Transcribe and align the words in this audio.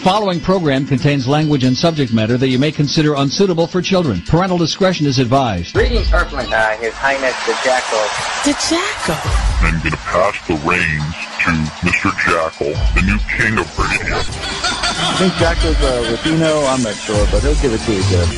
The 0.00 0.08
following 0.08 0.40
program 0.40 0.86
contains 0.86 1.28
language 1.28 1.62
and 1.62 1.76
subject 1.76 2.10
matter 2.10 2.38
that 2.38 2.48
you 2.48 2.58
may 2.58 2.72
consider 2.72 3.16
unsuitable 3.16 3.66
for 3.66 3.82
children. 3.82 4.22
Parental 4.22 4.56
discretion 4.56 5.04
is 5.04 5.18
advised. 5.18 5.74
Greetings, 5.74 6.10
Earthling. 6.10 6.50
Uh, 6.50 6.74
His 6.78 6.94
Highness 6.94 7.36
the 7.44 7.52
Jackal. 7.60 8.00
The 8.48 8.56
Jackal. 8.64 9.20
I'm 9.60 9.78
going 9.80 9.92
to 9.92 9.98
pass 10.08 10.40
the 10.48 10.56
reins 10.64 11.16
to 11.44 11.52
Mr. 11.84 12.16
Jackal, 12.16 12.72
the 12.96 13.04
new 13.04 13.18
king 13.28 13.58
of 13.60 13.68
radio. 13.76 14.16
I 14.16 15.16
think 15.18 15.34
Jackal's 15.34 15.76
uh, 15.76 16.16
Latino. 16.16 16.64
I'm 16.64 16.82
not 16.82 16.94
sure, 16.94 17.26
but 17.30 17.42
he'll 17.42 17.60
give 17.60 17.74
it 17.74 17.84
to 17.84 17.92
you 17.92 18.00
good. 18.08 18.28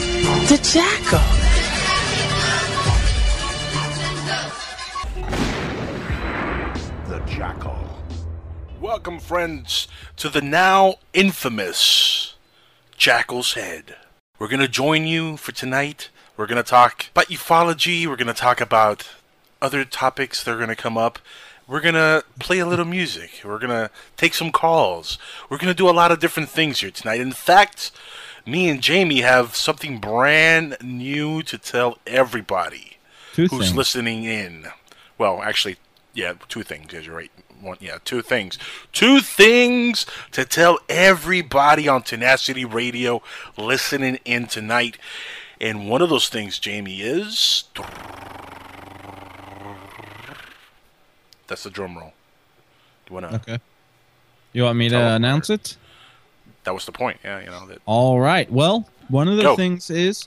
The 0.50 0.58
Jackal. 0.66 1.61
Welcome, 8.82 9.20
friends, 9.20 9.86
to 10.16 10.28
the 10.28 10.40
now 10.40 10.96
infamous 11.12 12.34
Jackal's 12.96 13.52
Head. 13.52 13.94
We're 14.40 14.48
going 14.48 14.58
to 14.58 14.66
join 14.66 15.06
you 15.06 15.36
for 15.36 15.52
tonight. 15.52 16.10
We're 16.36 16.48
going 16.48 16.56
to 16.56 16.68
talk 16.68 17.06
about 17.12 17.26
ufology. 17.26 18.08
We're 18.08 18.16
going 18.16 18.26
to 18.26 18.34
talk 18.34 18.60
about 18.60 19.08
other 19.62 19.84
topics 19.84 20.42
that 20.42 20.50
are 20.50 20.56
going 20.56 20.68
to 20.68 20.74
come 20.74 20.98
up. 20.98 21.20
We're 21.68 21.80
going 21.80 21.94
to 21.94 22.24
play 22.40 22.58
a 22.58 22.66
little 22.66 22.84
music. 22.84 23.42
We're 23.44 23.60
going 23.60 23.70
to 23.70 23.88
take 24.16 24.34
some 24.34 24.50
calls. 24.50 25.16
We're 25.48 25.58
going 25.58 25.68
to 25.72 25.74
do 25.74 25.88
a 25.88 25.94
lot 25.94 26.10
of 26.10 26.18
different 26.18 26.48
things 26.48 26.80
here 26.80 26.90
tonight. 26.90 27.20
In 27.20 27.30
fact, 27.30 27.92
me 28.44 28.68
and 28.68 28.82
Jamie 28.82 29.20
have 29.20 29.54
something 29.54 30.00
brand 30.00 30.76
new 30.82 31.44
to 31.44 31.56
tell 31.56 31.98
everybody 32.04 32.96
Two 33.32 33.42
who's 33.42 33.66
things. 33.66 33.76
listening 33.76 34.24
in. 34.24 34.66
Well, 35.18 35.40
actually, 35.40 35.76
yeah, 36.14 36.32
two 36.48 36.64
things. 36.64 36.92
Yes, 36.92 37.06
you're 37.06 37.14
right. 37.14 37.30
One, 37.62 37.76
yeah, 37.80 37.98
two 38.04 38.22
things. 38.22 38.58
Two 38.92 39.20
things 39.20 40.04
to 40.32 40.44
tell 40.44 40.80
everybody 40.88 41.86
on 41.86 42.02
Tenacity 42.02 42.64
Radio 42.64 43.22
listening 43.56 44.18
in 44.24 44.46
tonight. 44.46 44.98
And 45.60 45.88
one 45.88 46.02
of 46.02 46.10
those 46.10 46.28
things, 46.28 46.58
Jamie, 46.58 47.00
is 47.00 47.64
that's 51.46 51.62
the 51.62 51.70
drum 51.70 51.96
roll. 51.96 52.12
You 53.08 53.14
wanna? 53.14 53.34
Okay. 53.36 53.58
You 54.52 54.64
want 54.64 54.76
me 54.76 54.88
to 54.88 54.98
announce 54.98 55.48
it? 55.48 55.76
That 56.64 56.74
was 56.74 56.84
the 56.84 56.92
point. 56.92 57.18
Yeah, 57.22 57.40
you 57.40 57.46
know 57.46 57.66
that. 57.66 57.78
All 57.86 58.18
right. 58.20 58.50
Well, 58.50 58.88
one 59.08 59.28
of 59.28 59.36
the 59.36 59.42
Go. 59.42 59.56
things 59.56 59.88
is 59.88 60.26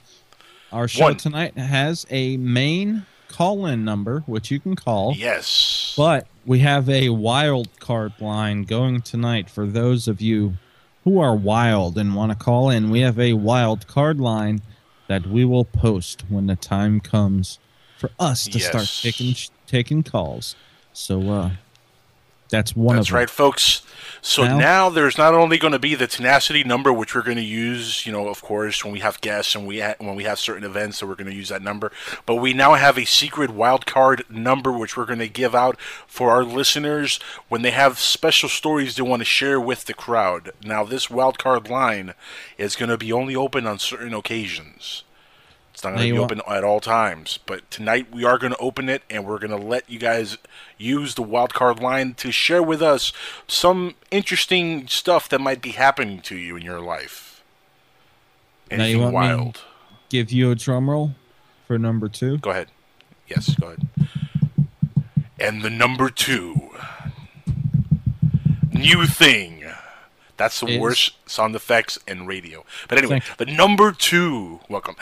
our 0.72 0.88
show 0.88 1.04
One. 1.04 1.16
tonight 1.16 1.56
has 1.58 2.06
a 2.10 2.38
main 2.38 3.04
call-in 3.28 3.84
number 3.84 4.20
which 4.26 4.50
you 4.50 4.60
can 4.60 4.76
call. 4.76 5.14
Yes. 5.16 5.94
But 5.96 6.26
we 6.44 6.60
have 6.60 6.88
a 6.88 7.10
wild 7.10 7.68
card 7.80 8.12
line 8.20 8.64
going 8.64 9.02
tonight 9.02 9.50
for 9.50 9.66
those 9.66 10.08
of 10.08 10.20
you 10.20 10.54
who 11.04 11.20
are 11.20 11.36
wild 11.36 11.98
and 11.98 12.14
want 12.14 12.32
to 12.32 12.38
call 12.38 12.70
in. 12.70 12.90
We 12.90 13.00
have 13.00 13.18
a 13.18 13.34
wild 13.34 13.86
card 13.86 14.20
line 14.20 14.62
that 15.08 15.26
we 15.26 15.44
will 15.44 15.64
post 15.64 16.24
when 16.28 16.46
the 16.46 16.56
time 16.56 17.00
comes 17.00 17.58
for 17.96 18.10
us 18.18 18.44
to 18.48 18.58
start 18.58 18.88
taking 19.02 19.34
taking 19.66 20.02
calls. 20.02 20.56
So 20.92 21.30
uh 21.30 21.50
that's 22.48 22.74
one 22.76 22.96
That's 22.96 23.10
right, 23.12 23.30
folks. 23.30 23.82
So 24.22 24.44
Now- 24.44 24.58
now, 24.58 24.88
there's 24.90 25.16
not 25.18 25.34
only 25.34 25.56
going 25.56 25.72
to 25.72 25.78
be 25.78 25.94
the 25.94 26.06
tenacity 26.08 26.64
number, 26.64 26.92
which 26.92 27.14
we're 27.14 27.22
going 27.22 27.36
to 27.36 27.42
use, 27.44 28.04
you 28.06 28.12
know, 28.12 28.28
of 28.28 28.42
course, 28.42 28.82
when 28.82 28.92
we 28.92 28.98
have 29.00 29.20
guests 29.20 29.54
and 29.54 29.66
we 29.66 29.80
ha- 29.80 29.94
when 29.98 30.16
we 30.16 30.24
have 30.24 30.38
certain 30.40 30.64
events, 30.64 30.98
so 30.98 31.06
we're 31.06 31.14
going 31.14 31.30
to 31.30 31.34
use 31.36 31.48
that 31.50 31.62
number. 31.62 31.92
But 32.24 32.36
we 32.36 32.52
now 32.52 32.74
have 32.74 32.98
a 32.98 33.04
secret 33.04 33.50
wild 33.50 33.86
card 33.86 34.24
number, 34.28 34.72
which 34.72 34.96
we're 34.96 35.04
going 35.04 35.20
to 35.20 35.28
give 35.28 35.54
out 35.54 35.78
for 36.08 36.30
our 36.30 36.42
listeners 36.42 37.20
when 37.48 37.62
they 37.62 37.70
have 37.70 37.98
special 38.00 38.48
stories 38.48 38.96
they 38.96 39.02
want 39.02 39.20
to 39.20 39.24
share 39.24 39.60
with 39.60 39.84
the 39.84 39.94
crowd. 39.94 40.50
Now, 40.64 40.82
this 40.82 41.08
wild 41.08 41.38
card 41.38 41.68
line 41.70 42.14
is 42.58 42.74
going 42.74 42.88
to 42.90 42.98
be 42.98 43.12
only 43.12 43.36
open 43.36 43.66
on 43.66 43.78
certain 43.78 44.12
occasions. 44.14 45.04
It's 45.76 45.84
not 45.84 45.90
going 45.94 46.08
to 46.08 46.14
be 46.14 46.18
open 46.18 46.40
at 46.48 46.64
all 46.64 46.80
times, 46.80 47.38
but 47.44 47.70
tonight 47.70 48.06
we 48.10 48.24
are 48.24 48.38
going 48.38 48.54
to 48.54 48.58
open 48.58 48.88
it 48.88 49.02
and 49.10 49.26
we're 49.26 49.38
going 49.38 49.50
to 49.50 49.58
let 49.62 49.90
you 49.90 49.98
guys 49.98 50.38
use 50.78 51.16
the 51.16 51.22
wild 51.22 51.52
card 51.52 51.80
line 51.80 52.14
to 52.14 52.32
share 52.32 52.62
with 52.62 52.80
us 52.80 53.12
some 53.46 53.94
interesting 54.10 54.88
stuff 54.88 55.28
that 55.28 55.38
might 55.38 55.60
be 55.60 55.72
happening 55.72 56.22
to 56.22 56.34
you 56.34 56.56
in 56.56 56.62
your 56.62 56.80
life. 56.80 57.44
Now 58.70 58.76
you 58.78 58.82
Anything 58.84 59.02
want 59.02 59.12
me- 59.12 59.18
wild. 59.36 59.60
Give 60.08 60.32
you 60.32 60.50
a 60.50 60.54
drum 60.54 60.88
roll 60.88 61.14
for 61.66 61.78
number 61.78 62.08
2. 62.08 62.38
Go 62.38 62.52
ahead. 62.52 62.68
Yes, 63.28 63.54
go 63.56 63.66
ahead. 63.66 63.86
And 65.38 65.60
the 65.60 65.68
number 65.68 66.08
two 66.08 66.70
new 68.72 69.04
thing. 69.04 69.62
That's 70.36 70.60
the 70.60 70.66
Is- 70.66 70.80
worst 70.80 71.12
sound 71.28 71.54
effects 71.56 71.98
in 72.06 72.26
radio. 72.26 72.64
But 72.88 72.98
anyway, 72.98 73.20
Thank 73.20 73.38
the 73.38 73.46
number 73.46 73.92
two, 73.92 74.60
welcome, 74.68 74.96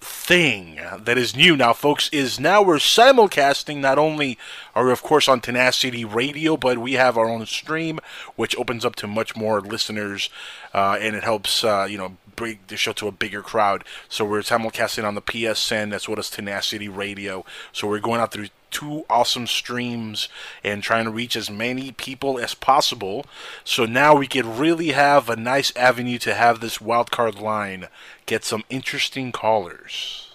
thing 0.00 0.78
that 0.98 1.18
is 1.18 1.36
new 1.36 1.56
now, 1.56 1.72
folks, 1.72 2.08
is 2.10 2.40
now 2.40 2.62
we're 2.62 2.76
simulcasting. 2.76 3.78
Not 3.78 3.98
only 3.98 4.38
are 4.74 4.86
we, 4.86 4.92
of 4.92 5.02
course, 5.02 5.28
on 5.28 5.40
Tenacity 5.40 6.04
Radio, 6.04 6.56
but 6.56 6.78
we 6.78 6.94
have 6.94 7.16
our 7.18 7.28
own 7.28 7.44
stream, 7.46 8.00
which 8.36 8.56
opens 8.56 8.84
up 8.84 8.96
to 8.96 9.06
much 9.06 9.36
more 9.36 9.60
listeners, 9.60 10.30
uh, 10.74 10.96
and 11.00 11.14
it 11.14 11.24
helps, 11.24 11.64
uh, 11.64 11.86
you 11.88 11.98
know, 11.98 12.16
bring 12.36 12.60
the 12.68 12.76
show 12.76 12.92
to 12.92 13.08
a 13.08 13.12
bigger 13.12 13.42
crowd. 13.42 13.84
So 14.08 14.24
we're 14.24 14.40
simulcasting 14.42 15.04
on 15.04 15.14
the 15.14 15.22
PSN 15.22 15.92
as 15.92 16.08
well 16.08 16.18
as 16.18 16.30
Tenacity 16.30 16.88
Radio. 16.88 17.44
So 17.72 17.88
we're 17.88 17.98
going 17.98 18.20
out 18.20 18.32
through 18.32 18.48
two 18.70 19.04
awesome 19.08 19.46
streams 19.46 20.28
and 20.62 20.82
trying 20.82 21.04
to 21.04 21.10
reach 21.10 21.36
as 21.36 21.50
many 21.50 21.92
people 21.92 22.38
as 22.38 22.54
possible. 22.54 23.24
So 23.64 23.84
now 23.86 24.14
we 24.14 24.26
could 24.26 24.46
really 24.46 24.88
have 24.92 25.28
a 25.28 25.36
nice 25.36 25.74
avenue 25.76 26.18
to 26.18 26.34
have 26.34 26.60
this 26.60 26.80
wild 26.80 27.10
card 27.10 27.36
line 27.36 27.88
get 28.26 28.44
some 28.44 28.64
interesting 28.70 29.32
callers, 29.32 30.30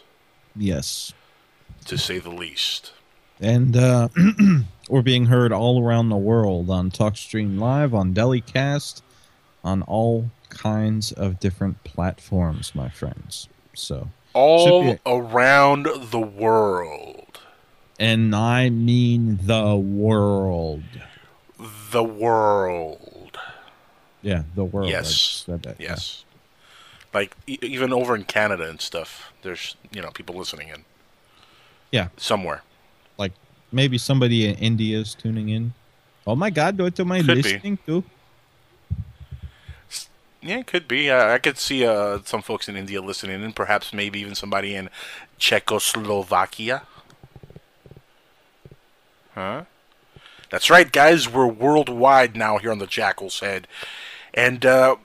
Yes. 0.56 1.14
to 1.86 1.98
say 1.98 2.20
the 2.20 2.30
least. 2.32 2.92
And 3.40 3.76
uh, 3.76 4.10
we're 4.90 5.02
being 5.02 5.26
heard 5.26 5.52
all 5.52 5.84
around 5.84 6.10
the 6.10 6.18
world 6.18 6.70
on 6.70 6.92
TalkStream 6.92 7.60
Live, 7.60 7.94
on 7.94 8.14
DeliCast, 8.14 9.02
on 9.64 9.82
all 9.84 10.30
kinds 10.50 11.12
of 11.12 11.40
different 11.40 11.84
platforms, 11.84 12.74
my 12.76 12.90
friends. 12.90 13.48
So, 13.74 14.10
All 14.34 14.98
around 15.06 15.88
the 16.12 16.20
world. 16.20 17.23
And 18.00 18.36
I 18.36 18.70
mean 18.70 19.40
the 19.44 19.76
world. 19.76 20.84
The 21.92 22.04
world. 22.04 23.38
Yeah, 24.22 24.44
the 24.56 24.64
world. 24.64 24.90
Yes. 24.90 25.44
said 25.46 25.64
that. 25.64 25.80
Yes. 25.80 26.24
Like 27.14 27.36
e- 27.46 27.59
even 27.62 27.94
over 27.94 28.16
in 28.16 28.24
Canada 28.24 28.68
and 28.70 28.81
stuff, 28.81 29.31
there's 29.44 29.76
you 29.92 30.02
know 30.02 30.09
people 30.12 30.36
listening 30.36 30.70
in 30.70 30.86
Yeah. 31.92 32.08
somewhere. 32.18 32.64
Like 33.18 33.34
maybe 33.72 33.98
somebody 33.98 34.48
in 34.48 34.56
India 34.56 34.98
is 35.00 35.14
tuning 35.14 35.50
in. 35.50 35.74
Oh 36.25 36.36
my 36.36 36.50
God, 36.50 36.80
what 36.80 37.00
am 37.00 37.12
I 37.12 37.20
Could 37.20 37.28
be. 37.28 37.34
listening 37.44 37.78
to? 37.86 38.04
Yeah, 40.42 40.60
it 40.60 40.68
could 40.68 40.88
be. 40.90 41.10
Uh, 41.10 41.28
I 41.34 41.38
could 41.38 41.58
see 41.58 41.86
uh, 41.86 42.20
some 42.25 42.42
folks 42.42 42.68
in 42.68 42.75
India 42.75 43.02
listening, 43.02 43.44
and 43.44 43.56
perhaps 43.56 43.94
maybe 43.94 44.20
even 44.20 44.36
somebody 44.36 44.75
in 44.75 44.90
Czechoslovakia. 45.38 46.84
Huh? 49.36 49.64
That's 50.50 50.70
right, 50.70 50.92
guys. 50.92 51.28
We're 51.28 51.48
worldwide 51.48 52.36
now 52.36 52.58
here 52.60 52.72
on 52.72 52.78
the 52.78 52.86
Jackal's 52.86 53.40
Head, 53.40 53.68
and 54.34 54.64
uh, 54.66 54.98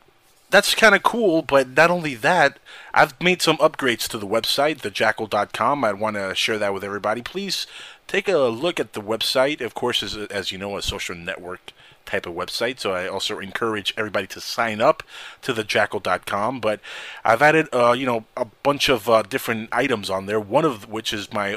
that's 0.50 0.74
kind 0.74 0.94
of 0.94 1.02
cool. 1.02 1.42
But 1.42 1.70
not 1.70 1.90
only 1.90 2.14
that, 2.16 2.58
I've 2.92 3.18
made 3.20 3.40
some 3.40 3.56
upgrades 3.58 4.06
to 4.08 4.18
the 4.18 4.26
website, 4.26 4.80
thejackal.com. 4.80 5.84
I 5.84 5.92
want 5.92 6.16
to 6.16 6.34
share 6.34 6.58
that 6.58 6.74
with 6.74 6.84
everybody. 6.84 7.22
Please 7.22 7.66
take 8.06 8.28
a 8.28 8.38
look 8.38 8.78
at 8.78 8.92
the 8.92 9.00
website. 9.00 9.60
Of 9.60 9.74
course, 9.74 10.02
as, 10.02 10.16
as 10.16 10.52
you 10.52 10.58
know, 10.58 10.76
a 10.76 10.82
social 10.82 11.14
network 11.14 11.72
type 12.04 12.26
of 12.26 12.34
website. 12.34 12.80
So 12.80 12.92
I 12.92 13.06
also 13.06 13.38
encourage 13.38 13.94
everybody 13.96 14.26
to 14.28 14.40
sign 14.40 14.80
up 14.80 15.02
to 15.42 15.52
thejackal.com. 15.52 16.60
But 16.60 16.80
I've 17.24 17.42
added, 17.42 17.68
uh, 17.72 17.92
you 17.92 18.06
know, 18.06 18.24
a 18.36 18.44
bunch 18.44 18.88
of 18.88 19.08
uh, 19.08 19.22
different 19.22 19.68
items 19.72 20.10
on 20.10 20.26
there. 20.26 20.40
One 20.40 20.64
of 20.64 20.88
which 20.88 21.12
is 21.12 21.32
my 21.32 21.56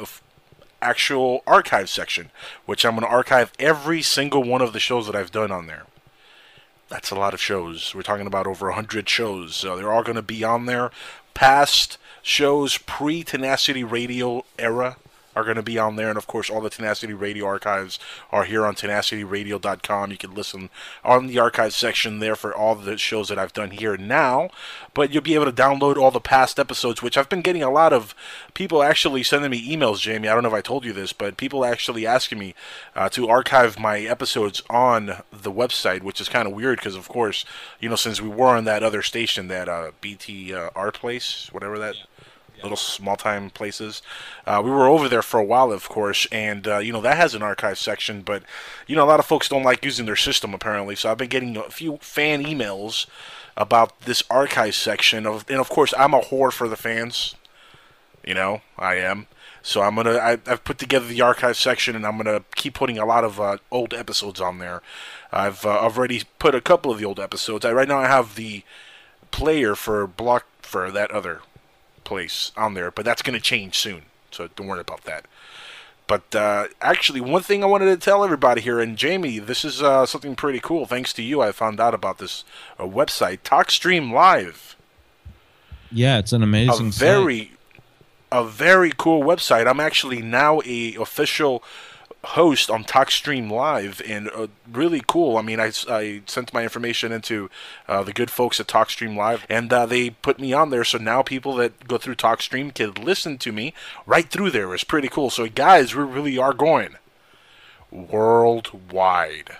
actual 0.81 1.43
archive 1.45 1.89
section, 1.89 2.31
which 2.65 2.85
I'm 2.85 2.95
going 2.95 3.03
to 3.03 3.07
archive 3.07 3.51
every 3.59 4.01
single 4.01 4.43
one 4.43 4.61
of 4.61 4.73
the 4.73 4.79
shows 4.79 5.05
that 5.07 5.15
I've 5.15 5.31
done 5.31 5.51
on 5.51 5.67
there. 5.67 5.83
That's 6.89 7.11
a 7.11 7.15
lot 7.15 7.33
of 7.33 7.41
shows. 7.41 7.95
We're 7.95 8.01
talking 8.01 8.27
about 8.27 8.47
over 8.47 8.67
100 8.67 9.07
shows. 9.07 9.55
So 9.55 9.75
they're 9.75 9.91
all 9.91 10.03
going 10.03 10.15
to 10.15 10.21
be 10.21 10.43
on 10.43 10.65
there. 10.65 10.91
Past 11.33 11.97
shows, 12.21 12.77
pre 12.77 13.23
Tenacity 13.23 13.83
Radio 13.83 14.45
era 14.59 14.97
are 15.35 15.43
going 15.43 15.55
to 15.55 15.63
be 15.63 15.79
on 15.79 15.95
there, 15.95 16.09
and 16.09 16.17
of 16.17 16.27
course, 16.27 16.49
all 16.49 16.61
the 16.61 16.69
Tenacity 16.69 17.13
Radio 17.13 17.45
archives 17.45 17.99
are 18.31 18.43
here 18.43 18.65
on 18.65 18.75
tenacityradio.com. 18.75 20.11
You 20.11 20.17
can 20.17 20.33
listen 20.33 20.69
on 21.03 21.27
the 21.27 21.39
archive 21.39 21.73
section 21.73 22.19
there 22.19 22.35
for 22.35 22.53
all 22.53 22.75
the 22.75 22.97
shows 22.97 23.29
that 23.29 23.39
I've 23.39 23.53
done 23.53 23.71
here 23.71 23.97
now. 23.97 24.49
But 24.93 25.13
you'll 25.13 25.23
be 25.23 25.35
able 25.35 25.45
to 25.45 25.51
download 25.51 25.97
all 25.97 26.11
the 26.11 26.19
past 26.19 26.59
episodes, 26.59 27.01
which 27.01 27.17
I've 27.17 27.29
been 27.29 27.41
getting 27.41 27.63
a 27.63 27.71
lot 27.71 27.93
of 27.93 28.13
people 28.53 28.83
actually 28.83 29.23
sending 29.23 29.51
me 29.51 29.75
emails, 29.75 30.01
Jamie. 30.01 30.27
I 30.27 30.33
don't 30.33 30.43
know 30.43 30.49
if 30.49 30.55
I 30.55 30.61
told 30.61 30.85
you 30.85 30.93
this, 30.93 31.13
but 31.13 31.37
people 31.37 31.63
actually 31.63 32.05
asking 32.05 32.39
me 32.39 32.55
uh, 32.95 33.09
to 33.09 33.29
archive 33.29 33.79
my 33.79 33.99
episodes 34.01 34.61
on 34.69 35.21
the 35.31 35.51
website, 35.51 36.01
which 36.01 36.19
is 36.19 36.29
kind 36.29 36.47
of 36.47 36.53
weird 36.53 36.79
because, 36.79 36.95
of 36.95 37.07
course, 37.07 37.45
you 37.79 37.89
know, 37.89 37.95
since 37.95 38.21
we 38.21 38.29
were 38.29 38.55
on 38.55 38.65
that 38.65 38.83
other 38.83 39.01
station, 39.01 39.47
that 39.47 39.69
uh, 39.69 39.91
uh, 39.91 40.69
R 40.75 40.91
place, 40.91 41.49
whatever 41.51 41.79
that 41.79 41.95
little 42.63 42.77
small 42.77 43.15
time 43.15 43.49
places. 43.49 44.01
Uh, 44.45 44.61
we 44.63 44.71
were 44.71 44.87
over 44.87 45.09
there 45.09 45.21
for 45.21 45.39
a 45.39 45.43
while, 45.43 45.71
of 45.71 45.87
course, 45.89 46.27
and 46.31 46.67
uh, 46.67 46.77
you 46.79 46.91
know 46.91 47.01
that 47.01 47.17
has 47.17 47.35
an 47.35 47.41
archive 47.41 47.77
section, 47.77 48.21
but 48.21 48.43
you 48.87 48.95
know 48.95 49.03
a 49.03 49.09
lot 49.09 49.19
of 49.19 49.25
folks 49.25 49.49
don't 49.49 49.63
like 49.63 49.83
using 49.83 50.05
their 50.05 50.15
system 50.15 50.53
apparently. 50.53 50.95
So 50.95 51.11
I've 51.11 51.17
been 51.17 51.29
getting 51.29 51.57
a 51.57 51.69
few 51.69 51.97
fan 52.01 52.43
emails 52.43 53.07
about 53.57 54.01
this 54.01 54.23
archive 54.29 54.75
section 54.75 55.25
of, 55.25 55.45
and 55.49 55.59
of 55.59 55.69
course 55.69 55.93
I'm 55.97 56.13
a 56.13 56.21
whore 56.21 56.51
for 56.51 56.67
the 56.67 56.77
fans. 56.77 57.35
You 58.25 58.33
know 58.33 58.61
I 58.77 58.95
am. 58.95 59.27
So 59.63 59.81
I'm 59.81 59.95
gonna 59.95 60.17
I, 60.17 60.37
have 60.45 60.63
put 60.63 60.79
together 60.79 61.05
the 61.05 61.21
archive 61.21 61.57
section, 61.57 61.95
and 61.95 62.05
I'm 62.05 62.17
gonna 62.17 62.43
keep 62.55 62.73
putting 62.73 62.97
a 62.97 63.05
lot 63.05 63.23
of 63.23 63.39
uh, 63.39 63.57
old 63.69 63.93
episodes 63.93 64.41
on 64.41 64.57
there. 64.57 64.81
I've 65.31 65.65
uh, 65.65 65.69
already 65.69 66.23
put 66.39 66.55
a 66.55 66.61
couple 66.61 66.91
of 66.91 66.99
the 66.99 67.05
old 67.05 67.19
episodes. 67.19 67.63
I, 67.63 67.71
right 67.71 67.87
now 67.87 67.99
I 67.99 68.07
have 68.07 68.35
the 68.35 68.63
player 69.29 69.75
for 69.75 70.07
block 70.07 70.45
for 70.61 70.91
that 70.91 71.11
other 71.11 71.41
place 72.03 72.51
on 72.57 72.73
there, 72.73 72.91
but 72.91 73.05
that's 73.05 73.21
going 73.21 73.37
to 73.37 73.43
change 73.43 73.77
soon. 73.77 74.03
So 74.31 74.49
don't 74.55 74.67
worry 74.67 74.81
about 74.81 75.03
that. 75.03 75.25
But 76.07 76.35
uh, 76.35 76.67
actually, 76.81 77.21
one 77.21 77.41
thing 77.41 77.63
I 77.63 77.67
wanted 77.67 77.85
to 77.85 77.97
tell 77.97 78.23
everybody 78.23 78.59
here, 78.59 78.81
and 78.81 78.97
Jamie, 78.97 79.39
this 79.39 79.63
is 79.63 79.81
uh, 79.81 80.05
something 80.05 80.35
pretty 80.35 80.59
cool. 80.59 80.85
Thanks 80.85 81.13
to 81.13 81.23
you, 81.23 81.41
I 81.41 81.53
found 81.53 81.79
out 81.79 81.93
about 81.93 82.17
this 82.17 82.43
uh, 82.77 82.83
website, 82.83 83.39
TalkStream 83.43 84.11
Live. 84.11 84.75
Yeah, 85.89 86.19
it's 86.19 86.33
an 86.33 86.43
amazing. 86.43 86.87
A 86.87 86.91
very, 86.91 87.39
site. 87.39 87.83
a 88.31 88.43
very 88.43 88.91
cool 88.97 89.21
website. 89.21 89.67
I'm 89.67 89.79
actually 89.79 90.21
now 90.21 90.61
a 90.65 90.95
official 90.95 91.63
host 92.23 92.69
on 92.69 92.83
TalkStream 92.83 93.49
Live, 93.49 94.01
and 94.07 94.29
uh, 94.29 94.47
really 94.71 95.01
cool. 95.07 95.37
I 95.37 95.41
mean, 95.41 95.59
I, 95.59 95.71
I 95.89 96.21
sent 96.27 96.53
my 96.53 96.63
information 96.63 97.11
into 97.11 97.49
uh, 97.87 98.03
the 98.03 98.13
good 98.13 98.29
folks 98.29 98.59
at 98.59 98.67
TalkStream 98.67 99.15
Live, 99.15 99.45
and 99.49 99.71
uh, 99.73 99.85
they 99.85 100.11
put 100.11 100.39
me 100.39 100.53
on 100.53 100.69
there. 100.69 100.83
So 100.83 100.97
now 100.97 101.21
people 101.23 101.55
that 101.55 101.87
go 101.87 101.97
through 101.97 102.15
TalkStream 102.15 102.73
can 102.73 102.93
listen 103.03 103.37
to 103.39 103.51
me 103.51 103.73
right 104.05 104.29
through 104.29 104.51
there. 104.51 104.73
It's 104.73 104.83
pretty 104.83 105.07
cool. 105.07 105.29
So 105.29 105.47
guys, 105.47 105.95
we 105.95 106.03
really 106.03 106.37
are 106.37 106.53
going 106.53 106.95
worldwide. 107.89 109.57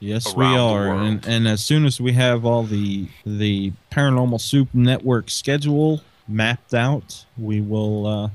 Yes, 0.00 0.34
we 0.34 0.46
are, 0.46 0.88
and 0.88 1.26
and 1.26 1.46
as 1.46 1.62
soon 1.62 1.84
as 1.84 2.00
we 2.00 2.12
have 2.12 2.46
all 2.46 2.62
the 2.62 3.08
the 3.26 3.72
Paranormal 3.92 4.40
Soup 4.40 4.68
Network 4.72 5.28
schedule 5.28 6.00
mapped 6.26 6.72
out, 6.72 7.26
we 7.36 7.60
will 7.60 8.30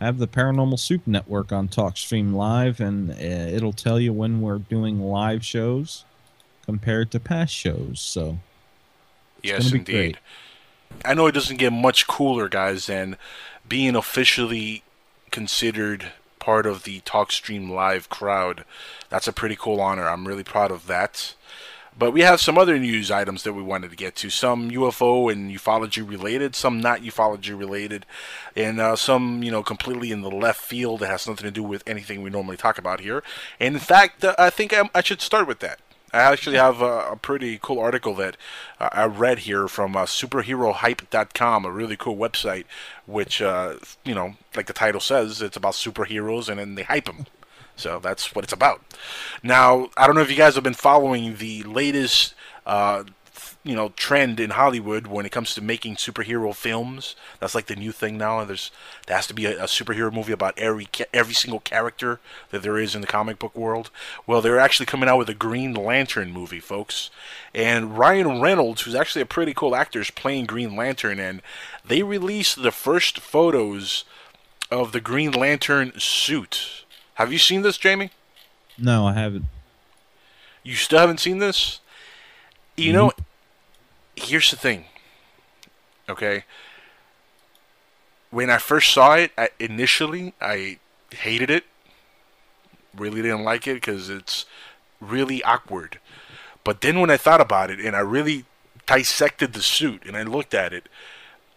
uh, 0.00 0.04
have 0.04 0.18
the 0.18 0.28
Paranormal 0.28 0.78
Soup 0.78 1.06
Network 1.06 1.52
on 1.52 1.68
TalkStream 1.68 2.34
Live, 2.34 2.80
and 2.80 3.10
uh, 3.10 3.14
it'll 3.14 3.72
tell 3.72 4.00
you 4.00 4.12
when 4.12 4.40
we're 4.40 4.58
doing 4.58 5.00
live 5.00 5.44
shows 5.44 6.04
compared 6.64 7.10
to 7.12 7.20
past 7.20 7.54
shows. 7.54 8.00
So, 8.00 8.38
yes, 9.42 9.72
indeed. 9.72 9.84
Great. 9.84 10.16
I 11.04 11.14
know 11.14 11.26
it 11.26 11.32
doesn't 11.32 11.58
get 11.58 11.72
much 11.72 12.06
cooler, 12.06 12.48
guys, 12.48 12.86
than 12.86 13.16
being 13.68 13.94
officially 13.94 14.82
considered 15.30 16.12
part 16.38 16.66
of 16.66 16.84
the 16.84 17.00
TalkStream 17.00 17.68
Live 17.70 18.08
crowd. 18.08 18.64
That's 19.10 19.28
a 19.28 19.32
pretty 19.32 19.56
cool 19.56 19.80
honor. 19.80 20.08
I'm 20.08 20.26
really 20.26 20.44
proud 20.44 20.70
of 20.70 20.86
that. 20.86 21.34
But 21.98 22.12
we 22.12 22.20
have 22.20 22.40
some 22.40 22.56
other 22.56 22.78
news 22.78 23.10
items 23.10 23.42
that 23.42 23.54
we 23.54 23.62
wanted 23.62 23.90
to 23.90 23.96
get 23.96 24.14
to. 24.16 24.30
Some 24.30 24.70
UFO 24.70 25.32
and 25.32 25.50
ufology 25.50 26.08
related, 26.08 26.54
some 26.54 26.80
not 26.80 27.00
ufology 27.00 27.58
related, 27.58 28.06
and 28.54 28.80
uh, 28.80 28.94
some, 28.94 29.42
you 29.42 29.50
know, 29.50 29.64
completely 29.64 30.12
in 30.12 30.22
the 30.22 30.30
left 30.30 30.60
field 30.60 31.00
that 31.00 31.08
has 31.08 31.26
nothing 31.26 31.44
to 31.44 31.50
do 31.50 31.62
with 31.62 31.82
anything 31.88 32.22
we 32.22 32.30
normally 32.30 32.56
talk 32.56 32.78
about 32.78 33.00
here. 33.00 33.24
And 33.58 33.74
in 33.74 33.80
fact, 33.80 34.24
uh, 34.24 34.36
I 34.38 34.50
think 34.50 34.72
I, 34.72 34.88
I, 34.94 35.02
should 35.02 35.20
start 35.20 35.48
with 35.48 35.58
that. 35.58 35.80
I 36.12 36.18
actually 36.18 36.56
have 36.56 36.80
a, 36.80 37.10
a 37.10 37.16
pretty 37.16 37.58
cool 37.60 37.80
article 37.80 38.14
that 38.14 38.36
uh, 38.78 38.90
I 38.92 39.06
read 39.06 39.40
here 39.40 39.66
from 39.66 39.96
uh, 39.96 40.04
superherohype.com, 40.04 41.64
a 41.64 41.70
really 41.70 41.96
cool 41.96 42.16
website, 42.16 42.64
which, 43.06 43.42
uh, 43.42 43.74
you 44.04 44.14
know, 44.14 44.36
like 44.54 44.66
the 44.66 44.72
title 44.72 45.00
says, 45.00 45.42
it's 45.42 45.56
about 45.56 45.74
superheroes 45.74 46.48
and 46.48 46.60
then 46.60 46.76
they 46.76 46.84
hype 46.84 47.06
them. 47.06 47.26
So 47.78 48.00
that's 48.00 48.34
what 48.34 48.44
it's 48.44 48.52
about. 48.52 48.82
Now, 49.42 49.90
I 49.96 50.06
don't 50.06 50.16
know 50.16 50.22
if 50.22 50.30
you 50.30 50.36
guys 50.36 50.56
have 50.56 50.64
been 50.64 50.74
following 50.74 51.36
the 51.36 51.62
latest, 51.62 52.34
uh, 52.66 53.04
you 53.62 53.76
know, 53.76 53.90
trend 53.90 54.40
in 54.40 54.50
Hollywood 54.50 55.06
when 55.06 55.24
it 55.24 55.30
comes 55.30 55.54
to 55.54 55.62
making 55.62 55.94
superhero 55.94 56.52
films. 56.52 57.14
That's 57.38 57.54
like 57.54 57.66
the 57.66 57.76
new 57.76 57.92
thing 57.92 58.18
now. 58.18 58.44
There's 58.44 58.72
there 59.06 59.14
has 59.14 59.28
to 59.28 59.34
be 59.34 59.46
a, 59.46 59.62
a 59.62 59.66
superhero 59.66 60.12
movie 60.12 60.32
about 60.32 60.58
every 60.58 60.88
every 61.14 61.34
single 61.34 61.60
character 61.60 62.18
that 62.50 62.62
there 62.62 62.78
is 62.78 62.96
in 62.96 63.00
the 63.00 63.06
comic 63.06 63.38
book 63.38 63.54
world. 63.54 63.90
Well, 64.26 64.42
they're 64.42 64.58
actually 64.58 64.86
coming 64.86 65.08
out 65.08 65.18
with 65.18 65.28
a 65.28 65.34
Green 65.34 65.72
Lantern 65.72 66.32
movie, 66.32 66.60
folks. 66.60 67.10
And 67.54 67.96
Ryan 67.96 68.40
Reynolds, 68.40 68.82
who's 68.82 68.96
actually 68.96 69.22
a 69.22 69.26
pretty 69.26 69.54
cool 69.54 69.76
actor, 69.76 70.00
is 70.00 70.10
playing 70.10 70.46
Green 70.46 70.74
Lantern, 70.74 71.20
and 71.20 71.42
they 71.86 72.02
released 72.02 72.60
the 72.60 72.72
first 72.72 73.20
photos 73.20 74.04
of 74.68 74.90
the 74.90 75.00
Green 75.00 75.30
Lantern 75.30 75.92
suit 75.96 76.84
have 77.18 77.32
you 77.32 77.38
seen 77.38 77.62
this, 77.62 77.76
Jamie? 77.76 78.10
No, 78.78 79.08
I 79.08 79.14
haven't. 79.14 79.46
You 80.62 80.76
still 80.76 81.00
haven't 81.00 81.18
seen 81.18 81.38
this? 81.38 81.80
You 82.76 82.92
know, 82.92 83.08
mm-hmm. 83.08 83.22
here's 84.14 84.52
the 84.52 84.56
thing. 84.56 84.84
Okay. 86.08 86.44
When 88.30 88.50
I 88.50 88.58
first 88.58 88.92
saw 88.92 89.14
it, 89.14 89.32
I, 89.36 89.48
initially 89.58 90.32
I 90.40 90.78
hated 91.10 91.50
it. 91.50 91.64
Really 92.96 93.20
didn't 93.20 93.42
like 93.42 93.66
it 93.66 93.74
because 93.74 94.08
it's 94.08 94.44
really 95.00 95.42
awkward. 95.42 95.98
But 96.62 96.82
then 96.82 97.00
when 97.00 97.10
I 97.10 97.16
thought 97.16 97.40
about 97.40 97.68
it 97.68 97.80
and 97.80 97.96
I 97.96 98.00
really 98.00 98.44
dissected 98.86 99.54
the 99.54 99.62
suit 99.62 100.04
and 100.06 100.16
I 100.16 100.22
looked 100.22 100.54
at 100.54 100.72
it, 100.72 100.88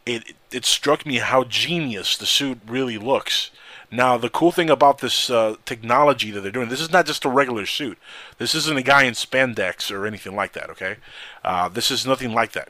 it 0.07 0.33
it 0.51 0.65
struck 0.65 1.05
me 1.05 1.17
how 1.17 1.43
genius 1.43 2.17
the 2.17 2.25
suit 2.25 2.59
really 2.65 2.97
looks. 2.97 3.51
Now, 3.93 4.17
the 4.17 4.29
cool 4.29 4.53
thing 4.53 4.69
about 4.69 4.99
this 4.99 5.29
uh, 5.29 5.57
technology 5.65 6.31
that 6.31 6.39
they're 6.39 6.51
doing, 6.51 6.69
this 6.69 6.79
is 6.79 6.91
not 6.91 7.05
just 7.05 7.25
a 7.25 7.29
regular 7.29 7.65
suit. 7.65 7.97
This 8.37 8.55
isn't 8.55 8.77
a 8.77 8.83
guy 8.83 9.03
in 9.03 9.13
spandex 9.13 9.91
or 9.91 10.07
anything 10.07 10.33
like 10.33 10.53
that, 10.53 10.69
okay? 10.69 10.95
Uh, 11.43 11.67
this 11.67 11.91
is 11.91 12.05
nothing 12.05 12.33
like 12.33 12.53
that. 12.53 12.69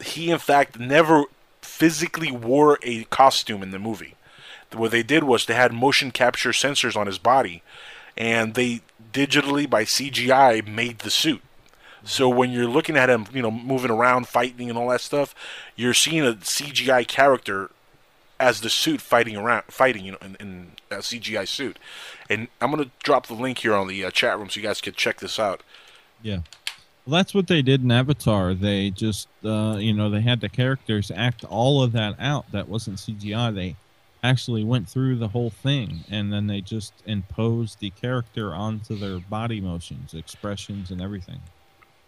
He, 0.00 0.30
in 0.30 0.38
fact, 0.38 0.78
never 0.78 1.24
physically 1.62 2.30
wore 2.30 2.78
a 2.84 3.04
costume 3.04 3.60
in 3.62 3.72
the 3.72 3.78
movie. 3.80 4.14
What 4.72 4.92
they 4.92 5.02
did 5.02 5.24
was 5.24 5.44
they 5.44 5.54
had 5.54 5.72
motion 5.72 6.12
capture 6.12 6.50
sensors 6.50 6.96
on 6.96 7.08
his 7.08 7.18
body, 7.18 7.64
and 8.16 8.54
they 8.54 8.82
digitally, 9.12 9.68
by 9.68 9.82
CGI, 9.82 10.64
made 10.66 11.00
the 11.00 11.10
suit. 11.10 11.42
So 12.04 12.28
when 12.28 12.52
you're 12.52 12.68
looking 12.68 12.96
at 12.96 13.10
him, 13.10 13.26
you 13.32 13.42
know, 13.42 13.50
moving 13.50 13.90
around, 13.90 14.28
fighting, 14.28 14.68
and 14.68 14.78
all 14.78 14.88
that 14.90 15.00
stuff, 15.00 15.34
you're 15.74 15.92
seeing 15.92 16.24
a 16.24 16.34
CGI 16.34 17.06
character 17.06 17.70
as 18.40 18.62
the 18.62 18.70
suit 18.70 19.00
fighting 19.00 19.36
around, 19.36 19.64
fighting, 19.68 20.04
you 20.04 20.12
know, 20.12 20.18
in, 20.22 20.36
in 20.40 20.72
a 20.90 20.96
CGI 20.96 21.46
suit. 21.46 21.78
And 22.28 22.48
I'm 22.60 22.70
gonna 22.70 22.90
drop 23.02 23.26
the 23.26 23.34
link 23.34 23.58
here 23.58 23.74
on 23.74 23.86
the 23.86 24.04
uh, 24.04 24.10
chat 24.10 24.38
room 24.38 24.48
so 24.48 24.58
you 24.58 24.66
guys 24.66 24.80
can 24.80 24.94
check 24.94 25.20
this 25.20 25.38
out. 25.38 25.62
Yeah. 26.22 26.40
Well, 27.06 27.18
that's 27.18 27.34
what 27.34 27.46
they 27.46 27.62
did 27.62 27.82
in 27.82 27.90
Avatar. 27.90 28.54
They 28.54 28.90
just, 28.90 29.28
uh, 29.44 29.76
you 29.78 29.92
know, 29.92 30.10
they 30.10 30.20
had 30.20 30.40
the 30.40 30.48
characters 30.48 31.10
act 31.14 31.44
all 31.44 31.82
of 31.82 31.92
that 31.92 32.14
out. 32.18 32.50
That 32.52 32.68
wasn't 32.68 32.96
CGI. 32.96 33.54
They 33.54 33.76
actually 34.22 34.64
went 34.64 34.88
through 34.88 35.16
the 35.16 35.28
whole 35.28 35.50
thing, 35.50 36.04
and 36.10 36.32
then 36.32 36.46
they 36.46 36.60
just 36.60 36.92
imposed 37.06 37.80
the 37.80 37.90
character 37.90 38.54
onto 38.54 38.96
their 38.96 39.18
body 39.18 39.60
motions, 39.60 40.14
expressions, 40.14 40.90
and 40.90 41.00
everything. 41.00 41.40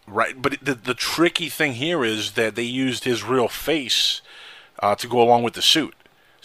Right, 0.07 0.39
but 0.39 0.57
the 0.61 0.75
the 0.75 0.93
tricky 0.93 1.47
thing 1.47 1.73
here 1.73 2.03
is 2.03 2.33
that 2.33 2.55
they 2.55 2.63
used 2.63 3.03
his 3.05 3.23
real 3.23 3.47
face 3.47 4.21
uh, 4.79 4.95
to 4.95 5.07
go 5.07 5.21
along 5.21 5.43
with 5.43 5.53
the 5.53 5.61
suit. 5.61 5.95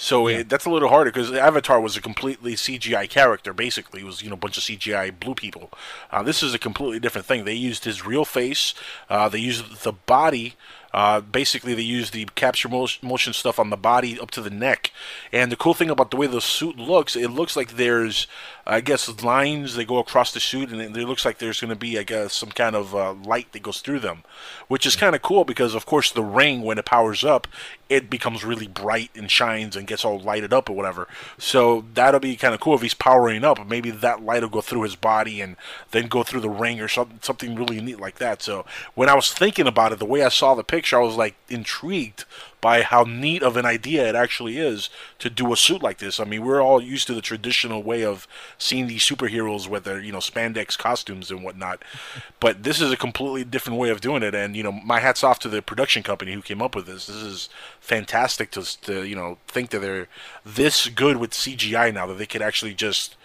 So 0.01 0.29
yeah. 0.29 0.39
it, 0.39 0.49
that's 0.49 0.65
a 0.65 0.71
little 0.71 0.91
harder 0.91 1.11
because 1.11 1.33
Avatar 1.33 1.81
was 1.81 1.97
a 1.97 2.01
completely 2.01 2.55
CGI 2.55 3.11
character. 3.11 3.53
Basically, 3.53 4.03
it 4.03 4.07
was 4.07 4.23
you 4.23 4.29
know 4.29 4.35
a 4.35 4.39
bunch 4.39 4.57
of 4.57 4.63
CGI 4.63 5.19
blue 5.19 5.35
people. 5.35 5.73
Uh, 6.13 6.23
this 6.23 6.41
is 6.41 6.55
a 6.55 6.59
completely 6.59 7.01
different 7.01 7.27
thing. 7.27 7.45
They 7.45 7.55
used 7.55 7.85
his 7.85 8.07
real 8.07 8.25
face. 8.25 8.75
Uh, 9.11 9.29
they 9.29 9.41
used 9.41 9.83
the 9.83 9.93
body 9.93 10.55
Uh, 10.93 11.21
basically, 11.21 11.75
they 11.75 11.83
used 11.83 12.15
the 12.15 12.25
capture 12.35 12.69
motion, 12.69 13.07
motion 13.07 13.33
stuff 13.35 13.59
on 13.59 13.69
the 13.69 13.77
body 13.77 14.19
up 14.19 14.31
to 14.31 14.41
the 14.41 14.51
neck. 14.51 14.91
And 15.33 15.53
the 15.53 15.57
cool 15.57 15.75
thing 15.75 15.91
about 15.91 16.11
the 16.11 16.17
way 16.17 16.27
the 16.27 16.41
suit 16.41 16.79
looks, 16.79 17.15
it 17.15 17.29
looks 17.29 17.57
like 17.57 17.73
there's, 17.77 18.27
I 18.67 18.81
guess, 18.81 19.23
lines 19.23 19.75
that 19.75 19.87
go 19.87 19.99
across 19.99 20.33
the 20.33 20.41
suit, 20.41 20.71
and 20.71 20.81
it, 20.81 20.97
it 20.97 21.07
looks 21.07 21.25
like 21.27 21.39
there's 21.39 21.61
going 21.61 21.71
to 21.71 21.77
be, 21.77 21.99
I 21.99 22.05
guess, 22.05 22.33
some 22.33 22.51
kind 22.51 22.75
of 22.75 22.95
uh, 22.95 23.13
light 23.13 23.53
that 23.53 23.63
goes 23.63 23.81
through 23.81 24.01
them, 24.01 24.25
which 24.69 24.87
is 24.87 24.97
kind 24.97 25.15
of 25.15 25.21
cool 25.21 25.45
because, 25.45 25.75
of 25.75 25.85
course, 25.85 26.11
the 26.11 26.25
ring 26.25 26.63
when 26.63 26.79
it 26.79 26.87
powers 26.87 27.23
up, 27.23 27.47
it 27.89 28.11
becomes 28.11 28.45
really 28.45 28.67
bright 28.67 29.11
and 29.15 29.31
shines 29.31 29.75
and 29.75 29.87
gets 29.87 30.05
all 30.05 30.19
lighted 30.19 30.53
up 30.53 30.69
or 30.69 30.75
whatever. 30.75 31.09
So 31.39 31.85
that'll 31.95 32.21
be 32.21 32.37
kind 32.37 32.55
of 32.55 32.61
cool 32.61 32.75
if 32.75 32.83
he's 32.83 32.95
powering 32.95 33.45
up. 33.45 33.67
Maybe 33.67 33.91
that 33.91 34.23
light 34.23 34.43
will 34.43 34.51
go 34.51 34.61
through 34.61 34.83
his 34.83 34.97
body 34.97 35.41
and 35.41 35.57
then 35.91 36.09
go 36.09 36.23
through 36.23 36.41
the 36.41 36.51
ring 36.51 36.81
or 36.81 36.89
something, 36.89 37.19
something 37.23 37.55
really 37.55 37.81
neat 37.81 37.99
like 37.99 38.17
that. 38.19 38.43
So 38.43 38.67
when 38.95 39.09
I 39.09 39.15
was 39.15 39.33
thinking 39.33 39.67
about 39.67 39.93
it, 39.93 39.99
the 39.99 40.05
way 40.05 40.23
I 40.23 40.29
saw 40.29 40.55
the 40.55 40.65
picture, 40.65 40.99
I 40.99 41.05
was 41.05 41.17
like 41.17 41.37
intrigued 41.49 42.25
by 42.61 42.83
how 42.83 43.05
neat 43.05 43.43
of 43.43 43.57
an 43.57 43.65
idea 43.65 44.09
it 44.09 44.15
actually 44.15 44.59
is 44.59 44.91
to 45.19 45.31
do 45.31 45.53
a 45.53 45.57
suit 45.57 45.83
like 45.83 45.99
this. 45.99 46.19
I 46.19 46.25
mean, 46.25 46.45
we're 46.45 46.61
all 46.61 46.83
used 46.83 47.07
to 47.07 47.15
the 47.15 47.21
traditional 47.21 47.83
way 47.83 48.05
of 48.05 48.27
seeing 48.59 48.87
these 48.87 49.05
superheroes 49.05 49.69
with 49.69 49.85
their, 49.85 50.01
you 50.01 50.13
know, 50.13 50.19
spandex 50.19 50.77
costumes 50.77 51.31
and 51.31 51.45
whatnot. 51.45 51.83
But 52.41 52.63
this 52.63 52.81
is 52.81 52.93
a 52.93 52.97
completely 52.97 53.43
different 53.43 53.81
way 53.81 53.91
of 53.91 54.01
doing 54.01 54.23
it. 54.23 54.33
And, 54.33 54.55
you 54.55 54.63
know, 54.63 54.71
my 54.71 55.01
hat's 55.01 55.25
off 55.25 55.41
to 55.41 55.49
the 55.49 55.61
production 55.61 56.05
company 56.05 56.33
who 56.33 56.41
came 56.41 56.63
up 56.63 56.77
with 56.77 56.87
this. 56.87 57.09
This 57.09 57.17
is 57.17 57.49
fantastic 57.81 58.53
to, 58.53 58.81
to 58.83 59.03
you 59.03 59.17
know, 59.17 59.39
think 59.49 59.71
that 59.71 59.81
they're 59.81 60.07
this 60.47 60.89
good 60.89 61.17
with 61.17 61.33
CGI 61.33 61.93
now 61.93 62.07
that 62.07 62.15
they 62.15 62.27
could 62.27 62.41
actually 62.41 62.75
just 62.75 63.17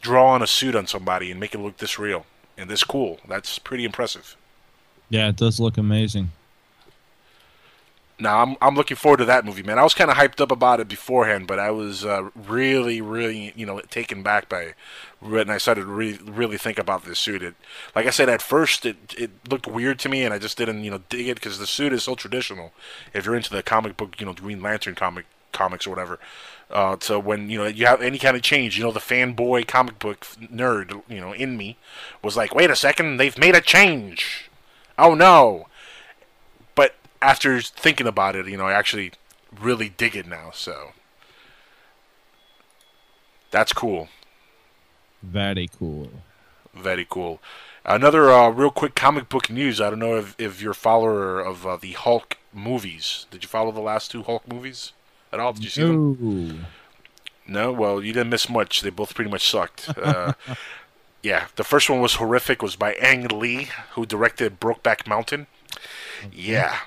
draw 0.00 0.30
on 0.30 0.42
a 0.42 0.46
suit 0.46 0.74
on 0.74 0.86
somebody 0.86 1.30
and 1.30 1.38
make 1.38 1.54
it 1.54 1.58
look 1.58 1.76
this 1.76 1.98
real 1.98 2.24
and 2.56 2.70
this 2.70 2.84
cool. 2.84 3.20
That's 3.28 3.58
pretty 3.58 3.84
impressive. 3.84 4.34
Yeah, 5.10 5.28
it 5.28 5.36
does 5.36 5.60
look 5.60 5.76
amazing. 5.76 6.30
Now 8.22 8.42
I'm 8.42 8.56
I'm 8.60 8.74
looking 8.74 8.96
forward 8.96 9.18
to 9.18 9.24
that 9.26 9.44
movie, 9.44 9.62
man. 9.62 9.78
I 9.78 9.82
was 9.82 9.94
kind 9.94 10.10
of 10.10 10.16
hyped 10.16 10.40
up 10.40 10.50
about 10.50 10.80
it 10.80 10.88
beforehand, 10.88 11.46
but 11.46 11.58
I 11.58 11.70
was 11.70 12.04
uh, 12.04 12.30
really, 12.34 13.00
really, 13.00 13.52
you 13.56 13.66
know, 13.66 13.80
taken 13.80 14.22
back 14.22 14.48
by 14.48 14.74
and 15.22 15.52
I 15.52 15.58
started 15.58 15.82
to 15.82 15.86
really, 15.86 16.18
really 16.18 16.58
think 16.58 16.78
about 16.78 17.04
this 17.04 17.18
suit. 17.18 17.42
It, 17.42 17.54
like 17.94 18.06
I 18.06 18.10
said, 18.10 18.28
at 18.28 18.42
first 18.42 18.84
it 18.84 18.96
it 19.16 19.30
looked 19.48 19.66
weird 19.66 19.98
to 20.00 20.08
me, 20.08 20.24
and 20.24 20.34
I 20.34 20.38
just 20.38 20.58
didn't, 20.58 20.84
you 20.84 20.90
know, 20.90 21.00
dig 21.08 21.28
it 21.28 21.34
because 21.34 21.58
the 21.58 21.66
suit 21.66 21.92
is 21.92 22.02
so 22.02 22.14
traditional. 22.14 22.72
If 23.14 23.26
you're 23.26 23.36
into 23.36 23.50
the 23.50 23.62
comic 23.62 23.96
book, 23.96 24.18
you 24.20 24.26
know, 24.26 24.32
Green 24.32 24.62
Lantern 24.62 24.94
comic 24.94 25.26
comics 25.52 25.86
or 25.86 25.90
whatever. 25.90 26.18
Uh, 26.70 26.96
so 27.00 27.18
when 27.18 27.50
you 27.50 27.58
know 27.58 27.66
you 27.66 27.86
have 27.86 28.02
any 28.02 28.18
kind 28.18 28.36
of 28.36 28.42
change, 28.42 28.78
you 28.78 28.84
know, 28.84 28.92
the 28.92 29.00
fanboy 29.00 29.66
comic 29.66 29.98
book 29.98 30.20
nerd, 30.40 31.02
you 31.08 31.20
know, 31.20 31.32
in 31.32 31.56
me 31.56 31.76
was 32.22 32.36
like, 32.36 32.54
wait 32.54 32.70
a 32.70 32.76
second, 32.76 33.18
they've 33.18 33.38
made 33.38 33.54
a 33.54 33.60
change. 33.60 34.50
Oh 34.98 35.14
no! 35.14 35.66
After 37.22 37.60
thinking 37.60 38.06
about 38.06 38.36
it, 38.36 38.46
you 38.46 38.56
know, 38.56 38.66
I 38.66 38.72
actually 38.72 39.12
really 39.60 39.88
dig 39.88 40.16
it 40.16 40.26
now. 40.26 40.50
So 40.52 40.92
that's 43.50 43.72
cool. 43.72 44.08
Very 45.22 45.68
cool. 45.78 46.10
Very 46.74 47.06
cool. 47.08 47.40
Another 47.84 48.30
uh, 48.30 48.48
real 48.48 48.70
quick 48.70 48.94
comic 48.94 49.28
book 49.28 49.50
news. 49.50 49.80
I 49.80 49.90
don't 49.90 49.98
know 49.98 50.16
if, 50.16 50.34
if 50.38 50.62
you're 50.62 50.72
a 50.72 50.74
follower 50.74 51.40
of 51.40 51.66
uh, 51.66 51.76
the 51.76 51.92
Hulk 51.92 52.38
movies. 52.52 53.26
Did 53.30 53.42
you 53.42 53.48
follow 53.48 53.72
the 53.72 53.80
last 53.80 54.10
two 54.10 54.22
Hulk 54.22 54.46
movies 54.48 54.92
at 55.32 55.40
all? 55.40 55.52
Did 55.52 55.64
you 55.64 55.70
see 55.70 55.82
no. 55.82 56.14
them? 56.14 56.66
No. 57.46 57.72
Well, 57.72 58.02
you 58.02 58.12
didn't 58.12 58.30
miss 58.30 58.48
much. 58.48 58.82
They 58.82 58.90
both 58.90 59.14
pretty 59.14 59.30
much 59.30 59.48
sucked. 59.48 59.96
Uh, 59.98 60.34
yeah, 61.22 61.46
the 61.56 61.64
first 61.64 61.90
one 61.90 62.00
was 62.00 62.14
horrific. 62.14 62.58
It 62.58 62.62
was 62.62 62.76
by 62.76 62.94
Ang 62.94 63.28
Lee, 63.28 63.68
who 63.92 64.06
directed 64.06 64.60
Brokeback 64.60 65.06
Mountain. 65.06 65.46
Okay. 66.24 66.30
Yeah, 66.32 66.78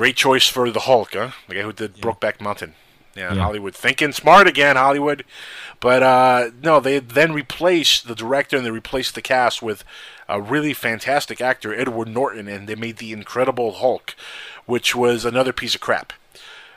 Great 0.00 0.16
choice 0.16 0.48
for 0.48 0.70
the 0.70 0.80
Hulk, 0.80 1.12
huh? 1.12 1.32
The 1.46 1.56
guy 1.56 1.60
who 1.60 1.74
did 1.74 1.98
yeah. 1.98 2.02
Brokeback 2.02 2.40
Mountain. 2.40 2.72
Yeah, 3.14 3.34
yeah, 3.34 3.42
Hollywood 3.42 3.74
thinking 3.74 4.12
smart 4.12 4.48
again, 4.48 4.76
Hollywood. 4.76 5.26
But 5.78 6.02
uh, 6.02 6.52
no, 6.62 6.80
they 6.80 7.00
then 7.00 7.34
replaced 7.34 8.08
the 8.08 8.14
director 8.14 8.56
and 8.56 8.64
they 8.64 8.70
replaced 8.70 9.14
the 9.14 9.20
cast 9.20 9.60
with 9.60 9.84
a 10.26 10.40
really 10.40 10.72
fantastic 10.72 11.42
actor, 11.42 11.74
Edward 11.74 12.08
Norton, 12.08 12.48
and 12.48 12.66
they 12.66 12.76
made 12.76 12.96
the 12.96 13.12
Incredible 13.12 13.72
Hulk, 13.72 14.16
which 14.64 14.96
was 14.96 15.26
another 15.26 15.52
piece 15.52 15.74
of 15.74 15.82
crap. 15.82 16.14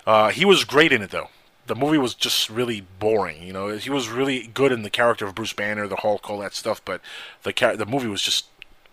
Uh, 0.06 0.32
he 0.32 0.44
was 0.44 0.66
great 0.66 0.92
in 0.92 1.02
it 1.02 1.12
though. 1.12 1.30
The 1.68 1.76
movie 1.76 1.98
was 1.98 2.16
just 2.16 2.50
really 2.50 2.82
boring. 3.00 3.42
You 3.42 3.54
know, 3.54 3.70
he 3.70 3.90
was 3.90 4.10
really 4.10 4.48
good 4.48 4.74
in 4.74 4.82
the 4.82 4.90
character 4.90 5.26
of 5.26 5.36
Bruce 5.36 5.54
Banner, 5.54 5.88
the 5.88 5.96
Hulk, 5.96 6.30
all 6.30 6.40
that 6.40 6.56
stuff. 6.56 6.84
But 6.84 7.00
the 7.44 7.54
the 7.78 7.86
movie 7.86 8.08
was 8.08 8.22
just 8.22 8.48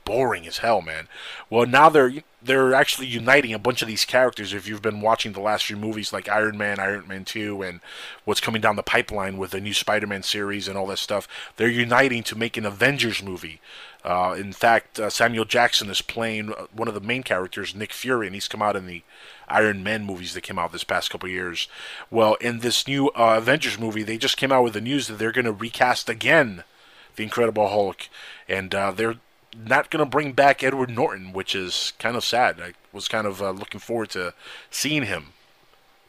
boring 0.04 0.46
as 0.46 0.58
hell, 0.58 0.82
man. 0.82 1.08
Well, 1.48 1.66
now 1.66 1.88
they're 1.88 2.12
they're 2.42 2.74
actually 2.74 3.06
uniting 3.06 3.52
a 3.52 3.58
bunch 3.58 3.82
of 3.82 3.88
these 3.88 4.04
characters. 4.04 4.54
If 4.54 4.66
you've 4.66 4.82
been 4.82 5.00
watching 5.00 5.32
the 5.32 5.40
last 5.40 5.66
few 5.66 5.76
movies 5.76 6.12
like 6.12 6.28
Iron 6.28 6.56
Man, 6.56 6.80
Iron 6.80 7.06
Man 7.06 7.24
Two, 7.24 7.62
and 7.62 7.80
what's 8.24 8.40
coming 8.40 8.62
down 8.62 8.76
the 8.76 8.82
pipeline 8.82 9.36
with 9.36 9.50
the 9.50 9.60
new 9.60 9.74
Spider-Man 9.74 10.22
series 10.22 10.66
and 10.66 10.76
all 10.76 10.86
that 10.86 10.98
stuff, 10.98 11.28
they're 11.56 11.68
uniting 11.68 12.22
to 12.24 12.38
make 12.38 12.56
an 12.56 12.64
Avengers 12.64 13.22
movie. 13.22 13.60
Uh, 14.02 14.34
in 14.38 14.52
fact, 14.52 14.98
uh, 14.98 15.10
Samuel 15.10 15.44
Jackson 15.44 15.90
is 15.90 16.00
playing 16.00 16.52
uh, 16.52 16.66
one 16.72 16.88
of 16.88 16.94
the 16.94 17.00
main 17.00 17.22
characters, 17.22 17.74
Nick 17.74 17.92
Fury, 17.92 18.26
and 18.26 18.34
he's 18.34 18.48
come 18.48 18.62
out 18.62 18.76
in 18.76 18.86
the 18.86 19.02
Iron 19.46 19.82
Man 19.82 20.04
movies 20.04 20.32
that 20.32 20.40
came 20.40 20.58
out 20.58 20.72
this 20.72 20.84
past 20.84 21.10
couple 21.10 21.28
years. 21.28 21.68
Well, 22.10 22.34
in 22.34 22.60
this 22.60 22.88
new 22.88 23.08
uh, 23.08 23.36
Avengers 23.36 23.78
movie, 23.78 24.02
they 24.02 24.16
just 24.16 24.38
came 24.38 24.52
out 24.52 24.64
with 24.64 24.72
the 24.72 24.80
news 24.80 25.08
that 25.08 25.18
they're 25.18 25.32
going 25.32 25.44
to 25.44 25.52
recast 25.52 26.08
again 26.08 26.64
the 27.16 27.24
Incredible 27.24 27.68
Hulk, 27.68 28.08
and 28.48 28.74
uh, 28.74 28.92
they're 28.92 29.16
not 29.56 29.90
going 29.90 30.04
to 30.04 30.10
bring 30.10 30.32
back 30.32 30.62
Edward 30.62 30.90
Norton, 30.90 31.32
which 31.32 31.54
is 31.54 31.92
kind 31.98 32.16
of 32.16 32.24
sad. 32.24 32.60
I 32.60 32.72
was 32.92 33.08
kind 33.08 33.26
of 33.26 33.42
uh, 33.42 33.50
looking 33.50 33.80
forward 33.80 34.10
to 34.10 34.34
seeing 34.70 35.04
him 35.04 35.32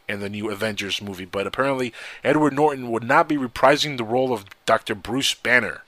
in 0.08 0.20
the 0.20 0.30
new 0.30 0.50
Avengers 0.50 1.02
movie, 1.02 1.26
but 1.26 1.48
apparently 1.48 1.94
Edward 2.24 2.54
Norton 2.54 2.92
would 2.92 3.04
not 3.04 3.28
be 3.28 3.38
reprising 3.38 3.98
the 3.98 4.04
role 4.04 4.34
of 4.34 4.46
Dr. 4.66 4.96
Bruce 4.96 5.34
Banner. 5.34 5.84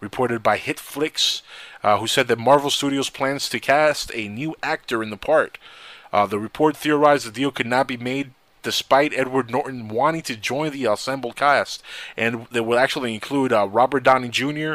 Reported 0.00 0.42
by 0.42 0.58
HitFix, 0.58 1.42
uh, 1.84 1.98
who 1.98 2.08
said 2.08 2.26
that 2.26 2.38
Marvel 2.38 2.70
Studios 2.70 3.08
plans 3.08 3.48
to 3.48 3.60
cast 3.60 4.10
a 4.12 4.26
new 4.26 4.56
actor 4.60 5.00
in 5.00 5.10
the 5.10 5.16
part. 5.16 5.58
Uh, 6.12 6.26
the 6.26 6.40
report 6.40 6.76
theorized 6.76 7.24
the 7.24 7.30
deal 7.30 7.52
could 7.52 7.68
not 7.68 7.86
be 7.86 7.96
made 7.96 8.32
despite 8.62 9.14
Edward 9.14 9.48
Norton 9.48 9.88
wanting 9.88 10.22
to 10.22 10.36
join 10.36 10.72
the 10.72 10.88
ensemble 10.88 11.32
cast, 11.32 11.84
and 12.16 12.46
that 12.50 12.64
will 12.64 12.80
actually 12.80 13.14
include 13.14 13.52
uh, 13.52 13.68
Robert 13.68 14.02
Downey 14.02 14.28
Jr., 14.28 14.74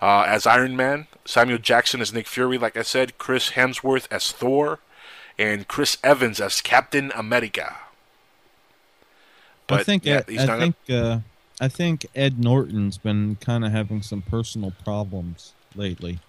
uh, 0.00 0.24
as 0.26 0.46
Iron 0.46 0.76
Man, 0.76 1.07
Samuel 1.28 1.58
Jackson 1.58 2.00
as 2.00 2.10
Nick 2.10 2.26
Fury, 2.26 2.56
like 2.56 2.74
I 2.74 2.80
said, 2.80 3.18
Chris 3.18 3.50
Hemsworth 3.50 4.08
as 4.10 4.32
Thor, 4.32 4.78
and 5.38 5.68
Chris 5.68 5.98
Evans 6.02 6.40
as 6.40 6.62
Captain 6.62 7.12
America. 7.14 7.76
But, 9.66 9.80
I 9.80 9.82
think 9.82 10.06
yeah, 10.06 10.22
Ed, 10.26 10.48
I 10.48 10.58
think 10.58 10.76
uh, 10.88 11.18
I 11.60 11.68
think 11.68 12.06
Ed 12.14 12.42
Norton's 12.42 12.96
been 12.96 13.36
kind 13.42 13.62
of 13.62 13.72
having 13.72 14.00
some 14.00 14.22
personal 14.22 14.72
problems 14.82 15.52
lately. 15.76 16.20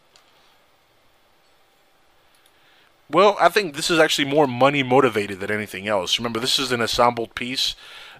Well, 3.09 3.37
I 3.39 3.47
think 3.47 3.77
this 3.77 3.89
is 3.89 3.99
actually 3.99 4.29
more 4.29 4.47
money 4.47 4.83
motivated 4.83 5.39
than 5.39 5.49
anything 5.49 5.87
else. 5.87 6.19
Remember, 6.19 6.41
this 6.41 6.59
is 6.59 6.73
an 6.73 6.81
assembled 6.81 7.35
piece, 7.35 7.73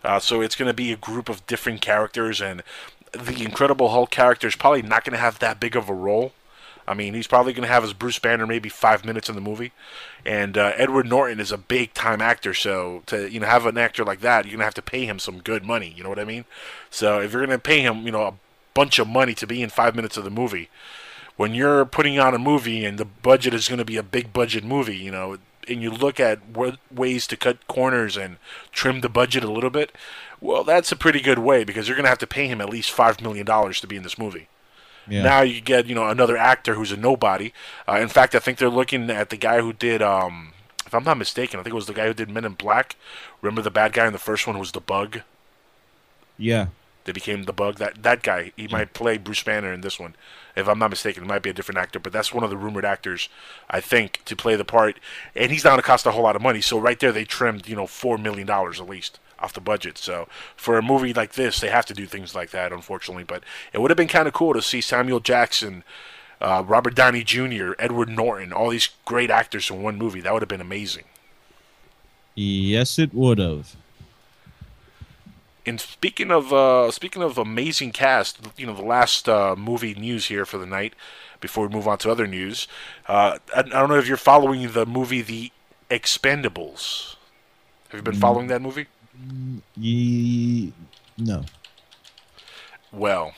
uh, 0.06 0.20
so 0.20 0.40
it's 0.40 0.56
going 0.56 0.70
to 0.70 0.74
be 0.74 0.94
a 0.94 0.98
group 0.98 1.28
of 1.28 1.46
different 1.46 1.82
characters, 1.82 2.40
and 2.40 2.64
the 3.12 3.44
Incredible 3.44 3.90
Hulk 3.90 4.12
character 4.12 4.48
is 4.48 4.56
probably 4.56 4.82
not 4.82 5.04
going 5.04 5.12
to 5.12 5.20
have 5.20 5.40
that 5.40 5.60
big 5.60 5.76
of 5.76 5.90
a 5.90 5.94
role. 5.94 6.32
I 6.90 6.96
mean, 6.96 7.14
he's 7.14 7.28
probably 7.28 7.54
going 7.54 7.68
to 7.68 7.72
have 7.72 7.84
his 7.84 7.94
Bruce 7.94 8.18
Banner 8.18 8.48
maybe 8.48 8.68
five 8.68 9.06
minutes 9.06 9.30
in 9.30 9.36
the 9.36 9.42
movie, 9.42 9.74
and 10.26 10.58
uh, 10.58 10.74
Edward 10.76 11.06
Norton 11.06 11.40
is 11.40 11.52
a 11.52 11.58
big 11.58 11.94
time 11.94 12.20
actor. 12.20 12.52
So 12.56 13.04
to 13.06 13.32
you 13.32 13.40
know 13.40 13.46
have 13.46 13.68
an 13.68 13.78
actor 13.78 14.04
like 14.04 14.22
that, 14.22 14.46
you're 14.46 14.54
going 14.54 14.60
to 14.60 14.66
have 14.66 14.74
to 14.74 14.82
pay 14.82 15.06
him 15.06 15.20
some 15.20 15.40
good 15.40 15.64
money. 15.64 15.94
You 15.96 16.02
know 16.02 16.10
what 16.10 16.20
I 16.20 16.26
mean? 16.26 16.46
So 16.90 17.20
if 17.22 17.32
you're 17.32 17.46
going 17.46 17.56
to 17.56 17.62
pay 17.62 17.82
him, 17.82 18.08
you 18.08 18.12
know, 18.12 18.24
a 18.24 18.34
bunch 18.74 18.98
of 18.98 19.08
money 19.08 19.36
to 19.36 19.46
be 19.46 19.62
in 19.62 19.70
five 19.70 19.96
minutes 19.96 20.18
of 20.18 20.24
the 20.24 20.32
movie, 20.32 20.70
when 21.38 21.54
you're 21.54 21.86
putting 21.86 22.18
on 22.18 22.34
a 22.34 22.40
movie 22.40 22.84
and 22.84 22.98
the 22.98 23.06
budget 23.06 23.54
is 23.54 23.68
going 23.68 23.78
to 23.78 23.86
be 23.86 23.98
a 23.98 24.04
big 24.04 24.34
budget 24.34 24.64
movie, 24.64 24.98
you 24.98 25.12
know, 25.12 25.38
and 25.68 25.84
you 25.84 25.92
look 25.92 26.20
at 26.20 26.40
ways 26.92 27.28
to 27.28 27.38
cut 27.38 27.68
corners 27.68 28.18
and 28.18 28.38
trim 28.72 29.02
the 29.02 29.10
budget 29.10 29.44
a 29.44 29.52
little 29.52 29.70
bit, 29.70 29.96
well, 30.42 30.64
that's 30.64 30.92
a 30.92 30.96
pretty 30.96 31.22
good 31.22 31.40
way 31.40 31.64
because 31.64 31.88
you're 31.88 31.96
going 31.96 32.06
to 32.06 32.10
have 32.10 32.18
to 32.18 32.28
pay 32.28 32.48
him 32.48 32.60
at 32.60 32.70
least 32.70 32.92
five 32.92 33.22
million 33.22 33.46
dollars 33.46 33.80
to 33.82 33.88
be 33.88 33.96
in 33.96 34.02
this 34.02 34.18
movie. 34.18 34.48
Yeah. 35.10 35.24
Now 35.24 35.42
you 35.42 35.62
get 35.62 35.88
you 35.88 35.96
know 35.96 36.08
another 36.08 36.38
actor 36.38 36.76
who's 36.76 36.92
a 36.92 36.98
nobody. 36.98 37.52
Uh, 37.88 38.00
in 38.00 38.08
fact, 38.08 38.36
I 38.36 38.40
think 38.40 38.58
they're 38.58 38.70
looking 38.70 39.10
at 39.10 39.30
the 39.30 39.38
guy 39.38 39.62
who 39.62 39.74
did, 39.74 40.02
um, 40.02 40.54
if 40.86 40.94
I'm 40.94 41.04
not 41.04 41.18
mistaken, 41.18 41.60
I 41.60 41.64
think 41.64 41.74
it 41.74 41.76
was 41.76 41.88
the 41.88 41.94
guy 41.94 42.08
who 42.08 42.14
did 42.14 42.30
Men 42.30 42.46
in 42.46 42.54
Black. 42.54 42.96
Remember 43.42 43.62
the 43.62 43.72
bad 43.72 43.94
guy 43.94 44.06
in 44.06 44.14
the 44.14 44.20
first 44.20 44.46
one 44.46 44.60
was 44.60 44.72
the 44.72 44.80
Bug. 44.80 45.22
Yeah. 46.38 46.68
They 47.06 47.12
became 47.12 47.44
the 47.44 47.54
Bug. 47.54 47.78
That 47.78 48.04
that 48.04 48.22
guy, 48.22 48.52
he 48.56 48.64
yeah. 48.64 48.72
might 48.72 48.94
play 48.94 49.18
Bruce 49.18 49.44
Banner 49.44 49.74
in 49.74 49.82
this 49.82 50.00
one, 50.00 50.16
if 50.56 50.68
I'm 50.68 50.80
not 50.80 50.92
mistaken. 50.92 51.24
It 51.24 51.28
might 51.28 51.42
be 51.42 51.50
a 51.50 51.54
different 51.54 51.80
actor, 51.80 52.00
but 52.00 52.14
that's 52.14 52.34
one 52.34 52.44
of 52.44 52.50
the 52.52 52.58
rumored 52.58 52.86
actors, 52.86 53.30
I 53.70 53.82
think, 53.82 54.22
to 54.26 54.36
play 54.36 54.56
the 54.56 54.66
part. 54.66 55.00
And 55.36 55.52
he's 55.52 55.64
not 55.64 55.72
going 55.72 55.82
to 55.82 55.88
cost 55.88 56.06
a 56.06 56.12
whole 56.12 56.24
lot 56.24 56.36
of 56.36 56.42
money. 56.42 56.62
So 56.62 56.78
right 56.78 57.00
there, 57.00 57.12
they 57.12 57.26
trimmed 57.26 57.68
you 57.68 57.76
know 57.76 57.88
four 57.88 58.18
million 58.18 58.46
dollars 58.46 58.80
at 58.80 58.88
least 58.88 59.20
off 59.42 59.54
the 59.54 59.62
budget. 59.62 59.98
So 59.98 60.28
for 60.56 60.78
a 60.78 60.82
movie 60.82 61.14
like 61.14 61.34
this, 61.34 61.60
they 61.60 61.70
have 61.70 61.86
to 61.88 61.94
do 61.94 62.06
things 62.06 62.36
like 62.36 62.52
that, 62.52 62.72
unfortunately. 62.72 63.24
But 63.24 63.44
it 63.74 63.82
would 63.82 63.92
have 63.92 63.98
been 63.98 64.08
kind 64.08 64.28
of 64.28 64.34
cool 64.34 64.54
to 64.54 64.62
see 64.62 64.82
Samuel 64.82 65.20
Jackson 65.20 65.84
uh, 66.42 66.64
Robert 66.66 66.96
Downey 66.96 67.24
Jr., 67.24 67.74
Edward 67.80 68.10
Norton, 68.10 68.54
all 68.54 68.70
these 68.70 68.90
great 69.06 69.30
actors 69.30 69.70
in 69.70 69.82
one 69.82 69.98
movie. 69.98 70.22
That 70.22 70.34
would 70.34 70.42
have 70.42 70.50
been 70.50 70.62
amazing. 70.62 71.04
Yes, 72.36 72.98
it 72.98 73.14
would 73.14 73.40
have. 73.40 73.76
And 75.66 75.80
speaking 75.80 76.32
of 76.32 76.54
uh, 76.54 76.90
speaking 76.92 77.22
of 77.22 77.38
amazing 77.38 77.92
cast, 77.92 78.40
you 78.58 78.66
know 78.66 78.74
the 78.74 78.82
last 78.82 79.28
uh, 79.28 79.56
movie 79.58 79.94
news 79.94 80.28
here 80.28 80.46
for 80.46 80.58
the 80.58 80.66
night. 80.66 80.94
Before 81.42 81.68
we 81.68 81.74
move 81.74 81.88
on 81.88 81.98
to 82.00 82.12
other 82.12 82.28
news, 82.28 82.68
uh, 83.08 83.40
I, 83.56 83.60
I 83.60 83.64
don't 83.64 83.88
know 83.88 83.96
if 83.96 84.08
you're 84.08 84.18
following 84.18 84.70
the 84.72 84.86
movie 84.86 85.22
The 85.22 85.52
Expendables. 85.90 87.16
Have 87.90 88.00
you 88.00 88.04
been 88.04 88.16
following 88.16 88.48
that 88.48 88.62
movie? 88.62 88.88
Ye- 89.76 90.74
no. 91.18 91.44
Well, 92.92 93.34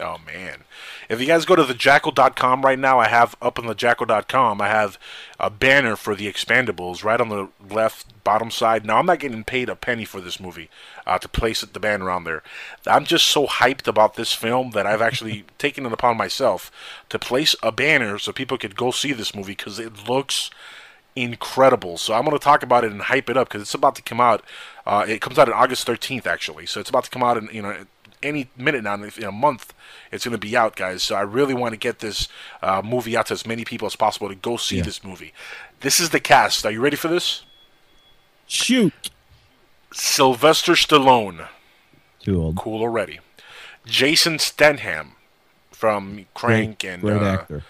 oh 0.00 0.16
man. 0.26 0.64
If 1.08 1.20
you 1.20 1.26
guys 1.26 1.44
go 1.44 1.54
to 1.54 1.62
thejackal.com 1.62 2.62
right 2.62 2.78
now, 2.78 2.98
I 2.98 3.08
have 3.08 3.36
up 3.40 3.58
on 3.58 3.66
thejackal.com, 3.66 4.60
I 4.60 4.68
have 4.68 4.98
a 5.38 5.50
banner 5.50 5.96
for 5.96 6.14
the 6.14 6.26
Expendables 6.26 7.04
right 7.04 7.20
on 7.20 7.28
the 7.28 7.48
left 7.72 8.24
bottom 8.24 8.50
side. 8.50 8.84
Now, 8.84 8.98
I'm 8.98 9.06
not 9.06 9.20
getting 9.20 9.44
paid 9.44 9.68
a 9.68 9.76
penny 9.76 10.04
for 10.04 10.20
this 10.20 10.40
movie 10.40 10.68
uh, 11.06 11.18
to 11.18 11.28
place 11.28 11.60
the 11.60 11.80
banner 11.80 12.10
on 12.10 12.24
there. 12.24 12.42
I'm 12.86 13.04
just 13.04 13.28
so 13.28 13.46
hyped 13.46 13.86
about 13.86 14.14
this 14.14 14.32
film 14.32 14.70
that 14.70 14.86
I've 14.86 15.02
actually 15.02 15.44
taken 15.58 15.86
it 15.86 15.92
upon 15.92 16.16
myself 16.16 16.70
to 17.08 17.18
place 17.18 17.54
a 17.62 17.70
banner 17.70 18.18
so 18.18 18.32
people 18.32 18.58
could 18.58 18.76
go 18.76 18.90
see 18.90 19.12
this 19.12 19.34
movie 19.34 19.54
because 19.54 19.78
it 19.78 20.08
looks 20.08 20.50
incredible. 21.14 21.96
So 21.98 22.14
I'm 22.14 22.24
going 22.24 22.36
to 22.36 22.42
talk 22.42 22.62
about 22.62 22.84
it 22.84 22.92
and 22.92 23.02
hype 23.02 23.30
it 23.30 23.36
up 23.36 23.48
because 23.48 23.62
it's 23.62 23.74
about 23.74 23.94
to 23.96 24.02
come 24.02 24.20
out. 24.20 24.42
Uh, 24.86 25.04
it 25.08 25.20
comes 25.20 25.38
out 25.38 25.48
on 25.48 25.54
August 25.54 25.86
13th, 25.86 26.26
actually. 26.26 26.66
So 26.66 26.78
it's 26.80 26.90
about 26.90 27.04
to 27.04 27.10
come 27.10 27.22
out 27.22 27.36
in 27.36 27.48
you 27.52 27.60
know 27.62 27.76
any 28.22 28.48
minute 28.56 28.84
now. 28.84 28.94
In 28.94 29.24
a 29.24 29.32
month, 29.32 29.74
it's 30.12 30.24
going 30.24 30.32
to 30.32 30.38
be 30.38 30.56
out, 30.56 30.76
guys. 30.76 31.02
So 31.02 31.14
I 31.16 31.22
really 31.22 31.54
want 31.54 31.72
to 31.72 31.76
get 31.78 31.98
this 31.98 32.28
uh, 32.62 32.82
movie 32.84 33.16
out 33.16 33.26
to 33.26 33.34
as 33.34 33.46
many 33.46 33.64
people 33.64 33.86
as 33.86 33.96
possible 33.96 34.28
to 34.28 34.34
go 34.36 34.56
see 34.56 34.76
Yeah. 34.76 34.84
this 34.84 35.02
movie. 35.02 35.32
This 35.80 35.98
is 36.00 36.10
the 36.10 36.20
cast. 36.20 36.64
Are 36.64 36.70
you 36.70 36.80
ready 36.80 36.96
for 36.96 37.08
this? 37.08 37.42
Shoot. 38.46 39.10
Sylvester 39.92 40.72
Stallone, 40.72 41.48
Too 42.20 42.40
old. 42.42 42.56
cool 42.56 42.82
already. 42.82 43.20
Jason 43.86 44.38
Statham 44.38 45.12
from 45.70 46.26
Crank 46.34 46.80
great, 46.80 46.90
and 46.92 47.02
great 47.02 47.22
uh, 47.22 47.24
actor. 47.24 47.64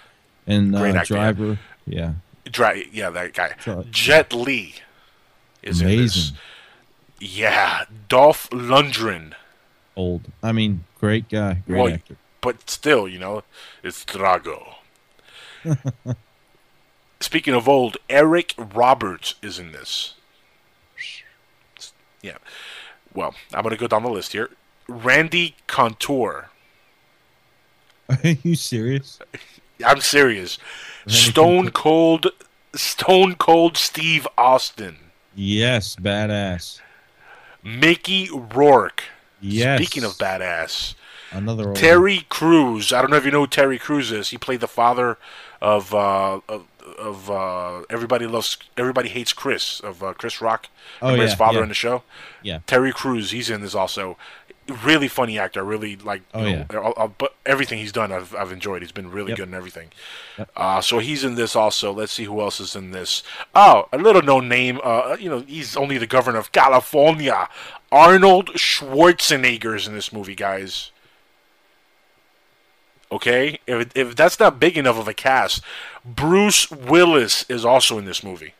And 0.47 0.75
uh, 0.75 0.81
great 0.81 0.97
actor, 0.97 1.15
yeah. 1.15 1.21
Driver. 1.33 1.59
Yeah. 1.87 2.13
Dry, 2.47 2.85
yeah, 2.93 3.11
that 3.11 3.33
guy. 3.35 3.55
Jet 3.91 4.33
Li 4.33 4.77
is 5.63 5.81
in 5.81 5.89
this. 5.89 6.33
Yeah, 7.19 7.85
Dolph 8.09 8.49
Lundgren. 8.51 9.33
Old. 9.97 10.23
I 10.43 10.53
mean, 10.53 10.85
great 11.01 11.29
guy. 11.29 11.63
Great 11.67 11.83
Well, 11.83 11.93
actor. 11.95 12.17
but 12.41 12.69
still, 12.69 13.09
you 13.09 13.19
know, 13.19 13.43
it's 13.83 14.05
Drago. 14.05 14.75
Speaking 17.21 17.55
of 17.55 17.67
old, 17.69 17.97
Eric 18.11 18.55
Roberts 18.59 19.35
is 19.43 19.59
in 19.59 19.73
this. 19.73 20.15
Yeah. 22.23 22.37
Well, 23.15 23.35
I'm 23.55 23.63
going 23.63 23.75
to 23.75 23.81
go 23.81 23.87
down 23.87 24.03
the 24.03 24.11
list 24.11 24.33
here. 24.33 24.51
Randy 24.89 25.57
Couture. 25.67 26.51
Are 28.11 28.19
you 28.43 28.55
serious? 28.55 29.19
I'm 29.85 30.01
serious. 30.01 30.59
Randy 31.07 31.19
Stone 31.21 31.65
Couture. 31.67 31.73
Cold 31.73 32.27
Stone 32.75 33.37
Cold 33.37 33.77
Steve 33.79 34.29
Austin. 34.37 34.99
Yes, 35.35 35.97
badass. 35.97 36.81
Mickey 37.67 38.31
Rourke. 38.33 39.03
Yes. 39.41 39.81
Speaking 39.81 40.05
of 40.05 40.13
badass. 40.13 40.95
Another 41.33 41.75
Terry 41.75 42.25
Crews. 42.29 42.93
I 42.93 43.01
don't 43.01 43.11
know 43.11 43.17
if 43.17 43.25
you 43.25 43.33
know 43.33 43.41
who 43.41 43.47
Terry 43.49 43.79
Crews 43.79 44.13
is. 44.13 44.29
He 44.29 44.39
played 44.39 44.61
the 44.61 44.69
father 44.69 45.19
of 45.61 45.93
uh, 45.93 46.41
of, 46.49 46.67
of 46.99 47.31
uh, 47.31 47.83
everybody 47.91 48.27
loves 48.27 48.57
everybody 48.77 49.09
hates 49.09 49.33
Chris 49.33 49.81
of 49.81 50.03
uh, 50.03 50.13
Chris 50.15 50.41
Rock. 50.41 50.69
Oh, 51.03 51.07
Remember 51.07 51.25
his 51.25 51.35
father 51.35 51.59
yeah. 51.59 51.63
in 51.65 51.69
the 51.69 51.75
show. 51.75 52.03
Yeah. 52.43 52.59
Terry 52.67 52.93
Crews. 52.93 53.31
He's 53.33 53.51
in 53.51 53.61
this 53.61 53.75
also. 53.75 54.17
Really 54.85 55.07
funny 55.07 55.39
actor. 55.39 55.61
I 55.61 55.63
Really 55.63 55.95
like. 55.95 56.23
Oh, 56.35 56.45
you 56.45 56.67
know, 56.73 56.93
all- 56.97 57.15
but 57.17 57.37
everything 57.47 57.79
he's 57.79 57.93
done, 57.93 58.11
I've, 58.11 58.35
I've 58.35 58.51
enjoyed. 58.51 58.83
He's 58.83 58.91
been 58.91 59.13
really 59.13 59.29
Yep. 59.31 59.37
good 59.39 59.49
in 59.49 59.55
everything. 59.55 59.91
Yep. 60.39 60.51
Uh, 60.57 60.81
so 60.81 60.99
he's 60.99 61.23
in 61.23 61.37
this 61.37 61.55
also. 61.55 61.93
Let's 61.93 62.13
see 62.13 62.25
who 62.25 62.41
else 62.41 62.59
is 62.59 62.75
in 62.75 62.91
this. 62.91 63.23
Oh, 63.55 63.89
a 63.93 63.99
little 63.99 64.23
known 64.23 64.49
name. 64.49 64.81
Uh, 64.83 65.17
you 65.21 65.29
know, 65.31 65.39
he's 65.41 65.77
only 65.77 65.99
the 65.99 66.07
governor 66.09 66.39
of 66.39 66.51
California. 66.51 67.49
Arnold 67.93 68.49
Schwarzenegger's 68.57 69.87
in 69.87 69.95
this 69.95 70.13
movie, 70.13 70.35
guys. 70.35 70.91
Okay, 73.11 73.61
if 73.67 73.91
if 73.95 74.17
that's 74.17 74.41
not 74.41 74.59
big 74.59 74.77
enough 74.77 74.99
of 74.99 75.07
a 75.07 75.15
cast, 75.15 75.63
Bruce 76.05 76.71
Willis 76.71 77.45
is 77.49 77.65
also 77.65 77.99
in 77.99 78.05
this 78.05 78.25
movie. 78.25 78.55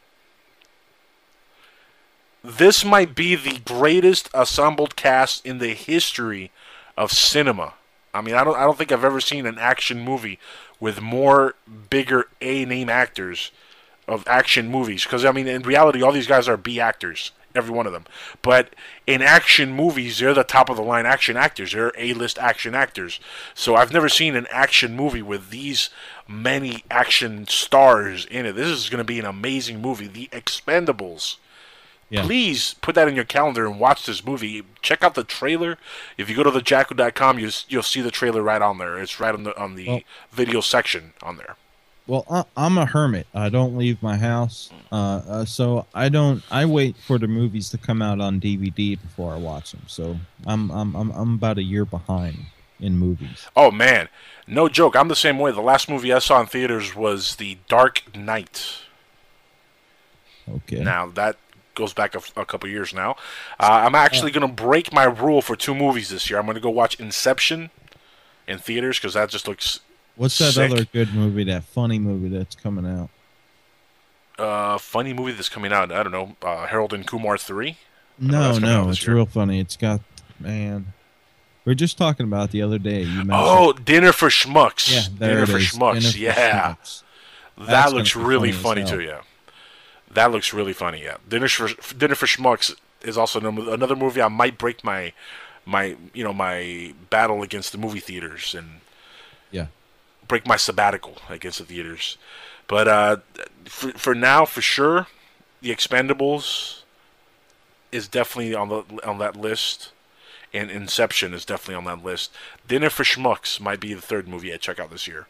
This 2.45 2.85
might 2.85 3.17
be 3.17 3.35
the 3.35 3.59
greatest 3.65 4.31
assembled 4.33 4.95
cast 4.95 5.45
in 5.45 5.59
the 5.59 5.75
history 5.75 6.53
of 6.97 7.11
cinema. 7.11 7.75
I 8.15 8.21
mean, 8.21 8.37
I 8.37 8.45
don't 8.45 8.57
I 8.57 8.63
don't 8.65 8.79
think 8.79 8.93
I've 8.93 9.05
ever 9.05 9.21
seen 9.21 9.47
an 9.47 9.59
action 9.59 10.01
movie 10.01 10.39
with 10.79 11.01
more 11.01 11.57
bigger 11.91 12.29
A 12.41 12.65
name 12.65 12.89
actors 12.89 13.51
of 14.07 14.27
action 14.29 14.71
movies 14.71 15.05
because 15.05 15.25
I 15.25 15.33
mean 15.33 15.49
in 15.49 15.63
reality 15.63 16.03
all 16.03 16.13
these 16.13 16.29
guys 16.29 16.49
are 16.49 16.57
B 16.57 16.79
actors 16.81 17.33
every 17.57 17.75
one 17.75 17.87
of 17.87 17.93
them 17.93 18.05
but 18.43 18.75
in 19.07 19.23
action 19.23 19.73
movies 19.73 20.19
they're 20.19 20.35
the 20.35 20.45
top 20.45 20.69
of 20.69 20.77
the 20.77 20.83
line 20.83 21.07
action 21.07 21.37
actors 21.37 21.73
they're 21.73 21.93
A-list 21.99 22.39
action 22.39 22.75
actors 22.75 23.19
so 23.55 23.75
I've 23.75 23.93
never 23.93 24.09
seen 24.09 24.37
an 24.37 24.47
action 24.51 24.95
movie 24.95 25.23
with 25.23 25.51
these 25.51 25.91
many 26.29 26.85
action 26.91 27.47
stars 27.49 28.25
in 28.27 28.47
it 28.47 28.53
this 28.53 28.69
is 28.69 28.89
going 28.91 28.99
to 28.99 29.05
be 29.05 29.19
an 29.19 29.27
amazing 29.27 29.81
movie 29.81 30.07
The 30.07 30.29
Expendables 30.33 31.37
Yeah. 32.11 32.23
please 32.25 32.75
put 32.83 32.95
that 32.95 33.09
in 33.09 33.17
your 33.17 33.25
calendar 33.25 33.67
and 33.67 33.81
watch 33.81 34.07
this 34.07 34.25
movie. 34.25 34.63
Check 34.81 35.03
out 35.03 35.15
the 35.15 35.25
trailer. 35.25 35.77
If 36.17 36.31
you 36.31 36.37
go 36.37 36.45
to 36.45 36.51
thejackal.com, 36.53 37.39
you 37.41 37.51
you'll 37.69 37.83
see 37.83 38.01
the 38.01 38.13
trailer 38.13 38.43
right 38.43 38.63
on 38.63 38.79
there. 38.79 38.97
It's 39.01 39.19
right 39.19 39.35
on 39.35 39.43
the 39.43 39.59
on 39.61 39.75
the 39.75 39.87
Well- 39.89 40.01
video 40.31 40.61
section 40.61 41.15
on 41.23 41.37
there. 41.37 41.57
Well, 42.07 42.25
I, 42.31 42.45
I'm 42.57 42.79
a 42.79 42.87
hermit. 42.87 43.27
I 43.35 43.49
don't 43.49 43.77
leave 43.77 44.01
my 44.01 44.17
house, 44.17 44.71
uh, 44.93 45.23
uh, 45.27 45.45
so 45.45 45.87
I 45.93 46.09
don't. 46.09 46.43
I 46.51 46.65
wait 46.65 46.97
for 46.97 47.19
the 47.19 47.27
movies 47.27 47.71
to 47.71 47.79
come 47.79 48.01
out 48.01 48.21
on 48.21 48.41
DVD 48.41 49.01
before 49.01 49.33
I 49.33 49.37
watch 49.37 49.73
them. 49.73 49.83
So 49.89 50.17
I'm 50.47 50.71
I'm 50.71 50.95
I'm, 50.95 51.11
I'm 51.11 51.35
about 51.35 51.59
a 51.59 51.63
year 51.63 51.85
behind 51.85 52.47
in 52.79 52.97
movies. 52.97 53.49
Oh 53.57 53.71
man, 53.73 54.09
no 54.47 54.69
joke. 54.69 54.95
I'm 54.95 55.09
the 55.09 55.17
same 55.17 55.39
way. 55.39 55.51
The 55.51 55.61
last 55.61 55.89
movie 55.89 56.13
I 56.13 56.21
saw 56.21 56.41
in 56.41 56.47
theaters 56.47 56.95
was 56.95 57.37
The 57.37 57.59
Dark 57.69 58.03
Knight. 58.15 58.83
Okay. 60.49 60.85
Now 60.85 61.07
that 61.09 61.37
goes 61.75 61.93
back 61.93 62.15
a, 62.15 62.41
a 62.41 62.45
couple 62.45 62.69
years 62.69 62.95
now. 62.95 63.13
Uh, 63.61 63.83
I'm 63.85 63.95
actually 63.95 64.31
going 64.31 64.47
to 64.47 64.53
break 64.53 64.93
my 64.93 65.05
rule 65.05 65.43
for 65.43 65.57
two 65.57 65.75
movies 65.75 66.09
this 66.09 66.31
year. 66.31 66.39
I'm 66.39 66.47
going 66.47 66.55
to 66.55 66.61
go 66.61 66.71
watch 66.71 66.99
Inception 66.99 67.71
in 68.47 68.59
theaters 68.59 68.99
because 68.99 69.15
that 69.15 69.29
just 69.29 69.47
looks 69.47 69.81
What's 70.17 70.39
that 70.39 70.53
sick. 70.55 70.71
other 70.73 70.85
good 70.85 71.15
movie? 71.15 71.45
That 71.45 71.65
funny 71.65 71.99
movie 71.99 72.29
that's 72.29 72.55
coming 72.55 72.87
out? 72.87 73.11
uh, 74.39 74.77
funny 74.79 75.13
movie 75.15 75.33
that's 75.33 75.49
coming 75.49 75.73
out. 75.73 75.91
I 75.91 76.03
don't 76.03 76.13
know. 76.13 76.37
Uh, 76.43 76.67
Harold 76.67 76.93
and 76.93 77.07
Kumar 77.07 77.39
three. 77.39 77.79
No, 78.19 78.41
that's 78.45 78.59
coming 78.59 78.75
out 78.75 78.85
no, 78.85 78.91
it's 78.91 79.07
year. 79.07 79.17
real 79.17 79.27
funny. 79.27 79.61
It's 79.61 79.77
got 79.77 80.01
man. 80.41 80.93
We 81.65 81.71
were 81.71 81.75
just 81.75 81.99
talking 81.99 82.25
about 82.25 82.51
it 82.51 82.53
the 82.53 82.63
other 82.63 82.79
day. 82.79 83.03
You. 83.03 83.25
Oh, 83.31 83.73
Dinner 83.73 84.13
for 84.13 84.29
Schmucks. 84.29 84.93
yeah, 84.93 85.03
there 85.19 85.31
Dinner 85.31 85.43
it 85.43 85.47
for 85.49 85.57
is. 85.59 85.65
Schmucks. 85.65 85.95
Dinner 85.95 86.11
for 86.13 86.19
yeah. 86.19 86.75
Schmucks. 86.75 87.03
That 87.59 87.67
That's 87.67 87.93
looks 87.93 88.17
really 88.17 88.53
funny 88.53 88.85
funny 88.85 88.99
too. 88.99 89.03
Yeah, 89.03 89.23
that 90.13 90.31
looks 90.31 90.53
really 90.55 90.73
funny. 90.75 91.03
Yeah, 91.03 91.17
Dinner 91.29 91.49
for 91.49 91.69
Dinner 91.95 92.15
for 92.15 92.27
Schmucks 92.27 92.75
is 93.03 93.17
also 93.19 93.41
another 93.41 93.73
another 93.75 93.97
movie. 93.97 94.21
I 94.23 94.29
might 94.29 94.59
break 94.59 94.85
my 94.85 95.13
my 95.65 95.97
you 96.13 96.23
know 96.23 96.33
my 96.35 96.95
battle 97.11 97.43
against 97.43 97.73
the 97.73 97.79
movie 97.79 98.01
theaters 98.01 98.55
and 98.55 98.81
Yeah. 99.51 99.67
Break 100.29 100.47
my 100.47 100.57
sabbatical 100.57 101.19
against 101.29 101.59
the 101.59 101.65
theaters. 101.65 102.19
But 102.69 102.89
uh, 102.89 103.17
for 103.65 103.93
for 103.93 104.15
now, 104.15 104.45
for 104.45 104.61
sure, 104.61 105.07
The 105.63 105.71
Expendables 105.71 106.83
is 107.93 108.09
definitely 108.09 108.55
on 108.55 108.69
the 108.69 108.85
on 109.07 109.19
that 109.19 109.37
list, 109.37 109.93
and 110.53 110.71
Inception 110.71 111.33
is 111.35 111.45
definitely 111.45 111.77
on 111.77 111.85
that 111.85 112.05
list. 112.05 112.33
Dinner 112.67 112.91
for 112.91 113.05
Schmucks 113.05 113.61
might 113.61 113.81
be 113.81 113.95
the 113.95 114.03
third 114.03 114.29
movie 114.29 114.53
I 114.53 114.57
check 114.57 114.79
out 114.81 114.91
this 114.91 115.07
year. 115.07 115.27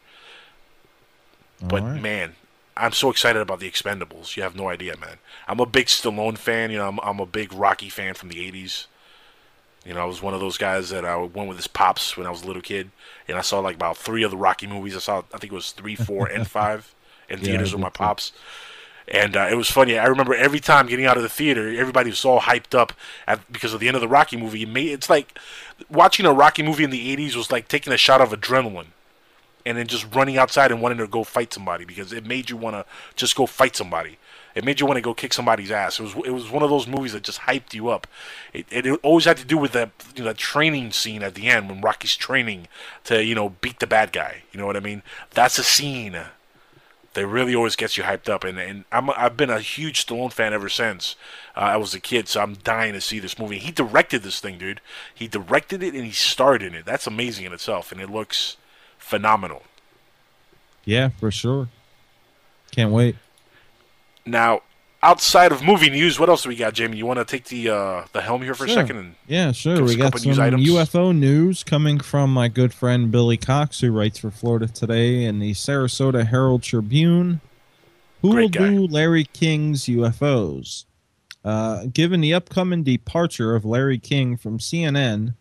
But 1.61 1.81
All 1.83 1.89
right. 1.89 2.01
man, 2.01 2.35
I'm 2.75 2.91
so 2.91 3.09
excited 3.09 3.41
about 3.41 3.59
the 3.59 3.69
Expendables. 3.69 4.35
You 4.35 4.43
have 4.43 4.55
no 4.55 4.69
idea, 4.69 4.95
man. 4.97 5.17
I'm 5.47 5.59
a 5.59 5.65
big 5.65 5.87
Stallone 5.87 6.37
fan. 6.37 6.71
You 6.71 6.77
know, 6.77 6.87
I'm, 6.87 6.99
I'm 7.01 7.19
a 7.19 7.25
big 7.25 7.53
Rocky 7.53 7.89
fan 7.89 8.13
from 8.13 8.29
the 8.29 8.51
'80s. 8.51 8.87
You 9.87 9.93
know, 9.93 10.01
I 10.01 10.05
was 10.05 10.21
one 10.21 10.33
of 10.33 10.41
those 10.41 10.57
guys 10.57 10.89
that 10.89 11.05
I 11.05 11.15
went 11.15 11.47
with 11.47 11.55
his 11.55 11.67
pops 11.67 12.17
when 12.17 12.27
I 12.27 12.29
was 12.29 12.43
a 12.43 12.47
little 12.47 12.61
kid, 12.61 12.91
and 13.27 13.37
I 13.37 13.41
saw 13.41 13.59
like 13.59 13.75
about 13.75 13.95
three 13.95 14.23
of 14.23 14.31
the 14.31 14.37
Rocky 14.37 14.67
movies. 14.67 14.97
I 14.97 14.99
saw, 14.99 15.19
I 15.33 15.37
think 15.37 15.53
it 15.53 15.55
was 15.55 15.71
three, 15.71 15.95
four, 15.95 16.27
and 16.27 16.45
five 16.59 16.93
in 17.29 17.39
theaters 17.39 17.71
I 17.71 17.77
with 17.77 17.83
my 17.83 17.89
pops. 17.89 18.33
And 19.07 19.37
uh, 19.37 19.47
it 19.49 19.55
was 19.55 19.71
funny. 19.71 19.97
I 19.97 20.07
remember 20.07 20.35
every 20.35 20.59
time 20.59 20.87
getting 20.87 21.05
out 21.05 21.15
of 21.15 21.23
the 21.23 21.29
theater, 21.29 21.69
everybody 21.69 22.09
was 22.09 22.25
all 22.25 22.41
hyped 22.41 22.77
up 22.77 22.91
at, 23.25 23.49
because 23.49 23.73
of 23.73 23.79
the 23.79 23.87
end 23.87 23.95
of 23.95 24.01
the 24.01 24.09
Rocky 24.09 24.35
movie. 24.35 24.63
It 24.63 24.69
made, 24.69 24.89
it's 24.89 25.09
like 25.09 25.39
watching 25.89 26.25
a 26.25 26.33
Rocky 26.33 26.63
movie 26.63 26.83
in 26.83 26.89
the 26.89 27.15
'80s 27.15 27.35
was 27.35 27.49
like 27.49 27.69
taking 27.69 27.93
a 27.93 27.97
shot 27.97 28.19
of 28.19 28.31
adrenaline 28.31 28.87
and 29.65 29.77
then 29.77 29.87
just 29.87 30.13
running 30.13 30.37
outside 30.37 30.71
and 30.71 30.81
wanting 30.81 30.97
to 30.97 31.07
go 31.07 31.23
fight 31.23 31.53
somebody 31.53 31.85
because 31.85 32.11
it 32.11 32.25
made 32.25 32.49
you 32.49 32.57
want 32.57 32.75
to 32.75 32.85
just 33.15 33.37
go 33.37 33.45
fight 33.45 33.77
somebody. 33.77 34.17
It 34.57 34.65
made 34.65 34.79
you 34.79 34.87
want 34.87 34.97
to 34.97 35.01
go 35.01 35.13
kick 35.13 35.33
somebody's 35.33 35.69
ass. 35.69 35.99
It 35.99 36.03
was 36.03 36.15
it 36.25 36.31
was 36.31 36.49
one 36.49 36.63
of 36.63 36.71
those 36.71 36.87
movies 36.87 37.13
that 37.13 37.21
just 37.21 37.41
hyped 37.41 37.75
you 37.75 37.89
up. 37.89 38.07
It, 38.53 38.65
it, 38.71 38.87
always 39.03 39.25
had 39.25 39.37
to 39.37 39.45
do 39.45 39.55
with 39.55 39.71
that 39.73 39.91
you 40.15 40.23
know 40.23 40.29
that 40.29 40.37
training 40.37 40.93
scene 40.93 41.21
at 41.21 41.35
the 41.35 41.47
end 41.47 41.69
when 41.69 41.79
Rocky's 41.79 42.15
training 42.15 42.67
to 43.03 43.23
you 43.23 43.35
know 43.35 43.49
beat 43.49 43.77
the 43.77 43.85
bad 43.85 44.11
guy. 44.11 44.41
You 44.51 44.59
know 44.59 44.65
what 44.65 44.75
I 44.75 44.79
mean? 44.79 45.03
That's 45.29 45.59
a 45.59 45.63
scene 45.63 46.17
that 47.13 47.27
really 47.27 47.53
always 47.53 47.75
gets 47.75 47.97
you 47.97 48.03
hyped 48.03 48.29
up. 48.29 48.43
And, 48.43 48.59
and 48.59 48.85
I'm, 48.91 49.11
I've 49.11 49.37
been 49.37 49.49
a 49.49 49.59
huge 49.59 50.05
Stallone 50.05 50.33
fan 50.33 50.53
ever 50.53 50.69
since 50.69 51.15
uh, 51.55 51.61
I 51.61 51.77
was 51.77 51.93
a 51.93 51.99
kid, 51.99 52.27
so 52.27 52.41
I'm 52.41 52.55
dying 52.55 52.93
to 52.93 53.01
see 53.01 53.19
this 53.19 53.37
movie. 53.37 53.59
He 53.59 53.71
directed 53.71 54.23
this 54.23 54.39
thing, 54.39 54.57
dude. 54.57 54.81
He 55.13 55.27
directed 55.27 55.83
it 55.83 55.93
and 55.93 56.03
he 56.03 56.11
starred 56.11 56.63
in 56.63 56.73
it. 56.73 56.85
That's 56.85 57.07
amazing 57.07 57.45
in 57.45 57.53
itself, 57.53 57.91
and 57.91 58.01
it 58.01 58.09
looks 58.09 58.57
phenomenal. 58.97 59.63
Yeah, 60.83 61.09
for 61.09 61.31
sure. 61.31 61.69
Can't 62.71 62.91
wait. 62.91 63.15
Now, 64.27 64.61
outside 65.01 65.51
of 65.51 65.63
movie 65.63 65.89
news, 65.89 66.19
what 66.19 66.29
else 66.29 66.43
do 66.43 66.49
we 66.49 66.55
got, 66.55 66.73
Jamie? 66.73 66.97
You 66.97 67.05
want 67.05 67.19
to 67.19 67.25
take 67.25 67.45
the 67.45 67.69
uh, 67.69 68.05
the 68.13 68.21
helm 68.21 68.41
here 68.41 68.53
for 68.53 68.67
Sure. 68.67 68.77
a 68.79 68.81
second? 68.81 68.97
And 68.97 69.15
Yeah, 69.27 69.51
sure. 69.51 69.83
We 69.83 69.95
got 69.95 70.17
some 70.19 70.31
news. 70.31 70.69
UFO 70.69 71.17
news 71.17 71.63
coming 71.63 71.99
from 71.99 72.33
my 72.33 72.47
good 72.47 72.73
friend 72.73 73.11
Billy 73.11 73.37
Cox, 73.37 73.79
who 73.79 73.91
writes 73.91 74.19
for 74.19 74.31
Florida 74.31 74.67
Today 74.67 75.25
and 75.25 75.41
the 75.41 75.51
Sarasota 75.53 76.25
Herald 76.27 76.63
Tribune. 76.63 77.41
Who 78.21 78.31
Great 78.31 78.41
will 78.43 78.49
guy. 78.49 78.69
do 78.69 78.87
Larry 78.87 79.25
King's 79.25 79.85
UFOs? 79.85 80.85
Uh, 81.45 81.85
given 81.93 82.19
the 82.19 82.33
upcoming 82.33 82.83
departure 82.83 83.55
of 83.55 83.63
Larry 83.63 83.99
King 83.99 84.35
from 84.35 84.57
CNN, 84.57 85.35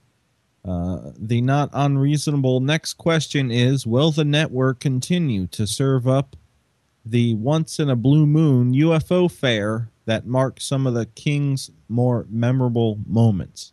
uh, 0.65 1.11
the 1.19 1.41
not 1.41 1.71
unreasonable 1.73 2.61
next 2.61 2.95
question 2.95 3.51
is 3.51 3.87
Will 3.87 4.11
the 4.13 4.25
network 4.25 4.79
continue 4.79 5.47
to 5.49 5.67
serve 5.67 6.07
up 6.07 6.37
the 7.07 7.35
once 7.35 7.79
in 7.79 7.89
a 7.89 7.97
blue 7.97 8.27
moon 8.27 8.73
UFO 8.75 9.31
fair 9.31 9.91
that 10.05 10.27
marked 10.27 10.63
some 10.63 10.87
of 10.87 10.95
the 10.95 11.07
King's 11.07 11.71
more 11.89 12.27
memorable 12.29 12.99
moments? 13.07 13.73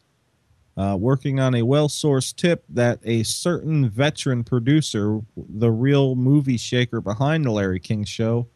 Uh, 0.75 0.97
working 0.99 1.39
on 1.39 1.53
a 1.53 1.61
well 1.61 1.87
sourced 1.87 2.35
tip 2.35 2.63
that 2.67 2.99
a 3.03 3.21
certain 3.23 3.89
veteran 3.89 4.43
producer, 4.43 5.19
the 5.35 5.71
real 5.71 6.15
movie 6.15 6.57
shaker 6.57 6.99
behind 6.99 7.45
the 7.45 7.51
Larry 7.51 7.79
King 7.79 8.03
show, 8.03 8.47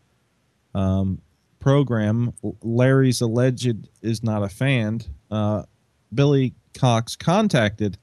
um, 0.74 1.22
program, 1.60 2.34
Larry's 2.62 3.22
alleged 3.22 3.88
is 4.02 4.24
not 4.24 4.44
a 4.44 4.50
fan. 4.50 5.02
Uh, 5.30 5.64
Billy 6.14 6.54
Cox 6.74 7.16
contacted 7.16 7.98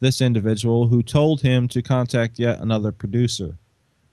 this 0.00 0.20
individual 0.20 0.88
who 0.88 1.02
told 1.02 1.40
him 1.40 1.68
to 1.68 1.80
contact 1.80 2.38
yet 2.38 2.60
another 2.60 2.92
producer. 2.92 3.56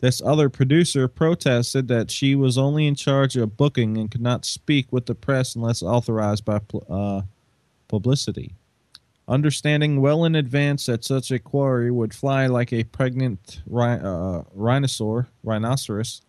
This 0.02 0.22
other 0.24 0.50
producer 0.50 1.08
protested 1.08 1.88
that 1.88 2.10
she 2.10 2.36
was 2.36 2.58
only 2.58 2.88
in 2.88 2.96
charge 2.96 3.38
of 3.38 3.56
booking 3.56 3.98
and 3.98 4.10
could 4.10 4.22
not 4.22 4.46
speak 4.46 4.92
with 4.92 5.06
the 5.06 5.16
press 5.16 5.56
unless 5.56 5.84
authorized 5.84 6.44
by 6.44 6.60
uh, 6.90 7.22
publicity. 7.88 8.56
Understanding 9.28 10.02
well 10.02 10.26
in 10.26 10.36
advance 10.36 10.88
that 10.88 11.06
such 11.06 11.30
a 11.30 11.38
quarry 11.38 11.92
would 11.92 12.16
fly 12.16 12.48
like 12.48 12.74
a 12.74 12.84
pregnant 12.84 13.62
uh, 13.72 14.42
rhinosaur, 14.54 15.28
rhinoceros 15.44 16.24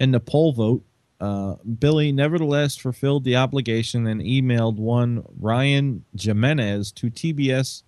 in 0.00 0.12
the 0.12 0.20
poll 0.20 0.52
vote, 0.52 0.82
uh, 1.20 1.56
Billy 1.78 2.10
nevertheless 2.12 2.76
fulfilled 2.76 3.24
the 3.24 3.36
obligation 3.36 4.06
and 4.06 4.22
emailed 4.22 4.76
one 4.76 5.22
Ryan 5.38 6.06
Jimenez 6.18 6.90
to 6.92 7.10
TBS 7.10 7.82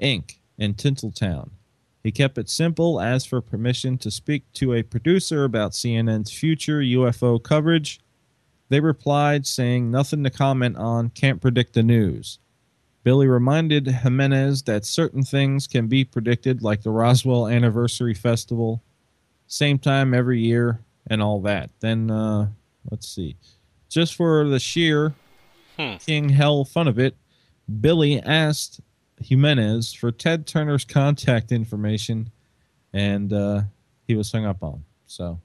Inc. 0.00 0.36
in 0.56 0.74
Tinseltown. 0.74 1.50
He 2.02 2.12
kept 2.12 2.38
it 2.38 2.48
simple, 2.48 3.00
asked 3.00 3.28
for 3.28 3.40
permission 3.40 3.98
to 3.98 4.10
speak 4.10 4.50
to 4.54 4.72
a 4.74 4.82
producer 4.82 5.44
about 5.44 5.72
CNN's 5.72 6.32
future 6.32 6.80
UFO 6.80 7.42
coverage. 7.42 8.00
They 8.70 8.80
replied, 8.80 9.46
saying 9.46 9.90
nothing 9.90 10.24
to 10.24 10.30
comment 10.30 10.76
on, 10.76 11.10
can't 11.10 11.40
predict 11.40 11.74
the 11.74 11.82
news. 11.82 12.38
Billy 13.02 13.26
reminded 13.26 13.86
Jimenez 13.86 14.62
that 14.62 14.84
certain 14.84 15.22
things 15.22 15.66
can 15.66 15.88
be 15.88 16.04
predicted, 16.04 16.62
like 16.62 16.82
the 16.82 16.90
Roswell 16.90 17.48
Anniversary 17.48 18.14
Festival, 18.14 18.82
same 19.46 19.78
time 19.78 20.14
every 20.14 20.40
year, 20.40 20.80
and 21.08 21.22
all 21.22 21.40
that. 21.42 21.70
Then, 21.80 22.10
uh, 22.10 22.48
let's 22.90 23.08
see. 23.08 23.36
Just 23.88 24.14
for 24.14 24.44
the 24.48 24.60
sheer 24.60 25.14
Hmm. 25.80 25.96
King 25.96 26.28
hell 26.28 26.64
fun 26.66 26.88
of 26.88 26.98
it, 26.98 27.16
Billy 27.80 28.20
asked 28.20 28.80
Jimenez 29.22 29.92
for 29.92 30.10
Ted 30.12 30.46
Turner's 30.46 30.84
contact 30.84 31.52
information, 31.52 32.30
and 32.92 33.32
uh, 33.32 33.62
he 34.06 34.14
was 34.14 34.30
hung 34.32 34.44
up 34.46 34.62
on. 34.62 34.84
So, 35.06 35.40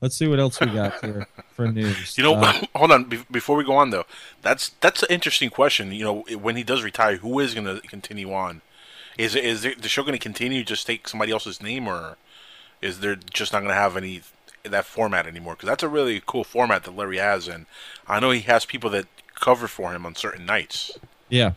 let's 0.00 0.16
see 0.16 0.28
what 0.28 0.38
else 0.40 0.60
we 0.60 0.66
got 0.66 1.04
here 1.04 1.26
for 1.54 1.68
news. 1.70 2.16
You 2.16 2.24
know, 2.24 2.34
Uh, 2.34 2.60
hold 2.76 2.92
on. 2.92 3.04
Be- 3.04 3.24
before 3.30 3.56
we 3.56 3.64
go 3.64 3.76
on, 3.76 3.90
though, 3.90 4.04
that's 4.42 4.70
that's 4.80 5.02
an 5.02 5.08
interesting 5.10 5.50
question. 5.50 5.92
You 5.92 6.04
know, 6.04 6.24
when 6.38 6.56
he 6.56 6.62
does 6.62 6.82
retire, 6.82 7.16
who 7.16 7.38
is 7.40 7.54
going 7.54 7.66
to 7.66 7.80
continue 7.88 8.32
on? 8.32 8.62
Is 9.18 9.34
it- 9.34 9.44
is 9.44 9.64
it, 9.64 9.82
the 9.82 9.88
show 9.88 10.02
going 10.02 10.12
to 10.12 10.18
continue? 10.18 10.62
Just 10.64 10.86
take 10.86 11.08
somebody 11.08 11.32
else's 11.32 11.62
name, 11.62 11.88
or 11.88 12.16
is 12.80 13.00
there 13.00 13.16
just 13.16 13.52
not 13.52 13.60
going 13.60 13.70
to 13.70 13.74
have 13.74 13.96
any 13.96 14.22
that 14.62 14.84
format 14.84 15.26
anymore? 15.26 15.54
Because 15.54 15.68
that's 15.68 15.82
a 15.82 15.88
really 15.88 16.22
cool 16.26 16.44
format 16.44 16.84
that 16.84 16.94
Larry 16.96 17.18
has, 17.18 17.48
and 17.48 17.66
I 18.06 18.20
know 18.20 18.30
he 18.30 18.40
has 18.42 18.64
people 18.64 18.90
that 18.90 19.06
cover 19.34 19.66
for 19.66 19.92
him 19.92 20.04
on 20.06 20.14
certain 20.14 20.44
nights. 20.44 20.98
yeah, 21.30 21.52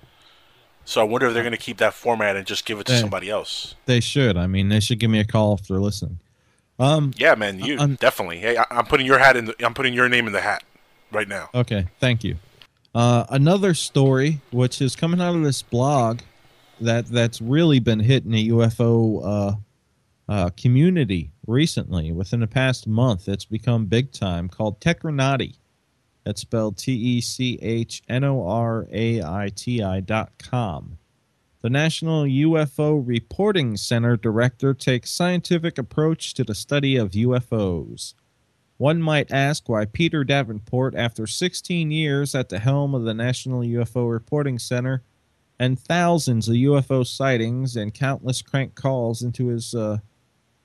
So 0.86 1.02
I 1.02 1.04
wonder 1.06 1.28
if 1.28 1.34
they're 1.34 1.44
going 1.44 1.52
to 1.52 1.58
keep 1.58 1.78
that 1.78 1.94
format 1.94 2.36
and 2.36 2.46
just 2.46 2.66
give 2.66 2.80
it 2.80 2.86
to 2.88 2.94
Hey. 2.94 3.00
somebody 3.00 3.30
else. 3.30 3.76
they 3.86 4.00
should. 4.00 4.36
I 4.38 4.48
mean, 4.48 4.70
they 4.70 4.80
should 4.80 5.00
give 5.00 5.10
me 5.10 5.20
a 5.20 5.26
call 5.26 5.54
if 5.56 5.68
they're 5.68 5.80
listening. 5.80 6.20
Um, 6.80 7.12
Yeah, 7.18 7.36
man, 7.36 7.60
you 7.60 7.78
I'm- 7.80 7.96
definitely. 7.96 8.40
Hey, 8.40 8.58
I, 8.58 8.66
I'm 8.72 8.86
putting 8.86 9.06
your 9.06 9.20
hat 9.20 9.38
in. 9.38 9.46
The, 9.46 9.66
I'm 9.66 9.74
putting 9.74 9.94
your 9.94 10.10
name 10.10 10.28
in 10.28 10.34
the 10.34 10.42
hat 10.42 10.64
right 11.12 11.28
now. 11.28 11.50
Okay, 11.54 11.88
thank 12.00 12.24
you. 12.24 12.36
Uh, 12.96 13.26
another 13.30 13.74
story, 13.74 14.40
which 14.52 14.82
is 14.82 14.96
coming 14.96 15.22
out 15.22 15.36
of 15.36 15.44
this 15.44 15.62
blog, 15.62 16.20
that 16.82 17.06
that's 17.08 17.40
really 17.42 17.80
been 17.80 18.00
hitting 18.00 18.32
the 18.32 18.50
UFO 18.50 19.22
uh, 19.24 19.56
uh, 20.32 20.50
community 20.58 21.32
recently. 21.48 22.12
Within 22.12 22.40
the 22.42 22.48
past 22.48 22.88
month, 22.88 23.30
it's 23.30 23.46
become 23.46 23.86
big 23.86 24.12
time. 24.12 24.50
Called 24.50 24.80
Technorati. 24.82 25.56
That's 26.24 26.42
spelled 26.42 26.78
T 26.78 26.94
E 26.94 27.22
C 27.22 27.60
H 27.62 28.02
N 28.08 28.24
O 28.24 28.48
R 28.48 28.88
A 28.92 29.22
I 29.22 29.50
T 29.54 29.82
I 29.84 30.00
dot 30.00 30.32
com. 30.38 30.98
The 31.62 31.70
National 31.70 32.24
UFO 32.24 33.02
Reporting 33.06 33.78
Center 33.78 34.18
director 34.18 34.74
takes 34.74 35.12
scientific 35.12 35.78
approach 35.78 36.34
to 36.34 36.44
the 36.44 36.56
study 36.56 36.98
of 36.98 37.12
UFOs. 37.12 38.16
One 38.78 39.02
might 39.02 39.32
ask 39.32 39.70
why 39.70 39.86
Peter 39.86 40.26
Davenport, 40.26 40.94
after 40.96 41.26
16 41.26 41.90
years 41.90 42.36
at 42.36 42.50
the 42.50 42.60
helm 42.60 42.94
of 42.94 43.04
the 43.04 43.14
National 43.14 43.62
UFO 43.62 44.12
Reporting 44.12 44.60
Center 44.60 45.04
and 45.58 45.80
thousands 45.80 46.50
of 46.50 46.56
UFO 46.56 47.08
sightings 47.08 47.78
and 47.78 47.94
countless 47.94 48.42
crank 48.42 48.76
calls 48.76 49.22
into 49.22 49.48
his 49.48 49.74
uh, 49.74 50.00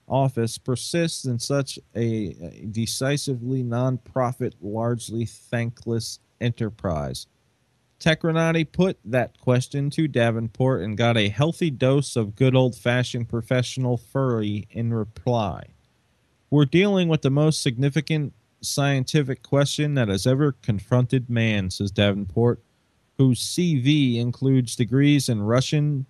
office, 0.08 0.58
persists 0.58 1.24
in 1.24 1.38
such 1.38 1.78
a, 1.94 2.36
a 2.40 2.66
decisively 2.70 3.62
non-profit, 3.62 4.54
largely 4.60 5.24
thankless 5.24 6.20
enterprise. 6.40 7.26
Technorati 8.00 8.70
put 8.70 8.98
that 9.04 9.40
question 9.40 9.90
to 9.90 10.06
Davenport 10.06 10.82
and 10.82 10.96
got 10.96 11.16
a 11.16 11.28
healthy 11.28 11.70
dose 11.70 12.14
of 12.14 12.36
good 12.36 12.54
old-fashioned 12.54 13.28
professional 13.28 13.96
furry 13.96 14.68
in 14.70 14.94
reply. 14.94 15.64
We're 16.50 16.64
dealing 16.64 17.08
with 17.08 17.22
the 17.22 17.30
most 17.30 17.60
significant 17.60 18.32
scientific 18.60 19.42
question 19.42 19.94
that 19.94 20.08
has 20.08 20.26
ever 20.26 20.52
confronted 20.62 21.28
man, 21.28 21.70
says 21.70 21.90
Davenport, 21.90 22.60
whose 23.18 23.40
CV 23.40 24.16
includes 24.16 24.76
degrees 24.76 25.28
in 25.28 25.42
Russian, 25.42 26.06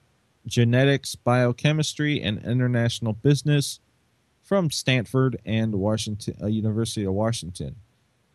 genetics, 0.46 1.14
biochemistry, 1.14 2.20
and 2.20 2.44
international 2.44 3.14
business 3.14 3.80
from 4.48 4.70
Stanford 4.70 5.38
and 5.44 5.74
Washington 5.74 6.34
uh, 6.42 6.46
University 6.46 7.04
of 7.04 7.12
Washington. 7.12 7.76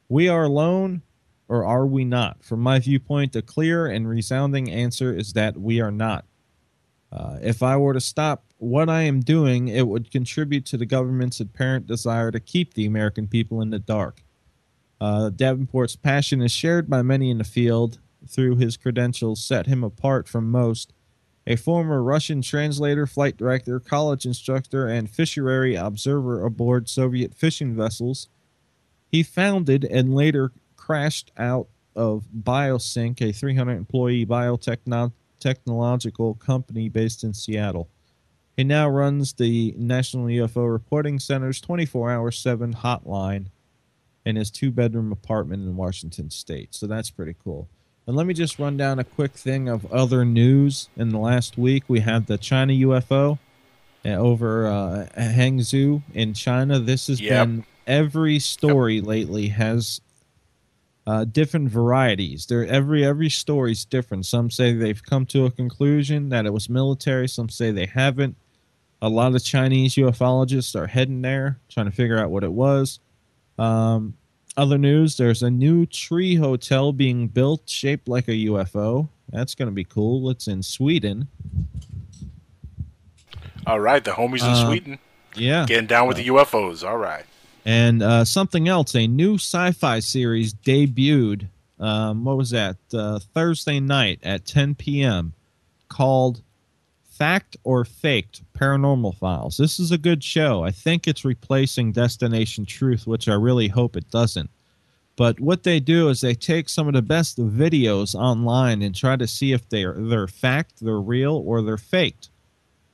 We 0.08 0.30
are 0.30 0.44
alone, 0.44 1.02
or 1.48 1.66
are 1.66 1.88
we 1.88 2.06
not? 2.06 2.44
From 2.44 2.60
my 2.60 2.78
viewpoint, 2.78 3.34
the 3.34 3.42
clear 3.42 3.88
and 3.88 4.08
resounding 4.08 4.70
answer 4.70 5.12
is 5.12 5.34
that 5.34 5.60
we 5.60 5.82
are 5.82 5.92
not. 5.92 6.26
Uh, 7.12 7.40
if 7.42 7.64
I 7.64 7.78
were 7.78 7.94
to 7.94 8.00
stop 8.00 8.46
what 8.60 8.90
I 8.90 9.02
am 9.02 9.22
doing, 9.22 9.70
it 9.70 9.88
would 9.88 10.12
contribute 10.12 10.68
to 10.68 10.78
the 10.78 10.86
government's 10.86 11.40
apparent 11.40 11.88
desire 11.88 12.30
to 12.30 12.40
keep 12.40 12.76
the 12.76 12.86
American 12.86 13.28
people 13.28 13.60
in 13.60 13.72
the 13.72 13.80
dark. 13.80 14.22
Uh, 15.02 15.32
Davenport's 15.32 15.96
passion 15.96 16.44
is 16.44 16.52
shared 16.52 16.92
by 16.92 17.02
many 17.02 17.32
in 17.32 17.40
the 17.40 17.44
field. 17.44 17.98
Through 18.30 18.58
his 18.58 18.78
credentials, 18.78 19.44
set 19.44 19.66
him 19.66 19.84
apart 19.84 20.28
from 20.28 20.52
most. 20.52 20.93
A 21.46 21.58
former 21.58 22.02
Russian 22.02 22.42
translator, 22.42 23.06
flight 23.06 23.36
director, 23.36 23.80
college 23.80 24.26
instructor, 24.26 24.88
and 24.88 25.10
fishery 25.10 25.76
observer 25.76 26.46
aboard 26.46 26.88
Soviet 26.88 27.36
fishing 27.36 27.76
vessels, 27.76 28.30
he 29.12 29.24
founded 29.24 29.84
and 29.84 30.16
later 30.16 30.54
crashed 30.78 31.32
out 31.38 31.68
of 31.96 32.26
BioSync, 32.36 33.22
a 33.22 33.32
300 33.32 33.76
employee 33.76 34.26
biotechnological 34.26 36.40
company 36.40 36.90
based 36.90 37.24
in 37.24 37.34
Seattle. 37.34 37.90
He 38.56 38.64
now 38.64 38.90
runs 38.90 39.34
the 39.34 39.74
National 39.78 40.26
UFO 40.26 40.72
Reporting 40.72 41.20
Center's 41.20 41.60
24 41.60 42.12
hour 42.12 42.32
7 42.32 42.74
hotline 42.74 43.48
in 44.26 44.36
his 44.36 44.52
two 44.52 44.72
bedroom 44.72 45.12
apartment 45.12 45.64
in 45.64 45.76
Washington 45.76 46.30
State. 46.30 46.74
So 46.74 46.88
that's 46.88 47.10
pretty 47.10 47.36
cool. 47.44 47.68
And 48.06 48.16
let 48.16 48.28
me 48.28 48.34
just 48.34 48.60
run 48.60 48.76
down 48.76 49.00
a 49.00 49.04
quick 49.04 49.32
thing 49.34 49.70
of 49.70 49.92
other 49.92 50.26
news. 50.26 50.90
In 50.98 51.10
the 51.10 51.20
last 51.20 51.58
week, 51.58 51.84
we 51.88 52.02
had 52.02 52.28
the 52.28 52.38
China 52.38 52.74
UFO 52.74 53.40
uh, 54.06 54.10
over 54.10 54.68
uh, 54.68 55.08
Hangzhou 55.18 56.02
in 56.14 56.34
China. 56.34 56.80
This 56.80 57.08
has 57.08 57.22
Yep. 57.22 57.30
been 57.48 57.66
every 57.88 58.40
story 58.40 59.00
lately 59.00 59.48
has 59.50 60.02
uh, 61.08 61.24
different 61.26 61.70
varieties. 61.70 62.46
There 62.46 62.66
every 62.66 63.06
every 63.06 63.30
story's 63.30 63.86
different. 63.86 64.26
Some 64.26 64.50
say 64.52 64.74
they've 64.74 65.02
come 65.04 65.26
to 65.28 65.46
a 65.46 65.52
conclusion 65.52 66.30
that 66.30 66.46
it 66.46 66.54
was 66.54 66.70
military. 66.70 67.28
Some 67.28 67.50
say 67.50 67.72
they 67.72 67.86
haven't. 67.86 68.36
A 69.02 69.10
lot 69.10 69.36
of 69.36 69.44
Chinese 69.44 69.96
ufologists 69.96 70.76
are 70.80 70.88
heading 70.88 71.22
there, 71.22 71.60
trying 71.70 71.88
to 71.88 71.92
figure 71.92 72.18
out 72.18 72.32
what 72.32 72.44
it 72.46 72.54
was. 72.54 73.00
Um, 73.60 74.16
other 74.58 74.78
news: 74.78 75.18
There's 75.18 75.44
a 75.44 75.50
new 75.50 75.86
tree 75.86 76.36
hotel 76.36 76.92
being 76.94 77.28
built, 77.28 77.70
shaped 77.70 78.08
like 78.08 78.28
a 78.28 78.32
UFO. 78.48 79.10
That's 79.32 79.56
going 79.56 79.68
to 79.68 79.74
be 79.74 79.84
cool. 79.84 80.30
It's 80.30 80.48
in 80.48 80.62
Sweden. 80.64 81.28
All 83.66 83.80
right, 83.80 84.04
the 84.04 84.12
homies 84.12 84.42
in 84.42 84.50
Uh, 84.50 84.68
Sweden 84.68 85.00
Yeah. 85.36 85.66
getting 85.66 85.88
down 85.88 86.08
with 86.08 86.18
the 86.18 86.28
UFOs. 86.28 86.84
All 86.88 86.98
right. 86.98 87.26
And 87.66 88.04
uh, 88.04 88.26
something 88.26 88.68
else, 88.68 88.94
a 88.94 89.08
new 89.08 89.36
sci-fi 89.36 90.00
series 90.00 90.54
debuted. 90.54 91.48
Um, 91.80 92.26
what 92.26 92.38
was 92.38 92.50
that? 92.50 92.76
Uh, 92.94 93.20
Thursday 93.34 93.80
night 93.80 94.20
at 94.22 94.46
10 94.46 94.76
p.m. 94.76 95.34
Called 95.88 96.42
"Fact 97.18 97.58
or 97.64 97.86
Faked: 97.86 98.42
Paranormal 98.54 99.16
Files." 99.16 99.58
This 99.58 99.80
is 99.80 99.92
a 99.92 99.98
good 99.98 100.24
show. 100.24 100.64
I 100.64 100.72
think 100.72 101.08
it's 101.08 101.24
replacing 101.24 101.92
Destination 101.92 102.66
Truth, 102.66 103.08
which 103.08 103.28
I 103.28 103.34
really 103.34 103.68
hope 103.68 103.96
it 103.96 104.10
doesn't. 104.10 104.50
But 105.16 105.40
what 105.40 105.64
they 105.64 105.80
do 105.80 106.10
is 106.10 106.22
they 106.22 106.34
take 106.34 106.70
some 106.70 106.88
of 106.88 106.94
the 106.94 107.02
best 107.02 107.38
videos 107.38 108.16
online 108.16 108.82
and 108.82 108.96
try 108.96 109.16
to 109.16 109.28
see 109.28 109.52
if 109.52 109.70
they're 109.70 109.94
they're 109.94 110.28
fact, 110.28 110.80
they're 110.82 111.00
real, 111.00 111.44
or 111.46 111.62
they're 111.62 111.78
faked. 111.78 112.30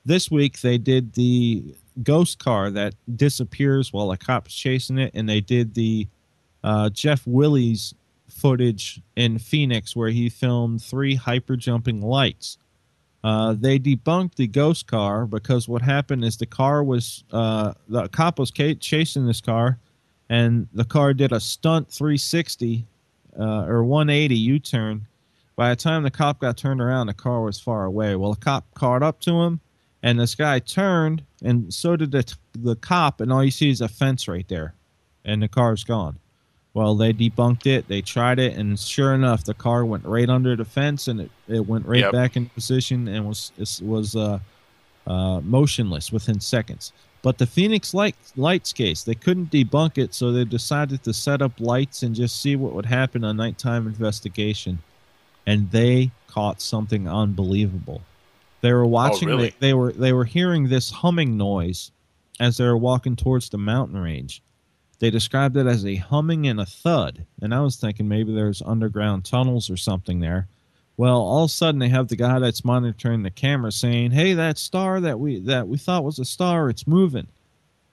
This 0.04 0.30
week 0.30 0.60
they 0.60 0.78
did 0.78 1.14
the 1.14 1.74
ghost 2.02 2.38
car 2.38 2.70
that 2.70 2.94
disappears 3.16 3.92
while 3.92 4.10
a 4.12 4.16
cop's 4.16 4.54
chasing 4.54 4.98
it, 4.98 5.12
and 5.14 5.28
they 5.28 5.40
did 5.40 5.74
the 5.74 6.06
uh, 6.62 6.90
Jeff 6.90 7.26
Willie's 7.26 7.94
footage 8.28 9.00
in 9.16 9.38
Phoenix 9.38 9.96
where 9.96 10.10
he 10.10 10.28
filmed 10.28 10.82
three 10.82 11.14
hyper 11.14 11.56
jumping 11.56 12.00
lights. 12.00 12.58
Uh, 13.22 13.54
they 13.58 13.78
debunked 13.78 14.36
the 14.36 14.46
ghost 14.46 14.86
car 14.86 15.26
because 15.26 15.68
what 15.68 15.82
happened 15.82 16.24
is 16.24 16.36
the 16.36 16.46
car 16.46 16.82
was 16.82 17.24
uh, 17.32 17.72
the 17.88 18.08
cop 18.08 18.38
was 18.38 18.50
chasing 18.50 19.26
this 19.26 19.40
car, 19.40 19.78
and 20.28 20.66
the 20.72 20.84
car 20.84 21.12
did 21.12 21.32
a 21.32 21.40
stunt 21.40 21.90
360 21.90 22.86
uh, 23.38 23.64
or 23.66 23.84
180 23.84 24.34
U-turn. 24.34 25.06
By 25.54 25.68
the 25.70 25.76
time 25.76 26.02
the 26.02 26.10
cop 26.10 26.40
got 26.40 26.56
turned 26.56 26.80
around, 26.80 27.08
the 27.08 27.14
car 27.14 27.42
was 27.42 27.60
far 27.60 27.84
away. 27.84 28.16
Well, 28.16 28.32
the 28.32 28.40
cop 28.40 28.72
caught 28.74 29.02
up 29.02 29.20
to 29.20 29.32
him, 29.42 29.60
and 30.02 30.18
this 30.18 30.34
guy 30.34 30.58
turned, 30.58 31.22
and 31.42 31.72
so 31.72 31.96
did 31.96 32.12
the 32.12 32.34
the 32.58 32.76
cop, 32.76 33.20
and 33.20 33.30
all 33.30 33.44
you 33.44 33.50
see 33.50 33.68
is 33.68 33.82
a 33.82 33.88
fence 33.88 34.28
right 34.28 34.48
there, 34.48 34.74
and 35.26 35.42
the 35.42 35.48
car's 35.48 35.84
gone. 35.84 36.18
Well, 36.72 36.94
they 36.94 37.12
debunked 37.12 37.66
it. 37.66 37.88
They 37.88 38.00
tried 38.00 38.38
it, 38.38 38.56
and 38.56 38.78
sure 38.78 39.12
enough, 39.14 39.42
the 39.44 39.54
car 39.54 39.84
went 39.84 40.04
right 40.04 40.28
under 40.28 40.54
the 40.54 40.64
fence, 40.64 41.08
and 41.08 41.20
it, 41.22 41.30
it 41.48 41.66
went 41.66 41.84
right 41.86 42.00
Yep. 42.00 42.12
back 42.12 42.36
in 42.36 42.46
position 42.46 43.08
and 43.08 43.26
was 43.26 43.50
was 43.82 44.14
uh, 44.14 44.38
uh, 45.06 45.40
motionless 45.40 46.12
within 46.12 46.38
seconds. 46.38 46.92
But 47.22 47.38
the 47.38 47.46
Phoenix 47.46 47.92
light, 47.92 48.14
Lights 48.36 48.72
case, 48.72 49.02
they 49.02 49.14
couldn't 49.16 49.50
debunk 49.50 49.98
it, 49.98 50.14
so 50.14 50.32
they 50.32 50.44
decided 50.44 51.02
to 51.02 51.12
set 51.12 51.42
up 51.42 51.52
lights 51.58 52.02
and 52.02 52.14
just 52.14 52.40
see 52.40 52.56
what 52.56 52.72
would 52.72 52.86
happen 52.86 53.24
on 53.24 53.36
nighttime 53.36 53.86
investigation. 53.86 54.78
And 55.46 55.70
they 55.70 56.12
caught 56.28 56.60
something 56.62 57.08
unbelievable. 57.08 58.00
They 58.60 58.72
were 58.72 58.86
watching. 58.86 59.28
really? 59.28 59.50
they, 59.58 59.68
they 59.68 59.74
were 59.74 59.92
they 59.92 60.12
were 60.12 60.24
hearing 60.24 60.68
this 60.68 60.90
humming 60.90 61.36
noise 61.36 61.90
as 62.38 62.58
they 62.58 62.64
were 62.64 62.76
walking 62.78 63.16
towards 63.16 63.48
the 63.48 63.58
mountain 63.58 63.98
range. 63.98 64.40
They 65.00 65.10
described 65.10 65.56
it 65.56 65.66
as 65.66 65.84
a 65.86 65.96
humming 65.96 66.46
and 66.46 66.60
a 66.60 66.66
thud, 66.66 67.24
and 67.40 67.54
I 67.54 67.60
was 67.62 67.76
thinking 67.76 68.06
maybe 68.06 68.34
there's 68.34 68.60
underground 68.60 69.24
tunnels 69.24 69.70
or 69.70 69.76
something 69.78 70.20
there. 70.20 70.46
Well, 70.98 71.22
all 71.22 71.44
of 71.44 71.50
a 71.50 71.52
sudden 71.52 71.78
they 71.78 71.88
have 71.88 72.08
the 72.08 72.16
guy 72.16 72.38
that's 72.38 72.66
monitoring 72.66 73.22
the 73.22 73.30
camera 73.30 73.72
saying, 73.72 74.10
"Hey, 74.10 74.34
that 74.34 74.58
star 74.58 75.00
that 75.00 75.18
we 75.18 75.38
that 75.40 75.66
we 75.68 75.78
thought 75.78 76.04
was 76.04 76.18
a 76.18 76.26
star, 76.26 76.68
it's 76.68 76.86
moving." 76.86 77.28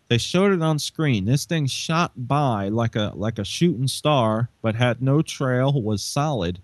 They 0.09 0.17
showed 0.17 0.51
it 0.51 0.61
on 0.61 0.79
screen. 0.79 1.23
This 1.23 1.45
thing 1.45 1.65
shot 1.67 2.11
by 2.15 2.67
like 2.67 2.97
a 2.97 3.13
like 3.15 3.39
a 3.39 3.45
shooting 3.45 3.87
star, 3.87 4.49
but 4.61 4.75
had 4.75 5.01
no 5.01 5.21
trail, 5.21 5.81
was 5.81 6.03
solid. 6.03 6.59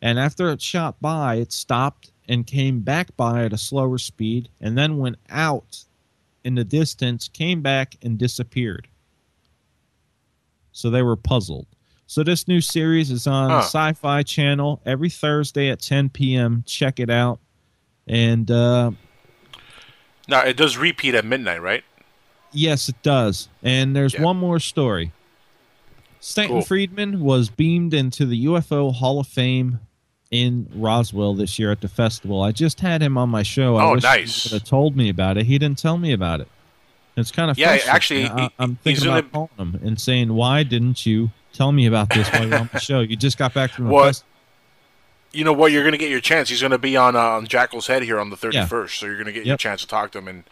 And 0.00 0.18
after 0.18 0.50
it 0.50 0.62
shot 0.62 0.98
by, 1.02 1.36
it 1.36 1.52
stopped 1.52 2.10
and 2.26 2.46
came 2.46 2.80
back 2.80 3.14
by 3.18 3.44
at 3.44 3.52
a 3.52 3.58
slower 3.58 3.98
speed, 3.98 4.48
and 4.62 4.78
then 4.78 4.96
went 4.96 5.16
out 5.28 5.84
in 6.42 6.54
the 6.54 6.64
distance, 6.64 7.28
came 7.28 7.60
back 7.60 7.96
and 8.00 8.18
disappeared. 8.18 8.88
So 10.74 10.90
they 10.90 11.02
were 11.02 11.16
puzzled. 11.16 11.66
So 12.06 12.22
this 12.22 12.46
new 12.46 12.60
series 12.60 13.10
is 13.10 13.26
on 13.26 13.48
Huh. 13.48 13.60
Sci-Fi 13.60 14.22
Channel 14.24 14.82
every 14.84 15.08
Thursday 15.08 15.70
at 15.70 15.80
10 15.80 16.10
p.m. 16.10 16.62
Check 16.66 17.00
it 17.00 17.08
out. 17.08 17.38
And 18.06 18.50
uh, 18.50 18.90
Now 20.28 20.42
it 20.42 20.56
does 20.58 20.76
repeat 20.76 21.14
at 21.14 21.24
midnight, 21.24 21.62
right? 21.62 21.82
yes, 22.52 22.88
it 22.88 23.00
does. 23.02 23.48
And 23.62 23.96
there's 23.96 24.14
Yeah. 24.14 24.22
one 24.22 24.36
more 24.36 24.60
story. 24.60 25.12
Stanton 26.20 26.56
Cool. 26.58 26.64
Friedman 26.64 27.20
was 27.20 27.48
beamed 27.50 27.92
into 27.94 28.24
the 28.26 28.44
UFO 28.46 28.92
Hall 28.94 29.18
of 29.20 29.26
Fame 29.26 29.80
in 30.30 30.68
Roswell 30.74 31.34
this 31.34 31.58
year 31.58 31.70
at 31.70 31.80
the 31.80 31.88
festival. 31.88 32.42
I 32.42 32.50
just 32.52 32.80
had 32.80 33.02
him 33.02 33.16
on 33.18 33.28
my 33.28 33.42
show. 33.42 33.76
I 33.76 33.84
Oh, 33.84 33.92
wish 33.94 34.02
nice. 34.02 34.42
He 34.44 34.48
would 34.54 34.60
have 34.62 34.68
told 34.68 34.96
me 34.96 35.08
about 35.08 35.36
it. 35.36 35.46
He 35.46 35.58
didn't 35.58 35.78
tell 35.78 35.98
me 35.98 36.12
about 36.12 36.40
it. 36.40 36.48
It's 37.16 37.30
kind 37.30 37.50
of 37.50 37.58
Yeah, 37.58 37.78
actually, 37.86 38.26
I, 38.26 38.50
he's 38.58 38.76
thinking 38.82 39.04
in 39.04 39.10
about 39.10 39.32
calling 39.32 39.50
him 39.74 39.80
and 39.84 40.00
saying, 40.00 40.32
"Why 40.34 40.62
didn't 40.64 41.06
you 41.06 41.30
tell 41.52 41.70
me 41.70 41.86
about 41.86 42.10
this 42.10 42.28
while 42.30 42.48
you're 42.48 42.58
on 42.58 42.70
the 42.72 42.80
show? 42.80 43.00
You 43.00 43.16
just 43.16 43.38
got 43.38 43.54
back 43.54 43.70
from 43.70 43.86
the 43.86 43.90
festival." 43.98 44.28
You 45.32 45.44
know 45.44 45.52
what? 45.52 45.72
You're 45.72 45.82
going 45.82 45.92
to 45.92 45.98
get 45.98 46.10
your 46.10 46.20
chance. 46.20 46.48
He's 46.48 46.60
going 46.60 46.70
to 46.70 46.78
be 46.78 46.96
on 46.96 47.16
uh, 47.16 47.20
on 47.20 47.46
Jackal's 47.46 47.86
head 47.86 48.02
here 48.02 48.18
on 48.18 48.30
the 48.30 48.36
31st, 48.36 48.98
so 48.98 49.06
you're 49.06 49.16
going 49.16 49.26
to 49.26 49.32
get 49.32 49.46
your 49.46 49.56
chance 49.56 49.80
to 49.82 49.86
talk 49.86 50.10
to 50.12 50.18
him 50.18 50.28
and 50.28 50.44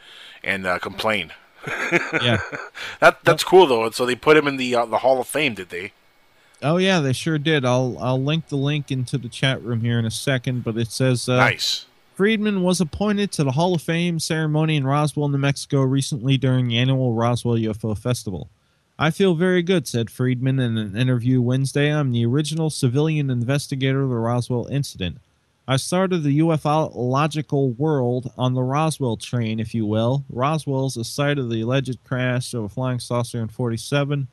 and 0.43 0.67
uh, 0.67 0.79
complain. 0.79 1.33
Yeah. 1.67 2.39
That 3.01 3.25
that's 3.25 3.43
cool 3.43 3.67
though. 3.67 3.91
So 3.91 4.07
they 4.07 4.15
put 4.15 4.37
him 4.37 4.47
in 4.47 4.57
the 4.57 4.75
uh, 4.77 4.87
the 4.87 4.99
Hall 4.99 5.21
of 5.21 5.27
Fame, 5.27 5.55
did 5.55 5.71
they? 5.71 5.93
Oh 6.63 6.77
yeah, 6.77 7.01
they 7.01 7.13
sure 7.13 7.39
did. 7.39 7.65
I'll 7.65 7.97
I'll 8.01 8.23
link 8.23 8.49
the 8.49 8.57
link 8.57 8.93
into 8.93 9.19
the 9.19 9.29
chat 9.29 9.61
room 9.63 9.81
here 9.81 9.99
in 9.99 10.05
a 10.05 10.11
second, 10.11 10.63
but 10.63 10.77
it 10.77 10.93
says 10.93 11.29
uh, 11.29 11.37
nice. 11.37 11.87
Friedman 12.23 12.63
was 12.63 12.81
appointed 12.81 13.33
to 13.33 13.43
the 13.43 13.51
Hall 13.51 13.75
of 13.75 13.83
Fame 13.83 14.21
ceremony 14.21 14.77
in 14.77 14.87
Roswell, 14.87 15.29
New 15.29 15.39
Mexico 15.39 15.81
recently 15.81 16.39
during 16.39 16.69
the 16.69 16.79
annual 16.79 17.15
Roswell 17.15 17.57
UFO 17.57 17.99
Festival. 17.99 18.49
I 18.97 19.11
feel 19.11 19.35
very 19.35 19.61
good, 19.61 19.89
said 19.89 20.09
Friedman 20.09 20.61
in 20.61 20.79
an 20.79 20.97
interview 20.97 21.43
Wednesday. 21.43 21.93
I'm 21.93 22.13
the 22.13 22.25
original 22.25 22.71
civilian 22.71 23.29
investigator 23.29 24.05
of 24.05 24.11
the 24.11 24.15
Roswell 24.15 24.69
incident. 24.69 25.19
I 25.67 25.79
started 25.79 26.19
the 26.19 26.39
ufological 26.39 27.77
world 27.77 28.33
on 28.39 28.55
the 28.55 28.63
Roswell 28.63 29.17
train, 29.17 29.59
if 29.59 29.75
you 29.75 29.85
will. 29.85 30.25
Roswell 30.31 30.87
is 30.87 30.95
the 30.95 31.03
site 31.03 31.41
of 31.41 31.51
the 31.51 31.63
alleged 31.63 32.05
crash 32.05 32.55
of 32.55 32.63
a 32.63 32.69
flying 32.69 33.01
saucer 33.01 33.41
in 33.41 33.49
47. 33.49 34.29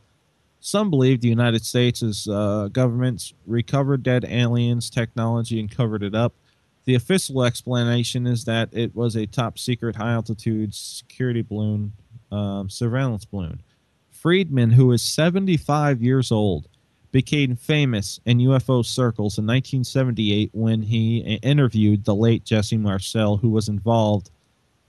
Some 0.59 0.91
believe 0.91 1.21
the 1.21 1.27
United 1.27 1.65
States' 1.65 2.27
uh, 2.27 2.69
government's 2.71 3.33
recovered 3.47 4.03
dead 4.03 4.25
aliens 4.25 4.91
technology 4.91 5.59
and 5.59 5.75
covered 5.75 6.03
it 6.03 6.13
up. 6.13 6.35
The 6.85 6.95
official 6.95 7.43
explanation 7.43 8.25
is 8.25 8.45
that 8.45 8.69
it 8.71 8.95
was 8.95 9.15
a 9.15 9.25
top 9.25 9.59
secret 9.59 9.95
high 9.95 10.13
altitude 10.13 10.73
security 10.73 11.41
balloon, 11.41 11.93
um, 12.31 12.69
surveillance 12.69 13.25
balloon. 13.25 13.61
Friedman, 14.09 14.71
who 14.71 14.91
is 14.91 15.01
75 15.01 16.01
years 16.01 16.31
old, 16.31 16.67
became 17.11 17.55
famous 17.55 18.19
in 18.25 18.39
UFO 18.39 18.85
circles 18.85 19.37
in 19.37 19.45
1978 19.45 20.49
when 20.53 20.83
he 20.83 21.39
interviewed 21.41 22.05
the 22.05 22.15
late 22.15 22.43
Jesse 22.43 22.77
Marcel, 22.77 23.37
who 23.37 23.49
was 23.49 23.67
involved 23.67 24.29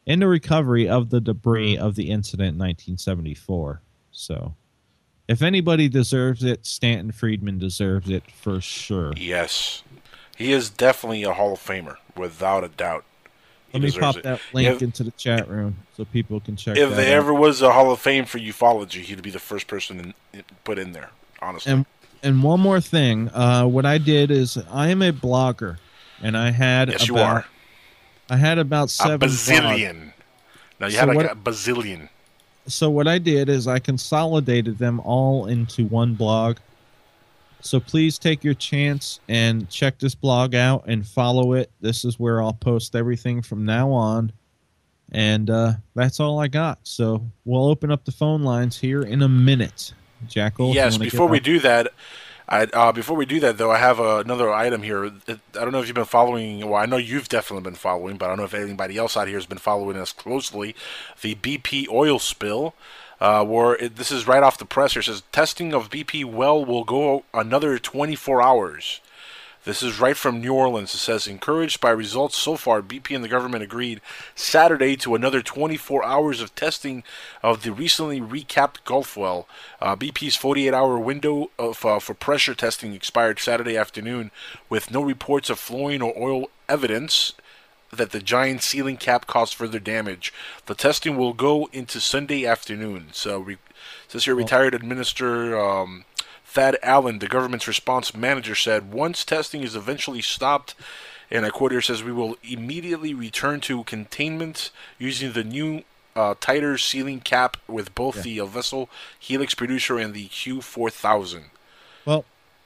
in 0.07 0.21
the 0.21 0.29
recovery 0.29 0.89
of 0.89 1.11
the 1.11 1.21
debris 1.21 1.79
of 1.79 1.95
the 1.95 2.11
incident 2.11 2.55
in 2.55 2.59
1974. 2.59 3.81
So, 4.11 4.55
if 5.29 5.43
anybody 5.43 5.89
deserves 5.89 6.43
it, 6.43 6.67
Stanton 6.67 7.13
Friedman 7.13 7.59
deserves 7.59 8.11
it 8.11 8.29
for 8.31 8.61
sure. 8.61 9.13
Yes, 9.17 9.85
he 10.41 10.53
is 10.53 10.71
definitely 10.71 11.23
a 11.23 11.33
Hall 11.33 11.53
of 11.53 11.59
Famer, 11.61 11.97
without 12.17 12.65
a 12.65 12.69
doubt. 12.69 13.05
He 13.73 13.79
Let 13.79 13.95
me 13.95 14.01
pop 14.01 14.17
it. 14.17 14.23
that 14.25 14.41
link 14.53 14.69
If- 14.69 14.83
into 14.83 15.05
the 15.05 15.13
chat 15.13 15.49
room 15.49 15.77
so 15.97 16.05
people 16.05 16.41
can 16.41 16.57
check 16.57 16.77
If 16.77 16.97
there 16.97 17.17
out. 17.17 17.23
ever 17.25 17.35
was 17.35 17.63
a 17.63 17.71
Hall 17.73 17.93
of 17.93 18.01
Fame 18.01 18.25
for 18.25 18.39
ufology, 18.39 19.03
he'd 19.03 19.23
be 19.23 19.31
the 19.31 19.39
first 19.39 19.67
person 19.69 20.15
in, 20.33 20.43
put 20.65 20.79
in 20.79 20.93
there. 20.93 21.11
Honestly, 21.41 21.73
And 21.73 21.87
and 22.23 22.43
one 22.43 22.61
more 22.61 22.81
thing, 22.81 23.29
uh, 23.31 23.65
what 23.67 23.87
I 23.87 23.97
did 23.99 24.31
is 24.31 24.59
I 24.71 24.89
am 24.89 25.01
a 25.03 25.11
blogger, 25.13 25.79
and 26.23 26.37
I 26.37 26.51
had 26.51 26.89
yes, 26.91 27.09
about 27.09 27.09
you 27.09 27.19
are 27.23 27.45
I 28.29 28.37
had 28.37 28.59
about 28.59 28.87
a 28.87 28.93
seven 28.93 29.21
blogs. 29.29 29.49
bazillion. 29.49 30.13
Now 30.81 30.87
you 30.87 30.93
So 30.93 30.99
had 30.99 31.09
like 31.09 31.17
what- 31.17 31.33
a 31.33 31.35
bazillion. 31.37 32.09
so 32.67 32.91
what 32.91 33.07
I 33.09 33.19
did 33.19 33.49
is 33.49 33.67
I 33.69 33.79
consolidated 33.79 34.79
them 34.79 35.01
all 35.01 35.47
into 35.47 35.87
one 35.87 36.15
blog. 36.15 36.57
So 37.63 37.81
please 37.81 38.19
take 38.19 38.43
your 38.43 38.55
chance 38.55 39.21
and 39.29 39.69
check 39.69 39.99
this 39.99 40.15
blog 40.15 40.55
out 40.55 40.85
and 40.87 41.07
follow 41.07 41.53
it. 41.53 41.71
This 41.81 42.05
is 42.05 42.19
where 42.19 42.43
I'll 42.43 42.53
post 42.53 42.97
everything 42.97 43.43
from 43.43 43.65
now 43.65 43.91
on. 43.91 44.33
And 45.13 45.51
uh, 45.51 45.73
that's 45.95 46.21
all 46.21 46.39
I 46.39 46.49
got. 46.49 46.79
So 46.85 47.25
we'll 47.45 47.67
open 47.67 47.91
up 47.91 48.05
the 48.05 48.13
phone 48.13 48.43
lines 48.43 48.79
here 48.79 49.03
in 49.03 49.23
a 49.23 49.29
minute. 49.29 49.93
Jackal. 50.29 50.75
Yes, 50.75 50.99
before 50.99 51.29
we 51.29 51.41
do 51.41 51.61
that, 51.61 51.89
I, 52.49 52.65
uh, 52.65 52.93
before 52.93 53.17
we 53.17 53.27
do 53.27 53.39
that 53.41 53.59
though, 53.59 53.71
I 53.71 53.79
have 53.79 54.01
uh, 54.01 54.23
another 54.25 54.53
item 54.53 54.83
here. 54.83 55.07
I 55.07 55.39
don't 55.55 55.71
know 55.71 55.81
if 55.81 55.87
you've 55.87 55.95
been 55.95 56.05
following. 56.05 56.67
Well, 56.69 56.75
I 56.81 56.87
know 56.87 56.97
you've 56.97 57.29
definitely 57.29 57.63
been 57.63 57.77
following, 57.77 58.17
but 58.17 58.27
I 58.27 58.29
don't 58.29 58.39
know 58.39 58.45
if 58.45 58.55
anybody 58.55 58.97
else 58.99 59.17
out 59.17 59.29
here 59.29 59.37
has 59.37 59.47
been 59.47 59.59
following 59.59 59.97
us 59.97 60.13
closely. 60.13 60.75
The 61.21 61.37
BP 61.37 61.89
oil 61.89 62.19
spill, 62.19 62.75
uh, 63.21 63.45
where 63.45 63.75
it, 63.75 63.97
this 63.97 64.11
is 64.11 64.27
right 64.27 64.43
off 64.43 64.59
the 64.59 64.65
presser. 64.65 65.01
It 65.01 65.05
says 65.05 65.23
testing 65.33 65.75
of 65.75 65.91
BP 65.91 66.25
well 66.25 66.65
will 66.65 66.85
go 66.85 67.25
another 67.35 67.79
24 67.79 68.43
hours. 68.43 69.01
This 69.63 69.83
is 69.83 70.01
right 70.01 70.17
from 70.17 70.41
New 70.41 70.55
Orleans. 70.55 70.95
It 70.95 70.99
says, 70.99 71.27
encouraged 71.27 71.83
by 71.83 71.91
results 71.91 72.39
so 72.39 72.57
far, 72.57 72.81
BP 72.81 73.15
and 73.15 73.23
the 73.23 73.29
government 73.29 73.63
agreed 73.63 74.01
Saturday 74.35 74.97
to 74.97 75.15
another 75.15 75.43
24 75.43 76.03
hours 76.03 76.41
of 76.41 76.55
testing 76.55 77.05
of 77.43 77.63
the 77.63 77.71
recently 77.71 78.23
recapped 78.23 78.83
Gulf 78.87 79.19
well. 79.19 79.47
Uh, 79.79 79.97
BP's 79.97 80.39
48-hour 80.39 80.99
window 80.99 81.51
of, 81.59 81.85
uh, 81.85 81.99
for 81.99 82.15
pressure 82.15 82.55
testing 82.55 82.95
expired 82.95 83.39
Saturday 83.39 83.77
afternoon, 83.77 84.31
with 84.71 84.91
no 84.91 85.03
reports 85.03 85.51
of 85.51 85.59
flowing 85.59 86.01
or 86.01 86.15
oil 86.17 86.49
evidence 86.67 87.35
that 87.93 88.11
the 88.11 88.21
giant 88.21 88.63
sealing 88.63 88.97
cap 88.97 89.27
caused 89.27 89.55
further 89.55 89.79
damage. 89.79 90.33
The 90.67 90.75
testing 90.75 91.17
will 91.17 91.33
go 91.33 91.69
into 91.73 92.01
Sunday 92.01 92.47
afternoon. 92.47 93.09
So, 93.13 93.41
re- 93.41 93.59
says 94.09 94.25
here, 94.25 94.35
retired 94.35 94.75
administrator 94.75 95.59
um, 95.59 96.05
Thad 96.45 96.79
Allen, 96.83 97.21
the 97.21 97.29
government's 97.29 97.69
response 97.69 98.15
manager, 98.15 98.55
said 98.55 98.93
once 98.93 99.25
testing 99.25 99.63
is 99.63 99.77
eventually 99.77 100.21
stopped, 100.21 100.75
and 101.31 101.47
I 101.47 101.51
quote 101.51 101.71
here 101.71 101.81
says, 101.81 102.03
we 102.03 102.13
will 102.13 102.37
immediately 102.43 103.15
return 103.15 103.61
to 103.63 103.85
containment 103.85 104.71
using 104.99 105.33
the 105.33 105.45
new 105.45 105.85
uh, 106.17 106.35
tighter 106.41 106.77
sealing 106.77 107.21
cap 107.21 107.57
with 107.69 107.95
both 107.95 108.23
the 108.23 108.41
uh, 108.41 108.47
vessel 108.47 108.91
Helix 109.19 109.55
producer 109.55 109.97
and 109.97 110.13
the 110.13 110.27
Q4000. 110.27 111.45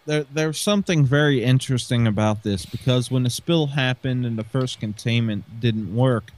There, 0.07 0.25
there's 0.33 0.61
something 0.61 1.05
very 1.05 1.43
interesting 1.43 2.07
about 2.07 2.43
this 2.43 2.67
because 2.67 3.11
when 3.11 3.23
the 3.23 3.31
spill 3.31 3.69
happened 3.69 4.27
and 4.27 4.39
the 4.39 4.45
first 4.45 4.81
containment 4.81 5.61
didn't 5.61 5.95
work, 5.95 6.31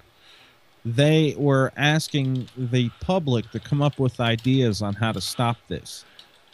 they 0.85 1.35
were 1.37 1.73
asking 1.77 2.49
the 2.57 2.91
public 3.01 3.51
to 3.51 3.59
come 3.59 3.83
up 3.83 3.99
with 3.99 4.21
ideas 4.21 4.83
on 4.83 4.95
how 4.95 5.11
to 5.11 5.21
stop 5.21 5.57
this. 5.67 6.05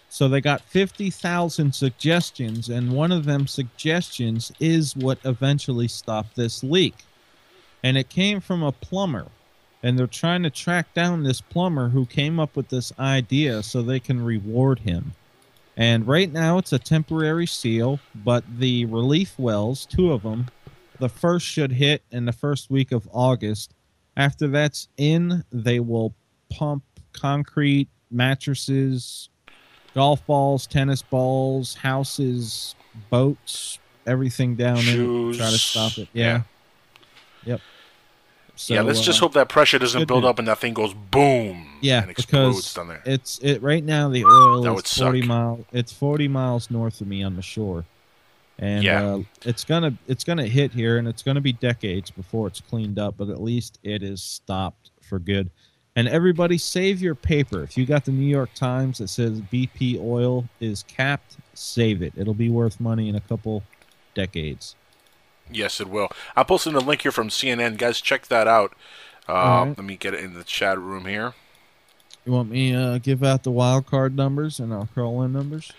So 0.09 0.29
they 0.29 0.41
got 0.41 0.63
50,000 0.63 1.75
suggestions, 1.75 2.69
and 2.69 2.93
one 2.93 3.13
of 3.13 3.25
them 3.25 3.47
suggestions 3.47 4.53
is 4.61 4.97
what 4.97 5.19
eventually 5.25 5.89
stopped 5.89 6.37
this 6.37 6.63
leak. 6.63 6.95
And 7.83 7.97
it 7.99 8.09
came 8.09 8.41
from 8.41 8.63
a 8.63 8.73
plumber. 8.73 9.29
And 9.83 9.99
they're 9.99 10.07
trying 10.07 10.45
to 10.45 10.51
track 10.51 10.95
down 10.95 11.25
this 11.25 11.41
plumber 11.41 11.89
who 11.89 12.07
came 12.07 12.39
up 12.39 12.55
with 12.57 12.69
this 12.69 12.93
idea 12.99 13.63
so 13.63 13.83
they 13.83 14.01
can 14.01 14.25
reward 14.25 14.81
him. 14.81 15.13
And 15.77 16.07
right 16.07 16.31
now 16.31 16.59
it's 16.59 16.73
a 16.73 16.79
temporary 16.79 17.47
seal, 17.47 17.99
but 18.15 18.45
the 18.59 18.85
relief 18.87 19.39
wells, 19.39 19.87
two 19.87 20.13
of 20.13 20.23
them, 20.23 20.47
the 20.99 21.09
first 21.09 21.47
should 21.47 21.73
hit 21.73 22.03
in 22.11 22.27
the 22.27 22.33
first 22.33 22.71
week 22.71 22.93
of 22.93 23.09
August. 23.13 23.75
After 24.17 24.49
that's 24.49 24.89
in, 24.99 25.45
they 25.51 25.81
will 25.81 26.15
pump 26.51 26.85
concrete, 27.13 27.89
mattresses, 28.11 29.31
golf 29.95 30.25
balls, 30.27 30.67
tennis 30.67 31.03
balls, 31.03 31.75
houses, 31.75 32.75
boats, 33.11 33.79
everything 34.07 34.57
down 34.57 34.79
in 34.79 35.33
it. 35.33 35.37
Try 35.37 35.51
to 35.51 35.59
stop 35.59 35.97
it. 35.99 36.09
Yeah. 36.13 36.43
Yeah. 37.45 37.53
Yep. 37.53 37.61
So, 38.63 38.75
yeah, 38.75 38.83
let's 38.83 39.01
just 39.01 39.19
uh, 39.21 39.25
hope 39.25 39.33
that 39.35 39.49
pressure 39.49 39.79
doesn't 39.79 40.07
build 40.07 40.23
news. 40.23 40.31
up 40.31 40.39
and 40.39 40.47
that 40.49 40.59
thing 40.59 40.73
goes 40.75 40.95
boom 40.95 41.67
Yeah, 41.81 42.03
and 42.03 42.11
explodes 42.11 42.57
because 42.59 42.75
down 42.75 42.89
there. 42.89 43.03
it's 43.05 43.39
it 43.41 43.61
right 43.63 43.83
now. 43.85 44.09
The 44.09 44.25
oil 44.25 44.63
That 44.63 44.85
is 44.85 44.99
forty 44.99 45.21
suck. 45.23 45.29
mile. 45.29 45.65
It's 45.73 45.93
forty 45.93 46.29
miles 46.29 46.71
north 46.71 47.01
of 47.01 47.07
me 47.09 47.23
on 47.23 47.35
the 47.37 47.43
shore, 47.43 47.85
and 48.59 48.85
Yeah. 48.85 49.05
uh, 49.05 49.23
it's 49.45 49.65
gonna 49.65 49.95
it's 50.07 50.25
gonna 50.25 50.47
hit 50.47 50.73
here, 50.73 50.99
and 50.99 51.09
it's 51.09 51.23
gonna 51.23 51.41
be 51.41 51.53
decades 51.53 52.11
before 52.11 52.47
it's 52.47 52.61
cleaned 52.61 52.99
up. 52.99 53.17
But 53.19 53.29
at 53.31 53.43
least 53.43 53.79
it 53.83 54.03
is 54.03 54.23
stopped 54.23 54.91
for 55.01 55.19
good. 55.19 55.51
And 55.95 56.09
everybody, 56.09 56.57
save 56.57 57.03
your 57.03 57.15
paper. 57.15 57.63
If 57.63 57.77
you 57.77 57.85
got 57.85 58.07
the 58.07 58.13
New 58.13 58.27
York 58.27 58.55
Times 58.55 58.97
that 58.99 59.09
says 59.09 59.43
BP 59.43 59.99
oil 60.01 60.49
is 60.59 60.85
capped, 60.85 61.37
save 61.53 62.01
it. 62.01 62.15
It'll 62.17 62.33
be 62.33 62.49
worth 62.49 62.81
money 62.81 63.11
in 63.11 63.15
a 63.17 63.21
couple 63.21 63.63
decades. 64.15 64.75
Yes, 65.55 65.81
it 65.81 65.89
will. 65.89 66.09
I 66.37 66.43
posted 66.43 66.75
a 66.75 66.81
link 66.81 67.03
here 67.03 67.13
from 67.13 67.29
CNN. 67.29 67.77
Guys, 67.77 68.01
check 68.01 68.27
that 68.29 68.47
out. 68.49 68.73
Uh, 69.29 69.33
Alright. 69.33 69.79
Let 69.79 69.85
me 69.87 69.97
get 69.97 70.15
it 70.15 70.25
in 70.25 70.35
the 70.35 70.45
chat 70.45 70.79
room 70.79 71.07
here. 71.07 71.35
You 72.25 72.33
want 72.33 72.51
me 72.51 72.75
uh, 72.75 72.99
give 72.99 73.23
out 73.25 73.43
the 73.43 73.51
wild 73.51 73.87
card 73.87 74.17
numbers 74.17 74.61
and 74.61 74.73
I'll 74.73 74.89
call 74.95 75.23
in 75.23 75.33
numbers? 75.33 75.73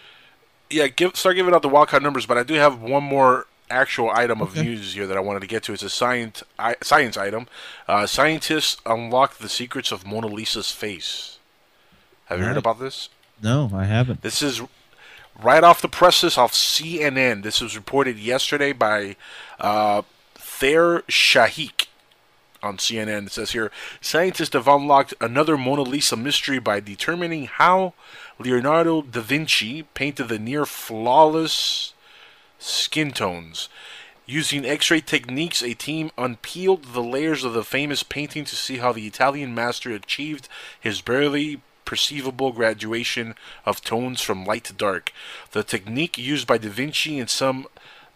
Yeah, 0.70 0.88
give 0.88 1.16
start 1.16 1.36
giving 1.36 1.54
out 1.54 1.62
the 1.62 1.70
wildcard 1.70 2.02
numbers, 2.02 2.26
but 2.26 2.38
I 2.38 2.44
do 2.44 2.56
have 2.56 2.82
one 2.82 3.04
more 3.04 3.46
actual 3.70 4.10
item 4.10 4.42
of 4.42 4.52
Okay. 4.52 4.64
news 4.64 4.94
here 4.94 5.06
that 5.08 5.16
I 5.16 5.20
wanted 5.20 5.42
to 5.42 5.48
get 5.48 5.64
to. 5.64 5.74
It's 5.74 5.84
a 5.84 5.90
science 5.90 6.44
I, 6.58 6.76
science 6.82 7.16
item. 7.16 7.48
Uh, 7.88 8.06
scientists 8.08 8.82
unlock 8.86 9.38
the 9.38 9.50
secrets 9.50 9.92
of 9.92 10.06
Mona 10.06 10.28
Lisa's 10.28 10.72
face. 10.72 11.38
Have 12.26 12.40
you 12.40 12.46
heard 12.46 12.58
about 12.58 12.80
this? 12.80 13.10
No, 13.42 13.70
I 13.74 13.84
haven't. 13.86 14.22
This 14.22 14.42
is 14.42 14.62
right 15.42 15.64
off 15.64 15.82
the 15.82 15.88
presses 15.88 16.38
off 16.38 16.54
CNN. 16.54 17.44
This 17.44 17.62
was 17.62 17.76
reported 17.76 18.18
yesterday 18.18 18.74
by 18.74 19.16
uh, 19.60 20.04
Thair 20.36 21.04
Shaikh 21.08 21.88
on 22.62 22.78
CNN. 22.78 23.28
It 23.28 23.32
says 23.32 23.52
here 23.52 23.72
scientists 24.02 24.54
have 24.54 24.68
unlocked 24.68 25.14
another 25.20 25.58
Mona 25.58 25.82
Lisa 25.84 26.16
mystery 26.16 26.60
by 26.60 26.80
determining 26.80 27.46
how 27.46 27.94
Leonardo 28.40 29.02
da 29.02 29.22
Vinci 29.22 29.84
painted 29.94 30.30
the 30.30 30.40
near 30.40 30.66
flawless 30.66 31.94
skin 32.58 33.12
tones. 33.12 33.70
Using 34.26 34.66
X 34.66 34.90
ray 34.90 35.02
techniques, 35.02 35.62
a 35.62 35.74
team 35.74 36.10
unpeeled 36.18 36.94
the 36.94 37.04
layers 37.04 37.44
of 37.44 37.52
the 37.52 37.66
famous 37.66 38.04
painting 38.04 38.46
to 38.46 38.56
see 38.56 38.78
how 38.78 38.94
the 38.94 39.06
Italian 39.06 39.54
master 39.54 39.92
achieved 39.92 40.48
his 40.80 41.02
barely 41.02 41.62
perceivable 41.86 42.52
graduation 42.52 43.36
of 43.66 43.82
tones 43.82 44.22
from 44.22 44.46
light 44.46 44.66
to 44.66 44.74
dark. 44.74 45.12
The 45.52 45.64
technique 45.64 46.18
used 46.18 46.48
by 46.48 46.58
Da 46.58 46.70
Vinci 46.70 47.20
and 47.20 47.30
some 47.30 47.68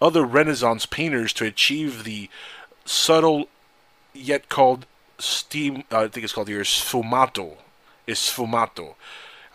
other 0.02 0.24
Renaissance 0.24 0.86
painters 0.86 1.34
to 1.34 1.46
achieve 1.46 2.04
the 2.04 2.30
subtle 2.86 3.50
yet 4.14 4.50
called 4.50 4.86
steam, 5.20 5.84
uh, 5.92 6.02
I 6.02 6.08
think 6.08 6.24
it's 6.24 6.34
called 6.34 6.48
here, 6.48 6.62
sfumato. 6.62 7.58
Is 8.06 8.20
sfumato. 8.20 8.96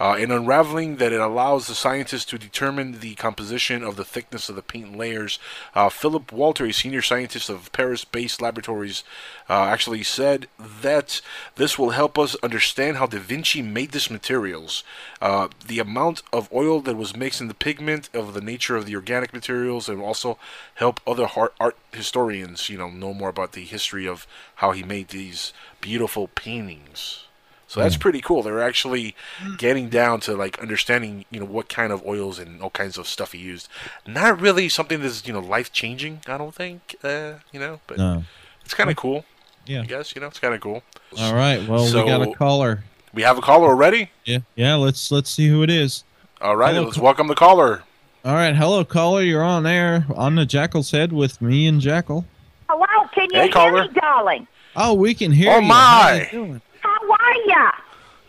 Uh, 0.02 0.16
in 0.16 0.32
unraveling 0.32 0.96
that 0.96 1.12
it 1.12 1.20
allows 1.20 1.68
the 1.68 1.76
scientists 1.76 2.24
to 2.24 2.36
determine 2.36 2.98
the 2.98 3.14
composition 3.14 3.84
of 3.84 3.94
the 3.94 4.04
thickness 4.04 4.48
of 4.48 4.56
the 4.56 4.60
paint 4.60 4.98
layers. 4.98 5.38
Uh, 5.76 5.88
Philip 5.88 6.32
Walter, 6.32 6.66
a 6.66 6.72
senior 6.72 7.02
scientist 7.02 7.48
of 7.48 7.70
Paris-based 7.70 8.42
laboratories, 8.42 9.04
uh, 9.48 9.66
actually 9.66 10.02
said 10.02 10.48
that 10.58 11.20
this 11.54 11.78
will 11.78 11.90
help 11.90 12.18
us 12.18 12.34
understand 12.42 12.96
how 12.96 13.06
Da 13.06 13.20
Vinci 13.20 13.62
made 13.62 13.92
these 13.92 14.10
materials, 14.10 14.82
uh, 15.20 15.46
the 15.64 15.78
amount 15.78 16.22
of 16.32 16.52
oil 16.52 16.80
that 16.80 16.96
was 16.96 17.14
mixed 17.14 17.40
in 17.40 17.46
the 17.46 17.54
pigment, 17.54 18.10
of 18.12 18.34
the 18.34 18.40
nature 18.40 18.74
of 18.74 18.86
the 18.86 18.96
organic 18.96 19.32
materials, 19.32 19.88
and 19.88 20.02
also 20.02 20.36
help 20.74 20.98
other 21.06 21.28
art, 21.36 21.54
art 21.60 21.76
historians, 21.92 22.68
you 22.68 22.76
know, 22.76 22.90
know 22.90 23.14
more 23.14 23.28
about 23.28 23.52
the 23.52 23.64
history 23.64 24.08
of 24.08 24.26
how 24.56 24.72
he 24.72 24.82
made 24.82 25.10
these 25.10 25.52
beautiful 25.80 26.26
paintings. 26.26 27.26
So 27.72 27.80
that's 27.80 27.96
pretty 27.96 28.20
cool. 28.20 28.42
They're 28.42 28.60
actually 28.60 29.16
getting 29.56 29.88
down 29.88 30.20
to 30.20 30.36
like 30.36 30.58
understanding, 30.60 31.24
you 31.30 31.40
know, 31.40 31.46
what 31.46 31.70
kind 31.70 31.90
of 31.90 32.04
oils 32.06 32.38
and 32.38 32.60
all 32.60 32.68
kinds 32.68 32.98
of 32.98 33.06
stuff 33.08 33.32
he 33.32 33.38
used. 33.38 33.66
Not 34.06 34.38
really 34.38 34.68
something 34.68 35.00
that's 35.00 35.26
you 35.26 35.32
know 35.32 35.40
life 35.40 35.72
changing. 35.72 36.20
I 36.28 36.36
don't 36.36 36.54
think, 36.54 36.96
uh, 37.02 37.34
you 37.50 37.58
know, 37.58 37.80
but 37.86 37.96
No. 37.96 38.24
it's 38.62 38.74
kind 38.74 38.90
of 38.90 38.96
cool. 38.96 39.24
Yeah. 39.64 39.80
I 39.80 39.84
guess 39.86 40.14
you 40.14 40.20
know 40.20 40.26
it's 40.26 40.38
kind 40.38 40.52
of 40.54 40.60
cool. 40.60 40.82
All 41.18 41.34
right. 41.34 41.66
Well, 41.66 41.84
we 41.84 41.92
got 41.92 42.20
a 42.20 42.34
caller. 42.34 42.84
We 43.14 43.22
have 43.22 43.38
a 43.38 43.42
caller 43.42 43.68
already. 43.68 44.10
Yeah. 44.26 44.40
Yeah. 44.54 44.74
Let's 44.74 45.10
let's 45.10 45.30
see 45.30 45.48
who 45.48 45.62
it 45.62 45.70
is. 45.70 46.04
All 46.42 46.56
right, 46.56 46.74
Hello, 46.74 46.86
let's 46.88 46.98
ca- 46.98 47.02
welcome 47.04 47.28
the 47.28 47.34
caller. 47.34 47.84
All 48.24 48.34
right. 48.34 48.54
Hello, 48.54 48.84
caller. 48.84 49.22
You're 49.22 49.42
on 49.44 49.64
air 49.64 50.04
on 50.14 50.34
the 50.34 50.44
Jackal's 50.44 50.90
head 50.90 51.10
with 51.12 51.40
me 51.40 51.66
and 51.66 51.80
Jackal. 51.80 52.26
Hello, 52.68 53.08
can 53.14 53.28
you 53.30 53.38
Hey, 53.38 53.42
hear 53.44 53.52
caller. 53.52 53.84
me, 53.84 53.90
darling? 53.94 54.46
Oh, 54.76 54.92
we 54.92 55.14
can 55.14 55.32
hear 55.32 55.52
Oh, 55.52 55.58
you. 55.58 55.64
Oh 55.64 55.68
my. 55.68 55.74
How 55.74 56.14
you 56.16 56.26
doing? 56.46 56.62
How 56.80 57.08
are 57.32 57.46
ya? 57.48 57.70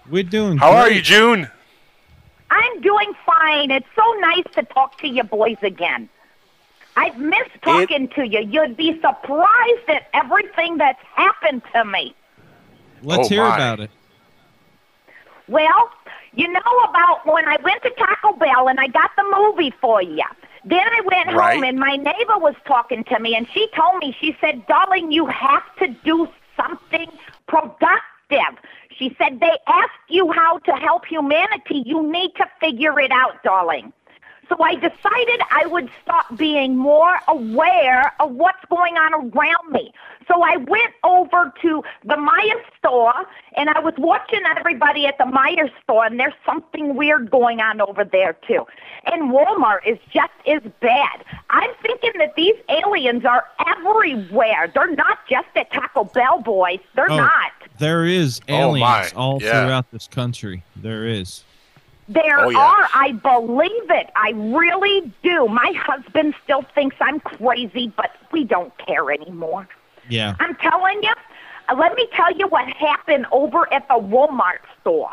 We're 0.09 0.23
doing. 0.23 0.57
How 0.57 0.71
are 0.71 0.91
you, 0.91 1.01
June? 1.01 1.49
I'm 2.51 2.81
doing 2.81 3.13
fine. 3.25 3.71
It's 3.71 3.87
so 3.95 4.03
nice 4.19 4.43
to 4.55 4.63
talk 4.63 4.97
to 4.99 5.07
you 5.07 5.23
boys 5.23 5.57
again. 5.61 6.09
I've 6.95 7.17
missed 7.17 7.57
talking 7.63 8.07
to 8.09 8.27
you. 8.27 8.41
You'd 8.41 8.77
be 8.77 8.99
surprised 9.01 9.89
at 9.89 10.03
everything 10.13 10.77
that's 10.77 11.01
happened 11.15 11.63
to 11.73 11.85
me. 11.85 12.13
Let's 13.01 13.25
Oh, 13.25 13.29
hear 13.29 13.41
my. 13.43 13.55
about 13.55 13.79
it. 13.79 13.89
Well, 15.47 15.89
you 16.33 16.47
know 16.51 16.60
about 16.87 17.25
when 17.25 17.47
I 17.47 17.58
went 17.63 17.81
to 17.83 17.89
Taco 17.91 18.33
Bell 18.37 18.67
and 18.69 18.79
I 18.79 18.87
got 18.87 19.12
the 19.17 19.23
movie 19.35 19.73
for 19.81 20.01
you. 20.01 20.23
Then 20.65 20.79
I 20.79 21.01
went 21.01 21.35
Right. 21.35 21.56
home 21.56 21.63
and 21.63 21.79
my 21.79 21.95
neighbor 21.97 22.37
was 22.37 22.56
talking 22.65 23.04
to 23.06 23.19
me 23.19 23.35
and 23.35 23.47
she 23.54 23.67
told 23.75 23.97
me, 23.99 24.15
she 24.19 24.37
said, 24.39 24.65
darling, 24.67 25.12
you 25.12 25.25
have 25.25 25.63
to 25.79 25.87
do 26.06 26.29
something 26.56 27.08
productive. 27.47 27.99
She 28.98 29.15
said, 29.17 29.39
they 29.39 29.58
ask 29.67 29.91
you 30.10 30.31
how 30.31 30.60
to 30.60 30.71
help 30.73 31.06
humanity. 31.06 31.83
You 31.85 32.10
need 32.12 32.31
to 32.37 32.46
figure 32.60 33.00
it 33.00 33.12
out, 33.12 33.41
darling. 33.44 33.91
So 34.50 34.62
I 34.62 34.75
decided 34.75 35.41
I 35.52 35.65
would 35.67 35.89
start 36.04 36.25
being 36.37 36.75
more 36.77 37.17
aware 37.29 38.13
of 38.19 38.31
what's 38.31 38.63
going 38.69 38.98
on 38.98 39.13
around 39.13 39.71
me. 39.71 39.94
So 40.27 40.41
I 40.44 40.58
went 40.58 40.94
over 41.04 41.54
to 41.62 41.83
the 42.04 42.15
Meijer 42.15 42.62
store 42.77 43.13
and 43.56 43.69
I 43.69 43.79
was 43.79 43.94
watching 43.98 44.41
everybody 44.58 45.06
at 45.08 45.17
the 45.17 45.23
Meijer 45.23 45.69
store 45.81 46.06
and 46.06 46.19
there's 46.19 46.33
something 46.46 46.96
weird 46.96 47.31
going 47.31 47.62
on 47.62 47.79
over 47.81 48.04
there 48.04 48.33
too. 48.48 48.65
And 49.06 49.31
Walmart 49.31 49.87
is 49.87 49.98
just 50.13 50.31
as 50.46 50.62
bad. 50.81 51.23
I'm 51.50 51.71
thinking 51.81 52.12
that 52.19 52.35
these 52.35 52.56
aliens 52.69 53.23
are 53.25 53.46
everywhere. 53.65 54.69
They're 54.73 54.94
not 54.96 55.19
just 55.29 55.48
at 55.56 55.71
Taco 55.71 56.04
Bell, 56.04 56.41
boys. 56.41 56.79
They're 56.96 57.12
Oh, 57.12 57.17
not. 57.17 57.52
There 57.84 58.06
is 58.06 58.40
Oh, 58.48 58.54
aliens 58.54 59.13
my. 59.13 59.19
all 59.19 59.42
Yeah. 59.42 59.65
throughout 59.65 59.92
this 59.92 60.08
country. 60.08 60.63
There 60.77 61.06
is. 61.06 61.44
There 62.08 62.40
Oh, 62.40 62.50
yeah. 62.50 62.60
are. 62.60 62.88
I 62.96 63.12
believe 63.12 63.92
it. 63.92 64.10
I 64.15 64.31
really 64.36 65.12
do. 65.21 65.48
My 65.50 65.73
husband 65.75 66.34
still 66.46 66.62
thinks 66.73 66.96
I'm 67.02 67.19
crazy, 67.19 67.92
but 67.98 68.12
we 68.31 68.46
don't 68.46 68.71
care 68.77 69.12
anymore. 69.12 69.67
Yeah. 70.08 70.36
I'm 70.40 70.56
telling 70.56 71.04
you. 71.04 71.12
uh, 71.69 71.75
Let 71.75 71.96
me 71.96 72.08
tell 72.13 72.31
you 72.34 72.48
what 72.48 72.67
happened 72.69 73.25
over 73.34 73.71
at 73.73 73.86
the 73.90 73.96
Walmart 73.96 74.60
store. 74.79 75.12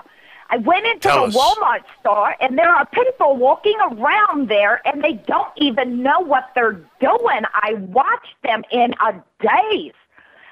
I 0.50 0.56
went 0.58 0.86
into 0.86 1.08
Tell 1.08 1.22
the 1.28 1.28
us. 1.28 1.36
Walmart 1.36 1.82
store, 2.00 2.34
and 2.40 2.56
there 2.58 2.70
are 2.72 2.86
people 2.86 3.36
walking 3.36 3.78
around 3.80 4.48
there, 4.48 4.80
and 4.86 5.02
they 5.02 5.14
don't 5.14 5.52
even 5.56 6.02
know 6.04 6.20
what 6.20 6.50
they're 6.54 6.80
doing. 7.00 7.42
I 7.54 7.74
watched 7.74 8.34
them 8.44 8.62
in 8.70 8.94
a 9.04 9.14
daze. 9.40 9.92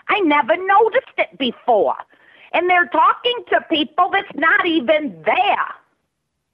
I 0.09 0.21
never 0.21 0.57
noticed 0.57 1.17
it 1.17 1.39
before. 1.39 1.97
And 2.53 2.69
they're 2.69 2.87
talking 2.89 3.45
to 3.51 3.61
people 3.71 4.11
that's 4.11 4.35
not 4.35 4.67
even 4.67 5.21
there. 5.25 5.67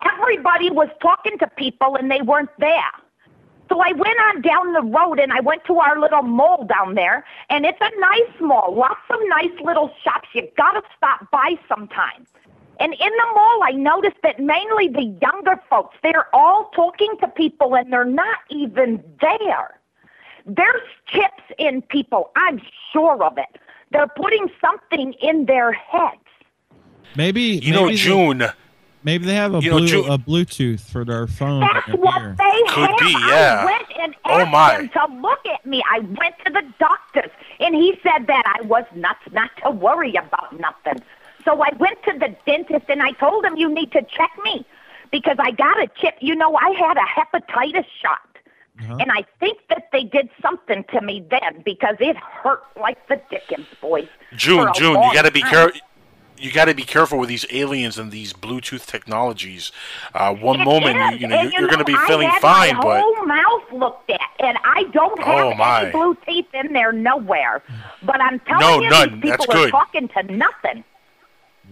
Everybody 0.05 0.71
was 0.71 0.89
talking 1.01 1.39
to 1.39 1.47
people, 1.57 1.97
and 1.97 2.11
they 2.11 2.21
weren't 2.21 2.51
there. 2.59 2.93
So 3.71 3.81
I 3.81 3.93
went 3.93 4.19
on 4.29 4.43
down 4.43 4.73
the 4.73 4.83
road 4.83 5.19
and 5.19 5.33
I 5.33 5.41
went 5.41 5.65
to 5.65 5.79
our 5.79 5.99
little 5.99 6.23
mall 6.23 6.67
down 6.67 6.95
there, 6.95 7.25
and 7.49 7.65
it's 7.65 7.79
a 7.81 7.99
nice 7.99 8.41
mall, 8.41 8.75
lots 8.77 9.01
of 9.11 9.19
nice 9.29 9.59
little 9.63 9.91
shops. 10.03 10.29
You 10.35 10.47
gotta 10.57 10.83
stop 10.97 11.31
by 11.31 11.59
sometime. 11.69 12.27
And 12.81 12.93
in 12.93 12.99
the 12.99 13.27
mall, 13.35 13.61
I 13.63 13.73
noticed 13.73 14.17
that 14.23 14.41
mainly 14.41 14.89
the 14.89 15.17
younger 15.23 15.61
folks, 15.71 15.97
they're 16.03 16.35
all 16.35 16.71
talking 16.75 17.15
to 17.21 17.29
people 17.29 17.75
and 17.77 17.93
they're 17.93 18.05
not 18.05 18.39
even 18.51 19.03
there. 19.21 19.81
There's 20.47 20.82
chips 21.07 21.42
in 21.59 21.82
people, 21.82 22.30
I'm 22.36 22.61
sure 22.92 23.22
of 23.24 23.38
it. 23.38 23.59
They're 23.90 24.09
putting 24.09 24.51
something 24.61 25.12
in 25.14 25.47
their 25.47 25.72
heads. 25.72 26.20
Maybe 27.16 27.42
You 27.42 27.72
know, 27.72 27.86
they- 27.88 27.95
June. 27.95 28.45
maybe 29.05 29.24
they 29.26 29.34
have 29.34 29.55
a 29.55 29.61
You 29.61 29.70
know, 29.70 29.78
blue, 29.78 30.05
a 30.12 30.18
Bluetooth 30.18 30.80
for 30.90 31.05
their 31.05 31.26
phone. 31.26 31.61
That's 31.61 31.88
in 31.88 31.95
what 32.01 32.20
ear. 32.20 32.34
they 32.38 32.62
Could 32.68 32.90
have. 32.90 32.99
be, 32.99 33.11
yeah. 33.28 33.61
I 33.61 33.64
went 33.64 33.86
and 34.01 34.14
Oh, 34.24 34.45
my. 34.47 34.74
him 34.74 34.88
to 34.90 35.07
look 35.20 35.47
at 35.47 35.64
me. 35.64 35.82
I 35.90 36.01
went 36.01 36.34
to 36.45 36.53
the 36.53 36.62
doctor's, 36.78 37.30
and 37.61 37.74
he 37.74 37.99
said 38.03 38.26
that 38.26 38.42
I 38.47 38.62
was 38.62 38.84
nuts 38.95 39.20
not 39.32 39.51
to 39.64 39.70
worry 39.70 40.14
about 40.16 40.59
nothing. 40.59 41.03
So 41.45 41.62
I 41.62 41.68
went 41.78 42.03
to 42.05 42.12
the 42.18 42.34
dentist, 42.47 42.86
and 42.88 43.03
I 43.03 43.12
told 43.12 43.45
him, 43.45 43.57
you 43.57 43.68
need 43.68 43.92
to 43.92 44.03
check 44.03 44.30
me 44.42 44.64
because 45.11 45.36
I 45.38 45.53
got 45.53 45.78
a 45.80 45.86
chip. 46.01 46.16
You 46.20 46.34
know, 46.34 46.57
I 46.57 46.70
had 46.70 46.97
a 46.97 47.03
hepatitis 47.03 47.84
shot. 48.03 48.20
Uh-huh. 48.81 48.97
And 48.99 49.11
I 49.12 49.25
think 49.39 49.59
that 49.68 49.89
they 49.93 50.03
did 50.05 50.29
something 50.43 50.85
to 50.93 51.01
me 51.01 51.25
then 51.31 51.62
because 51.64 51.97
it 52.01 52.16
hurt 52.16 52.62
like 52.81 53.07
the 53.09 53.20
Dickens, 53.31 53.66
boys. 53.81 54.09
June, 54.35 54.68
June, 54.75 55.01
you 55.03 55.12
got 55.14 55.22
to 55.27 55.31
be 55.31 55.43
careful. 55.43 55.81
You 56.37 56.51
got 56.53 56.64
to 56.64 56.75
be 56.75 56.83
careful 56.83 57.18
with 57.20 57.29
these 57.29 57.47
aliens 57.53 57.97
and 57.97 58.11
these 58.11 58.33
Bluetooth 58.33 58.85
technologies. 58.87 59.70
Uh, 60.12 60.35
one 60.35 60.61
It 60.61 60.64
moment, 60.64 60.99
is, 60.99 61.11
you, 61.12 61.16
you 61.18 61.27
know, 61.29 61.37
and 61.37 61.53
you're, 61.53 61.61
you're 61.61 61.68
going 61.70 61.79
to 61.79 61.85
be 61.85 61.95
I 61.95 62.07
feeling 62.09 62.29
had 62.29 62.41
fine, 62.41 62.75
my 62.77 62.83
but 62.83 63.01
whole 63.01 63.25
mouth 63.25 63.62
looked 63.72 64.11
at, 64.11 64.20
and 64.41 64.59
I 64.64 64.83
don't 64.93 65.18
have 65.22 65.45
Oh, 65.45 65.55
my. 65.55 65.83
any 65.83 65.93
blue 65.93 66.16
teeth 66.27 66.49
in 66.53 66.72
there 66.72 66.93
nowhere. 66.93 67.62
But 68.03 68.20
I'm 68.20 68.41
telling 68.41 68.61
No, 68.61 68.81
you, 68.81 68.91
none. 68.91 69.20
these 69.20 69.31
That's 69.31 69.47
people 69.47 69.55
are 69.55 69.64
good. 69.66 69.70
talking 69.70 70.09
to 70.09 70.22
nothing. 70.25 70.83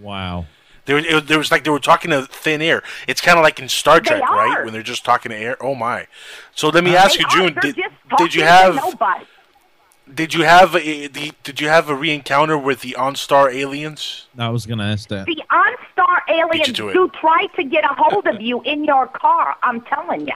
Wow. 0.00 0.46
There, 0.84 0.98
it, 0.98 1.26
there 1.26 1.38
was 1.38 1.50
like 1.50 1.64
they 1.64 1.70
were 1.70 1.78
talking 1.78 2.10
to 2.10 2.22
thin 2.26 2.60
air. 2.62 2.82
It's 3.06 3.20
kind 3.20 3.38
of 3.38 3.42
like 3.42 3.60
in 3.60 3.68
Star 3.68 4.00
They 4.00 4.08
Trek, 4.08 4.22
right? 4.22 4.64
When 4.64 4.72
they're 4.72 4.82
just 4.82 5.04
talking 5.04 5.30
to 5.30 5.36
air. 5.36 5.56
Oh 5.62 5.74
my! 5.74 6.06
So 6.54 6.68
let 6.68 6.84
me 6.84 6.96
ask 6.96 7.14
They 7.14 7.20
you, 7.20 7.26
are. 7.26 7.50
June, 7.50 7.58
did, 7.60 7.76
just 7.76 7.94
did 8.18 8.34
you 8.34 8.42
talking 8.42 8.74
to 8.80 8.80
have 8.90 9.26
did 10.12 10.34
you 10.34 10.42
have 10.42 10.74
a, 10.74 11.06
the 11.06 11.32
did 11.42 11.60
you 11.60 11.68
have 11.68 11.88
a 11.88 11.94
re-encounter 11.94 12.58
with 12.58 12.80
the 12.80 12.96
OnStar 12.98 13.52
aliens? 13.52 14.26
I 14.36 14.48
was 14.50 14.66
gonna 14.66 14.84
ask 14.84 15.08
that. 15.08 15.26
The 15.26 15.42
OnStar 15.50 16.18
aliens 16.28 16.72
to 16.76 16.88
it. 16.88 16.92
do 16.92 17.10
try 17.20 17.46
to 17.56 17.64
get 17.64 17.84
a 17.84 17.94
hold 17.96 18.26
of 18.26 18.40
you 18.40 18.60
in 18.62 18.84
your 18.84 19.06
car. 19.06 19.56
I'm 19.62 19.80
telling 19.82 20.26
you. 20.26 20.34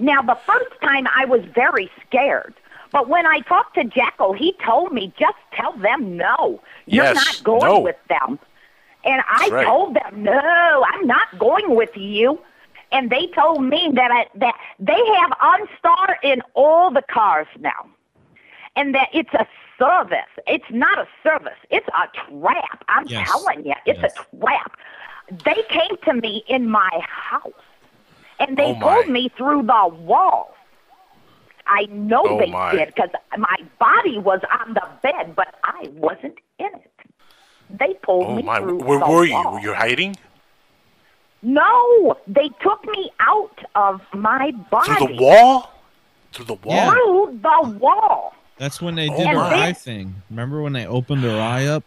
Now, 0.00 0.20
the 0.20 0.36
first 0.46 0.80
time 0.82 1.06
I 1.14 1.24
was 1.24 1.42
very 1.54 1.90
scared. 2.06 2.54
But 2.90 3.08
when 3.08 3.26
I 3.26 3.40
talked 3.40 3.74
to 3.76 3.84
Jackal, 3.84 4.34
he 4.34 4.54
told 4.64 4.92
me 4.92 5.12
just 5.18 5.36
tell 5.52 5.72
them 5.78 6.16
no. 6.16 6.60
You're 6.86 7.04
Yes, 7.04 7.16
not 7.16 7.44
going 7.44 7.72
no. 7.72 7.80
with 7.80 7.96
them. 8.08 8.38
And 9.04 9.22
I 9.28 9.50
right. 9.50 9.66
told 9.66 9.94
them, 9.94 10.22
no, 10.22 10.84
I'm 10.92 11.06
not 11.06 11.38
going 11.38 11.74
with 11.76 11.90
you. 11.94 12.38
And 12.92 13.10
they 13.10 13.26
told 13.34 13.62
me 13.64 13.90
that 13.94 14.10
I, 14.10 14.26
that 14.38 14.54
they 14.78 14.92
have 15.20 15.30
OnStar 15.40 16.16
in 16.22 16.40
all 16.54 16.90
the 16.92 17.02
cars 17.02 17.48
now, 17.58 17.88
and 18.76 18.94
that 18.94 19.08
it's 19.12 19.32
a 19.34 19.46
service. 19.78 20.30
It's 20.46 20.64
not 20.70 20.98
a 20.98 21.06
service. 21.22 21.58
It's 21.70 21.88
a 21.88 22.08
trap. 22.30 22.84
I'm 22.88 23.08
Yes. 23.08 23.26
telling 23.26 23.66
you, 23.66 23.74
it's 23.86 24.00
Yes. 24.00 24.12
a 24.12 24.36
trap. 24.38 24.78
They 25.30 25.62
came 25.68 25.96
to 26.04 26.14
me 26.14 26.44
in 26.48 26.70
my 26.70 26.90
house, 27.02 27.52
and 28.38 28.56
they 28.56 28.74
Oh, 28.74 28.80
pulled 28.80 29.08
me 29.08 29.30
through 29.36 29.62
the 29.64 29.88
wall. 29.88 30.54
I 31.66 31.86
know 31.86 32.28
Oh, 32.28 32.38
they 32.38 32.52
my. 32.52 32.70
did 32.70 32.94
because 32.94 33.10
my 33.36 33.56
body 33.80 34.18
was 34.18 34.40
on 34.60 34.74
the 34.74 34.86
bed, 35.02 35.34
but 35.34 35.54
I 35.64 35.88
wasn't 35.94 36.38
in 36.58 36.66
it. 36.66 36.93
They 37.78 37.94
pulled 38.02 38.28
Oh 38.28 38.36
me 38.36 38.42
my! 38.42 38.60
through 38.60 38.78
Where 38.78 38.98
the 38.98 39.06
were 39.10 39.24
you? 39.24 39.34
wall. 39.34 39.52
Were 39.54 39.60
you 39.60 39.74
hiding 39.74 40.16
No, 41.42 42.16
they 42.26 42.48
took 42.60 42.84
me 42.86 43.10
out 43.20 43.58
of 43.74 44.00
my 44.14 44.52
body. 44.70 44.94
through 44.94 45.08
the 45.16 45.22
wall? 45.22 45.70
Through 46.32 46.44
the 46.46 46.54
wall? 46.54 46.74
Yeah. 46.76 46.90
Through 46.90 47.40
the 47.42 47.78
wall. 47.78 48.34
That's 48.58 48.80
when 48.80 48.94
they 48.94 49.08
Oh 49.08 49.16
did 49.18 49.28
her 49.28 49.36
my. 49.36 49.68
eye 49.68 49.72
thing. 49.72 50.14
Remember 50.30 50.62
when 50.62 50.72
they 50.72 50.86
opened 50.86 51.22
her 51.22 51.40
eye 51.40 51.66
up? 51.66 51.82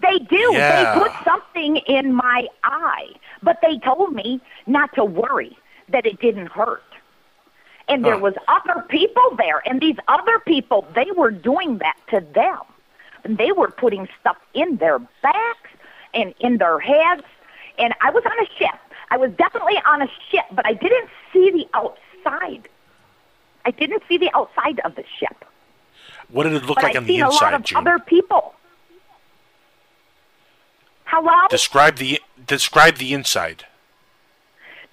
They 0.00 0.18
do. 0.18 0.50
Yeah. 0.52 0.94
They 0.94 1.00
put 1.00 1.12
something 1.24 1.76
in 1.86 2.12
my 2.12 2.46
eye, 2.64 3.08
but 3.42 3.58
they 3.62 3.78
told 3.78 4.12
me 4.12 4.40
not 4.66 4.94
to 4.94 5.04
worry 5.04 5.56
that 5.88 6.06
it 6.06 6.20
didn't 6.20 6.48
hurt. 6.48 6.82
And 7.88 8.04
there 8.04 8.14
Huh. 8.14 8.20
was 8.20 8.34
other 8.48 8.82
people 8.88 9.36
there, 9.38 9.62
and 9.64 9.80
these 9.80 9.96
other 10.08 10.38
people, 10.40 10.86
they 10.94 11.06
were 11.16 11.30
doing 11.30 11.78
that 11.78 11.96
to 12.10 12.20
them. 12.34 12.60
And 13.24 13.38
they 13.38 13.52
were 13.52 13.70
putting 13.70 14.08
stuff 14.20 14.36
in 14.54 14.76
their 14.76 14.98
backs 14.98 15.70
and 16.14 16.34
in 16.40 16.58
their 16.58 16.78
heads. 16.78 17.22
And 17.78 17.94
I 18.00 18.10
was 18.10 18.24
on 18.24 18.38
a 18.44 18.48
ship. 18.58 18.78
I 19.10 19.16
was 19.16 19.30
definitely 19.32 19.76
on 19.86 20.02
a 20.02 20.08
ship, 20.30 20.44
but 20.52 20.66
I 20.66 20.74
didn't 20.74 21.08
see 21.32 21.50
the 21.50 21.66
outside. 21.74 22.68
I 23.64 23.70
didn't 23.70 24.02
see 24.08 24.18
the 24.18 24.30
outside 24.34 24.80
of 24.84 24.94
the 24.96 25.04
ship. 25.18 25.44
What 26.28 26.44
did 26.44 26.52
it 26.54 26.64
look 26.64 26.76
But 26.76 26.84
like 26.84 26.96
I've 26.96 27.02
on 27.02 27.04
the 27.06 27.14
seen 27.14 27.22
a 27.22 27.30
lot 27.30 27.54
inside, 27.54 27.76
of 27.76 27.86
other 27.86 27.98
people. 27.98 28.54
Hello? 31.04 31.46
Describe 31.48 31.96
the 31.96 32.20
describe 32.46 32.96
the 32.96 33.12
inside. 33.14 33.64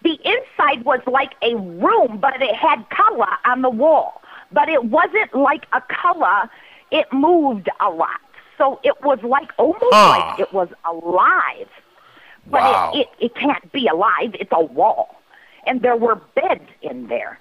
the 0.01 0.19
inside 0.23 0.85
was 0.85 1.01
like 1.07 1.33
a 1.41 1.55
room, 1.55 2.19
but 2.19 2.41
it 2.41 2.55
had 2.55 2.85
color 2.89 3.27
on 3.45 3.61
the 3.61 3.69
wall. 3.69 4.21
But 4.51 4.69
it 4.69 4.85
wasn't 4.85 5.33
like 5.33 5.65
a 5.73 5.81
color. 5.81 6.49
It 6.91 7.11
moved 7.11 7.69
a 7.79 7.89
lot. 7.89 8.19
So 8.57 8.79
it 8.83 9.01
was 9.03 9.19
like 9.23 9.51
almost 9.57 9.83
Huh. 9.91 10.09
like 10.19 10.39
it 10.39 10.53
was 10.53 10.69
alive. 10.85 11.67
But 12.47 12.61
Wow. 12.61 12.91
it, 12.93 12.99
it, 12.99 13.09
it 13.25 13.35
can't 13.35 13.71
be 13.71 13.87
alive. 13.87 14.35
It's 14.39 14.51
a 14.53 14.63
wall. 14.63 15.15
And 15.67 15.81
there 15.81 15.95
were 15.95 16.15
beds 16.35 16.69
in 16.81 17.07
there. 17.07 17.39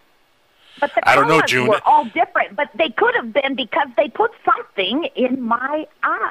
But 0.81 0.95
the 0.95 1.09
I 1.09 1.15
don't 1.15 1.29
know, 1.29 1.43
June. 1.43 1.69
were 1.69 1.81
all 1.87 2.05
different. 2.07 2.57
But 2.57 2.71
they 2.75 2.89
could 2.91 3.15
have 3.15 3.33
been 3.33 3.55
because 3.55 3.89
they 3.97 4.09
put 4.09 4.33
something 4.45 5.05
in 5.15 5.41
my 5.43 5.87
eye. 6.03 6.31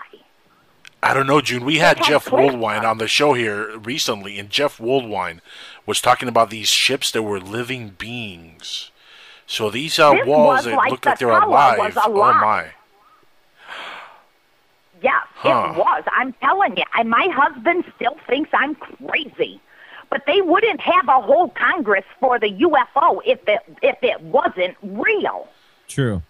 I 1.01 1.14
don't 1.14 1.28
know, 1.28 1.41
June. 1.41 1.66
We 1.66 1.78
had 1.80 2.01
Jeff. 2.03 2.28
Woldwine 2.28 2.84
on 2.84 2.97
the 2.97 3.07
show 3.09 3.34
here 3.34 3.78
recently, 3.78 4.39
and 4.39 4.49
Jeff 4.49 4.78
Woldwine 4.80 5.41
was 5.86 5.99
talking 6.01 6.30
about 6.30 6.49
these 6.49 6.70
ships 6.70 7.11
that 7.11 7.24
were 7.24 7.39
living 7.41 7.89
beings. 7.97 8.89
So 9.45 9.70
these 9.70 9.99
uh, 9.99 10.11
This 10.14 10.26
walls 10.26 10.64
that 10.64 10.76
like 10.76 10.91
look 10.91 11.01
the 11.01 11.09
like 11.09 11.20
they're 11.20 11.28
color 11.39 11.45
alive. 11.45 11.97
Oh 12.05 12.14
my! 12.34 12.72
Yes. 15.04 15.22
Huh. 15.36 15.74
It 15.74 15.78
was. 15.78 16.04
I'm 16.12 16.34
telling 16.41 16.78
you. 16.78 16.84
And 16.97 17.10
my 17.10 17.28
husband 17.32 17.84
still 17.95 18.16
thinks 18.28 18.49
I'm 18.54 18.74
crazy. 18.76 19.60
But 20.10 20.24
they 20.28 20.41
wouldn't 20.41 20.80
have 20.82 21.08
a 21.08 21.20
whole 21.22 21.49
Congress 21.49 22.06
for 22.20 22.39
the 22.39 22.47
UFO 22.49 23.20
if 23.26 23.39
it 23.47 23.60
if 23.82 23.97
it 24.01 24.22
wasn't 24.22 24.76
real. 24.82 25.47
True. 25.88 26.22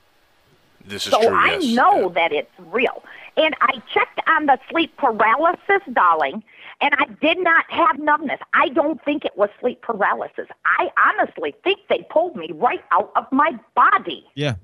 This 0.86 1.06
is 1.06 1.12
So 1.14 1.22
true. 1.22 1.36
I 1.36 1.58
yes. 1.62 1.76
know 1.76 2.10
that 2.10 2.32
it's 2.34 2.52
real. 2.60 3.04
And 3.38 3.56
I 3.62 3.82
checked 3.94 4.20
on 4.28 4.46
the 4.48 4.58
sleep 4.70 4.96
paralysis, 4.98 5.82
darling, 5.94 6.44
and 6.82 6.94
I 6.98 7.06
did 7.22 7.40
not 7.40 7.66
have 7.70 7.98
numbness. 8.00 8.40
I 8.54 8.70
don't 8.70 9.04
think 9.04 9.24
it 9.26 9.36
was 9.38 9.50
sleep 9.60 9.82
paralysis. 9.82 10.48
I 10.66 10.92
honestly 11.08 11.56
think 11.64 11.80
they 11.90 12.06
pulled 12.10 12.36
me 12.36 12.50
right 12.54 12.84
out 12.92 13.12
of 13.16 13.26
my 13.32 13.58
body. 13.76 14.26
Yeah. 14.36 14.56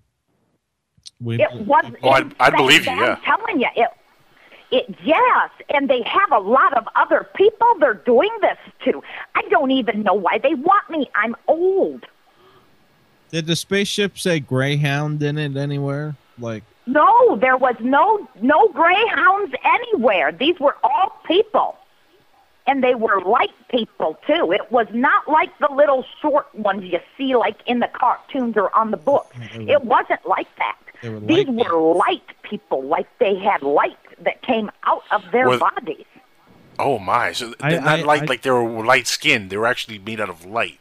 We, 1.21 1.41
It 1.41 1.51
was. 1.65 1.85
Oh, 2.03 2.09
I'd- 2.09 2.35
I'd 2.39 2.55
believe 2.55 2.85
you, 2.85 2.91
I'm 2.91 3.19
telling 3.21 3.59
you, 3.61 3.67
it. 3.75 3.89
It 4.71 4.95
yes, 5.03 5.49
and 5.69 5.89
they 5.89 6.03
have 6.03 6.31
a 6.31 6.39
lot 6.39 6.77
of 6.77 6.87
other 6.95 7.27
people 7.35 7.67
they're 7.79 7.95
doing 7.95 8.29
this 8.41 8.57
to. 8.85 9.01
I 9.35 9.41
don't 9.49 9.71
even 9.71 10.03
know 10.03 10.13
why 10.13 10.37
they 10.37 10.53
want 10.53 10.89
me. 10.89 11.09
I'm 11.15 11.35
old. 11.47 12.05
did 13.31 13.47
the 13.47 13.55
spaceship 13.55 14.17
say 14.19 14.39
Greyhound 14.39 15.23
in 15.23 15.37
it 15.37 15.57
anywhere? 15.57 16.15
Like, 16.37 16.63
No, 16.85 17.35
there 17.37 17.57
was 17.57 17.75
no 17.79 18.27
no 18.41 18.67
greyhounds 18.69 19.53
anywhere. 19.63 20.31
These 20.31 20.59
were 20.59 20.75
all 20.83 21.19
people. 21.25 21.75
And 22.67 22.83
they 22.83 22.93
were 22.93 23.19
light 23.21 23.55
people 23.69 24.19
too. 24.27 24.51
It 24.51 24.71
was 24.71 24.85
not 24.93 25.27
like 25.27 25.49
the 25.57 25.69
little 25.73 26.05
short 26.21 26.53
ones 26.53 26.83
you 26.83 26.99
see 27.17 27.35
like 27.35 27.57
in 27.65 27.79
the 27.79 27.87
cartoons 27.87 28.55
or 28.57 28.75
on 28.75 28.91
the 28.91 28.97
books. 28.97 29.35
It 29.53 29.83
wasn't 29.83 30.23
like 30.27 30.47
that. 30.57 30.77
Were 31.01 31.19
These 31.19 31.47
were 31.47 31.95
light 31.95 32.21
people, 32.43 32.83
like 32.83 33.07
they 33.17 33.35
had 33.39 33.63
light 33.63 33.97
that 34.23 34.41
came 34.41 34.69
out 34.83 35.03
of 35.11 35.23
their 35.31 35.47
Was- 35.49 35.59
bodies. 35.59 36.05
Oh 36.77 36.97
my! 36.97 37.33
So 37.33 37.53
I- 37.61 37.71
they're 37.71 37.81
not 37.81 37.99
I- 37.99 38.03
like 38.03 38.21
I- 38.23 38.25
like 38.25 38.41
they 38.41 38.51
were 38.51 38.85
light 38.85 39.07
skinned. 39.07 39.49
They 39.49 39.57
were 39.57 39.67
actually 39.67 39.99
made 39.99 40.19
out 40.21 40.29
of 40.29 40.45
light. 40.45 40.79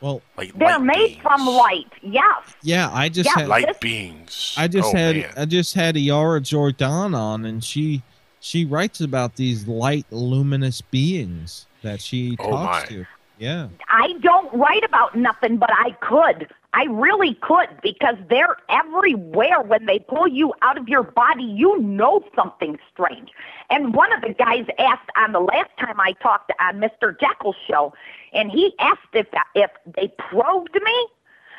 well, 0.00 0.22
Like 0.36 0.54
They're 0.54 0.70
light 0.78 0.82
made 0.82 1.06
beings. 1.08 1.22
from 1.22 1.46
light. 1.46 1.92
Yes. 2.02 2.42
yeah. 2.62 2.90
I 2.92 3.08
just 3.10 3.28
Yeah, 3.28 3.40
had 3.42 3.48
light 3.48 3.66
This- 3.66 3.78
beings. 3.78 4.54
I 4.56 4.66
just 4.66 4.92
Oh, 4.94 4.96
had 4.96 5.16
man. 5.16 5.32
I 5.36 5.44
just 5.44 5.74
had 5.74 5.96
Yara 5.96 6.40
Jordan 6.40 7.14
on, 7.14 7.44
and 7.44 7.62
she 7.62 8.02
she 8.40 8.64
writes 8.64 9.00
about 9.02 9.36
these 9.36 9.68
light, 9.68 10.06
luminous 10.10 10.80
beings 10.80 11.66
that 11.82 12.00
she 12.00 12.36
Oh, 12.40 12.50
talks 12.50 12.90
my. 12.90 12.96
to. 12.96 13.06
Yeah. 13.38 13.68
I 13.88 14.14
don't 14.20 14.52
write 14.54 14.82
about 14.84 15.14
nothing, 15.14 15.58
but 15.58 15.70
I 15.72 15.90
could. 16.00 16.48
I 16.72 16.84
really 16.84 17.34
could 17.34 17.68
because 17.82 18.14
they're 18.28 18.56
everywhere. 18.68 19.60
When 19.60 19.86
they 19.86 19.98
pull 19.98 20.28
you 20.28 20.54
out 20.62 20.78
of 20.78 20.88
your 20.88 21.02
body, 21.02 21.42
you 21.42 21.78
know 21.80 22.24
something 22.36 22.78
strange. 22.92 23.30
And 23.70 23.94
one 23.94 24.12
of 24.12 24.20
the 24.22 24.34
guys 24.34 24.66
asked 24.78 25.10
on 25.16 25.32
the 25.32 25.40
last 25.40 25.70
time 25.78 25.98
I 25.98 26.12
talked 26.22 26.52
on 26.60 26.80
Mr. 26.80 27.18
Jackal's 27.18 27.56
show, 27.68 27.92
and 28.32 28.50
he 28.52 28.72
asked 28.78 29.14
if 29.14 29.26
if 29.54 29.70
they 29.96 30.08
probed 30.18 30.74
me. 30.74 31.08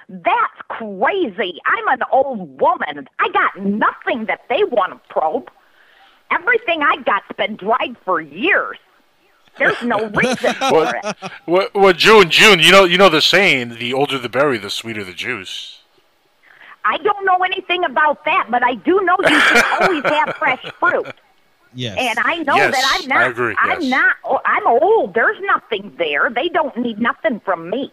That's 0.07 0.61
crazy. 0.67 1.59
I'm 1.65 1.87
an 1.87 2.03
old 2.11 2.59
woman. 2.59 3.07
I 3.19 3.29
got 3.29 3.57
nothing 3.61 4.25
that 4.25 4.41
they 4.49 4.63
want 4.65 4.91
to 4.91 5.13
probe. 5.13 5.49
Everything 6.31 6.81
I 6.81 6.97
got's 6.97 7.31
been 7.37 7.55
dried 7.55 7.95
for 8.03 8.19
years. 8.19 8.77
There's 9.57 9.81
no 9.83 10.07
reason 10.09 10.53
for 10.55 10.71
What? 10.71 10.95
it. 11.05 11.31
What? 11.45 11.73
What? 11.75 11.97
June, 11.97 12.29
June. 12.29 12.59
You 12.59 12.71
know, 12.71 12.83
you 12.85 12.97
know 12.97 13.09
the 13.09 13.21
saying: 13.21 13.75
the 13.75 13.93
older 13.93 14.17
the 14.17 14.29
berry, 14.29 14.57
the 14.57 14.69
sweeter 14.69 15.03
the 15.03 15.13
juice. 15.13 15.79
I 16.83 16.97
don't 16.97 17.25
know 17.25 17.37
anything 17.43 17.83
about 17.83 18.25
that, 18.25 18.47
but 18.49 18.63
I 18.63 18.73
do 18.75 18.99
know 19.01 19.15
you 19.19 19.39
should 19.39 19.63
always 19.81 20.03
have 20.03 20.35
fresh 20.37 20.63
fruit. 20.79 21.13
Yes. 21.73 21.95
And 21.99 22.19
I 22.25 22.37
know 22.43 22.55
Yes, 22.55 22.73
that 22.75 22.99
I'm 23.01 23.07
not. 23.07 23.17
I 23.19 23.27
agree, 23.27 23.55
I'm 23.59 23.81
yes. 23.81 23.89
not. 23.91 24.15
oh, 24.25 24.41
I'm 24.45 24.65
old. 24.67 25.13
There's 25.13 25.37
nothing 25.41 25.93
there. 25.97 26.29
They 26.29 26.49
don't 26.49 26.75
need 26.77 26.99
nothing 26.99 27.39
from 27.41 27.69
me. 27.69 27.91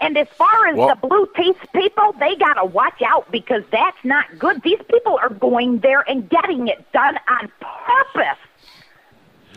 And 0.00 0.16
as 0.16 0.28
far 0.28 0.68
as 0.68 0.76
Well- 0.76 0.88
the 0.88 1.06
blue 1.08 1.28
teeth 1.36 1.58
people, 1.74 2.12
they 2.20 2.36
gotta 2.36 2.64
watch 2.64 3.02
out 3.02 3.30
because 3.32 3.64
that's 3.72 3.98
not 4.04 4.38
good. 4.38 4.62
These 4.62 4.80
people 4.90 5.18
are 5.20 5.28
going 5.30 5.80
there 5.80 6.04
and 6.08 6.28
getting 6.28 6.68
it 6.68 6.90
done 6.92 7.18
on 7.28 7.50
purpose. 7.60 8.38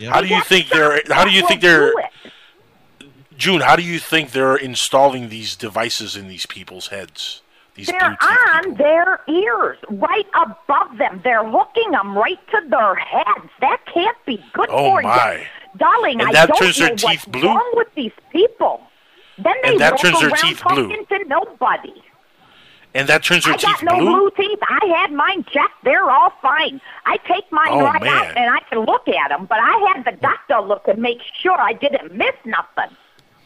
How 0.08 0.20
do 0.20 0.28
you 0.28 0.42
think 0.42 0.68
they're? 0.68 1.02
How 1.10 1.24
do 1.24 1.30
you 1.30 1.46
think 1.46 1.60
they're? 1.60 1.92
June, 3.36 3.60
how 3.60 3.76
do 3.76 3.82
you 3.82 3.98
think 3.98 4.30
they're 4.32 4.56
installing 4.56 5.28
these 5.28 5.56
devices 5.56 6.16
in 6.16 6.28
these 6.28 6.46
people's 6.46 6.88
heads? 6.88 7.42
These 7.74 7.86
They're 7.86 8.16
on 8.20 8.62
people. 8.64 8.76
their 8.76 9.20
ears, 9.28 9.78
right 9.88 10.26
above 10.34 10.98
them. 10.98 11.22
They're 11.24 11.42
hooking 11.48 11.90
them 11.90 12.16
right 12.16 12.38
to 12.50 12.60
their 12.68 12.94
heads. 12.94 13.48
That 13.60 13.78
can't 13.92 14.16
be 14.26 14.44
good 14.52 14.68
Oh, 14.70 14.90
for 14.96 15.02
my. 15.02 15.32
you, 15.36 15.78
darling. 15.78 16.20
And 16.20 16.28
I 16.28 16.32
that 16.32 16.48
don't 16.50 16.58
turns 16.58 16.78
know 16.78 16.84
their 16.86 16.92
what's 16.92 17.02
teeth 17.02 17.24
blue? 17.32 17.46
wrong 17.48 17.70
with 17.74 17.88
these 17.94 18.12
people. 18.30 18.82
Then 19.38 19.54
they 19.62 19.70
And 19.70 19.80
that 19.80 19.92
walk 19.94 20.02
turns 20.02 20.20
their 20.20 20.28
around 20.28 20.36
teeth 20.42 20.62
blue. 20.68 20.88
talking 20.88 21.06
to 21.06 21.24
nobody. 21.24 21.94
And 22.94 23.08
that 23.08 23.22
turns 23.22 23.44
their 23.44 23.54
I 23.54 23.56
teeth 23.56 23.70
got 23.80 23.82
no 23.84 23.98
blue. 23.98 24.06
blue 24.06 24.30
teeth. 24.36 24.58
I 24.68 24.86
had 24.98 25.12
mine 25.12 25.44
checked. 25.52 25.82
They're 25.84 26.10
all 26.10 26.32
fine. 26.42 26.80
I 27.06 27.16
take 27.28 27.50
mine 27.50 27.68
Oh, 27.70 27.80
right 27.84 28.02
man. 28.02 28.12
out 28.16 28.36
and 28.36 28.50
I 28.54 28.60
can 28.68 28.80
look 28.80 29.08
at 29.08 29.28
them. 29.28 29.46
But 29.46 29.58
I 29.60 29.92
had 29.94 30.04
the 30.04 30.12
doctor 30.20 30.60
look 30.60 30.86
and 30.88 31.00
make 31.00 31.18
sure 31.40 31.58
I 31.58 31.72
didn't 31.72 32.14
miss 32.14 32.34
nothing. 32.44 32.94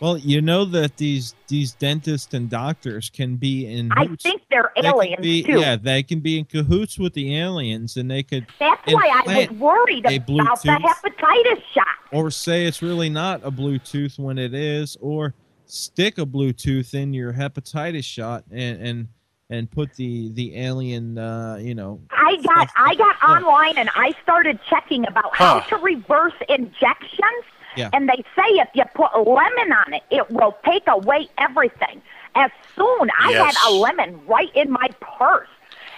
well, 0.00 0.18
you 0.18 0.42
know 0.42 0.64
that 0.66 0.96
these 0.98 1.34
these 1.48 1.72
dentists 1.72 2.34
and 2.34 2.50
doctors 2.50 3.08
can 3.08 3.36
be 3.36 3.66
in. 3.66 3.92
I 3.92 4.04
hoots- 4.06 4.22
think 4.24 4.42
they're 4.50 4.72
they 4.80 4.88
aliens 4.88 5.22
be- 5.22 5.42
too. 5.42 5.58
Yeah, 5.60 5.76
they 5.76 6.02
can 6.02 6.20
be 6.20 6.38
in 6.38 6.44
cahoots 6.44 6.98
with 6.98 7.14
the 7.14 7.34
aliens, 7.36 7.96
and 7.96 8.10
they 8.10 8.22
could 8.22 8.46
That's 8.58 8.82
why 8.92 9.08
I 9.08 9.22
was 9.26 9.36
implant 9.48 9.52
worried 9.58 10.04
a 10.06 10.16
about 10.16 10.26
the 10.26 10.68
Bluetooth. 10.68 10.80
hepatitis 10.82 11.62
shot. 11.72 11.86
or 12.12 12.30
say 12.30 12.66
it's 12.66 12.82
really 12.82 13.08
not 13.08 13.40
a 13.44 13.50
Bluetooth 13.50 14.18
when 14.18 14.36
it 14.38 14.52
is, 14.54 14.96
or 15.00 15.32
stick 15.64 16.18
a 16.18 16.26
Bluetooth 16.26 16.92
in 16.94 17.14
your 17.14 17.32
hepatitis 17.32 18.04
shot 18.04 18.44
and 18.50 18.80
and 18.82 19.08
and 19.50 19.70
put 19.70 19.94
the 19.94 20.30
the 20.32 20.56
alien, 20.56 21.18
uh, 21.18 21.58
you 21.60 21.74
know. 21.74 22.00
I 22.10 22.36
got 22.42 22.68
I 22.76 22.94
got 22.94 23.16
Yeah. 23.22 23.36
online 23.36 23.78
and 23.78 23.90
I 23.94 24.14
started 24.22 24.58
checking 24.68 25.06
about 25.06 25.34
how 25.34 25.60
Huh. 25.60 25.66
to 25.68 25.76
reverse 25.76 26.34
injections. 26.48 27.44
Yeah. 27.76 27.90
And 27.92 28.08
they 28.08 28.24
say 28.34 28.48
if 28.58 28.68
you 28.74 28.84
put 28.94 29.14
lemon 29.16 29.72
on 29.72 29.94
it, 29.94 30.02
it 30.10 30.30
will 30.30 30.56
take 30.64 30.84
away 30.88 31.28
everything. 31.38 32.00
As 32.34 32.50
soon 32.76 33.10
I 33.18 33.30
Yes. 33.30 33.54
had 33.56 33.56
a 33.68 33.70
lemon 33.70 34.20
right 34.26 34.50
in 34.54 34.70
my 34.70 34.88
purse. 35.00 35.48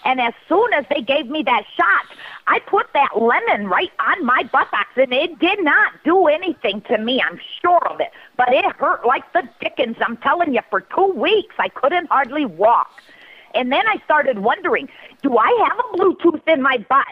And 0.05 0.21
as 0.21 0.33
soon 0.49 0.73
as 0.75 0.85
they 0.91 1.03
gave 1.03 1.27
me 1.29 1.43
that 1.43 1.65
shot, 1.77 2.07
I 2.47 2.61
put 2.61 2.93
that 2.95 3.21
lemon 3.21 3.69
right 3.69 3.91
on 3.99 4.25
my 4.25 4.43
buttocks, 4.45 4.97
and 4.97 5.13
it 5.13 5.39
did 5.39 5.63
not 5.63 5.93
do 6.05 6.29
anything 6.29 6.81
to 6.83 6.99
me. 6.99 7.21
I'm 7.21 7.39
sure 7.61 7.85
of 7.89 8.01
it, 8.01 8.13
but 8.37 8.53
it 8.53 8.65
hurt 8.77 9.05
like 9.05 9.31
the 9.33 9.43
dickens. 9.61 9.97
I'm 10.01 10.17
telling 10.19 10.55
you, 10.55 10.61
for 10.71 10.81
two 10.81 11.13
weeks 11.15 11.55
I 11.59 11.69
couldn't 11.69 12.07
hardly 12.11 12.45
walk. 12.47 13.03
And 13.59 13.73
then 13.73 13.87
I 13.89 14.01
started 14.05 14.39
wondering, 14.39 14.89
do 15.21 15.37
I 15.37 15.69
have 15.69 15.79
a 15.81 15.97
Bluetooth 15.99 16.47
in 16.47 16.63
my 16.63 16.79
butt? 16.89 17.07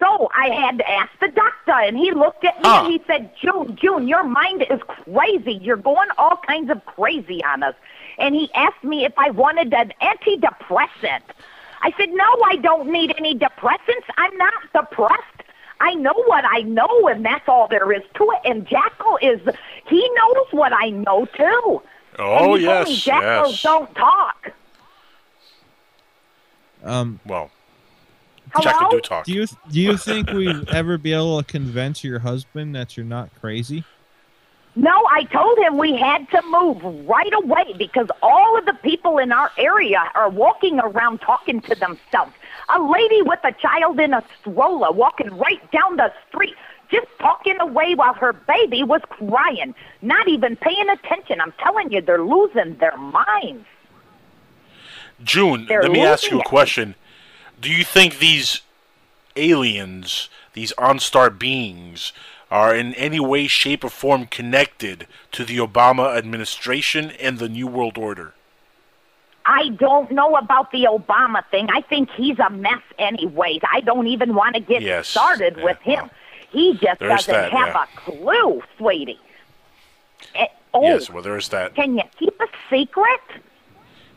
So 0.00 0.28
I 0.34 0.48
had 0.48 0.78
to 0.78 0.90
ask 0.90 1.10
the 1.20 1.28
doctor, 1.28 1.72
and 1.72 1.96
he 1.96 2.10
looked 2.10 2.44
at 2.44 2.56
me 2.56 2.62
Huh. 2.64 2.82
and 2.82 2.92
he 2.92 3.00
said, 3.06 3.30
June, 3.40 3.76
June, 3.80 4.08
your 4.08 4.24
mind 4.24 4.66
is 4.68 4.80
crazy. 4.88 5.52
You're 5.62 5.76
going 5.76 6.08
all 6.18 6.38
kinds 6.38 6.68
of 6.70 6.84
crazy 6.84 7.44
on 7.44 7.62
us. 7.62 7.74
And 8.18 8.34
he 8.34 8.50
asked 8.54 8.82
me 8.82 9.04
if 9.04 9.12
I 9.16 9.30
wanted 9.30 9.72
an 9.72 9.92
antidepressant. 10.02 11.22
I 11.82 11.92
said, 11.96 12.10
no, 12.10 12.24
I 12.46 12.56
don't 12.56 12.90
need 12.90 13.14
any 13.16 13.38
depressants. 13.38 14.06
I'm 14.18 14.36
not 14.36 14.54
depressed. 14.74 15.44
I 15.80 15.94
know 15.94 16.14
what 16.26 16.44
I 16.44 16.62
know, 16.62 17.06
and 17.06 17.24
that's 17.24 17.48
all 17.48 17.68
there 17.68 17.92
is 17.92 18.02
to 18.14 18.32
it. 18.32 18.40
And 18.50 18.66
Jackal 18.66 19.18
is, 19.22 19.40
he 19.86 20.10
knows 20.14 20.46
what 20.50 20.72
I 20.72 20.90
know, 20.90 21.26
too. 21.26 21.82
Oh 22.18 22.54
and 22.54 22.60
he 22.60 22.66
told 22.66 22.86
me 22.86 22.92
yes, 22.94 23.02
Jackals 23.02 23.52
yes. 23.52 23.62
don't 23.62 23.94
talk. 23.94 24.52
Um, 26.84 27.20
Well, 27.26 27.50
Hello? 28.52 28.62
Jackal 28.64 28.90
do 28.90 29.00
talk. 29.00 29.24
do 29.24 29.32
you 29.32 29.46
do 29.70 29.80
you 29.80 29.96
think 29.96 30.30
we'd 30.30 30.68
ever 30.70 30.98
be 30.98 31.12
able 31.12 31.40
to 31.42 31.44
convince 31.44 32.02
your 32.02 32.18
husband 32.18 32.74
that 32.74 32.96
you're 32.96 33.06
not 33.06 33.28
crazy? 33.40 33.84
No, 34.76 34.92
I 35.10 35.24
told 35.24 35.58
him 35.58 35.78
we 35.78 35.96
had 35.96 36.28
to 36.30 36.40
move 36.48 37.06
right 37.08 37.32
away 37.34 37.74
because 37.76 38.06
all 38.22 38.56
of 38.56 38.66
the 38.66 38.74
people 38.74 39.18
in 39.18 39.32
our 39.32 39.50
area 39.58 40.04
are 40.14 40.30
walking 40.30 40.78
around 40.78 41.18
talking 41.20 41.60
to 41.62 41.74
themselves. 41.74 42.32
A 42.74 42.80
lady 42.80 43.20
with 43.22 43.40
a 43.42 43.52
child 43.52 43.98
in 43.98 44.14
a 44.14 44.22
stroller 44.40 44.92
walking 44.92 45.36
right 45.36 45.60
down 45.72 45.96
the 45.96 46.12
street, 46.28 46.54
just 46.90 47.08
talking 47.18 47.56
away 47.60 47.94
while 47.94 48.14
her 48.14 48.32
baby 48.32 48.84
was 48.84 49.00
crying, 49.10 49.74
not 50.02 50.28
even 50.28 50.54
paying 50.56 50.88
attention. 50.88 51.40
I'm 51.40 51.52
telling 51.58 51.90
you, 51.92 52.00
they're 52.00 52.24
losing 52.24 52.76
their 52.78 52.96
minds. 52.96 53.66
June, 55.22 55.66
They're 55.66 55.82
let 55.82 55.92
me 55.92 56.02
ask 56.02 56.30
you 56.30 56.40
a 56.40 56.44
question. 56.44 56.94
Do 57.60 57.70
you 57.70 57.84
think 57.84 58.18
these 58.18 58.62
aliens, 59.36 60.28
these 60.54 60.72
OnStar 60.78 61.36
beings, 61.38 62.12
are 62.50 62.74
in 62.74 62.94
any 62.94 63.20
way, 63.20 63.46
shape, 63.46 63.84
or 63.84 63.90
form 63.90 64.26
connected 64.26 65.06
to 65.32 65.44
the 65.44 65.58
Obama 65.58 66.16
administration 66.16 67.10
and 67.12 67.38
the 67.38 67.48
New 67.48 67.66
World 67.66 67.96
Order? 67.96 68.34
I 69.46 69.68
don't 69.70 70.10
know 70.10 70.36
about 70.36 70.70
the 70.72 70.84
Obama 70.84 71.44
thing. 71.50 71.68
I 71.72 71.80
think 71.82 72.10
he's 72.10 72.38
a 72.38 72.50
mess 72.50 72.82
anyways. 72.98 73.60
I 73.72 73.80
don't 73.80 74.06
even 74.06 74.34
want 74.34 74.54
to 74.54 74.60
get 74.60 74.82
Yes. 74.82 75.08
started 75.08 75.56
Yeah, 75.58 75.64
with 75.64 75.78
him. 75.78 75.98
well, 76.00 76.10
he 76.50 76.74
just 76.74 77.00
doesn't 77.00 77.32
that, 77.32 77.52
have 77.52 77.68
yeah. 77.68 77.82
a 77.84 77.86
clue, 78.00 78.62
sweetie. 78.78 79.18
Eh, 80.34 80.46
oh, 80.74 80.82
Yes, 80.82 81.08
well, 81.10 81.22
there 81.22 81.36
is 81.36 81.48
that. 81.48 81.74
can 81.74 81.96
you 81.96 82.02
keep 82.18 82.38
a 82.40 82.46
secret? 82.68 83.20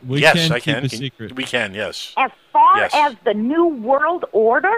We 0.06 0.20
yes, 0.20 0.34
can 0.34 0.52
I 0.52 0.60
keep 0.60 0.74
can. 0.76 0.84
a 0.84 0.88
secret. 0.88 1.34
We 1.34 1.44
can, 1.44 1.74
yes. 1.74 2.12
As 2.16 2.30
far 2.52 2.76
Yes. 2.78 2.92
as 2.94 3.16
the 3.24 3.34
new 3.34 3.66
world 3.66 4.24
order, 4.32 4.72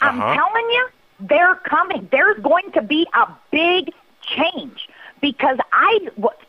I'm 0.00 0.20
Uh-huh. 0.20 0.34
telling 0.34 0.70
you, 0.70 0.88
they're 1.20 1.56
coming. 1.56 2.08
There's 2.12 2.38
going 2.40 2.70
to 2.72 2.82
be 2.82 3.06
a 3.14 3.26
big 3.50 3.92
change 4.22 4.88
because 5.20 5.58
I, 5.72 5.98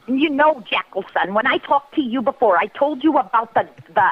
you 0.08 0.30
know, 0.30 0.64
Jackelson. 0.72 1.34
When 1.34 1.48
I 1.48 1.58
talked 1.58 1.96
to 1.96 2.02
you 2.02 2.22
before, 2.22 2.58
I 2.58 2.68
told 2.68 3.04
you 3.04 3.18
about 3.18 3.54
the 3.56 3.68
the 3.94 4.10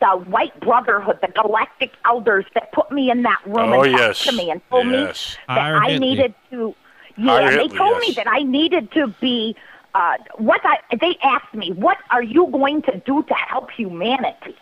the 0.00 0.06
White 0.30 0.58
Brotherhood, 0.60 1.18
the 1.20 1.28
Galactic 1.28 1.92
Elders 2.06 2.46
that 2.54 2.72
put 2.72 2.90
me 2.90 3.10
in 3.10 3.22
that 3.22 3.40
room 3.44 3.72
Oh, 3.74 3.82
and 3.82 3.92
talked 3.92 4.00
yes. 4.00 4.24
to 4.24 4.32
me 4.32 4.50
and 4.50 4.60
told 4.70 4.86
Yes. 4.88 5.36
me 5.36 5.54
that 5.54 5.60
Hire 5.60 5.76
I 5.76 5.90
Hitler. 5.90 5.98
needed 6.00 6.34
to. 6.50 6.74
Yeah, 7.16 7.26
Hire 7.32 7.50
they 7.50 7.62
Hitler, 7.64 7.78
told 7.78 7.98
me 8.00 8.12
that 8.16 8.26
I 8.26 8.42
needed 8.42 8.90
to 8.92 9.08
be. 9.20 9.54
Uh, 9.94 10.16
what 10.36 10.60
I, 10.64 10.78
they 11.00 11.16
asked 11.22 11.54
me, 11.54 11.72
what 11.72 11.98
are 12.10 12.22
you 12.22 12.46
going 12.48 12.82
to 12.82 12.98
do 13.04 13.22
to 13.24 13.34
help 13.34 13.70
humanity? 13.70 14.56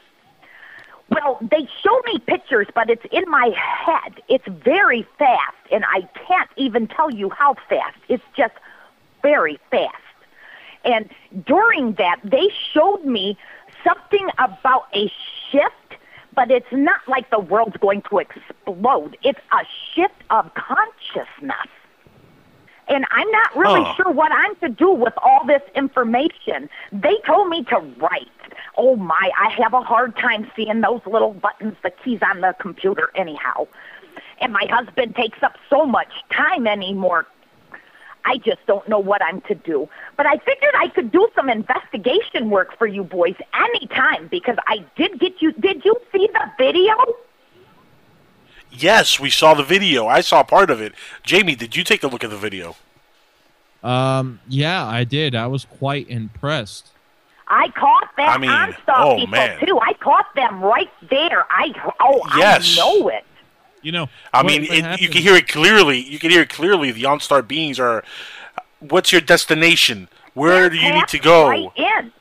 Well, 1.10 1.38
they 1.40 1.68
show 1.82 2.00
me 2.06 2.18
pictures, 2.18 2.66
but 2.74 2.90
it's 2.90 3.04
in 3.10 3.24
my 3.28 3.50
head. 3.56 4.22
It's 4.28 4.46
very 4.46 5.06
fast, 5.18 5.56
and 5.72 5.84
I 5.86 6.02
can't 6.26 6.50
even 6.56 6.86
tell 6.86 7.10
you 7.10 7.30
how 7.30 7.54
fast. 7.68 7.96
It's 8.08 8.22
just 8.36 8.54
very 9.22 9.58
fast. 9.70 9.94
And 10.84 11.08
during 11.46 11.94
that, 11.94 12.20
they 12.24 12.48
showed 12.72 13.04
me 13.04 13.38
something 13.84 14.28
about 14.38 14.86
a 14.94 15.10
shift, 15.50 16.00
but 16.34 16.50
it's 16.50 16.72
not 16.72 17.00
like 17.06 17.30
the 17.30 17.40
world's 17.40 17.76
going 17.78 18.02
to 18.10 18.18
explode. 18.18 19.16
It's 19.22 19.40
a 19.52 19.64
shift 19.94 20.22
of 20.30 20.50
consciousness. 20.54 21.68
And 22.88 23.04
I'm 23.10 23.30
not 23.30 23.56
really 23.56 23.84
Huh. 23.84 23.94
sure 23.96 24.10
what 24.12 24.32
I'm 24.32 24.56
to 24.56 24.68
do 24.68 24.90
with 24.90 25.12
all 25.22 25.44
this 25.46 25.62
information. 25.74 26.70
They 26.92 27.16
told 27.26 27.48
me 27.48 27.64
to 27.64 27.78
write. 27.98 28.28
Oh 28.76 28.96
my, 28.96 29.30
I 29.38 29.50
have 29.62 29.74
a 29.74 29.82
hard 29.82 30.16
time 30.16 30.50
seeing 30.56 30.80
those 30.80 31.00
little 31.06 31.34
buttons, 31.34 31.76
the 31.82 31.90
keys 31.90 32.20
on 32.22 32.40
the 32.40 32.54
computer, 32.60 33.10
anyhow. 33.14 33.66
And 34.40 34.52
my 34.52 34.66
husband 34.70 35.16
takes 35.16 35.42
up 35.42 35.56
so 35.68 35.84
much 35.84 36.08
time 36.30 36.66
anymore. 36.66 37.26
I 38.24 38.38
just 38.38 38.64
don't 38.66 38.86
know 38.88 38.98
what 38.98 39.22
I'm 39.22 39.40
to 39.42 39.54
do. 39.54 39.88
But 40.16 40.26
I 40.26 40.38
figured 40.38 40.74
I 40.78 40.88
could 40.88 41.10
do 41.10 41.28
some 41.34 41.48
investigation 41.48 42.50
work 42.50 42.76
for 42.78 42.86
you 42.86 43.02
boys 43.04 43.36
anytime 43.54 44.28
because 44.28 44.56
I 44.66 44.84
did 44.96 45.18
get 45.18 45.40
you. 45.40 45.52
Did 45.52 45.84
you 45.84 45.96
see 46.12 46.28
the 46.32 46.50
video? 46.58 46.94
Yes, 48.78 49.18
we 49.18 49.30
saw 49.30 49.54
the 49.54 49.62
video. 49.62 50.06
I 50.06 50.20
saw 50.20 50.42
part 50.42 50.70
of 50.70 50.80
it. 50.80 50.92
Jamie, 51.22 51.54
did 51.54 51.76
you 51.76 51.84
take 51.84 52.02
a 52.02 52.06
look 52.06 52.24
at 52.24 52.30
the 52.30 52.36
video? 52.36 52.76
Um, 53.82 54.40
yeah, 54.48 54.86
I 54.86 55.04
did. 55.04 55.34
I 55.34 55.46
was 55.46 55.64
quite 55.64 56.08
impressed. 56.08 56.90
I 57.46 57.68
caught 57.70 58.10
that 58.16 58.28
I 58.28 58.38
mean, 58.38 58.50
OnStar 58.50 58.94
oh, 58.98 59.16
people 59.16 59.30
man. 59.30 59.64
too. 59.64 59.78
I 59.80 59.94
caught 59.94 60.26
them 60.34 60.60
right 60.60 60.90
there. 61.08 61.46
I 61.50 61.72
oh 62.00 62.20
Yes. 62.36 62.78
I 62.78 62.82
know 62.82 63.08
it. 63.08 63.24
You 63.80 63.92
know, 63.92 64.08
I 64.34 64.42
mean, 64.42 64.64
it, 64.64 65.00
you 65.00 65.08
can 65.08 65.22
hear 65.22 65.36
it 65.36 65.48
clearly. 65.48 65.98
You 66.00 66.18
can 66.18 66.30
hear 66.30 66.42
it 66.42 66.50
clearly. 66.50 66.90
The 66.90 67.04
OnStar 67.04 67.46
beings 67.46 67.78
are. 67.78 68.04
What's 68.80 69.12
your 69.12 69.20
destination? 69.20 70.08
Where 70.34 70.62
They're 70.62 70.70
do 70.70 70.76
you 70.78 70.92
need 70.92 71.08
to 71.08 71.18
go? 71.18 71.48
Right 71.48 71.70
in. 71.76 72.12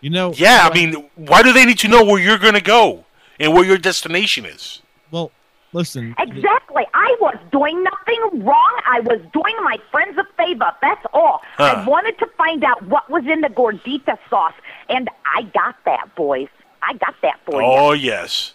You 0.00 0.10
know, 0.10 0.32
Yeah, 0.34 0.68
I 0.70 0.74
mean, 0.74 1.08
why 1.14 1.42
do 1.42 1.52
they 1.52 1.64
need 1.64 1.78
to 1.80 1.88
know 1.88 2.04
where 2.04 2.20
you're 2.20 2.38
going 2.38 2.54
to 2.54 2.60
go 2.60 3.04
and 3.38 3.52
where 3.52 3.64
your 3.64 3.78
destination 3.78 4.44
is? 4.44 4.82
well, 5.10 5.30
listen. 5.72 6.14
Exactly. 6.18 6.84
I 6.94 7.16
was 7.20 7.36
doing 7.52 7.82
nothing 7.82 8.44
wrong. 8.44 8.80
I 8.86 9.00
was 9.00 9.20
doing 9.32 9.54
my 9.62 9.78
friends 9.90 10.18
a 10.18 10.24
favor. 10.36 10.72
That's 10.80 11.04
all. 11.12 11.40
Huh. 11.56 11.64
I 11.64 11.88
wanted 11.88 12.18
to 12.18 12.26
find 12.36 12.64
out 12.64 12.82
what 12.86 13.08
was 13.10 13.24
in 13.26 13.40
the 13.40 13.48
gordita 13.48 14.18
sauce, 14.28 14.54
and 14.88 15.08
I 15.36 15.42
got 15.42 15.76
that, 15.84 16.14
boys. 16.14 16.48
I 16.82 16.94
got 16.94 17.14
that 17.22 17.40
for 17.44 17.60
you. 17.60 17.68
Oh, 17.68 17.92
yes. 17.92 18.54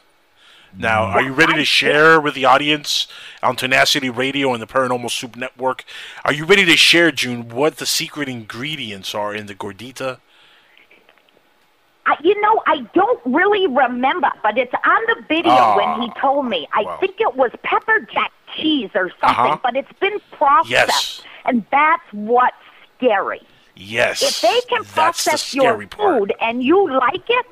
Now, 0.78 1.04
are 1.04 1.22
you 1.22 1.32
ready 1.32 1.54
to 1.54 1.64
share 1.64 2.20
with 2.20 2.34
the 2.34 2.44
audience 2.44 3.08
on 3.42 3.56
Tenacity 3.56 4.10
Radio 4.10 4.52
and 4.52 4.62
the 4.62 4.68
Paranormal 4.68 5.10
Soup 5.10 5.36
Network? 5.38 5.86
Are 6.26 6.34
you 6.34 6.44
ready 6.44 6.66
to 6.66 6.76
share, 6.76 7.12
June, 7.12 7.48
what 7.48 7.78
the 7.78 7.86
secret 7.86 8.28
ingredients 8.28 9.16
are 9.16 9.34
in 9.34 9.46
the 9.46 9.56
gordita? 9.56 10.20
I, 12.08 12.18
you 12.24 12.40
know, 12.42 12.62
I 12.68 12.82
don't 12.94 13.20
really 13.26 13.66
remember, 13.68 14.30
but 14.44 14.58
it's 14.58 14.74
on 14.86 15.02
the 15.08 15.24
video 15.28 15.52
Ah, 15.52 15.76
when 15.76 16.02
he 16.02 16.14
told 16.20 16.46
me. 16.48 16.68
I 16.74 16.98
think 17.00 17.20
it 17.20 17.36
was 17.36 17.52
pepper 17.64 18.00
jack 18.14 18.32
cheese 18.56 18.92
or 18.94 19.10
something, 19.22 19.54
Uh-huh. 19.54 19.58
but 19.64 19.76
it's 19.76 19.92
been 20.00 20.20
processed, 20.32 20.70
Yes. 20.70 21.24
and 21.46 21.66
that's 21.72 22.04
what's 22.12 22.56
scary. 22.98 23.42
Yes. 23.76 24.22
If 24.22 24.42
they 24.42 24.62
can 24.70 24.84
that's 24.84 24.90
the 24.92 25.02
process 25.02 25.54
your 25.56 25.86
part. 25.88 25.96
food 26.20 26.34
and 26.40 26.64
you 26.64 26.90
like 26.92 27.28
it, 27.28 27.48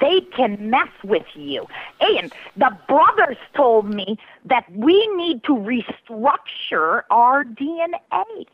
they 0.00 0.20
can 0.22 0.68
mess 0.68 0.88
with 1.04 1.24
you. 1.34 1.66
And 2.00 2.32
the 2.56 2.76
brothers 2.88 3.36
told 3.54 3.86
me 3.88 4.18
that 4.44 4.64
we 4.72 5.06
need 5.14 5.44
to 5.44 5.52
restructure 5.52 7.02
our 7.10 7.44
DNA. 7.44 8.46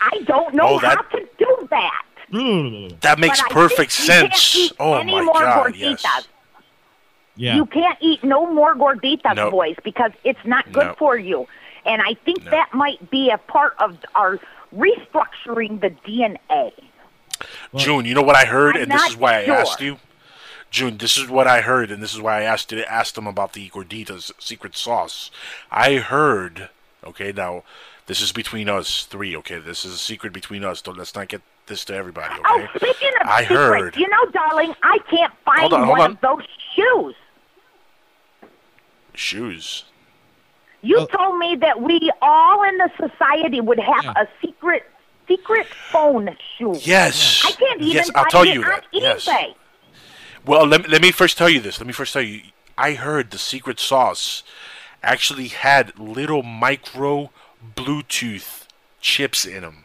I 0.00 0.20
don't 0.24 0.54
know 0.54 0.68
Oh, 0.76 0.78
that- 0.78 0.96
how 0.96 1.02
to 1.18 1.28
do 1.38 1.68
that. 1.70 2.02
Mm. 2.32 3.00
That 3.00 3.18
makes 3.18 3.40
but 3.42 3.50
perfect 3.50 3.92
think 3.92 4.08
you 4.08 4.14
can't 4.28 4.34
sense. 4.36 4.72
Oh, 4.78 5.02
my 5.02 5.24
God. 5.24 5.72
gorditas. 5.72 5.76
Yes. 6.04 6.28
yeah. 7.36 7.56
You 7.56 7.66
can't 7.66 7.98
eat 8.00 8.22
no 8.22 8.52
more 8.52 8.74
gorditas, 8.74 9.34
No. 9.36 9.50
boys, 9.50 9.76
because 9.84 10.12
it's 10.24 10.44
not 10.44 10.70
good 10.72 10.86
No. 10.88 10.94
for 10.98 11.16
you. 11.16 11.46
And 11.86 12.02
I 12.02 12.14
think 12.24 12.44
No. 12.44 12.50
that 12.50 12.74
might 12.74 13.10
be 13.10 13.30
a 13.30 13.38
part 13.38 13.74
of 13.78 13.96
our 14.14 14.38
restructuring 14.76 15.80
the 15.80 15.90
DNA. 16.06 16.72
June, 17.76 18.04
you 18.04 18.14
know 18.14 18.22
what 18.22 18.36
I 18.36 18.44
heard, 18.44 18.76
I'm 18.76 18.82
and 18.82 18.92
this 18.92 19.08
is 19.10 19.16
why 19.16 19.44
sure. 19.44 19.54
I 19.54 19.60
asked 19.60 19.80
you. 19.80 19.98
June, 20.70 20.98
this 20.98 21.16
is 21.16 21.28
what 21.28 21.46
I 21.46 21.62
heard, 21.62 21.90
and 21.90 22.02
this 22.02 22.12
is 22.12 22.20
why 22.20 22.40
I 22.40 22.42
asked 22.42 22.72
you, 22.72 22.82
asked 22.84 23.14
them 23.14 23.26
about 23.26 23.54
the 23.54 23.70
gordita's 23.70 24.32
secret 24.38 24.76
sauce. 24.76 25.30
I 25.70 25.94
heard. 25.96 26.68
Okay, 27.04 27.32
now 27.32 27.62
this 28.06 28.20
is 28.20 28.32
between 28.32 28.68
us 28.68 29.04
three. 29.04 29.34
Okay, 29.36 29.58
this 29.58 29.84
is 29.86 29.94
a 29.94 29.98
secret 29.98 30.32
between 30.32 30.64
us. 30.64 30.82
Don't 30.82 30.98
let's 30.98 31.14
not 31.14 31.28
get 31.28 31.40
this 31.68 31.84
to 31.86 31.94
everybody. 31.94 32.34
Oh, 32.44 32.56
okay. 32.56 32.68
Oh, 32.74 32.78
speaking 32.78 33.10
of 33.20 33.28
I 33.28 33.42
secrets, 33.42 33.58
heard. 33.60 33.96
you 33.96 34.08
know, 34.08 34.24
darling, 34.32 34.74
I 34.82 34.98
can't 35.10 35.32
find 35.44 35.60
Hold 35.60 35.72
on, 35.74 35.84
hold 35.84 35.98
one 35.98 36.00
on. 36.00 36.10
of 36.12 36.20
those 36.20 36.42
shoes. 36.74 37.14
Shoes. 39.14 39.84
You 40.82 40.98
Oh. 41.00 41.06
told 41.06 41.38
me 41.38 41.56
that 41.56 41.80
we 41.80 42.10
all 42.22 42.62
in 42.62 42.78
the 42.78 42.90
society 42.96 43.60
would 43.60 43.80
have 43.80 44.04
Yeah. 44.04 44.12
a 44.16 44.28
secret 44.40 44.88
secret 45.26 45.66
phone 45.92 46.34
shoe. 46.56 46.74
Yes. 46.80 47.42
I 47.44 47.50
can't 47.52 47.80
even 47.82 47.92
Yes, 47.92 48.08
I'll 48.14 48.22
find 48.22 48.30
tell 48.30 48.42
it 48.44 48.54
you 48.54 48.64
that. 48.64 48.86
Yes. 48.92 49.28
Well, 50.46 50.64
let, 50.66 50.88
let 50.88 51.02
me 51.02 51.10
first 51.10 51.36
tell 51.36 51.50
you 51.50 51.60
this. 51.60 51.78
Let 51.78 51.86
me 51.86 51.92
first 51.92 52.14
tell 52.14 52.22
you. 52.22 52.42
I 52.78 52.92
heard 52.94 53.30
the 53.30 53.38
secret 53.38 53.78
sauce 53.78 54.42
actually 55.02 55.48
had 55.48 55.98
little 55.98 56.42
micro 56.42 57.30
Bluetooth 57.76 58.66
chips 59.02 59.44
in 59.44 59.62
them. 59.62 59.84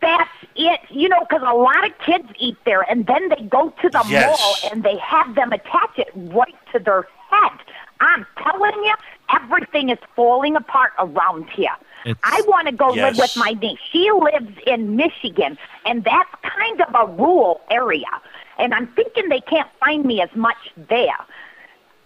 That's 0.00 0.30
it. 0.68 0.80
You 0.90 1.08
know, 1.08 1.20
because 1.20 1.42
a 1.46 1.54
lot 1.54 1.84
of 1.86 1.96
kids 1.98 2.28
eat 2.38 2.56
there, 2.64 2.82
and 2.82 3.06
then 3.06 3.28
they 3.28 3.42
go 3.44 3.70
to 3.82 3.88
the 3.88 4.04
Yes. 4.08 4.38
mall 4.40 4.56
and 4.70 4.82
they 4.82 4.96
have 4.98 5.34
them 5.34 5.52
attach 5.52 5.98
it 5.98 6.10
right 6.14 6.54
to 6.72 6.78
their 6.78 7.06
head. 7.30 7.52
I'm 8.00 8.26
telling 8.42 8.74
you, 8.84 8.94
everything 9.32 9.88
is 9.90 9.98
falling 10.16 10.56
apart 10.56 10.92
around 10.98 11.48
here. 11.50 11.76
It's- 12.04 12.16
I 12.24 12.42
want 12.48 12.66
to 12.66 12.72
go 12.74 12.88
live 12.88 13.16
with 13.18 13.36
my 13.36 13.52
niece. 13.60 13.78
She 13.92 14.10
lives 14.10 14.58
in 14.66 14.96
Michigan, 14.96 15.56
and 15.86 16.02
that's 16.02 16.34
kind 16.42 16.80
of 16.80 16.94
a 16.94 17.06
rural 17.12 17.60
area. 17.70 18.10
And 18.58 18.74
I'm 18.74 18.88
thinking 18.88 19.28
they 19.28 19.40
can't 19.40 19.68
find 19.78 20.04
me 20.04 20.20
as 20.20 20.34
much 20.34 20.56
there. 20.76 21.16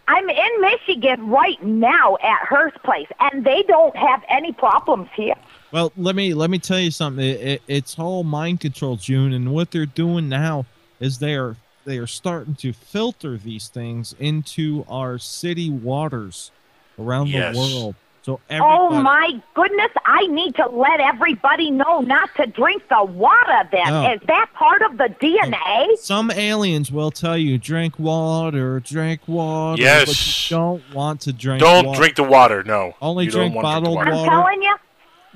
I'm 0.09 0.29
in 0.31 0.61
Michigan 0.61 1.29
right 1.29 1.61
now 1.63 2.17
at 2.23 2.47
her 2.47 2.71
place, 2.85 3.09
and 3.19 3.45
they 3.45 3.63
don't 3.67 3.97
have 3.97 4.23
any 4.29 4.53
problems 4.53 5.09
here. 5.17 5.35
Well, 5.73 5.93
let 5.97 6.15
me 6.15 6.33
let 6.33 6.49
me 6.49 6.59
tell 6.59 6.79
you 6.79 6.91
something. 6.93 7.25
It, 7.25 7.41
it, 7.41 7.63
it's 7.67 7.99
all 7.99 8.23
mind 8.23 8.61
control, 8.61 8.97
June, 8.97 9.33
and 9.33 9.53
what 9.53 9.73
they're 9.73 9.85
doing 9.85 10.29
now 10.29 10.65
is 11.01 11.19
they 11.19 11.35
are 11.35 11.57
they 11.85 11.99
are 11.99 12.07
starting 12.07 12.55
to 12.57 12.73
filter 12.73 13.37
these 13.37 13.69
things 13.69 14.15
into 14.19 14.85
our 14.89 15.19
city 15.19 15.71
waters 15.71 16.51
around 16.99 17.29
Yes. 17.29 17.55
the 17.55 17.61
world. 17.61 17.95
So 18.27 18.33
oh 18.33 18.41
everybody, 18.49 18.97
Oh 18.97 19.03
my 19.03 19.43
goodness, 19.55 19.91
I 20.05 20.27
need 20.27 20.57
to 20.57 20.67
let 20.67 20.99
everybody 20.99 21.71
know 21.71 22.01
not 22.01 22.29
to 22.39 22.49
drink 22.49 22.83
the 22.89 23.05
water 23.05 23.69
then. 23.71 23.87
No. 23.87 24.13
Is 24.15 24.21
that 24.27 24.51
part 24.53 24.83
of 24.83 24.99
the 24.99 25.15
DNA? 25.21 25.97
Some 25.99 26.33
aliens 26.33 26.91
will 26.91 27.13
tell 27.13 27.39
you 27.39 27.57
drink 27.57 28.01
water, 28.01 28.81
drink 28.81 29.21
water. 29.29 29.81
Yes. 29.81 30.09
but 30.09 30.51
you 30.51 30.57
don't 30.57 30.83
want 30.93 31.21
to 31.21 31.33
drink. 31.33 31.61
Don't 31.61 31.87
water. 31.87 31.99
drink 32.01 32.17
the 32.17 32.25
water. 32.25 32.65
No. 32.65 32.97
Only 33.01 33.27
You 33.27 33.31
don't 33.31 33.41
drink 33.43 33.55
wanna 33.55 33.69
bottled 33.69 33.95
water. 33.95 34.11
I'm 34.11 34.29
telling 34.29 34.61
you, 34.61 34.75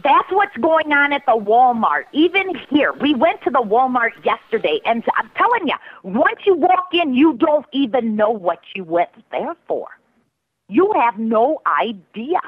That's 0.02 0.28
what's 0.32 0.56
going 0.56 0.92
on 0.92 1.12
at 1.12 1.24
the 1.26 1.38
Walmart. 1.38 2.06
Even 2.10 2.56
here, 2.70 2.92
we 2.94 3.14
went 3.14 3.40
to 3.42 3.50
the 3.50 3.62
Walmart 3.62 4.24
yesterday, 4.24 4.80
and 4.84 5.04
I'm 5.16 5.30
telling 5.36 5.68
you, 5.68 5.76
once 6.02 6.40
you 6.44 6.56
walk 6.56 6.88
in, 6.92 7.14
you 7.14 7.34
don't 7.34 7.66
even 7.70 8.16
know 8.16 8.30
what 8.30 8.58
you 8.74 8.82
went 8.82 9.10
there 9.30 9.54
for. 9.68 9.86
You 10.68 10.92
have 10.96 11.20
no 11.20 11.60
idea. 11.80 12.40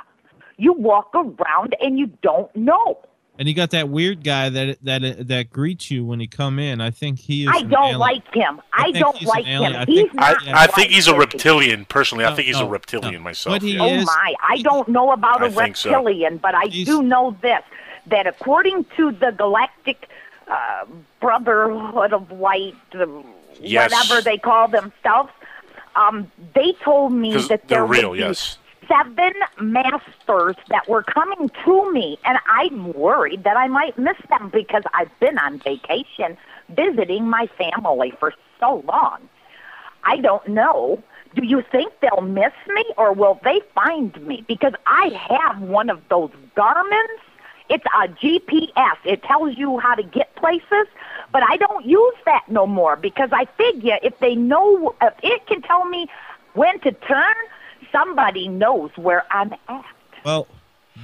You 0.62 0.72
walk 0.74 1.10
around 1.14 1.74
and 1.80 1.98
you 1.98 2.06
don't 2.22 2.54
know. 2.54 2.98
And 3.38 3.48
you 3.48 3.54
got 3.54 3.70
that 3.70 3.88
weird 3.88 4.22
guy 4.22 4.48
that 4.50 4.78
that 4.82 5.26
that 5.26 5.50
greets 5.50 5.90
you 5.90 6.04
when 6.04 6.20
you 6.20 6.28
come 6.28 6.60
in. 6.60 6.80
I 6.80 6.90
think 6.90 7.18
he 7.18 7.42
is. 7.44 7.48
I 7.52 7.58
an 7.60 7.68
don't 7.68 7.82
alien. 7.84 7.98
like 7.98 8.34
him. 8.34 8.60
I 8.72 8.84
I, 8.84 8.90
don't 8.92 9.22
like 9.22 9.44
him. 9.46 9.62
I 9.64 9.84
he's 9.86 10.00
think- 10.10 10.12
I, 10.18 10.32
not. 10.32 10.54
I 10.54 10.66
think 10.68 10.90
he's 10.92 11.08
a 11.08 11.12
white, 11.14 11.16
is 11.28 11.32
he? 11.32 11.36
reptilian. 11.38 11.84
Personally, 11.86 12.24
I 12.26 12.34
think 12.34 12.46
he's 12.46 12.60
no, 12.60 12.66
a 12.66 12.70
reptilian 12.70 13.14
no. 13.14 13.20
myself. 13.20 13.54
What 13.54 13.62
he 13.62 13.72
yeah. 13.72 13.82
Oh 13.82 14.04
my! 14.04 14.34
I 14.48 14.62
don't 14.62 14.86
know 14.86 15.10
about 15.10 15.42
a 15.42 15.46
I 15.46 15.50
think 15.50 15.76
so. 15.76 15.90
reptilian, 15.90 16.36
but 16.36 16.54
I 16.54 16.66
He's- 16.66 16.86
do 16.86 17.02
know 17.02 17.36
this: 17.42 17.62
that 18.06 18.28
according 18.28 18.84
to 18.96 19.10
the 19.10 19.30
Galactic 19.32 20.08
uh, 20.46 20.84
Brotherhood 21.20 22.12
of 22.12 22.30
Light, 22.30 22.76
uh, 22.94 23.06
Yes. 23.60 23.90
whatever 23.90 24.22
they 24.22 24.38
call 24.38 24.68
themselves, 24.68 25.30
um, 25.96 26.30
they 26.54 26.72
told 26.84 27.12
me 27.12 27.36
that 27.48 27.66
they're 27.68 27.84
real, 27.86 28.12
be 28.12 28.20
yes. 28.20 28.58
Seven 28.88 29.32
masters 29.60 30.56
that 30.68 30.88
were 30.88 31.02
coming 31.02 31.50
to 31.64 31.92
me, 31.92 32.18
and 32.24 32.38
I'm 32.48 32.92
worried 32.92 33.44
that 33.44 33.56
I 33.56 33.68
might 33.68 33.98
miss 33.98 34.16
them 34.28 34.50
because 34.52 34.82
I've 34.94 35.10
been 35.20 35.38
on 35.38 35.58
vacation 35.58 36.36
visiting 36.70 37.28
my 37.28 37.48
family 37.58 38.12
for 38.18 38.32
so 38.58 38.82
long. 38.86 39.28
I 40.04 40.16
don't 40.16 40.46
know. 40.48 41.02
Do 41.34 41.44
you 41.44 41.62
think 41.70 41.92
they'll 42.00 42.22
miss 42.22 42.52
me 42.68 42.84
or 42.96 43.12
will 43.12 43.40
they 43.44 43.60
find 43.74 44.14
me? 44.26 44.44
Because 44.46 44.74
I 44.86 45.10
have 45.30 45.62
one 45.62 45.88
of 45.88 46.00
those 46.10 46.30
Garmin's. 46.54 47.20
It's 47.68 47.84
a 48.02 48.08
GPS. 48.08 48.96
It 49.04 49.22
tells 49.22 49.56
you 49.56 49.78
how 49.78 49.94
to 49.94 50.02
get 50.02 50.34
places, 50.36 50.86
but 51.32 51.42
I 51.48 51.56
don't 51.56 51.86
use 51.86 52.14
that 52.26 52.42
no 52.48 52.66
more 52.66 52.96
because 52.96 53.30
I 53.32 53.46
figure 53.56 53.98
if 54.02 54.18
they 54.18 54.34
know, 54.34 54.94
if 55.00 55.14
it 55.22 55.46
can 55.46 55.62
tell 55.62 55.84
me 55.86 56.06
when 56.52 56.78
to 56.80 56.92
turn, 56.92 57.34
somebody 57.92 58.48
knows 58.48 58.90
where 58.96 59.24
I'm 59.30 59.52
at. 59.68 59.84
Well, 60.24 60.48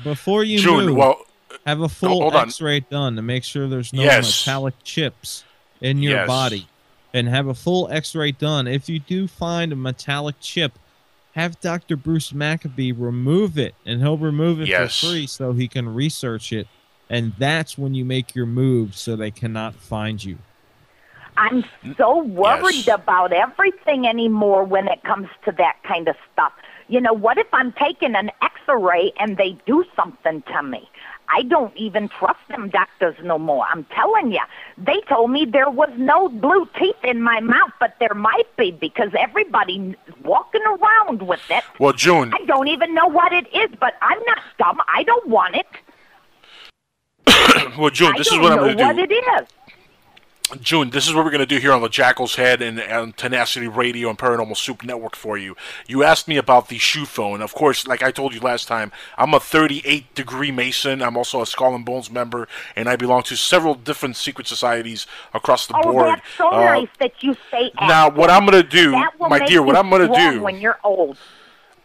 before 0.03 0.43
you 0.45 0.59
June, 0.59 0.87
move, 0.87 0.97
well, 0.97 1.21
have 1.67 1.81
a 1.81 1.85
oh, 1.85 1.89
full 1.89 2.21
hold 2.23 2.35
on. 2.35 2.49
X-ray 2.49 2.81
done 2.81 3.17
to 3.17 3.23
make 3.23 3.45
sure 3.45 3.69
there's 3.69 3.93
no 3.93 4.03
Yes. 4.03 4.47
metallic 4.47 4.75
chips 4.83 5.45
in 5.81 6.03
your 6.03 6.17
Yes. 6.17 6.27
body, 6.27 6.67
and 7.15 7.29
have 7.29 7.47
a 7.47 7.55
full 7.55 7.89
X-ray 7.91 8.33
done. 8.33 8.67
If 8.67 8.89
you 8.89 8.99
do 8.99 9.29
find 9.29 9.73
a 9.73 9.77
metallic 9.77 10.37
chip, 10.41 10.79
have 11.35 11.61
Dr. 11.61 11.97
Bruce 11.97 12.33
Maccabee 12.33 12.93
remove 12.93 13.59
it, 13.59 13.75
and 13.87 14.01
he'll 14.01 14.19
remove 14.19 14.61
it 14.61 14.69
Yes. 14.69 14.99
for 14.99 15.07
free 15.07 15.27
so 15.27 15.53
he 15.53 15.69
can 15.69 15.89
research 15.95 16.53
it. 16.53 16.67
And 17.11 17.33
that's 17.39 17.79
when 17.79 17.95
you 17.95 18.05
make 18.05 18.35
your 18.35 18.45
move, 18.47 18.95
so 18.95 19.17
they 19.17 19.31
cannot 19.31 19.75
find 19.75 20.23
you. 20.23 20.39
I'm 21.39 21.65
so 21.97 22.25
worried 22.25 22.87
Yes. 22.87 22.97
about 23.01 23.33
everything 23.33 24.07
anymore 24.07 24.65
when 24.65 24.89
it 24.89 25.03
comes 25.05 25.29
to 25.45 25.53
that 25.53 25.77
kind 25.85 26.09
of 26.09 26.17
stuff. 26.33 26.53
You 26.89 27.01
know, 27.03 27.13
what 27.13 27.37
if 27.37 27.47
I'm 27.53 27.73
taking 27.73 28.15
an 28.15 28.31
x-ray 28.43 29.13
and 29.21 29.37
they 29.37 29.59
do 29.67 29.85
something 29.95 30.43
to 30.53 30.63
me? 30.63 30.89
I 31.31 31.43
don't 31.43 31.77
even 31.77 32.09
trust 32.09 32.41
them 32.49 32.71
doctors 32.71 33.15
no 33.23 33.39
more. 33.39 33.67
I'm 33.71 33.85
telling 33.95 34.33
you. 34.33 34.41
They 34.79 35.03
told 35.09 35.31
me 35.31 35.45
there 35.45 35.69
was 35.69 35.91
no 35.99 36.31
blue 36.31 36.67
teeth 36.79 36.97
in 37.05 37.21
my 37.23 37.41
mouth, 37.41 37.73
but 37.79 37.97
there 38.01 38.15
might 38.15 38.49
be 38.57 38.71
because 38.71 39.11
everybody's 39.19 39.95
walking 40.25 40.63
around 40.63 41.23
with 41.23 41.43
it. 41.51 41.65
well, 41.79 41.93
June. 41.93 42.33
I 42.33 42.45
don't 42.47 42.69
even 42.69 42.95
know 42.95 43.07
what 43.07 43.33
it 43.33 43.47
is, 43.55 43.71
but 43.79 43.95
I'm 44.01 44.21
not 44.27 44.39
dumb. 44.59 44.79
I 44.93 45.03
don't 45.03 45.29
want 45.29 45.57
it. 45.57 45.67
Well, 47.79 47.91
June. 47.91 48.15
This 48.17 48.29
is 48.33 48.39
what 48.39 48.53
I'm 48.53 48.59
going 48.59 48.77
to 48.77 48.83
do. 48.83 48.85
what 48.85 48.99
it 48.99 49.13
is. 49.13 49.47
June, 50.63 50.89
this 50.91 51.07
is 51.07 51.15
what 51.15 51.25
we're 51.27 51.31
going 51.31 51.41
to 51.41 51.47
do 51.47 51.59
here 51.59 51.73
on 51.73 51.83
the 51.83 51.91
Jackal's 51.91 52.37
Head 52.37 52.63
and, 52.63 52.81
and 52.81 53.15
Tenacity 53.17 53.69
Radio 53.69 54.09
and 54.09 54.19
Paranormal 54.19 54.57
Soup 54.57 54.83
Network 54.83 55.15
for 55.15 55.37
you. 55.37 55.55
You 55.87 56.03
asked 56.03 56.27
me 56.27 56.39
about 56.39 56.69
the 56.69 56.79
shoe 56.79 57.05
phone. 57.05 57.43
Of 57.43 57.53
course, 57.55 57.87
like 57.87 58.03
I 58.03 58.11
told 58.11 58.33
you 58.33 58.41
last 58.41 58.67
time, 58.67 58.91
I'm 59.19 59.35
a 59.35 59.41
38 59.41 60.15
degree 60.15 60.51
Mason. 60.51 61.03
I'm 61.03 61.19
also 61.19 61.43
a 61.43 61.47
Skull 61.47 61.75
and 61.75 61.85
Bones 61.85 62.11
member, 62.11 62.49
and 62.77 62.89
I 62.89 62.97
belong 62.97 63.25
to 63.25 63.37
several 63.37 63.75
different 63.75 64.17
secret 64.17 64.47
societies 64.47 65.07
across 65.35 65.67
the 65.67 65.75
Oh, 65.77 65.83
board. 65.93 66.07
that's 66.09 66.23
so 66.39 66.49
Uh, 66.51 66.65
nice 66.65 66.89
that 66.99 67.13
you 67.23 67.37
say 67.51 67.71
Now, 67.83 68.09
what 68.09 68.31
I'm 68.31 68.47
going 68.47 68.63
to 68.63 68.69
do, 68.69 68.93
my 69.21 69.45
dear, 69.47 69.63
what 69.63 69.77
I'm 69.77 69.91
going 69.91 70.11
to 70.11 70.15
do, 70.31 70.43
when 70.43 70.61
you're 70.61 70.79
old. 70.83 71.19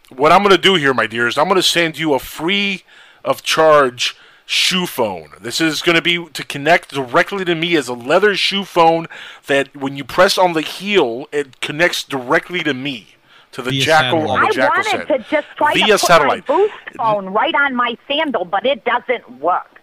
what 0.08 0.32
I'm 0.32 0.42
going 0.42 0.56
to 0.56 0.62
do 0.62 0.76
here, 0.76 0.94
my 0.94 1.06
dear, 1.06 1.28
is 1.28 1.36
I'm 1.36 1.48
going 1.48 1.56
to 1.56 1.62
send 1.62 1.98
you 1.98 2.14
a 2.14 2.18
free 2.18 2.84
of 3.24 3.42
charge 3.42 4.16
shoe 4.46 4.86
phone. 4.86 5.30
This 5.40 5.60
is 5.60 5.82
going 5.82 5.96
to 5.96 6.02
be 6.02 6.26
to 6.32 6.44
connect 6.44 6.92
directly 6.92 7.44
to 7.44 7.54
me 7.54 7.76
as 7.76 7.88
a 7.88 7.94
leather 7.94 8.34
shoe 8.36 8.64
phone 8.64 9.06
that 9.46 9.74
when 9.76 9.96
you 9.96 10.04
press 10.04 10.36
on 10.36 10.52
the 10.52 10.60
heel, 10.60 11.26
it 11.32 11.60
connects 11.60 12.04
directly 12.04 12.62
to 12.62 12.74
me, 12.74 13.16
to 13.52 13.62
the 13.62 13.70
Via 13.70 13.82
jackal 13.82 14.20
satellite. 14.20 14.38
on 14.38 14.42
the 14.42 14.48
I 14.48 14.50
jackal's 14.52 14.86
wanted 14.86 15.08
head. 15.08 15.24
to 15.24 15.30
just 15.30 15.46
try 15.56 15.74
Via 15.74 15.86
to 15.86 15.92
put 15.92 16.00
satellite. 16.00 16.48
my 16.48 16.56
boost 16.56 16.74
phone 16.96 17.26
right 17.30 17.54
on 17.54 17.74
my 17.74 17.96
sandal, 18.06 18.44
but 18.44 18.66
it 18.66 18.84
doesn't 18.84 19.40
work. 19.40 19.80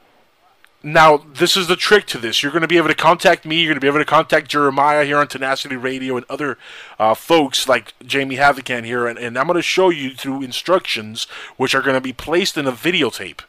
Now, 0.84 1.18
this 1.18 1.56
is 1.56 1.68
the 1.68 1.76
trick 1.76 2.08
to 2.08 2.18
this. 2.18 2.42
You're 2.42 2.52
going 2.52 2.64
to 2.64 2.68
be 2.68 2.78
able 2.78 2.88
to 2.88 2.96
contact 2.96 3.46
me. 3.46 3.58
You're 3.58 3.68
going 3.68 3.76
to 3.76 3.82
be 3.82 3.88
able 3.88 4.00
to 4.00 4.06
contact 4.06 4.50
Jeremiah 4.50 5.06
here 5.06 5.18
on 5.18 5.28
Tenacity 5.28 5.76
Radio 5.76 6.18
and 6.18 6.26
other 6.28 6.58
uh, 6.98 7.14
folks 7.14 7.70
like 7.70 7.94
Jamie 8.04 8.38
Havocan 8.38 8.84
here. 8.84 9.06
And, 9.06 9.20
and 9.20 9.38
I'm 9.38 9.46
going 9.46 9.58
to 9.58 9.62
show 9.62 9.90
you 9.90 10.16
through 10.16 10.42
instructions, 10.42 11.26
which 11.58 11.76
are 11.76 11.84
going 11.84 11.94
to 11.94 12.02
be 12.02 12.14
placed 12.14 12.58
in 12.58 12.66
a 12.66 12.72
videotape. 12.72 13.42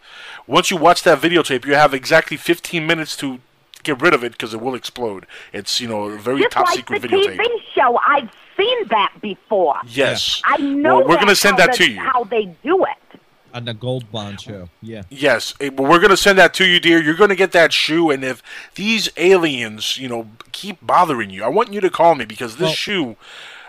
Once 0.46 0.70
you 0.70 0.76
watch 0.76 1.02
that 1.02 1.20
videotape, 1.20 1.64
you 1.64 1.74
have 1.74 1.94
exactly 1.94 2.36
15 2.36 2.86
minutes 2.86 3.16
to 3.16 3.40
get 3.82 4.00
rid 4.00 4.14
of 4.14 4.22
it 4.24 4.32
because 4.32 4.54
it 4.54 4.60
will 4.60 4.74
explode. 4.74 5.26
It's, 5.52 5.80
you 5.80 5.88
know, 5.88 6.04
a 6.04 6.18
very 6.18 6.40
Just 6.42 6.52
top 6.52 6.66
like 6.66 6.76
secret 6.76 7.02
the 7.02 7.08
videotape. 7.08 7.36
TV 7.38 7.46
show, 7.74 7.98
I've 8.06 8.30
seen 8.56 8.88
that 8.88 9.12
before. 9.20 9.76
Yes. 9.86 10.40
I 10.44 10.56
know 10.58 10.98
Well, 10.98 11.08
we're 11.08 11.14
going 11.16 11.28
to 11.28 11.36
send 11.36 11.58
that 11.58 11.72
to 11.74 11.90
you. 11.90 11.98
How 12.00 12.24
they 12.24 12.46
do 12.62 12.84
it. 12.84 13.20
On 13.54 13.64
the 13.66 13.74
Gold 13.74 14.10
Bond 14.10 14.40
show. 14.40 14.70
Yeah. 14.80 15.02
Yes, 15.10 15.52
eh, 15.60 15.68
but 15.68 15.82
we're 15.82 15.98
going 15.98 16.08
to 16.10 16.16
send 16.16 16.38
that 16.38 16.54
to 16.54 16.64
you, 16.66 16.80
dear. 16.80 17.02
You're 17.02 17.14
going 17.16 17.28
to 17.28 17.36
get 17.36 17.52
that 17.52 17.70
shoe, 17.72 18.10
and 18.10 18.24
if 18.24 18.42
these 18.76 19.10
aliens, 19.18 19.98
you 19.98 20.08
know, 20.08 20.28
keep 20.52 20.78
bothering 20.80 21.28
you, 21.28 21.44
I 21.44 21.48
want 21.48 21.70
you 21.70 21.80
to 21.82 21.90
call 21.90 22.14
me 22.14 22.24
because 22.24 22.54
this 22.56 22.62
Well- 22.68 22.72
shoe. 22.72 23.16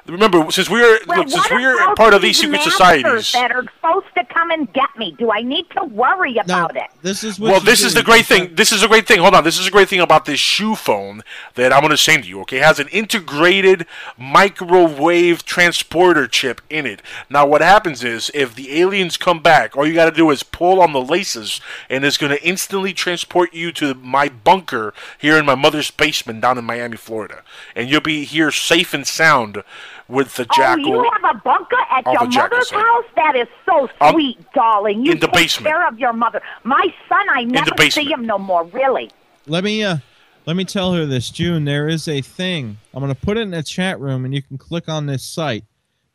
Remember, 0.06 0.52
since 0.52 0.70
we're 0.70 1.00
Well, 1.08 1.20
look, 1.20 1.30
since 1.30 1.50
we're 1.50 1.96
part 1.96 2.14
of 2.14 2.22
these 2.22 2.38
secret 2.38 2.58
masters 2.58 2.74
societies. 2.74 3.32
that 3.32 3.52
are 3.54 3.64
supposed 3.64 4.08
to 4.18 4.26
come 4.26 4.52
and 4.52 4.72
get 4.74 4.90
me? 4.98 5.16
Do 5.18 5.32
I 5.32 5.42
need 5.42 5.70
to 5.78 5.86
worry 5.86 6.34
Now, 6.34 6.42
about 6.66 6.76
it? 6.76 6.88
this 7.02 7.24
is 7.24 7.40
what 7.40 7.52
Well, 7.52 7.60
this 7.62 7.80
do. 7.82 7.88
is 7.88 7.94
the 7.94 8.04
great 8.04 8.26
thing. 8.26 8.54
This 8.56 8.74
is 8.74 8.84
a 8.84 8.90
great 8.90 9.08
thing. 9.08 9.20
Hold 9.20 9.34
on. 9.34 9.46
This 9.46 9.58
is 9.58 9.68
a 9.68 9.72
great 9.72 9.88
thing 9.88 10.02
about 10.02 10.26
this 10.26 10.42
shoe 10.42 10.76
phone 10.76 11.24
that 11.56 11.72
I'm 11.72 11.80
going 11.80 11.92
to 11.92 11.98
send 11.98 12.26
you. 12.26 12.42
Okay, 12.42 12.58
it 12.58 12.64
has 12.64 12.80
an 12.80 12.90
integrated 12.90 13.86
microwave 14.18 15.46
transporter 15.46 16.28
chip 16.28 16.60
in 16.70 16.86
it. 16.86 17.02
Now, 17.30 17.46
what 17.46 17.62
happens 17.62 18.04
is 18.04 18.30
if 18.34 18.56
the 18.56 18.80
aliens 18.82 19.16
come 19.16 19.40
back, 19.42 19.78
all 19.78 19.88
you 19.88 19.94
got 19.94 20.06
to 20.10 20.16
do 20.16 20.30
is 20.32 20.44
pull 20.44 20.82
on 20.82 20.92
the 20.92 21.02
laces, 21.02 21.62
and 21.90 22.04
it's 22.04 22.18
going 22.18 22.32
to 22.32 22.44
instantly 22.46 22.92
transport 22.94 23.54
you 23.54 23.72
to 23.74 23.94
my 23.94 24.28
bunker 24.28 24.94
here 25.18 25.38
in 25.38 25.46
my 25.46 25.56
mother's 25.56 25.92
basement 25.92 26.42
down 26.42 26.58
in 26.58 26.66
Miami, 26.66 26.98
Florida, 26.98 27.42
and 27.74 27.90
you'll 27.90 28.02
be 28.02 28.26
here 28.26 28.52
safe 28.52 28.94
and 28.94 29.08
sound 29.08 29.64
with 30.08 30.36
the 30.36 30.46
jackal. 30.46 30.86
Oh, 30.86 31.04
you 31.04 31.12
have 31.22 31.36
a 31.36 31.40
bunker 31.40 31.78
at 31.92 32.06
your 32.06 32.28
mother's 32.28 32.70
house? 32.70 33.06
That 33.16 33.36
is 33.36 33.48
so 33.66 33.90
Um, 34.02 34.14
sweet, 34.14 34.40
darling. 34.54 35.06
You 35.06 35.14
in 35.14 35.20
the 35.20 35.28
take 35.28 35.36
basement. 35.36 35.68
care 35.68 35.88
of 35.88 36.00
your 36.00 36.14
mother. 36.14 36.42
My 36.64 36.94
son, 37.10 37.26
I 37.34 37.44
never 37.44 37.68
see 37.68 37.74
basement. 37.78 38.08
him 38.10 38.26
no 38.26 38.38
more. 38.38 38.64
Really. 38.66 39.10
Let 39.48 39.64
me 39.64 39.84
uh 39.84 39.98
let 40.46 40.56
me 40.56 40.66
tell 40.66 40.94
her 40.94 41.06
this, 41.06 41.30
June. 41.30 41.66
There 41.66 41.88
is 41.88 42.08
a 42.08 42.22
thing. 42.22 42.78
I'm 42.94 43.02
gonna 43.02 43.16
put 43.16 43.38
it 43.38 43.42
in 43.42 43.52
the 43.52 43.64
chat 43.64 44.00
room 44.00 44.26
and 44.26 44.34
you 44.34 44.42
can 44.42 44.58
click 44.58 44.90
on 44.90 45.06
this 45.06 45.24
site. 45.24 45.64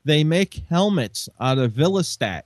They 0.04 0.24
make 0.24 0.62
helmets 0.68 1.28
out 1.40 1.58
of 1.58 1.72
Velostat, 1.72 2.42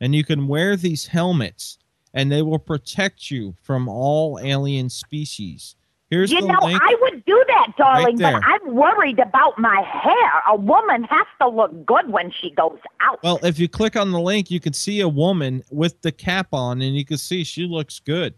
and 0.00 0.14
you 0.14 0.24
can 0.24 0.48
wear 0.48 0.76
these 0.76 1.06
helmets 1.08 1.78
and 2.12 2.30
they 2.30 2.42
will 2.42 2.58
protect 2.60 3.30
you 3.30 3.54
from 3.62 3.88
all 3.88 4.38
alien 4.40 4.88
species. 4.88 5.74
Here's 6.14 6.30
You 6.30 6.42
the 6.42 6.46
know, 6.46 6.58
link. 6.64 6.80
I 6.80 6.96
would 7.02 7.24
do 7.24 7.44
that, 7.48 7.72
darling, 7.76 8.18
but. 8.18 8.34
I'm 8.44 8.72
worried 8.74 9.18
about 9.18 9.58
my 9.58 9.82
hair. 9.82 10.42
A 10.48 10.54
woman 10.56 11.02
has 11.04 11.26
to 11.40 11.48
look 11.48 11.84
good 11.84 12.08
when 12.08 12.30
she 12.30 12.50
goes 12.50 12.78
out. 13.00 13.20
well, 13.24 13.40
if 13.42 13.58
you 13.58 13.68
click 13.68 13.96
on 13.96 14.12
the 14.12 14.20
link, 14.20 14.48
you 14.50 14.60
can 14.60 14.72
see 14.72 15.00
a 15.00 15.08
woman 15.08 15.64
with 15.72 16.00
the 16.02 16.12
cap 16.12 16.48
on, 16.52 16.82
and 16.82 16.94
you 16.96 17.04
can 17.04 17.16
see 17.18 17.42
she 17.42 17.66
looks 17.66 17.98
good. 17.98 18.34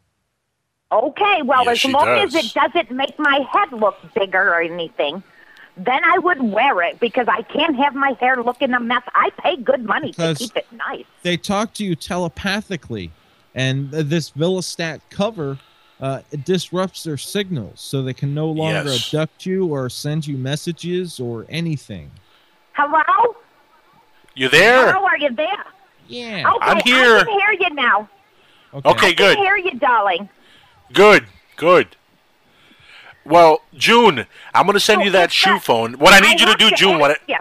Okay, 0.91 1.43
well, 1.45 1.65
Yes, 1.65 1.73
as 1.73 1.79
she 1.81 1.93
long 1.93 2.09
as 2.09 2.35
it 2.35 2.55
doesn't 2.55 2.91
make 2.93 3.19
my 3.19 3.41
head 3.53 3.73
look 3.73 3.97
bigger 4.15 4.55
or 4.55 4.63
anything, 4.63 5.23
then 5.77 6.01
I 6.05 6.19
would 6.19 6.41
wear 6.41 6.81
it 6.83 6.99
because 7.01 7.27
I 7.29 7.43
can't 7.43 7.77
have 7.77 7.95
my 7.95 8.13
hair 8.21 8.43
looking 8.43 8.73
a 8.73 8.81
mess. 8.81 9.03
I 9.15 9.29
pay 9.39 9.57
good 9.57 9.85
money 9.85 10.13
Because- 10.13 10.39
to 10.39 10.45
keep 10.45 10.57
it 10.57 10.67
nice. 10.73 11.05
they 11.23 11.37
talk 11.37 11.75
to 11.75 11.85
you 11.85 11.95
telepathically, 11.95 13.11
and 13.55 13.91
th- 13.93 14.07
this 14.07 14.31
Velostat 14.31 15.01
cover 15.11 15.59
uh, 16.01 16.21
it 16.31 16.45
disrupts 16.45 17.03
their 17.05 17.17
signals, 17.17 17.81
so 17.81 18.03
they 18.03 18.13
can 18.15 18.35
no 18.35 18.49
longer 18.49 18.91
Yes. 18.91 19.07
abduct 19.15 19.47
you 19.47 19.67
or 19.67 19.89
send 19.89 20.27
you 20.27 20.37
messages 20.37 21.19
or 21.21 21.47
anything. 21.49 22.11
Hello? 22.73 23.37
You 24.35 24.49
there? 24.51 24.93
Hello, 24.93 25.07
are 25.07 25.19
you 25.19 25.31
there? 25.35 25.65
Yeah. 26.09 26.51
Okay, 26.57 26.59
I'm 26.61 26.81
here. 26.85 27.17
I 27.19 27.25
can 27.25 27.39
hear 27.41 27.53
you 27.69 27.75
now. 27.75 28.09
Okay, 28.75 29.09
I 29.09 29.13
good. 29.15 29.37
can 29.37 29.45
hear 29.45 29.57
you, 29.57 29.79
darling. 29.79 30.29
Good, 30.93 31.25
good. 31.57 31.97
Well, 33.25 33.63
June, 33.75 34.27
I'm 34.55 34.67
gonna 34.67 34.79
send 34.79 35.01
So 35.01 35.05
you 35.07 35.11
that 35.13 35.33
shoe 35.33 35.53
not- 35.55 35.65
phone. 35.65 35.95
What 35.95 36.13
I 36.13 36.21
need 36.21 36.39
you 36.39 36.47
to 36.47 36.53
have 36.53 36.59
do, 36.59 36.71
June, 36.77 36.99
what 37.01 37.13
I, 37.13 37.17
yeah. 37.27 37.39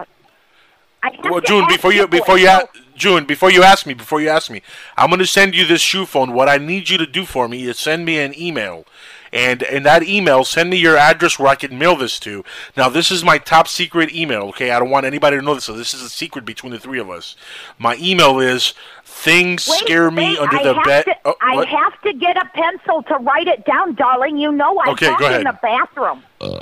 I 1.02 1.10
well, 1.24 1.40
June, 1.40 1.64
before 1.68 1.92
you 1.92 2.00
you 2.02 2.08
before 2.08 2.38
you 2.38 2.48
it. 2.48 2.62
a- 2.64 2.68
June, 2.96 3.24
before 3.24 3.50
you 3.50 3.62
ask 3.62 3.86
me, 3.86 3.94
before 3.94 4.20
you 4.20 4.28
ask 4.28 4.50
me, 4.50 4.62
I'm 4.96 5.10
gonna 5.10 5.26
send 5.26 5.54
you 5.54 5.64
this 5.66 5.80
shoe 5.80 6.06
phone. 6.06 6.32
What 6.32 6.48
I 6.48 6.58
need 6.58 6.88
you 6.88 6.98
to 6.98 7.06
do 7.06 7.24
for 7.24 7.48
me 7.48 7.64
is 7.64 7.78
send 7.78 8.04
me 8.04 8.18
an 8.18 8.38
email. 8.38 8.84
And 9.32 9.62
in 9.62 9.82
that 9.82 10.02
email, 10.04 10.44
send 10.44 10.70
me 10.70 10.76
your 10.78 10.96
address 10.96 11.38
where 11.38 11.48
I 11.48 11.56
can 11.56 11.76
mail 11.76 11.96
this 11.96 12.18
to. 12.20 12.44
Now, 12.76 12.88
this 12.88 13.10
is 13.10 13.22
my 13.24 13.36
top 13.38 13.68
secret 13.68 14.14
email, 14.14 14.42
okay? 14.44 14.70
I 14.70 14.78
don't 14.78 14.88
want 14.88 15.04
anybody 15.04 15.36
to 15.36 15.42
know 15.42 15.54
this, 15.54 15.64
so 15.64 15.74
this 15.74 15.92
is 15.92 16.00
a 16.00 16.08
secret 16.08 16.44
between 16.46 16.72
the 16.72 16.78
three 16.78 17.00
of 17.00 17.10
us. 17.10 17.36
My 17.78 17.96
email 18.00 18.38
is 18.38 18.72
things 19.04 19.66
Wait, 19.68 19.80
scare 19.80 20.10
me 20.10 20.30
wait, 20.30 20.38
under 20.38 20.56
I 20.56 20.62
the 20.62 20.74
bed. 20.84 21.04
to- 21.06 21.16
Oh, 21.26 21.34
I 21.42 21.56
what? 21.56 21.68
have 21.68 22.00
to 22.02 22.12
get 22.14 22.36
a 22.36 22.46
pencil 22.54 23.02
to 23.02 23.16
write 23.16 23.48
it 23.48 23.66
down, 23.66 23.94
darling. 23.96 24.38
You 24.38 24.52
know 24.52 24.78
I 24.78 24.90
Okay, 24.92 25.08
talk 25.08 25.18
go 25.18 25.26
in 25.26 25.32
ahead. 25.32 25.46
the 25.46 25.58
bathroom. 25.60 26.22
Uh, 26.40 26.60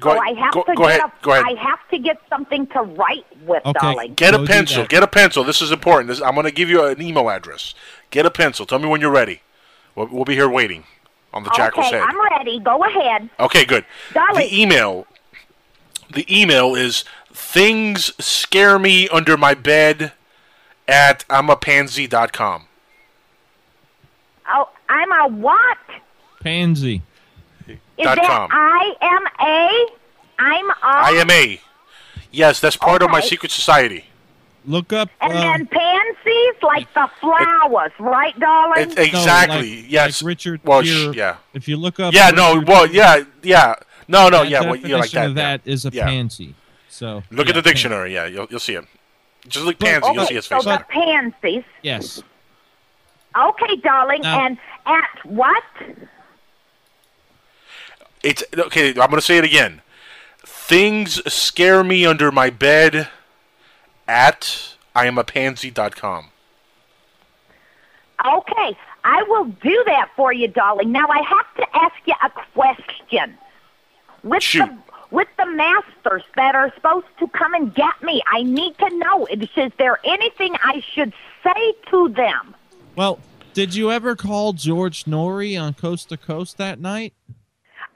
Go, 0.00 0.14
so 0.14 0.18
I 0.20 0.32
have 0.34 0.52
go, 0.52 0.62
to 0.64 0.74
go 0.74 0.82
get 0.84 0.98
ahead. 1.00 1.00
a, 1.00 1.24
go 1.24 1.32
ahead. 1.32 1.44
I 1.46 1.60
have 1.62 1.78
to 1.90 1.98
get 1.98 2.18
something 2.28 2.66
to 2.68 2.82
write 2.82 3.26
with, 3.46 3.64
Okay. 3.64 3.78
darling. 3.80 4.14
Get 4.14 4.34
a 4.34 4.44
pencil. 4.44 4.84
Get 4.86 5.02
a 5.02 5.06
pencil. 5.06 5.44
This 5.44 5.62
is 5.62 5.72
important. 5.72 6.08
This, 6.08 6.20
I'm 6.20 6.34
going 6.34 6.44
to 6.46 6.52
give 6.52 6.68
you 6.68 6.84
an 6.84 7.00
email 7.00 7.30
address. 7.30 7.74
Get 8.10 8.26
a 8.26 8.30
pencil. 8.30 8.66
Tell 8.66 8.78
me 8.78 8.88
when 8.88 9.00
you're 9.00 9.10
ready. 9.10 9.40
We'll, 9.94 10.08
we'll 10.08 10.24
be 10.24 10.34
here 10.34 10.48
waiting 10.48 10.84
on 11.32 11.44
the 11.44 11.50
Jackal's 11.50 11.86
okay, 11.86 11.96
head. 11.98 12.04
I'm 12.06 12.20
ready. 12.38 12.60
Go 12.60 12.82
ahead. 12.84 13.28
Okay, 13.40 13.64
good. 13.64 13.84
Darling. 14.12 14.48
The 14.48 14.62
email. 14.62 15.06
The 16.12 16.26
email 16.40 16.74
is 16.74 17.04
things 17.32 18.12
scare 18.24 18.78
me 18.78 19.08
under 19.08 19.36
my 19.36 19.54
bed 19.54 20.12
at 20.86 21.26
imapansy.com. 21.28 22.66
Oh, 24.48 24.68
I'm 24.88 25.12
a 25.12 25.36
what? 25.36 25.78
Pansy. 26.40 27.02
Is 27.98 28.04
Dot 28.04 28.16
that 28.16 28.26
com. 28.26 28.50
I 28.52 28.94
M 29.00 29.26
A? 29.40 29.86
I'm 30.38 30.70
a. 30.70 31.20
IMA. 31.22 31.56
Yes, 32.30 32.60
that's 32.60 32.76
part 32.76 33.02
of 33.02 33.10
my 33.10 33.20
secret 33.20 33.50
society. 33.50 34.04
Look 34.66 34.92
up. 34.92 35.08
And 35.20 35.32
uh, 35.32 35.40
then 35.40 35.66
pansies, 35.66 36.62
like 36.62 36.92
the 36.92 37.08
flowers, 37.20 37.92
right, 38.00 38.38
darling? 38.38 38.90
It, 38.90 38.96
no, 38.96 39.02
exactly. 39.02 39.76
like- 39.82 39.90
yes. 39.90 40.20
like 40.22 40.26
Richard 40.26 40.60
Well, 40.64 40.82
Gere. 40.82 41.12
sh- 41.12 41.16
yeah. 41.16 41.36
If 41.54 41.68
you 41.68 41.76
look 41.76 42.00
up. 42.00 42.12
Yeah. 42.12 42.30
No. 42.30 42.62
Well. 42.66 42.86
Yeah. 42.86 43.22
Yeah. 43.42 43.74
No. 44.08 44.28
No. 44.28 44.42
that 44.42 44.48
Yeah. 44.50 44.60
Well, 44.62 44.76
yeah. 44.76 44.96
Like 44.96 45.10
definition 45.10 45.20
that. 45.22 45.28
of 45.28 45.34
that 45.36 45.60
is 45.64 45.86
a 45.86 45.90
yeah. 45.92 46.06
pansy. 46.06 46.54
So 46.90 47.22
Look 47.30 47.46
yeah, 47.46 47.50
at 47.50 47.54
the 47.54 47.62
pan- 47.62 47.62
dictionary. 47.62 48.12
Yeah. 48.12 48.26
You'll 48.26 48.46
you'll 48.50 48.60
see 48.60 48.74
it. 48.74 48.84
Just 49.48 49.64
look 49.64 49.80
Look- 49.80 49.88
pansy. 49.88 50.10
You'll 50.12 50.26
see 50.26 50.34
his 50.34 50.46
so 50.46 50.56
face. 50.60 50.64
the 50.64 50.84
pansies. 50.88 51.64
Yes. 51.82 52.22
Okay, 53.38 53.76
darling. 53.76 54.22
Now- 54.22 54.46
and 54.46 54.58
at 54.86 55.24
what? 55.24 55.62
It's 58.26 58.42
okay. 58.58 58.88
I'm 58.88 58.96
going 58.96 59.12
to 59.12 59.20
say 59.20 59.38
it 59.38 59.44
again. 59.44 59.82
Things 60.44 61.22
scare 61.32 61.84
me 61.84 62.04
under 62.04 62.32
my 62.32 62.50
bed 62.50 63.08
at 64.08 64.74
iamapansy.com. 64.96 66.30
Okay, 68.26 68.76
I 69.04 69.22
will 69.28 69.44
do 69.44 69.82
that 69.86 70.10
for 70.16 70.32
you, 70.32 70.48
darling. 70.48 70.90
Now 70.90 71.06
I 71.08 71.22
have 71.22 71.54
to 71.56 71.76
ask 71.76 71.94
you 72.04 72.14
a 72.24 72.30
question. 72.52 73.38
With 74.24 74.42
Shoot. 74.42 74.66
the 74.66 74.78
with 75.12 75.28
the 75.38 75.46
masters 75.46 76.24
that 76.34 76.56
are 76.56 76.72
supposed 76.74 77.06
to 77.20 77.28
come 77.28 77.54
and 77.54 77.72
get 77.72 78.02
me, 78.02 78.20
I 78.26 78.42
need 78.42 78.76
to 78.78 78.98
know 78.98 79.26
is, 79.26 79.48
is 79.56 79.70
there 79.78 80.00
anything 80.04 80.56
I 80.64 80.82
should 80.92 81.12
say 81.44 81.74
to 81.90 82.08
them? 82.08 82.56
Well, 82.96 83.20
did 83.54 83.76
you 83.76 83.92
ever 83.92 84.16
call 84.16 84.52
George 84.52 85.04
Noory 85.04 85.60
on 85.60 85.74
Coast 85.74 86.08
to 86.08 86.16
Coast 86.16 86.58
that 86.58 86.80
night? 86.80 87.14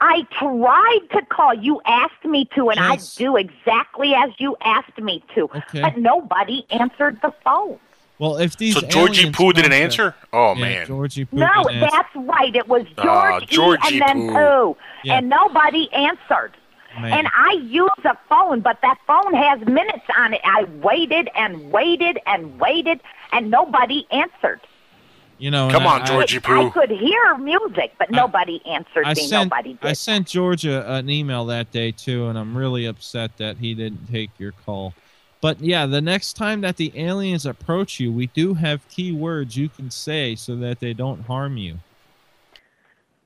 I 0.01 0.25
tried 0.37 0.99
to 1.11 1.25
call. 1.27 1.53
You 1.53 1.79
asked 1.85 2.25
me 2.25 2.45
to, 2.55 2.69
and 2.69 2.79
Yes. 2.79 3.15
I 3.15 3.19
do 3.23 3.37
exactly 3.37 4.13
as 4.15 4.31
you 4.39 4.57
asked 4.63 4.97
me 4.97 5.23
to. 5.35 5.43
Okay. 5.43 5.81
But 5.81 5.97
nobody 5.97 6.65
answered 6.71 7.19
the 7.21 7.31
phone. 7.43 7.79
Well, 8.17 8.37
if 8.37 8.57
these 8.57 8.73
So 8.75 8.81
Georgie 8.81 9.21
aliens 9.21 9.35
Pooh 9.37 9.53
didn't 9.53 9.73
answer? 9.73 10.13
Oh, 10.33 10.53
Yeah, 10.55 10.61
man. 10.61 10.85
Georgie 10.87 11.25
Pooh 11.25 11.37
No, 11.37 11.47
didn't 11.67 11.83
answer. 11.83 11.89
that's 11.95 12.15
right. 12.27 12.55
It 12.55 12.67
was 12.67 12.85
Ah, 12.97 13.39
George 13.39 13.47
Georgie 13.49 13.95
E 13.95 14.01
and 14.01 14.07
then 14.07 14.27
Pooh. 14.27 14.33
Pooh, 14.73 14.77
Yeah. 15.03 15.17
and 15.17 15.29
nobody 15.29 15.91
answered. 15.93 16.51
Man. 16.99 17.13
And 17.13 17.27
I 17.33 17.53
use 17.53 17.89
a 18.03 18.17
phone, 18.27 18.59
but 18.59 18.79
that 18.81 18.97
phone 19.07 19.33
has 19.33 19.61
minutes 19.65 20.03
on 20.17 20.33
it. 20.33 20.41
I 20.43 20.65
waited 20.81 21.29
and 21.35 21.71
waited 21.71 22.19
and 22.27 22.59
waited, 22.59 22.99
and 23.31 23.49
nobody 23.49 24.05
answered. 24.11 24.59
You 25.41 25.49
know, 25.49 25.69
Come 25.71 25.87
on, 25.87 26.03
I- 26.03 26.05
Georgie 26.05 26.37
I 26.37 26.39
Pooh. 26.41 26.69
could 26.69 26.91
hear 26.91 27.35
music, 27.39 27.95
but 27.97 28.11
nobody 28.11 28.61
answered 28.67 29.05
I 29.07 29.15
me. 29.15 29.21
sent 29.23 29.49
nobody 29.49 29.73
did. 29.73 29.83
I 29.89 29.93
sent 29.93 30.27
Georgia 30.27 30.85
an 30.93 31.09
email 31.09 31.45
that 31.45 31.71
day 31.71 31.91
too, 31.91 32.27
and 32.27 32.37
I'm 32.37 32.55
really 32.55 32.85
upset 32.85 33.37
that 33.37 33.57
he 33.57 33.73
didn't 33.73 34.05
take 34.11 34.29
your 34.37 34.51
call. 34.51 34.93
But 35.41 35.59
yeah, 35.59 35.87
the 35.87 35.99
next 35.99 36.33
time 36.33 36.61
that 36.61 36.77
the 36.77 36.91
aliens 36.95 37.47
approach 37.47 37.99
you, 37.99 38.11
we 38.11 38.27
do 38.27 38.53
have 38.53 38.87
key 38.87 39.11
words 39.11 39.57
you 39.57 39.67
can 39.67 39.89
say 39.89 40.35
so 40.35 40.55
that 40.57 40.79
they 40.79 40.93
don't 40.93 41.21
harm 41.25 41.57
you. 41.57 41.79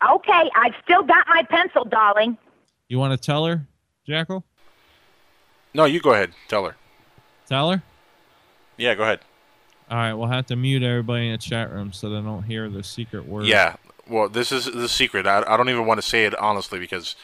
okay, 0.09 0.49
I've 0.55 0.75
still 0.85 1.03
got 1.03 1.27
my 1.27 1.43
pencil, 1.43 1.83
darling. 1.83 2.37
You 2.87 2.97
want 2.97 3.11
to 3.11 3.17
tell 3.17 3.45
her, 3.45 3.65
Jackal? 4.07 4.45
No, 5.73 5.83
you 5.83 5.99
go 5.99 6.13
ahead. 6.13 6.31
Tell 6.47 6.63
her. 6.63 6.77
Tell 7.49 7.71
her. 7.71 7.83
Yeah, 8.77 8.95
go 8.95 9.03
ahead. 9.03 9.19
All 9.89 9.97
right, 9.97 10.13
we'll 10.13 10.27
have 10.27 10.47
to 10.47 10.55
mute 10.55 10.81
everybody 10.83 11.27
in 11.27 11.31
the 11.33 11.37
chat 11.37 11.71
room 11.71 11.93
so 11.93 12.09
they 12.09 12.21
don't 12.21 12.43
hear 12.43 12.69
the 12.69 12.83
secret 12.83 13.25
word. 13.27 13.45
Yeah. 13.45 13.75
Well, 14.07 14.29
this 14.29 14.51
is 14.51 14.65
the 14.65 14.89
secret. 14.89 15.27
I, 15.27 15.43
I 15.47 15.57
don't 15.57 15.69
even 15.69 15.85
want 15.85 15.99
to 15.99 16.07
say 16.07 16.25
it 16.25 16.35
honestly 16.39 16.79
because 16.79 17.15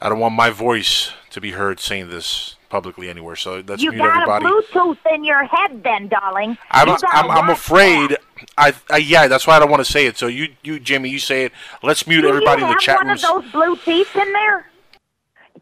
I 0.00 0.08
don't 0.08 0.18
want 0.18 0.34
my 0.34 0.50
voice 0.50 1.12
to 1.30 1.40
be 1.40 1.52
heard 1.52 1.78
saying 1.80 2.08
this 2.10 2.56
publicly 2.70 3.08
anywhere. 3.08 3.36
So 3.36 3.62
let's 3.66 3.82
you 3.82 3.90
mute 3.90 4.00
got 4.00 4.16
everybody. 4.16 4.46
a 4.46 4.48
Bluetooth 4.48 5.14
in 5.14 5.24
your 5.24 5.44
head, 5.44 5.82
then, 5.82 6.08
darling. 6.08 6.56
I'm, 6.70 6.88
I'm 6.88 7.30
I'm 7.30 7.50
afraid. 7.50 8.10
that. 8.10 8.20
I, 8.56 8.72
I 8.88 8.96
yeah, 8.98 9.26
that's 9.26 9.46
why 9.46 9.56
I 9.56 9.58
don't 9.58 9.70
want 9.70 9.84
to 9.84 9.90
say 9.90 10.06
it. 10.06 10.16
So 10.16 10.26
you 10.26 10.48
you 10.62 10.80
Jamie, 10.80 11.08
you 11.10 11.18
say 11.18 11.44
it. 11.44 11.52
Let's 11.82 12.06
mute 12.06 12.22
Do 12.22 12.28
everybody 12.28 12.62
in 12.62 12.68
the 12.68 12.76
chat 12.80 13.00
room. 13.00 13.08
have 13.08 13.20
chat 13.20 13.30
one 13.32 13.40
of 13.40 13.52
those 13.52 13.52
blue 13.52 13.76
teeth 13.84 14.16
in 14.16 14.32
there? 14.32 14.66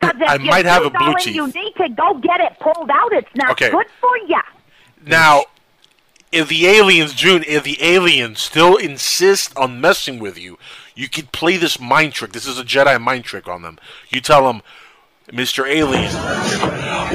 I 0.02 0.38
might 0.38 0.64
have 0.64 0.84
a 0.84 0.90
blue 0.90 0.98
darling. 0.98 1.34
You 1.34 1.46
need 1.48 1.72
to 1.78 1.88
go 1.88 2.18
get 2.18 2.40
it 2.40 2.52
pulled 2.60 2.90
out. 2.90 3.12
It's 3.12 3.28
not 3.34 3.52
Okay. 3.52 3.70
good 3.70 3.86
for 4.00 4.16
you. 4.28 4.40
Now, 5.06 5.44
if 6.32 6.48
the 6.48 6.66
aliens, 6.66 7.14
June, 7.14 7.44
if 7.46 7.64
the 7.64 7.82
aliens 7.82 8.40
still 8.40 8.76
insist 8.76 9.56
on 9.56 9.80
messing 9.80 10.18
with 10.18 10.38
you, 10.38 10.58
you 10.94 11.08
could 11.08 11.32
play 11.32 11.56
this 11.56 11.80
mind 11.80 12.12
trick. 12.12 12.32
This 12.32 12.46
is 12.46 12.58
a 12.58 12.64
Jedi 12.64 13.00
mind 13.00 13.24
trick 13.24 13.48
on 13.48 13.62
them. 13.62 13.78
You 14.08 14.20
tell 14.20 14.46
them, 14.46 14.62
Mr. 15.28 15.66
Alien, 15.66 16.12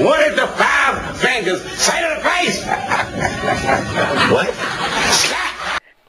What 0.05 0.23
did 0.29 0.37
the 0.37 0.47
five 0.47 1.17
fingers 1.19 1.61
say 1.63 2.01
to 2.01 2.15
the 2.15 2.21
face? 2.29 2.63
what? 4.31 4.53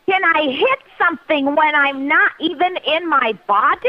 Can 0.07 0.23
I 0.23 0.51
hit 0.51 0.79
something 0.99 1.47
when 1.57 1.75
I'm 1.75 2.07
not 2.07 2.33
even 2.41 2.77
in 2.87 3.09
my 3.09 3.33
body? 3.47 3.89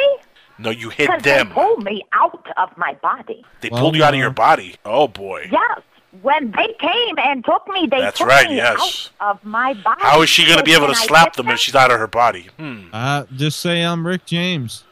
no, 0.57 0.69
you 0.69 0.89
hit 0.89 1.07
Because 1.07 1.21
they 1.23 1.31
them. 1.31 1.49
pulled 1.51 1.83
me 1.83 2.03
out 2.13 2.47
of 2.57 2.69
my 2.77 2.93
body. 3.01 3.43
They 3.59 3.67
Well, 3.69 3.81
pulled 3.81 3.95
you 3.97 4.03
out 4.05 4.13
of 4.13 4.19
your 4.19 4.29
body. 4.31 4.75
Oh 4.85 5.07
boy. 5.09 5.49
Yes. 5.51 5.81
When 6.21 6.51
they 6.51 6.73
came 6.79 7.15
and 7.17 7.43
took 7.43 7.67
me, 7.67 7.87
they 7.89 7.99
That's 8.01 8.17
took 8.17 8.27
right, 8.27 8.49
me 8.49 8.57
yes. 8.57 9.09
out 9.19 9.35
of 9.35 9.43
my 9.43 9.73
body. 9.73 10.01
How 10.01 10.21
is 10.21 10.29
she 10.29 10.45
going 10.45 10.57
to 10.57 10.63
be 10.63 10.73
able 10.73 10.87
to 10.87 10.95
slap 10.95 11.27
hit 11.27 11.33
them 11.35 11.49
if 11.49 11.59
she's 11.59 11.75
out 11.75 11.91
of 11.91 11.99
her 11.99 12.07
body? 12.07 12.49
Hmm. 12.57 12.83
Uh, 12.93 13.25
just 13.35 13.59
say 13.59 13.81
I'm 13.81 14.05
Rick 14.05 14.25
James, 14.25 14.83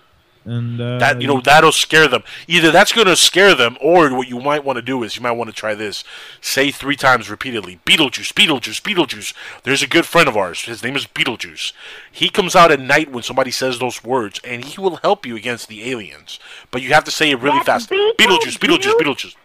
and 0.46 0.80
uh, 0.82 0.98
That 1.00 1.22
you 1.22 1.28
know 1.28 1.40
that'll 1.42 1.72
scare 1.72 2.08
them. 2.08 2.24
Either 2.48 2.72
that's 2.72 2.92
going 2.92 3.08
to 3.08 3.16
scare 3.16 3.56
them, 3.56 3.78
or 3.80 4.14
what 4.14 4.28
you 4.28 4.40
might 4.40 4.64
want 4.64 4.78
to 4.78 4.82
do 4.82 5.04
is 5.04 5.16
you 5.16 5.22
might 5.22 5.32
want 5.32 5.50
to 5.50 5.56
try 5.56 5.74
this. 5.74 6.04
Say 6.42 6.72
three 6.72 6.96
times 6.96 7.30
repeatedly, 7.30 7.80
Beetlejuice, 7.86 8.34
Beetlejuice, 8.34 8.82
Beetlejuice. 8.82 9.34
There's 9.64 9.84
a 9.84 9.88
good 9.88 10.06
friend 10.06 10.28
of 10.28 10.36
ours. 10.36 10.64
His 10.64 10.84
name 10.84 10.96
is 10.96 11.06
Beetlejuice. 11.08 11.74
He 12.12 12.30
comes 12.30 12.56
out 12.56 12.72
at 12.72 12.80
night 12.80 13.12
when 13.12 13.24
somebody 13.24 13.52
says 13.52 13.80
those 13.80 14.04
words, 14.04 14.40
and 14.44 14.66
he 14.66 14.82
will 14.82 14.98
help 14.98 15.26
you 15.26 15.36
against 15.36 15.68
the 15.70 15.90
aliens. 15.90 16.40
But 16.72 16.82
you 16.82 16.94
have 16.94 17.06
to 17.06 17.12
say 17.12 17.32
it 17.32 17.40
really 17.40 17.62
That's 17.66 17.86
fast. 17.86 17.90
Beetlejuice, 17.90 18.16
Beetlejuice, 18.18 18.58
Beetlejuice? 18.58 18.94
Beetlejuice. 19.00 19.36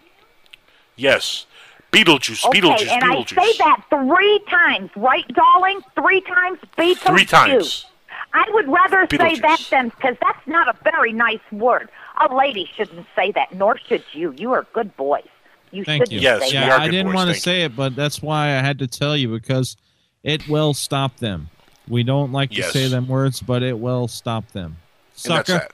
Yes, 0.97 1.47
Beetlejuice, 1.93 2.45
Okay, 2.47 2.61
Beetlejuice, 2.61 2.89
and 2.89 3.03
Beetlejuice. 3.03 3.39
I 3.39 3.53
say 3.53 3.59
that 3.59 3.82
three 3.91 4.39
times, 4.51 4.91
right, 4.97 5.26
darling? 5.28 5.80
Three 5.95 6.20
times, 6.20 6.59
Beetlejuice. 6.76 7.07
Three 7.07 7.24
times. 7.24 7.86
I 8.34 8.45
would 8.51 8.68
rather 8.68 9.07
say 9.11 9.39
that 9.41 9.66
than 9.70 9.89
because 9.89 10.16
that's 10.20 10.47
not 10.47 10.68
a 10.68 10.74
very 10.84 11.12
nice 11.12 11.41
word. 11.51 11.89
A 12.28 12.34
lady 12.34 12.68
shouldn't 12.76 13.07
say 13.16 13.32
that, 13.32 13.55
nor 13.55 13.78
should 13.78 14.05
you. 14.12 14.34
You 14.36 14.53
are 14.53 14.66
good 14.74 14.95
boys. 14.97 15.22
You 15.70 15.84
Thank 15.84 16.03
shouldn't 16.03 16.12
you. 16.12 16.20
Yes, 16.20 16.51
say 16.51 16.55
yeah. 16.55 16.76
I 16.76 16.89
didn't 16.89 17.14
want 17.14 17.28
to 17.34 17.41
say 17.41 17.62
it, 17.62 17.74
but 17.74 17.97
that's 17.97 18.20
why 18.20 18.49
I 18.49 18.61
had 18.61 18.78
to 18.80 18.86
tell 18.86 19.16
you 19.16 19.28
because 19.30 19.76
it 20.22 20.47
will 20.49 20.74
stop 20.74 21.16
them. 21.18 21.49
We 21.89 22.03
don't 22.03 22.32
like 22.32 22.55
Yes. 22.55 22.66
to 22.72 22.78
say 22.78 22.89
them 22.89 23.09
words, 23.09 23.41
but 23.41 23.62
it 23.62 23.78
will 23.78 24.09
stop 24.09 24.51
them. 24.53 24.76
And 25.24 25.36
that's 25.36 25.49
Sucker, 25.49 25.53
that. 25.53 25.72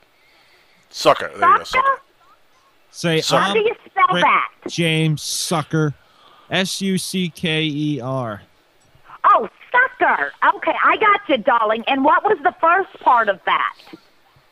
Sucker. 0.91 1.29
There 1.37 1.51
you 1.51 1.59
go. 1.59 1.65
Sucker? 1.65 1.65
Sucker. 1.65 2.01
say 2.93 3.21
Sucker. 3.21 3.41
How 3.43 3.49
I'm 3.49 3.55
do 3.55 3.61
you 3.61 3.75
spell 3.87 4.15
Rick 4.15 4.23
that? 4.25 4.49
James 4.69 5.23
Sucker, 5.23 5.95
S 6.55 6.81
U 6.81 6.97
C 6.99 7.29
K 7.31 7.65
E 7.65 8.01
R. 8.01 8.41
Oh, 9.25 9.49
sucker. 9.73 10.31
Okay, 10.55 10.75
I 10.85 10.97
got 10.99 11.21
you, 11.29 11.39
darling. 11.39 11.83
And 11.89 12.05
what 12.05 12.23
was 12.23 12.39
the 12.45 12.55
first 12.61 12.93
part 13.01 13.29
of 13.29 13.41
that? 13.45 13.75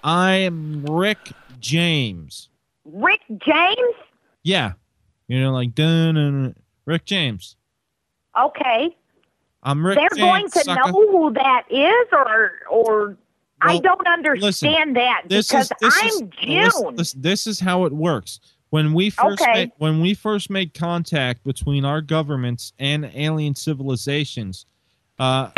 I'm 0.02 0.84
Rick 0.84 1.30
James. 1.60 2.48
Rick 2.84 3.20
James? 3.46 3.94
Yeah. 4.42 4.72
You 5.28 5.40
know, 5.40 5.52
like 5.52 5.76
dun, 5.76 6.16
dun, 6.16 6.42
dun. 6.42 6.56
Rick 6.86 7.04
James. 7.04 7.54
Okay. 8.36 8.96
I'm 9.62 9.86
Rick 9.86 9.98
James. 9.98 10.08
They're 10.10 10.18
James. 10.18 10.32
going 10.32 10.50
to 10.50 10.58
sucker. 10.60 10.80
know 10.90 10.92
who 10.92 11.32
that 11.34 11.62
is, 11.70 12.08
or 12.10 12.50
or 12.68 13.16
I 13.60 13.78
don't 13.78 14.08
understand 14.08 14.96
that 14.96 15.22
this 15.28 15.46
because 15.48 15.70
is 15.80 15.94
I'm 16.02 16.08
is 16.08 16.22
June. 16.40 16.64
listen, 16.64 16.96
this, 16.96 17.12
this 17.12 17.46
is 17.46 17.60
how 17.60 17.84
it 17.84 17.92
works. 17.92 18.40
When 18.72 18.94
we 18.94 19.10
first 19.10 19.42
Okay. 19.42 19.52
made, 19.52 19.72
when 19.76 20.00
we 20.00 20.14
first 20.14 20.48
made 20.48 20.72
contact 20.72 21.44
between 21.44 21.84
our 21.84 22.00
governments 22.00 22.72
and 22.78 23.04
alien 23.14 23.54
civilizations, 23.54 24.64
uh, 25.18 25.50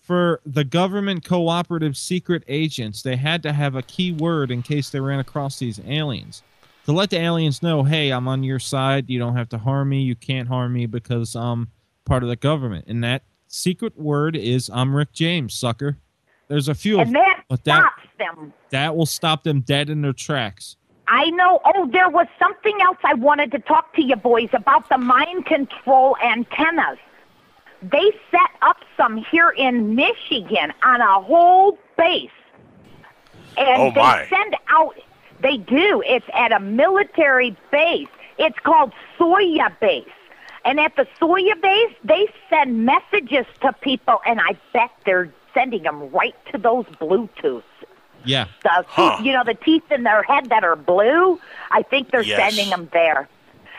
for 0.00 0.40
the 0.46 0.62
government 0.62 1.24
cooperative 1.24 1.96
secret 1.96 2.44
agents, 2.46 3.02
they 3.02 3.16
had 3.16 3.42
to 3.42 3.52
have 3.52 3.74
a 3.74 3.82
key 3.82 4.12
word 4.12 4.52
in 4.52 4.62
case 4.62 4.90
they 4.90 5.00
ran 5.00 5.18
across 5.18 5.58
these 5.58 5.80
aliens 5.84 6.44
to 6.84 6.92
let 6.92 7.10
the 7.10 7.18
aliens 7.18 7.64
know, 7.64 7.82
hey, 7.82 8.10
I'm 8.12 8.28
on 8.28 8.44
your 8.44 8.60
side. 8.60 9.10
You 9.10 9.18
don't 9.18 9.34
have 9.34 9.48
to 9.48 9.58
harm 9.58 9.88
me. 9.88 10.02
You 10.02 10.14
can't 10.14 10.46
harm 10.46 10.72
me 10.72 10.86
because 10.86 11.34
I'm 11.34 11.66
part 12.04 12.22
of 12.22 12.28
the 12.28 12.36
government. 12.36 12.84
And 12.86 13.02
that 13.02 13.24
secret 13.48 13.98
word 13.98 14.36
is 14.36 14.70
I'm 14.72 14.94
Rick 14.94 15.12
James, 15.12 15.52
sucker. 15.52 15.96
There's 16.46 16.68
a 16.68 16.76
few 16.76 17.00
of 17.00 17.08
and 17.08 17.16
that 17.16 17.42
but 17.48 17.64
that 17.64 17.80
stops 17.80 18.08
them. 18.18 18.52
that 18.70 18.96
will 18.96 19.04
stop 19.04 19.42
them 19.42 19.62
dead 19.62 19.90
in 19.90 20.00
their 20.02 20.12
tracks. 20.12 20.76
I 21.08 21.30
know. 21.30 21.60
Oh, 21.64 21.88
there 21.90 22.08
was 22.08 22.26
something 22.38 22.76
else 22.82 22.98
I 23.04 23.14
wanted 23.14 23.52
to 23.52 23.58
talk 23.60 23.94
to 23.94 24.02
you 24.02 24.16
boys 24.16 24.48
about 24.52 24.88
the 24.88 24.98
mind 24.98 25.46
control 25.46 26.16
antennas. 26.22 26.98
They 27.82 28.10
set 28.30 28.50
up 28.62 28.78
some 28.96 29.16
here 29.16 29.50
in 29.50 29.94
Michigan 29.94 30.72
on 30.82 31.00
a 31.00 31.20
whole 31.20 31.78
base. 31.96 32.30
And 33.56 33.82
Oh, 33.82 33.92
they 33.94 34.26
send 34.28 34.56
out, 34.68 34.96
they 35.40 35.58
do. 35.58 36.02
It's 36.06 36.26
at 36.34 36.52
a 36.52 36.60
military 36.60 37.56
base. 37.70 38.08
It's 38.38 38.58
called 38.60 38.92
Sawyer 39.16 39.74
Base. 39.80 40.08
And 40.64 40.80
at 40.80 40.96
the 40.96 41.06
Sawyer 41.18 41.54
Base, 41.54 41.94
they 42.02 42.26
send 42.50 42.84
messages 42.84 43.46
to 43.60 43.72
people, 43.74 44.20
and 44.26 44.40
I 44.40 44.58
bet 44.72 44.90
they're 45.04 45.32
sending 45.54 45.84
them 45.84 46.10
right 46.10 46.34
to 46.52 46.58
those 46.58 46.84
Bluetooths 47.00 47.62
Yeah. 48.26 48.46
the 48.62 48.84
Huh. 48.88 49.16
you 49.22 49.32
know, 49.32 49.44
the 49.44 49.54
teeth 49.54 49.90
in 49.90 50.02
their 50.02 50.22
head 50.22 50.50
that 50.50 50.64
are 50.64 50.76
blue. 50.76 51.40
I 51.70 51.82
think 51.82 52.10
they're 52.10 52.24
Yes. 52.24 52.40
sending 52.40 52.70
them 52.70 52.88
there. 52.92 53.28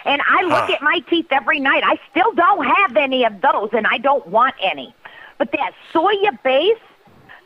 And 0.06 0.22
I 0.28 0.43
look 0.43 0.70
Huh. 0.70 0.76
at 0.76 0.82
my 0.82 1.00
teeth 1.10 1.28
every 1.32 1.60
night. 1.60 1.84
I 1.86 2.00
still 2.10 2.32
don't 2.34 2.66
have 2.66 2.95
any 2.98 3.26
of 3.26 3.41
those, 3.41 3.70
and 3.74 3.86
I 3.86 3.98
don't 3.98 4.26
want 4.28 4.56
any. 4.62 4.93
But 5.38 5.52
that 5.52 5.74
Sawyer 5.91 6.32
base, 6.43 6.78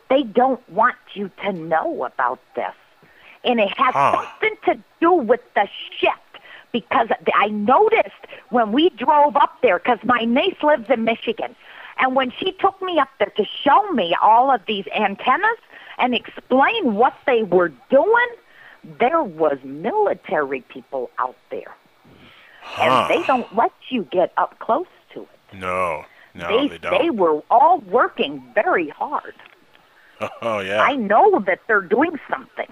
they 0.09 0.23
don't 0.23 0.61
want 0.69 0.95
you 1.13 1.29
to 1.43 1.51
know 1.53 2.03
about 2.05 2.39
this. 2.55 2.73
And 3.43 3.59
it 3.59 3.69
has 3.77 3.95
Huh. 3.95 4.27
something 4.41 4.57
to 4.65 4.83
do 4.99 5.11
with 5.11 5.41
the 5.55 5.67
shift. 5.97 6.17
Because 6.71 7.09
I 7.35 7.47
noticed 7.47 8.27
when 8.49 8.71
we 8.71 8.89
drove 8.91 9.35
up 9.35 9.57
there, 9.61 9.79
because 9.79 9.99
my 10.05 10.23
niece 10.23 10.55
lives 10.63 10.89
in 10.89 11.03
Michigan, 11.03 11.53
and 11.97 12.15
when 12.15 12.31
she 12.31 12.53
took 12.53 12.81
me 12.81 12.97
up 12.97 13.09
there 13.19 13.31
to 13.35 13.43
show 13.45 13.91
me 13.91 14.15
all 14.21 14.49
of 14.49 14.61
these 14.67 14.85
antennas 14.95 15.57
and 15.97 16.13
explain 16.15 16.95
what 16.95 17.13
they 17.25 17.43
were 17.43 17.71
doing, 17.89 18.27
there 18.99 19.23
was 19.23 19.57
military 19.63 20.61
people 20.61 21.09
out 21.19 21.35
there. 21.49 21.73
Huh. 22.63 23.07
And 23.09 23.09
they 23.21 23.25
don't 23.27 23.55
let 23.55 23.71
you 23.89 24.03
get 24.11 24.33
up 24.37 24.57
close 24.59 24.85
to 25.13 25.21
it. 25.23 25.29
No, 25.57 26.05
no, 26.33 26.47
they, 26.47 26.67
they, 26.67 26.77
don't. 26.77 27.01
they 27.01 27.09
were 27.09 27.41
all 27.49 27.79
working 27.79 28.43
very 28.53 28.89
hard. 28.89 29.33
oh 30.41 30.59
yeah. 30.59 30.81
I 30.81 30.95
know 30.95 31.39
that 31.47 31.59
they're 31.67 31.81
doing 31.81 32.19
something. 32.29 32.67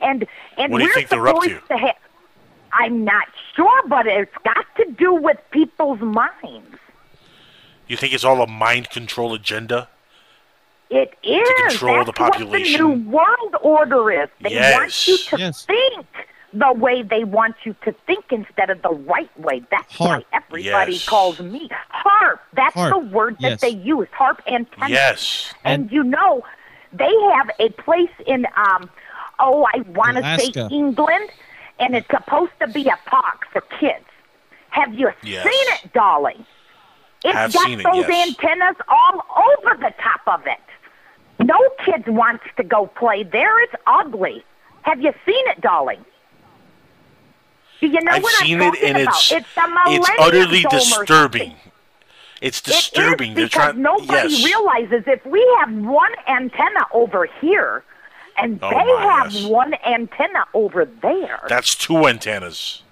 And 0.00 0.26
and 0.56 0.72
What 0.72 0.78
do 0.78 0.84
you 0.84 0.90
we're 0.90 0.94
think 0.94 1.08
they're 1.08 1.28
up 1.28 1.42
supposed 1.42 1.68
to? 1.68 1.78
ha- 1.78 1.96
I'm 2.72 3.04
not 3.04 3.26
sure, 3.54 3.82
but 3.88 4.06
it's 4.06 4.34
got 4.44 4.64
to 4.76 4.90
do 4.92 5.14
with 5.14 5.38
people's 5.50 6.00
minds. 6.00 6.76
you 7.88 7.96
think 7.96 8.12
it's 8.14 8.24
all 8.24 8.42
a 8.42 8.46
mind 8.46 8.90
control 8.90 9.34
agenda? 9.34 9.88
It 10.90 11.14
is. 11.22 11.48
control 11.70 11.96
That's 11.98 12.06
the 12.08 12.12
population. 12.12 12.84
what 12.88 12.90
the 12.90 12.96
new 13.04 13.10
world 13.10 13.56
order 13.62 14.10
is. 14.10 14.28
They 14.40 14.56
want 14.74 15.06
you 15.08 15.16
to 15.18 15.38
Yes. 15.38 15.64
think 15.64 16.06
the 16.52 16.72
way 16.72 17.02
they 17.02 17.22
want 17.22 17.54
you 17.62 17.76
to 17.84 17.92
think 18.08 18.24
instead 18.32 18.70
of 18.70 18.82
the 18.82 18.90
right 18.90 19.30
way. 19.38 19.62
That's 19.70 19.92
HAARP. 19.96 20.08
why 20.08 20.24
everybody 20.32 20.94
Yes. 20.94 21.06
calls 21.08 21.38
me 21.40 21.68
HAARP. 21.90 22.40
That's 22.54 22.74
HAARP. 22.74 22.90
the 22.90 22.98
word 22.98 23.36
that 23.40 23.50
Yes. 23.52 23.60
they 23.60 23.68
use. 23.68 24.08
HAARP 24.18 24.40
antenna. 24.48 24.88
Yes. 24.88 25.54
And, 25.64 25.82
And- 25.82 25.92
you 25.92 26.02
know, 26.02 26.44
they 26.92 27.14
have 27.34 27.50
a 27.60 27.68
place 27.70 28.10
in 28.26 28.46
um 28.56 28.90
oh 29.38 29.64
I 29.72 29.80
want 29.94 30.16
to 30.16 30.38
say 30.40 30.50
England, 30.72 31.30
and 31.78 31.94
it's 31.94 32.08
supposed 32.10 32.52
to 32.58 32.66
be 32.66 32.88
a 32.88 32.98
park 33.06 33.46
for 33.52 33.60
kids. 33.78 34.04
Have 34.70 34.92
you 34.92 35.12
Yes. 35.22 35.44
seen 35.44 35.74
it, 35.74 35.92
darling? 35.92 36.44
It's 37.24 37.34
Have 37.34 37.52
got 37.52 37.62
seen 37.66 37.80
it, 37.80 37.84
those 37.84 38.08
yes. 38.08 38.28
antennas 38.28 38.76
all 38.88 39.24
over 39.36 39.76
the 39.76 39.92
top 40.02 40.20
of 40.26 40.46
it. 40.48 40.58
No 41.42 41.58
kid 41.84 42.06
wants 42.08 42.44
to 42.56 42.62
go 42.62 42.86
play 42.86 43.22
there. 43.22 43.62
It's 43.64 43.74
ugly. 43.86 44.44
Have 44.82 45.00
you 45.00 45.12
seen 45.26 45.48
it, 45.48 45.60
darling? 45.60 46.04
Do 47.80 47.86
you 47.86 48.00
know 48.02 48.12
I've 48.12 48.22
what 48.22 48.34
seen 48.34 48.60
I'm 48.60 48.74
it, 48.74 48.82
and 48.82 48.98
about? 48.98 49.14
it's 49.14 49.32
it's 49.32 49.48
it's 49.56 50.10
utterly 50.18 50.62
disturbing. 50.68 51.54
It's 52.42 52.60
disturbing. 52.60 53.32
It 53.32 53.38
is 53.38 53.44
because 53.50 53.72
trying. 53.72 53.82
nobody 53.82 54.28
yes. 54.34 54.44
realizes 54.44 55.04
if 55.06 55.24
we 55.26 55.46
have 55.60 55.72
one 55.74 56.12
antenna 56.26 56.80
over 56.92 57.26
here, 57.40 57.84
and 58.36 58.58
Oh, 58.62 58.68
they 58.70 58.76
my, 58.76 59.02
have 59.14 59.32
yes. 59.32 59.44
one 59.46 59.74
antenna 59.86 60.44
over 60.52 60.84
there. 60.84 61.40
That's 61.48 61.74
two 61.74 62.06
antennas. 62.06 62.82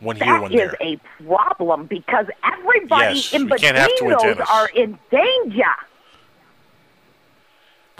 One 0.00 0.16
here, 0.16 0.26
That 0.26 0.42
one 0.42 0.52
there. 0.52 0.74
there. 0.80 0.88
a 0.88 1.00
problem 1.24 1.86
because 1.86 2.26
everybody 2.44 3.16
Yes, 3.16 3.32
in 3.32 3.48
we 3.48 3.58
can't 3.58 3.76
have 3.76 3.88
two 3.98 4.04
between 4.06 4.10
those 4.10 4.22
antennas. 4.22 4.48
are 4.50 4.68
in 4.74 4.98
danger. 5.10 5.64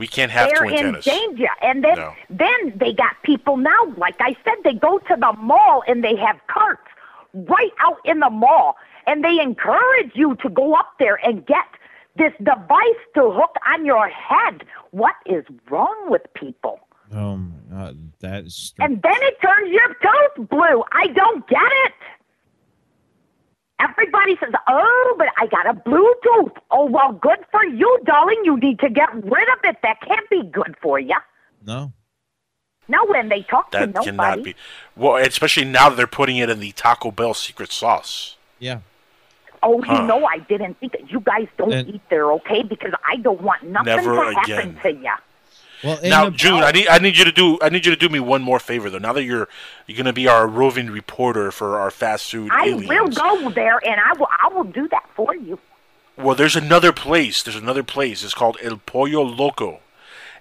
We 0.03 0.09
can't 0.09 0.32
have 0.32 0.48
They're 0.48 0.66
two 0.68 0.74
antennas. 0.74 1.07
in 1.07 1.12
danger. 1.14 1.53
And 1.62 1.84
then 1.84 1.96
No. 1.96 2.12
then 2.28 2.61
they 2.82 2.92
got 2.92 3.14
people 3.22 3.57
now, 3.57 3.80
like 3.96 4.16
I 4.20 4.32
said, 4.44 4.57
they 4.64 4.74
go 4.74 4.98
to 4.98 5.14
the 5.16 5.32
mall 5.38 5.84
and 5.86 6.03
they 6.03 6.16
have 6.16 6.38
carts 6.48 6.88
right 7.32 7.70
out 7.86 7.98
in 8.05 8.18
the 8.18 8.28
mall 8.28 8.76
and 9.07 9.22
they 9.22 9.38
encourage 9.40 10.11
you 10.14 10.34
to 10.42 10.48
go 10.48 10.74
up 10.74 10.90
there 10.98 11.18
and 11.24 11.46
get 11.46 11.68
this 12.16 12.32
device 12.38 13.03
to 13.14 13.22
hook 13.30 13.55
on 13.72 13.84
your 13.86 14.09
head. 14.09 14.64
What 14.90 15.14
is 15.24 15.44
wrong 15.70 15.98
with 16.09 16.22
people? 16.34 16.80
Um, 17.12 17.55
my 17.70 17.76
god, 17.76 18.12
that 18.20 18.44
is 18.46 18.55
str- 18.57 18.82
And 18.82 19.00
then 19.03 19.20
it 19.30 19.36
turns 19.40 19.70
your 19.70 19.88
tooth 20.05 20.48
blue. 20.48 20.82
I 21.03 21.07
don't 21.20 21.46
get 21.46 21.70
it. 21.86 21.92
Everybody 23.80 24.36
says, 24.38 24.52
oh, 24.68 25.14
but 25.18 25.28
I 25.38 25.46
got 25.46 25.66
a 25.66 25.74
Bluetooth. 25.74 26.52
Oh, 26.70 26.84
well, 26.86 27.12
good 27.12 27.38
for 27.50 27.64
you, 27.64 27.98
darling. 28.04 28.40
You 28.44 28.56
need 28.58 28.78
to 28.80 28.88
get 28.88 29.12
rid 29.14 29.48
of 29.48 29.58
it. 29.64 29.76
That 29.82 30.00
can't 30.00 30.28
be 30.30 30.42
good 30.44 30.76
for 30.80 30.98
you. 31.00 31.16
no. 31.64 31.92
No, 32.88 33.06
when 33.06 33.28
they 33.28 33.42
talk 33.42 33.70
to 33.70 33.78
nobody. 33.86 33.92
That 33.94 34.04
cannot 34.04 34.42
be. 34.42 34.56
Well, 34.96 35.16
especially 35.16 35.64
now 35.64 35.88
that 35.88 35.94
they're 35.96 36.06
putting 36.08 36.36
it 36.38 36.50
in 36.50 36.58
the 36.58 36.72
Taco 36.72 37.12
Bell 37.12 37.32
secret 37.32 37.70
sauce. 37.70 38.36
Yeah. 38.58 38.80
Oh, 39.62 39.76
you 39.84 40.02
know, 40.02 40.26
I 40.26 40.38
didn't 40.40 40.78
think 40.80 40.92
that 40.92 41.08
you 41.10 41.20
guys 41.20 41.46
don't 41.56 41.72
And- 41.72 41.88
eat 41.88 42.02
there, 42.10 42.32
okay? 42.32 42.64
Because 42.64 42.92
I 43.08 43.16
don't 43.16 43.40
want 43.40 43.62
nothing 43.62 43.86
to 44.02 44.14
happen 44.14 44.36
again. 44.44 44.78
to 44.82 44.92
you. 44.92 45.12
Well, 45.85 45.99
now, 46.03 46.26
the- 46.26 46.30
June, 46.37 46.62
I 46.62 46.70
need 46.72 46.89
I 46.89 46.99
need 46.99 47.16
you 47.16 47.24
to 47.24 47.33
do 47.33 47.59
I 47.61 47.68
need 47.68 47.85
you 47.85 47.91
to 47.93 47.97
do 47.97 48.09
me 48.09 48.20
one 48.20 48.43
more 48.43 48.61
favor 48.61 48.89
though. 48.91 48.99
Now 48.99 49.12
that 49.12 49.24
you're 49.24 49.49
you're 49.87 49.97
going 49.97 50.07
to 50.07 50.12
be 50.12 50.28
our 50.28 50.47
roving 50.47 50.91
reporter 50.91 51.51
for 51.51 51.78
our 51.78 51.91
fast 51.91 52.30
food 52.30 52.51
I 52.53 52.66
aliens. 52.68 52.89
will 52.89 53.09
go 53.09 53.51
there, 53.51 53.78
and 53.85 54.01
I 54.01 54.12
will. 54.18 54.28
I 54.30 54.49
will 54.55 54.64
do 54.64 54.87
that 54.89 55.07
for 55.14 55.35
you. 55.35 55.59
Well, 56.16 56.35
there's 56.37 56.57
another 56.57 56.93
place. 56.93 57.43
There's 57.43 57.57
another 57.57 57.83
place. 57.83 58.22
It's 58.22 58.35
called 58.35 58.59
El 58.62 58.76
Pollo 58.78 59.22
Loco. 59.22 59.80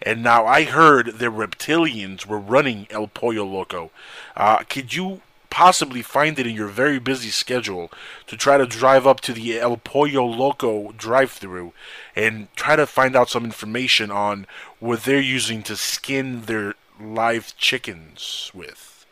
And 0.03 0.21
now 0.23 0.45
I 0.45 0.63
heard 0.63 1.17
the 1.19 1.27
reptilians 1.27 2.25
were 2.25 2.39
running 2.39 2.87
El 2.89 3.07
Pollo 3.07 3.45
Loco. 3.45 3.91
Uh, 4.35 4.57
could 4.69 4.93
you 4.93 5.21
possibly 5.51 6.01
find 6.01 6.39
it 6.39 6.47
in 6.47 6.55
your 6.55 6.69
very 6.69 6.97
busy 6.97 7.29
schedule 7.29 7.91
to 8.25 8.35
try 8.35 8.57
to 8.57 8.65
drive 8.65 9.05
up 9.05 9.19
to 9.21 9.33
the 9.33 9.59
El 9.59 9.77
Pollo 9.77 10.25
Loco 10.25 10.91
drive-through 10.93 11.73
and 12.15 12.47
try 12.55 12.75
to 12.75 12.87
find 12.87 13.15
out 13.15 13.29
some 13.29 13.43
information 13.45 14.09
on 14.09 14.47
what 14.79 15.03
they're 15.03 15.19
using 15.19 15.61
to 15.63 15.75
skin 15.75 16.43
their 16.43 16.73
live 16.99 17.55
chickens 17.57 18.49
with? 18.55 19.05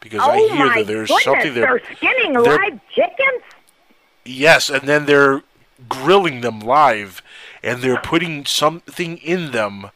Because 0.00 0.20
oh 0.24 0.30
I 0.30 0.38
hear 0.56 0.68
that 0.74 0.86
there's 0.86 1.08
goodness, 1.08 1.24
something 1.24 1.54
there. 1.54 1.80
they're 1.86 1.96
skinning 1.96 2.32
they're- 2.32 2.56
live 2.56 2.80
chickens. 2.92 3.42
Yes, 4.24 4.68
and 4.70 4.88
then 4.88 5.06
they're 5.06 5.42
grilling 5.88 6.40
them 6.40 6.60
live, 6.60 7.22
and 7.62 7.80
they're 7.80 8.00
putting 8.00 8.44
something 8.44 9.16
in 9.18 9.50
them 9.52 9.90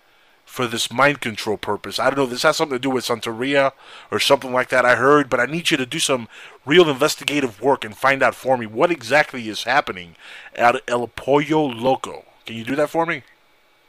for 0.54 0.68
this 0.68 0.92
mind 0.92 1.20
control 1.20 1.56
purpose. 1.56 1.98
I 1.98 2.06
don't 2.08 2.16
know. 2.16 2.26
This 2.26 2.44
has 2.44 2.56
something 2.56 2.76
to 2.76 2.80
do 2.82 2.90
with 2.90 3.04
Santeria 3.04 3.72
or 4.12 4.20
something 4.20 4.52
like 4.52 4.68
that. 4.68 4.84
I 4.84 4.94
heard, 4.94 5.28
but 5.28 5.40
I 5.40 5.46
need 5.46 5.72
you 5.72 5.76
to 5.76 5.84
do 5.84 5.98
some 5.98 6.28
real 6.64 6.88
investigative 6.88 7.60
work 7.60 7.84
and 7.84 7.96
find 7.96 8.22
out 8.22 8.36
for 8.36 8.56
me 8.56 8.64
what 8.64 8.92
exactly 8.92 9.48
is 9.48 9.64
happening 9.64 10.14
at 10.54 10.80
El 10.86 11.08
Pollo 11.08 11.64
Loco. 11.64 12.24
Can 12.46 12.54
you 12.54 12.64
do 12.64 12.76
that 12.76 12.88
for 12.88 13.04
me? 13.04 13.24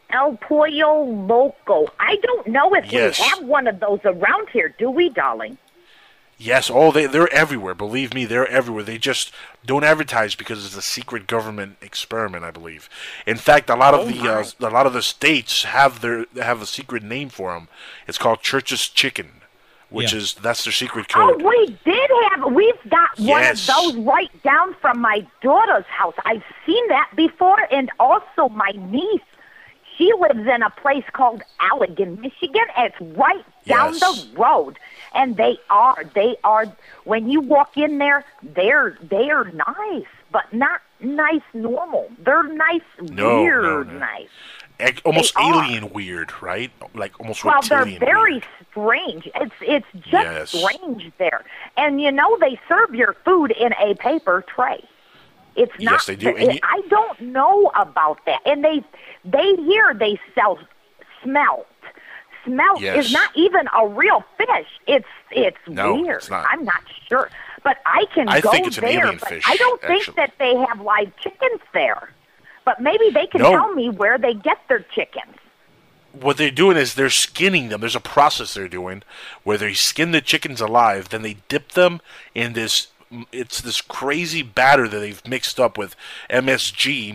El 0.09 0.37
Pollo 0.37 1.03
Loco. 1.03 1.87
I 1.99 2.15
don't 2.23 2.47
know 2.47 2.73
if 2.73 2.91
Yes. 2.91 3.19
we 3.19 3.25
have 3.25 3.43
one 3.43 3.67
of 3.67 3.79
those 3.79 3.99
around 4.03 4.49
here, 4.51 4.73
do 4.79 4.89
we, 4.89 5.09
darling? 5.09 5.59
Yes, 6.37 6.69
oh, 6.73 6.91
they 6.91 7.05
they're 7.05 7.31
everywhere. 7.33 7.73
Believe 7.73 8.13
me, 8.13 8.25
they're 8.25 8.47
everywhere. 8.47 8.83
They 8.83 8.97
just 8.97 9.31
don't 9.65 9.85
advertise 9.85 10.35
because 10.35 10.65
it's 10.65 10.75
a 10.75 10.81
secret 10.81 11.27
government 11.27 11.77
experiment, 11.81 12.43
I 12.43 12.51
believe. 12.51 12.89
In 13.25 13.37
fact, 13.37 13.69
a 13.69 13.75
lot 13.75 13.93
of 13.93 14.01
Oh, 14.01 14.05
the 14.11 14.29
uh, 14.29 14.43
a 14.59 14.69
lot 14.69 14.85
of 14.85 14.91
the 14.93 15.01
states 15.01 15.63
have 15.63 16.01
their 16.01 16.25
have 16.35 16.61
a 16.61 16.65
secret 16.65 17.03
name 17.03 17.29
for 17.29 17.53
them. 17.53 17.69
It's 18.05 18.17
called 18.17 18.41
Church's 18.41 18.89
Chicken, 18.89 19.43
which 19.89 20.11
Yeah. 20.11 20.19
is 20.19 20.33
that's 20.33 20.65
their 20.65 20.73
secret 20.73 21.07
code. 21.07 21.41
Oh, 21.41 21.47
we 21.47 21.77
did 21.85 22.09
have. 22.31 22.51
We've 22.51 22.89
got 22.89 23.17
one 23.17 23.43
of 23.45 23.65
those 23.65 23.95
right 23.95 24.43
down 24.43 24.75
from 24.81 24.99
my 24.99 25.25
daughter's 25.41 25.85
house. 25.85 26.15
I've 26.25 26.43
seen 26.65 26.85
that 26.89 27.11
before, 27.15 27.59
and 27.71 27.89
also 27.97 28.49
my 28.49 28.71
niece. 28.75 29.21
She 29.97 30.11
lives 30.19 30.45
in 30.53 30.61
a 30.61 30.69
place 30.69 31.05
called 31.13 31.41
Allegan, 31.61 32.19
Michigan. 32.19 32.65
It's 32.77 32.99
right 33.17 33.45
down 33.65 33.93
Yes. 33.93 34.23
the 34.25 34.37
road, 34.39 34.77
and 35.13 35.37
they 35.37 35.57
are. 35.69 36.03
They 36.13 36.35
are. 36.43 36.65
When 37.03 37.29
you 37.29 37.41
walk 37.41 37.77
in 37.77 37.97
there, 37.97 38.23
they're 38.43 38.97
they 39.01 39.29
are 39.31 39.45
nice, 39.45 40.05
but 40.31 40.51
not 40.53 40.81
nice 40.99 41.41
normal. 41.53 42.09
They're 42.19 42.43
nice, 42.43 42.81
No, 43.01 43.41
weird, 43.43 43.63
no, 43.63 43.93
no. 43.93 43.99
nice. 43.99 44.29
Ec- 44.79 45.01
almost 45.05 45.35
They 45.35 45.41
are. 45.41 45.63
alien 45.63 45.91
weird, 45.93 46.31
right? 46.41 46.69
Like 46.93 47.17
almost 47.19 47.43
Well, 47.45 47.61
they're 47.61 47.85
very 47.85 48.33
weird. 48.33 48.45
strange. 48.71 49.29
It's 49.35 49.55
it's 49.61 49.87
just 49.93 50.11
Yes. 50.11 50.49
strange 50.51 51.11
there, 51.17 51.43
and 51.77 52.01
you 52.01 52.11
know 52.11 52.37
they 52.39 52.59
serve 52.67 52.93
your 52.93 53.13
food 53.25 53.51
in 53.51 53.73
a 53.73 53.95
paper 53.95 54.43
tray. 54.47 54.83
It's 55.55 55.71
Yes, 55.79 55.91
not. 55.91 56.05
they 56.07 56.15
do, 56.17 56.35
and 56.35 56.53
you- 56.55 56.59
I 56.63 56.81
don't 56.89 57.17
know 57.21 57.71
about 57.75 58.19
that, 58.25 58.41
and 58.45 58.65
they 58.65 58.83
they 59.23 59.55
here 59.55 59.93
they 59.93 60.19
sell 60.35 60.59
smelt. 61.23 61.65
Smelt 62.45 62.79
Yes. 62.81 63.05
is 63.07 63.11
not 63.11 63.29
even 63.35 63.67
a 63.77 63.87
real 63.87 64.23
fish. 64.37 64.67
It's 64.87 65.05
it's 65.31 65.57
No, 65.67 65.95
weird. 65.95 66.17
it's 66.17 66.29
not. 66.29 66.45
I'm 66.49 66.63
not 66.63 66.81
sure, 67.09 67.29
but 67.63 67.77
I 67.85 68.05
can 68.13 68.29
I 68.29 68.39
go 68.41 68.51
think 68.51 68.67
it's 68.67 68.77
an 68.77 68.83
there. 68.85 68.99
alien 69.05 69.17
but 69.19 69.29
fish, 69.29 69.43
I 69.47 69.55
don't 69.57 69.81
think 69.81 70.01
actually. 70.01 70.15
that 70.15 70.33
they 70.39 70.55
have 70.55 70.79
live 70.81 71.11
chickens 71.21 71.61
there. 71.73 72.09
But 72.63 72.81
maybe 72.81 73.09
they 73.11 73.27
can 73.27 73.41
No. 73.41 73.51
tell 73.51 73.73
me 73.73 73.89
where 73.89 74.17
they 74.17 74.33
get 74.33 74.59
their 74.67 74.79
chickens. 74.79 75.35
what 76.13 76.37
they're 76.37 76.49
doing 76.49 76.77
is 76.77 76.93
they're 76.95 77.09
skinning 77.09 77.67
them. 77.67 77.81
There's 77.81 77.93
a 77.95 77.99
process 77.99 78.53
they're 78.53 78.69
doing 78.69 79.03
where 79.43 79.57
they 79.57 79.73
skin 79.73 80.11
the 80.11 80.21
chickens 80.21 80.61
alive, 80.61 81.09
then 81.09 81.23
they 81.23 81.35
dip 81.49 81.73
them 81.73 81.99
in 82.33 82.53
this. 82.53 82.87
It's 83.33 83.59
this 83.59 83.81
crazy 83.81 84.41
batter 84.41 84.87
that 84.87 84.97
they've 84.97 85.27
mixed 85.27 85.59
up 85.59 85.77
with 85.77 85.93
MSG, 86.29 87.13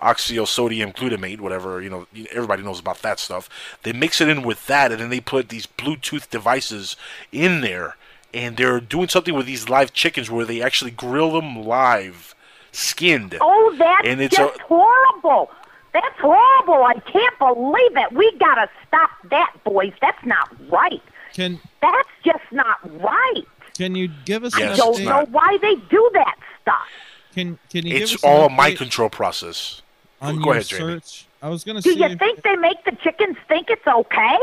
monoxyl-sodium 0.00 0.92
glutamate, 0.92 1.40
whatever 1.40 1.80
you 1.80 1.90
know. 1.90 2.06
Everybody 2.32 2.62
knows 2.62 2.80
about 2.80 3.02
that 3.02 3.18
stuff. 3.18 3.48
They 3.82 3.92
mix 3.92 4.20
it 4.20 4.28
in 4.28 4.42
with 4.42 4.66
that, 4.66 4.90
and 4.92 5.00
then 5.00 5.10
they 5.10 5.20
put 5.20 5.48
these 5.48 5.66
Bluetooth 5.66 6.28
devices 6.30 6.96
in 7.32 7.60
there, 7.60 7.96
and 8.34 8.56
they're 8.56 8.80
doing 8.80 9.08
something 9.08 9.34
with 9.34 9.46
these 9.46 9.68
live 9.68 9.92
chickens 9.92 10.30
where 10.30 10.44
they 10.44 10.62
actually 10.62 10.90
grill 10.90 11.32
them 11.32 11.62
live, 11.64 12.34
skinned. 12.72 13.36
Oh, 13.40 13.74
that's 13.78 14.06
And 14.06 14.20
it's 14.20 14.36
just 14.36 14.58
a- 14.58 14.62
horrible. 14.64 15.50
That's 15.92 16.18
horrible. 16.20 16.84
I 16.84 16.94
can't 17.00 17.38
believe 17.38 17.96
it. 17.96 18.12
We 18.12 18.30
gotta 18.38 18.68
stop 18.86 19.10
that, 19.30 19.52
boys. 19.64 19.92
That's 20.00 20.24
not 20.24 20.48
right. 20.70 21.02
Can 21.32 21.60
That's 21.82 22.08
just 22.24 22.44
not 22.52 22.78
right. 23.02 23.44
can 23.76 23.94
you 23.94 24.08
give 24.24 24.44
us 24.44 24.56
Yes, 24.58 24.66
an 24.68 24.72
I 24.72 24.76
don't 24.76 24.96
update? 24.96 25.04
know 25.04 25.24
why 25.30 25.58
they 25.60 25.74
do 25.76 26.10
that 26.14 26.36
stuff. 26.62 26.86
Can 27.34 27.58
can 27.70 27.86
you 27.86 27.92
give 27.94 28.02
It's 28.02 28.14
us 28.16 28.22
an 28.24 28.30
all 28.30 28.46
a 28.46 28.50
mind 28.50 28.78
control 28.78 29.08
process. 29.10 29.79
On 30.20 30.36
Go 30.38 30.44
your 30.44 30.52
ahead, 30.54 30.66
Jamie. 30.66 31.00
I 31.42 31.48
was 31.48 31.64
gonna 31.64 31.82
say. 31.82 31.94
Do 31.94 31.98
you 31.98 32.04
if- 32.06 32.18
think 32.18 32.42
they 32.42 32.56
make 32.56 32.84
the 32.84 32.92
chickens 33.02 33.36
think 33.48 33.70
it's 33.70 33.86
okay? 33.86 34.38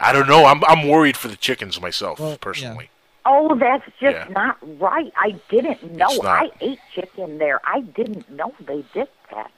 I 0.00 0.12
don't 0.12 0.28
know. 0.28 0.46
I'm 0.46 0.64
I'm 0.64 0.88
worried 0.88 1.16
for 1.16 1.28
the 1.28 1.36
chickens 1.36 1.80
myself, 1.80 2.18
Well, 2.18 2.30
yeah. 2.30 2.36
personally. 2.40 2.90
Oh, 3.26 3.54
that's 3.54 3.84
just 4.00 4.16
Yeah. 4.16 4.26
not 4.30 4.56
right. 4.80 5.12
I 5.16 5.32
didn't 5.50 5.92
know. 5.92 6.08
I 6.24 6.50
ate 6.60 6.78
chicken 6.94 7.36
there. 7.38 7.60
I 7.64 7.80
didn't 7.82 8.30
know 8.30 8.54
they 8.60 8.82
did 8.94 9.08
that. 9.30 9.50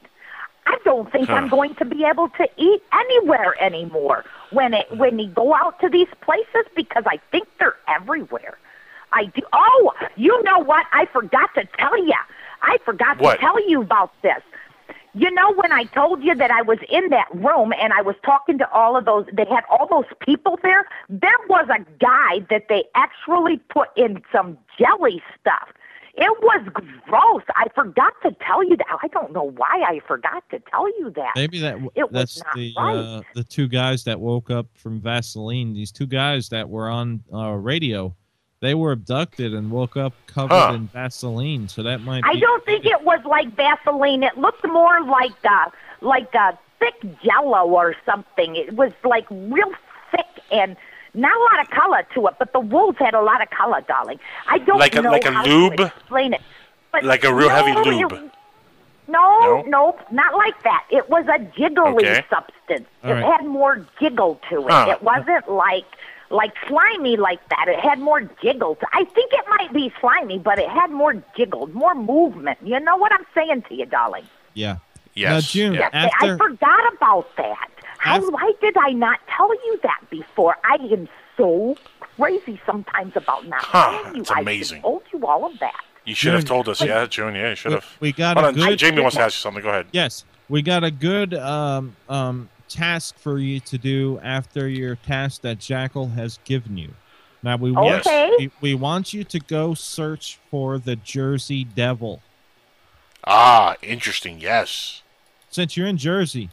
I 0.67 0.79
don't 0.85 1.11
think 1.13 1.29
Huh. 1.29 1.35
I'm 1.35 1.49
going 1.49 1.75
to 1.77 1.85
be 1.85 2.05
able 2.05 2.29
to 2.31 2.49
eat 2.57 2.83
anywhere 2.93 3.55
anymore 3.63 4.25
when 4.51 4.75
it 4.75 4.89
hmm. 4.89 4.99
when 4.99 5.19
you 5.19 5.29
go 5.29 5.55
out 5.55 5.79
to 5.81 5.89
these 5.89 6.09
places 6.21 6.67
because 6.75 7.05
I 7.07 7.19
think 7.31 7.49
they're 7.59 7.77
everywhere. 7.89 8.59
I 9.13 9.27
do. 9.27 9.43
Oh, 9.53 9.93
you 10.17 10.43
know 10.43 10.59
what? 10.59 10.87
I 10.93 11.07
forgot 11.07 11.55
to 11.55 11.65
tell 11.79 11.97
you. 12.05 12.15
I 12.63 12.79
forgot 12.85 13.19
What? 13.21 13.35
to 13.35 13.39
tell 13.41 13.69
you 13.69 13.83
about 13.83 14.11
this. 14.23 14.43
You 15.15 15.31
know 15.31 15.53
when 15.55 15.73
I 15.73 15.85
told 15.85 16.23
you 16.25 16.35
that 16.35 16.51
I 16.51 16.63
was 16.63 16.79
in 16.89 17.11
that 17.11 17.27
room 17.35 17.73
and 17.79 17.93
I 17.93 18.01
was 18.01 18.15
talking 18.25 18.57
to 18.59 18.71
all 18.73 18.97
of 18.97 19.05
those 19.05 19.27
they 19.33 19.45
had 19.45 19.65
all 19.69 19.87
those 19.91 20.07
people 20.21 20.59
there, 20.63 20.87
there 21.09 21.37
was 21.49 21.69
a 21.69 21.85
guy 22.03 22.47
that 22.49 22.67
they 22.69 22.85
actually 22.95 23.59
put 23.69 23.89
in 23.97 24.23
some 24.33 24.57
jelly 24.79 25.23
stuff. 25.39 25.69
It 26.15 26.43
was 26.43 26.67
gross. 27.07 27.43
I 27.57 27.67
forgot 27.75 28.13
to 28.23 28.33
tell 28.47 28.63
you 28.63 28.77
that. 28.77 28.87
I 29.03 29.09
don't 29.09 29.33
know 29.33 29.51
why 29.57 29.83
I 29.87 30.01
forgot 30.07 30.45
to 30.51 30.61
tell 30.71 30.87
you 30.99 31.11
that. 31.17 31.33
Maybe 31.37 31.59
that 31.61 31.77
It 31.95 32.13
was 32.13 32.13
that's 32.13 32.43
the 32.55 32.75
right. 32.77 32.97
uh, 32.97 33.23
the 33.35 33.45
two 33.45 33.67
guys 33.67 34.05
that 34.05 34.21
woke 34.21 34.51
up 34.51 34.67
from 34.75 35.01
Vaseline. 35.01 35.73
These 35.73 35.91
two 35.91 36.07
guys 36.07 36.51
that 36.51 36.69
were 36.69 36.91
on 36.91 37.23
uh, 37.33 37.53
radio, 37.53 38.15
they 38.63 38.75
were 38.75 38.93
abducted 38.93 39.53
and 39.53 39.71
woke 39.71 39.97
up 39.99 40.15
covered 40.27 40.55
Huh. 40.55 40.73
in 40.75 40.87
Vaseline. 40.89 41.69
So 41.69 41.83
that 41.83 42.01
might. 42.01 42.25
I 42.25 42.35
be, 42.35 42.41
don't 42.41 42.65
think 42.65 42.87
it 42.87 43.03
was 43.03 43.21
like 43.27 43.55
Vaseline. 43.55 44.23
It 44.23 44.39
looked 44.39 44.67
more 44.67 45.03
like 45.05 45.33
a 45.45 45.71
like 46.01 46.33
a 46.35 46.57
thick 46.79 46.95
Jello 47.23 47.67
or 47.67 47.95
something. 48.07 48.57
It 48.57 48.75
was 48.75 48.93
like 49.05 49.27
real 49.31 49.73
thick 50.11 50.27
and 50.51 50.77
not 51.15 51.33
a 51.37 51.43
lot 51.55 51.61
of 51.65 51.71
color 51.71 52.07
to 52.15 52.27
it. 52.29 52.35
But 52.39 52.53
the 52.53 52.61
wolves 52.61 52.99
had 52.99 53.15
a 53.15 53.21
lot 53.21 53.43
of 53.43 53.51
color, 53.51 53.83
darling. 53.87 54.19
I 54.49 54.59
don't 54.59 54.79
Like 54.79 54.95
a- 54.97 55.03
know 55.03 55.11
like 55.11 55.25
a 55.27 55.33
how 55.33 55.45
lube? 55.45 55.77
to 55.77 55.87
explain 55.87 56.33
it. 56.33 56.41
But 56.93 57.05
Like 57.05 57.25
a 57.25 57.35
real 57.35 57.49
heavy 57.51 57.73
lube? 57.73 58.13
it- 58.13 58.31
no, 59.09 59.41
No? 59.41 59.63
nope, 59.67 60.01
not 60.13 60.35
like 60.35 60.63
that. 60.63 60.85
It 60.91 61.11
was 61.11 61.27
a 61.27 61.39
jiggly 61.59 61.99
Okay. 61.99 62.25
substance. 62.31 62.89
All 63.05 63.11
it 63.11 63.15
right. 63.15 63.25
had 63.25 63.45
more 63.45 63.85
jiggle 64.01 64.41
to 64.51 64.67
it. 64.67 64.71
Huh. 64.73 64.87
It 64.91 65.03
wasn't 65.03 65.51
like 65.51 65.85
like 66.33 66.53
slimy 66.67 67.17
like 67.17 67.47
that. 67.51 67.67
It 67.69 67.79
had 67.79 67.99
more 68.01 68.23
jiggle. 68.43 68.79
I 68.93 69.05
think 69.05 69.33
it 69.33 69.45
might 69.49 69.73
be 69.73 69.93
slimy, 70.01 70.39
but 70.39 70.59
it 70.59 70.69
had 70.69 70.91
more 70.91 71.15
jiggle, 71.37 71.67
more 71.69 71.95
movement. 71.95 72.59
You 72.63 72.81
know 72.81 72.97
what 72.97 73.13
I'm 73.13 73.27
saying 73.35 73.63
to 73.69 73.75
you, 73.75 73.87
darling? 73.87 74.25
Yeah. 74.55 74.79
Yes. 75.15 75.31
Now, 75.31 75.41
June, 75.41 75.75
yeah. 75.75 75.91
Yes, 75.93 76.13
I 76.21 76.37
forgot 76.39 76.93
about 76.95 77.37
that. 77.37 77.69
How, 77.99 78.17
After- 78.17 78.31
why 78.31 78.53
did 78.61 78.77
I 78.79 78.91
not 78.91 79.21
tell 79.37 79.53
you 79.55 79.79
that 79.83 80.01
before? 80.11 80.57
I 80.65 80.77
am 80.91 81.09
so 81.37 81.77
crazy 82.01 82.61
sometimes 82.67 83.15
about 83.17 83.47
not 83.47 83.63
Huh, 83.63 83.91
telling 84.03 84.17
you. 84.17 84.23
it's 84.23 84.31
I 84.31 84.41
amazing. 84.41 84.79
should 84.79 84.83
told 84.83 85.03
you 85.13 85.27
all 85.27 85.45
of 85.45 85.59
that. 85.61 85.81
You 86.05 86.15
should 86.15 86.35
have 86.35 86.45
told 86.47 86.69
us, 86.69 86.83
yeah, 86.83 87.07
June. 87.07 87.35
Yeah, 87.35 87.51
you 87.51 87.55
should 87.55 87.69
we- 87.69 87.75
have. 87.75 87.87
we 88.01 88.13
got 88.13 88.37
Hold 88.37 88.45
a 88.45 88.49
on, 88.49 88.55
good- 88.71 88.79
Jamie 88.79 89.03
wants 89.03 89.17
to 89.17 89.23
ask 89.23 89.37
you 89.37 89.41
something. 89.41 89.63
Go 89.63 89.69
ahead. 89.69 89.87
Yes, 89.93 90.25
we 90.49 90.63
got 90.63 90.83
a 90.83 90.91
good 90.91 91.35
um, 91.35 91.95
um, 92.09 92.49
task 92.73 93.17
for 93.19 93.39
you 93.39 93.61
to 93.61 93.79
do 93.79 94.19
after 94.23 94.69
your 94.69 94.97
task 94.97 95.43
that 95.43 95.59
Jackal 95.59 96.09
has 96.09 96.39
given 96.45 96.77
you. 96.79 96.91
Now 97.43 97.57
we 97.57 97.73
want 97.73 98.07
Okay. 98.07 98.31
we, 98.39 98.51
we 98.61 98.75
want 98.75 99.13
you 99.13 99.25
to 99.25 99.39
go 99.41 99.75
search 99.75 100.39
for 100.51 100.79
the 100.79 100.97
Jersey 100.97 101.65
Devil. 101.65 102.23
Ah, 103.25 103.77
interesting. 103.83 104.41
Yes. 104.41 105.03
Since 105.51 105.77
you're 105.77 105.87
in 105.87 105.97
Jersey, 105.99 106.51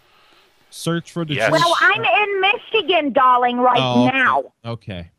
search 0.70 1.12
for 1.12 1.26
the 1.26 1.36
Yes. 1.36 1.50
Jersey. 1.52 1.64
Well, 1.66 1.76
I'm 1.82 2.04
in 2.04 2.42
Michigan, 2.42 3.14
darling, 3.14 3.58
right 3.58 3.80
Oh, 3.80 4.08
now. 4.10 4.44
Okay. 4.66 5.10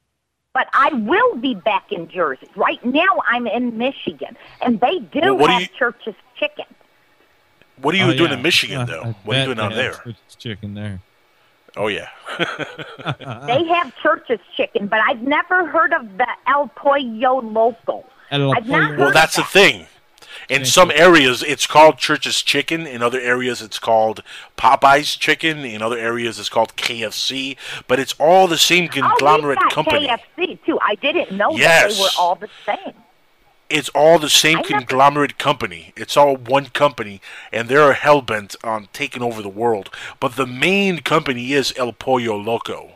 But 0.53 0.69
I 0.73 0.93
will 0.93 1.37
be 1.37 1.55
back 1.55 1.93
in 1.93 2.09
Jersey. 2.09 2.49
Right 2.57 2.85
now, 2.85 3.07
I'm 3.29 3.47
in 3.47 3.79
Michigan, 3.79 4.37
and 4.61 4.81
they 4.81 4.99
do 4.99 5.21
Well, 5.21 5.37
what 5.39 5.47
do 5.47 5.53
have 5.53 5.63
you- 5.63 5.69
Church's 5.79 6.15
Chicken. 6.37 6.65
What 7.83 7.95
are 7.95 7.99
you 7.99 8.05
Oh, 8.05 8.15
doing 8.15 8.31
yeah. 8.31 8.37
in 8.37 8.43
Michigan, 8.43 8.87
though? 8.87 9.03
I 9.03 9.15
what 9.25 9.37
are 9.37 9.41
you 9.41 9.47
doing 9.55 9.61
out 9.61 9.75
there? 9.75 9.93
Church's 9.93 10.37
Chicken 10.39 10.75
there. 10.75 11.01
Oh 11.77 11.87
yeah. 11.87 12.09
They 13.47 13.65
have 13.69 13.93
Church's 14.03 14.41
Chicken, 14.57 14.87
but 14.89 15.01
I've 15.01 15.23
never 15.23 15.67
heard 15.67 15.93
of 15.93 16.17
the 16.19 16.27
El 16.47 16.69
Pollo 16.69 17.41
Loco. 17.41 18.05
El 18.31 18.53
I've 18.55 18.67
not 18.69 18.97
well, 18.97 19.07
heard 19.07 19.15
that's 19.15 19.37
the 19.37 19.45
thing. 19.45 19.87
In 20.49 20.65
some 20.65 20.91
areas, 20.91 21.45
it's 21.45 21.67
called 21.67 21.99
Church's 21.99 22.43
Chicken. 22.43 22.85
In 22.87 23.03
other 23.03 23.21
areas, 23.21 23.63
it's 23.63 23.79
called 23.79 24.23
Popeye's 24.57 25.15
Chicken. 25.17 25.59
In 25.65 25.81
other 25.81 25.97
areas, 25.99 26.41
it's 26.41 26.49
called 26.49 26.75
KFC. 26.77 27.57
But 27.87 28.01
it's 28.01 28.15
all 28.19 28.49
the 28.49 28.59
same 28.59 28.87
Oh, 28.87 29.01
conglomerate 29.01 29.59
we've 29.61 29.69
got 29.69 29.73
company. 29.73 30.09
KFC 30.09 30.59
too. 30.67 30.79
I 30.83 30.97
didn't 30.97 31.31
know 31.37 31.57
that 31.57 31.91
they 31.93 32.01
were 32.01 32.09
all 32.19 32.35
the 32.35 32.49
same. 32.67 32.95
It's 33.71 33.89
all 33.91 34.19
the 34.19 34.29
same 34.29 34.63
conglomerate 34.65 35.39
company. 35.39 35.93
It's 35.97 36.17
all 36.17 36.37
one 36.37 36.67
company, 36.67 37.21
and 37.53 37.69
they're 37.69 37.93
hell 37.93 38.21
bent 38.21 38.57
on 38.65 38.89
taking 38.93 39.23
over 39.23 39.41
the 39.41 39.49
world. 39.49 39.91
But 40.19 40.35
the 40.37 40.47
main 40.47 40.99
company 40.99 41.53
is 41.53 41.73
El 41.77 41.93
Pollo 41.93 42.37
Loco. 42.37 42.93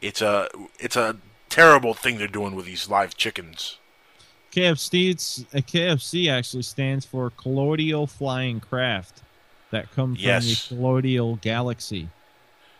It's 0.00 0.20
a 0.20 0.48
it's 0.80 0.96
a 0.96 1.16
terrible 1.48 1.94
thing 1.94 2.18
they're 2.18 2.26
doing 2.26 2.56
with 2.56 2.66
these 2.66 2.88
live 2.88 3.16
chickens. 3.16 3.78
KFC, 4.52 5.12
uh, 5.54 5.58
KFC 5.60 6.28
actually 6.30 6.62
stands 6.64 7.06
for 7.06 7.30
Colloidal 7.30 8.06
Flying 8.06 8.60
Craft, 8.60 9.22
that 9.70 9.90
come 9.92 10.14
from 10.14 10.22
Yes. 10.22 10.68
the 10.68 10.74
Colloidal 10.74 11.36
Galaxy, 11.36 12.08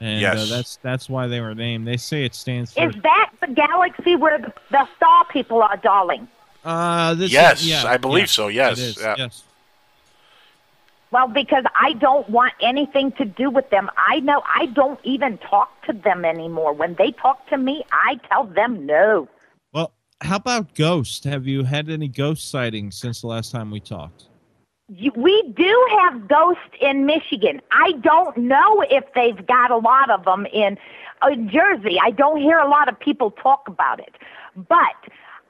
and 0.01 0.21
Yes. 0.21 0.51
uh, 0.51 0.57
that's 0.57 0.77
that's 0.83 1.09
why 1.09 1.29
they 1.29 1.41
were 1.41 1.55
named. 1.55 1.87
They 1.87 1.97
say 1.97 2.25
it 2.25 2.35
stands 2.35 2.73
for. 2.75 2.89
Is 2.89 2.95
that 3.03 3.31
the 3.41 3.47
galaxy 3.49 4.17
where 4.17 4.39
the, 4.39 4.53
the 4.71 4.87
star 4.97 5.25
people 5.27 5.63
are, 5.63 5.77
darling? 5.77 6.29
Uh, 6.65 7.15
this 7.15 7.27
is- 7.27 7.33
Yes, 7.33 7.65
yeah, 7.67 7.85
I 7.87 7.97
believe 7.97 8.23
yeah, 8.23 8.27
so, 8.27 8.49
yes, 8.49 8.79
it 8.79 8.83
is, 8.83 8.99
yeah. 9.01 9.15
yes. 9.19 9.43
Well, 11.11 11.29
because 11.29 11.65
I 11.79 11.93
don't 11.93 12.29
want 12.31 12.55
anything 12.63 13.13
to 13.13 13.27
do 13.27 13.51
with 13.51 13.69
them. 13.69 13.91
I 14.09 14.21
know 14.21 14.43
I 14.55 14.67
don't 14.67 14.99
even 15.05 15.37
talk 15.39 15.85
to 15.87 15.93
them 15.93 16.25
anymore. 16.25 16.73
When 16.73 16.95
they 16.95 17.13
talk 17.13 17.47
to 17.49 17.59
me, 17.59 17.85
I 17.93 18.19
tell 18.31 18.45
them 18.47 18.87
no. 18.87 19.29
Well, 19.75 19.93
how 20.23 20.37
about 20.37 20.75
ghosts? 20.75 21.23
Have 21.25 21.47
you 21.47 21.65
had 21.65 21.91
any 21.91 22.09
ghost 22.09 22.51
sightings 22.51 22.97
since 22.97 23.21
the 23.21 23.27
last 23.27 23.53
time 23.53 23.71
we 23.71 23.79
talked? 23.79 24.25
We 25.15 25.53
do 25.55 25.89
have 26.01 26.29
ghosts 26.29 26.63
in 26.81 27.05
Michigan. 27.05 27.61
I 27.73 27.93
don't 28.01 28.37
know 28.39 28.83
if 28.91 29.05
they've 29.15 29.47
got 29.47 29.71
a 29.71 29.77
lot 29.77 30.09
of 30.11 30.25
them 30.25 30.47
in 30.47 30.79
uh, 31.21 31.35
Jersey. 31.47 31.99
I 32.03 32.11
don't 32.11 32.41
hear 32.41 32.59
a 32.59 32.69
lot 32.69 32.89
of 32.89 32.99
people 32.99 33.33
talk 33.33 33.69
about 33.69 34.01
it. 34.01 34.15
But 34.57 34.97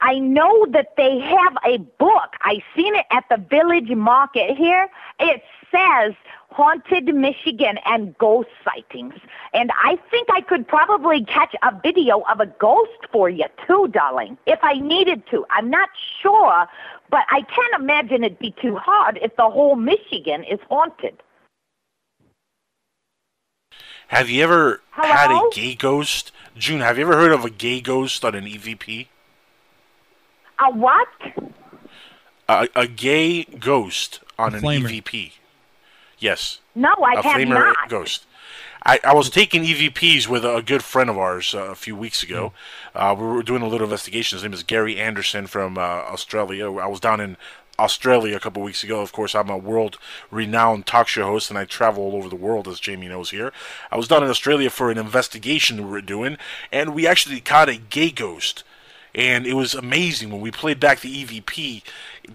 I 0.03 0.19
know 0.19 0.65
that 0.71 0.97
they 0.97 1.17
have 1.19 1.57
a 1.65 1.77
book. 1.77 2.35
I 2.41 2.61
seen 2.75 2.93
it 2.93 3.05
at 3.09 3.23
the 3.29 3.37
village 3.37 3.89
market 3.89 4.57
here. 4.57 4.89
It 5.17 5.41
says 5.71 6.13
Haunted 6.49 7.15
Michigan 7.15 7.79
and 7.85 8.15
Ghost 8.17 8.49
Sightings. 8.65 9.13
And 9.53 9.71
I 9.81 9.97
think 10.11 10.27
I 10.29 10.41
could 10.41 10.67
probably 10.67 11.23
catch 11.23 11.55
a 11.63 11.73
video 11.81 12.19
of 12.29 12.41
a 12.41 12.47
ghost 12.47 12.99
for 13.13 13.29
you 13.29 13.45
too, 13.65 13.87
darling, 13.93 14.37
if 14.45 14.59
I 14.61 14.73
needed 14.73 15.23
to. 15.31 15.45
I'm 15.49 15.69
not 15.69 15.87
sure, 16.21 16.67
but 17.09 17.23
I 17.31 17.41
can't 17.41 17.81
imagine 17.81 18.25
it'd 18.25 18.39
be 18.39 18.53
too 18.61 18.75
hard 18.75 19.17
if 19.21 19.33
the 19.37 19.49
whole 19.49 19.77
Michigan 19.77 20.43
is 20.43 20.59
haunted. 20.69 21.23
Have 24.09 24.29
you 24.29 24.43
ever 24.43 24.81
had 24.91 25.31
a 25.31 25.49
gay 25.53 25.75
ghost? 25.75 26.33
June, 26.57 26.81
have 26.81 26.97
you 26.97 27.05
ever 27.05 27.15
heard 27.15 27.31
of 27.31 27.45
a 27.45 27.49
gay 27.49 27.79
ghost 27.79 28.25
on 28.25 28.35
an 28.35 28.43
EVP? 28.43 29.07
A 30.59 30.71
what? 30.71 31.07
A, 32.47 32.67
a 32.75 32.87
gay 32.87 33.43
ghost 33.43 34.19
on 34.37 34.53
A 34.53 34.57
an 34.57 34.63
flamer. 34.63 35.01
EVP. 35.01 35.33
Yes. 36.19 36.59
No, 36.75 36.93
I 37.05 37.19
a 37.19 37.21
have 37.21 37.35
flamer 37.35 37.49
not. 37.49 37.89
ghost. 37.89 38.25
I, 38.85 38.99
I 39.03 39.13
was 39.13 39.29
taking 39.29 39.63
EVPs 39.63 40.27
with 40.27 40.43
a, 40.43 40.61
good 40.61 40.83
friend 40.83 41.09
of 41.09 41.17
ours 41.17 41.55
uh, 41.55 41.71
a 41.71 41.75
few 41.75 41.95
weeks 41.95 42.21
ago. 42.21 42.51
Uh, 42.93 43.15
we 43.17 43.25
were 43.25 43.43
doing 43.43 43.61
a 43.61 43.67
little 43.67 43.85
investigation. 43.85 44.35
His 44.35 44.43
name 44.43 44.53
is 44.53 44.63
Gary 44.63 44.99
Anderson 44.99 45.47
from 45.47 45.77
uh, 45.77 45.81
Australia. 45.81 46.65
I 46.65 46.87
was 46.87 46.99
down 46.99 47.21
in 47.21 47.37
Australia 47.79 48.35
a 48.35 48.39
couple 48.41 48.61
weeks 48.61 48.83
ago. 48.83 49.01
Of 49.01 49.13
course, 49.13 49.35
I'm 49.35 49.49
a 49.49 49.57
world-renowned 49.57 50.85
talk 50.85 51.07
show 51.07 51.25
host, 51.25 51.49
and 51.49 51.57
I 51.57 51.65
travel 51.65 52.03
all 52.03 52.15
over 52.15 52.27
the 52.27 52.35
world, 52.35 52.67
as 52.67 52.79
Jamie 52.79 53.07
knows 53.07 53.29
here. 53.29 53.53
I 53.89 53.95
was 53.95 54.09
down 54.09 54.23
in 54.23 54.29
Australia 54.29 54.69
for 54.69 54.91
an 54.91 54.97
investigation 54.97 55.77
we 55.85 55.89
were 55.89 56.01
doing, 56.01 56.37
and 56.71 56.93
we 56.93 57.07
actually 57.07 57.39
caught 57.39 57.69
a 57.69 57.77
gay 57.77 58.11
ghost. 58.11 58.63
And 59.15 59.45
it 59.45 59.53
was 59.53 59.75
amazing 59.75 60.31
when 60.31 60.41
we 60.41 60.49
played 60.49 60.79
back 60.79 61.01
the 61.01 61.23
EVP. 61.23 61.83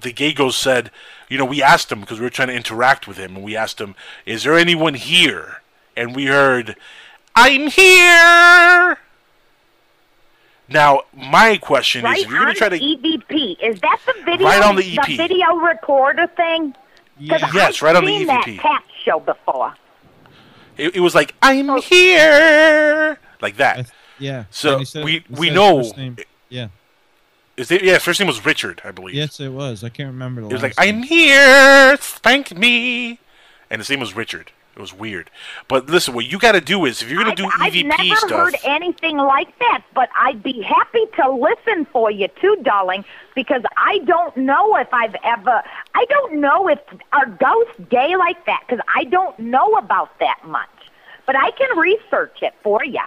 The 0.01 0.13
gay 0.13 0.33
ghost 0.33 0.61
said, 0.61 0.91
you 1.29 1.37
know, 1.37 1.45
we 1.45 1.61
asked 1.63 1.91
him 1.91 2.01
because 2.01 2.19
we 2.21 2.25
were 2.25 2.31
trying 2.31 2.49
to 2.49 2.55
interact 2.55 3.09
with 3.09 3.17
him, 3.17 3.35
and 3.37 3.45
we 3.45 3.57
asked 3.57 3.81
him, 3.81 3.95
"Is 4.25 4.45
there 4.45 4.55
anyone 4.55 4.95
here?" 4.95 5.61
And 5.97 6.15
we 6.15 6.27
heard, 6.27 6.77
"I'm 7.35 7.67
here." 7.67 8.99
Now, 10.69 11.03
my 11.15 11.57
question 11.57 12.01
is, 12.01 12.05
Right 12.05 12.19
if 12.21 12.29
you're 12.31 12.41
going 12.41 12.53
to 12.53 12.59
try 12.59 12.69
to, 12.69 12.79
EVP. 12.79 13.57
Is 13.63 13.81
that 13.81 13.99
the 14.07 14.13
video? 14.25 14.47
Right 14.47 14.63
on 14.63 14.77
the 14.77 14.99
EP. 14.99 15.17
video 15.17 15.55
recorder 15.57 16.27
thing. 16.29 16.75
Yes, 17.19 17.43
I've 17.43 17.83
right 17.83 17.97
on 17.97 18.05
the 18.05 18.19
seen 18.19 18.29
EVP. 18.29 18.57
that 18.57 18.63
cat 18.63 18.85
show 19.05 19.19
before. 19.19 19.75
it, 20.77 20.97
it 20.97 21.01
was 21.01 21.15
like, 21.15 21.35
"I'm 21.43 21.69
oh. 21.71 21.81
here," 21.81 23.19
like 23.41 23.57
that. 23.57 23.75
th- 23.77 23.89
yeah. 24.19 24.45
So, 24.51 24.85
said- 24.85 25.05
we- 25.05 25.25
we 25.29 25.37
said 25.37 25.45
his 25.47 25.55
know- 25.55 25.83
first 25.83 25.97
name- 25.97 26.17
Yeah. 26.49 26.69
Is 27.57 27.70
it, 27.70 27.83
yeah, 27.83 27.95
his 27.95 28.05
first 28.05 28.20
name 28.20 28.29
was 28.29 28.45
Richard, 28.45 28.81
I 28.85 28.93
believe. 28.93 29.16
Yes, 29.16 29.41
it 29.41 29.49
was. 29.49 29.83
I 29.83 29.89
can't 29.89 30.09
remember 30.09 30.43
the 30.43 30.49
It 30.49 30.53
was 30.53 30.62
last 30.62 30.79
like, 30.79 30.87
name. 30.87 30.97
I'm 30.97 31.03
here, 31.03 31.97
spank 32.01 32.57
me. 32.57 33.19
And 33.69 33.81
his 33.81 33.91
name 33.91 34.01
was 34.01 34.15
Richard. 34.15 34.53
It 34.77 34.81
was 34.81 34.95
weird. 34.95 35.29
But 35.66 35.87
listen, 35.87 36.15
what 36.15 36.27
you 36.27 36.39
got 36.39 36.53
to 36.53 36.61
do 36.61 36.85
is, 36.85 37.03
if 37.03 37.11
you're 37.11 37.20
going 37.25 37.35
to 37.35 37.43
do 37.43 37.51
I've, 37.59 37.73
EVP 37.73 37.91
I've 37.93 37.99
never 37.99 38.16
stuff, 38.16 38.31
heard 38.31 38.55
anything 38.62 39.16
like 39.16 39.59
that, 39.59 39.83
but 39.93 40.09
I'd 40.16 40.41
be 40.41 40.62
happy 40.62 41.05
to 41.16 41.33
listen 41.33 41.85
for 41.87 42.12
you 42.12 42.29
too, 42.41 42.57
darling, 42.62 43.05
because 43.35 43.62
I 43.77 43.99
don't 44.05 44.37
know 44.37 44.77
if 44.77 44.87
I've 44.95 45.16
ever, 45.25 45.65
I 45.97 46.05
don't 46.09 46.41
know 46.41 46.69
if 46.69 46.79
are 47.12 47.27
ghosts 47.27 47.75
gay 47.91 48.15
like 48.15 48.47
that, 48.47 48.62
because 48.69 48.85
I 48.95 49.03
don't 49.03 49.37
know 49.41 49.75
about 49.75 50.16
that 50.20 50.39
much. 50.45 50.69
But 51.27 51.35
I 51.35 51.51
can 51.51 51.77
research 51.77 52.39
it 52.43 52.55
for 52.62 52.85
you. 52.85 53.03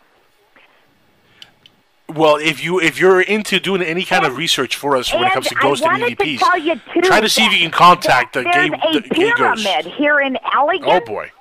Well, 2.16 2.36
if 2.38 2.64
you 2.64 2.80
if 2.80 3.00
you're 3.00 3.22
into 3.22 3.60
doing 3.60 3.82
any 3.82 4.04
kind 4.04 4.26
of 4.26 4.38
research 4.38 4.76
for 4.76 4.96
us 4.96 5.14
when 5.14 5.24
it 5.24 5.34
comes 5.34 5.48
to 5.48 5.56
And 5.56 5.62
ghosts 5.62 5.86
and 5.86 5.98
to 6.04 6.16
EVPs, 6.16 6.64
you 6.64 6.76
too 6.94 7.02
try 7.02 7.20
to 7.22 7.30
see 7.30 7.46
if 7.46 7.54
you 7.54 7.60
can 7.60 7.72
contact 7.72 8.34
the 8.34 8.44
gay, 8.44 8.70
the 8.70 9.02
gay 9.02 9.32
ghost. 9.36 9.64
pyramid 9.64 9.86
here 9.94 10.20
in 10.20 10.36
Allegan. 10.54 10.84
Oh 11.02 11.06
boy, 11.06 11.32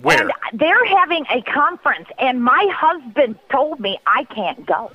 where? 0.00 0.22
And 0.22 0.32
they're 0.52 0.84
having 0.86 1.24
a 1.30 1.42
conference, 1.42 2.08
and 2.18 2.42
my 2.42 2.66
husband 2.74 3.38
told 3.50 3.80
me 3.80 3.98
I 4.06 4.24
can't 4.24 4.64
go. 4.66 4.90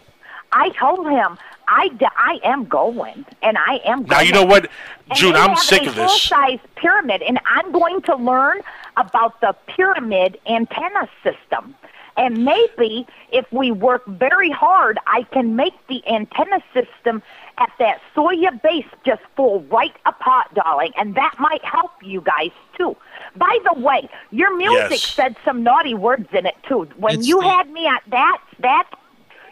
I 0.53 0.69
told 0.71 1.07
him 1.07 1.37
I, 1.67 1.87
d- 1.87 2.05
I 2.17 2.39
am 2.43 2.65
going, 2.65 3.25
and 3.41 3.57
I 3.57 3.79
am. 3.85 3.99
Going. 3.99 4.07
Now 4.09 4.19
you 4.21 4.33
know 4.33 4.43
what, 4.45 4.69
And 5.09 5.17
June. 5.17 5.35
I'm 5.35 5.51
have 5.51 5.59
sick 5.59 5.83
a 5.83 5.89
of 5.89 5.95
this. 5.95 6.11
Full-size 6.11 6.59
pyramid, 6.75 7.21
and 7.21 7.39
I'm 7.45 7.71
going 7.71 8.01
to 8.03 8.15
learn 8.17 8.59
about 8.97 9.39
the 9.39 9.55
pyramid 9.67 10.37
antenna 10.45 11.07
system. 11.23 11.75
And 12.17 12.43
maybe 12.45 13.07
if 13.31 13.51
we 13.51 13.71
work 13.71 14.05
very 14.05 14.51
hard, 14.51 14.97
I 15.07 15.23
can 15.31 15.55
make 15.55 15.73
the 15.87 16.05
antenna 16.07 16.61
system 16.73 17.21
at 17.57 17.71
that 17.79 18.01
Sawyer 18.13 18.51
base 18.63 18.85
just 19.05 19.21
fall 19.35 19.61
right 19.71 19.93
apart, 20.05 20.53
darling, 20.53 20.91
and 20.97 21.15
that 21.15 21.35
might 21.39 21.63
help 21.63 21.91
you 22.03 22.21
guys 22.21 22.51
too. 22.77 22.95
By 23.35 23.57
the 23.63 23.79
way, 23.79 24.09
your 24.31 24.55
music 24.57 24.91
Yes. 24.91 25.03
said 25.03 25.35
some 25.45 25.63
naughty 25.63 25.93
words 25.93 26.27
in 26.33 26.45
it 26.45 26.55
too. 26.67 26.87
When 26.97 27.15
It's 27.19 27.27
you 27.27 27.41
the- 27.41 27.47
had 27.47 27.69
me 27.71 27.87
at 27.87 28.03
that, 28.07 28.41
that 28.59 28.89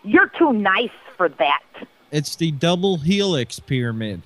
you're 0.04 0.30
too 0.30 0.54
nice 0.54 0.90
for 1.18 1.30
that. 1.30 1.62
It's 2.12 2.36
the 2.36 2.52
double 2.52 2.98
helix 2.98 3.60
pyramid. 3.60 4.22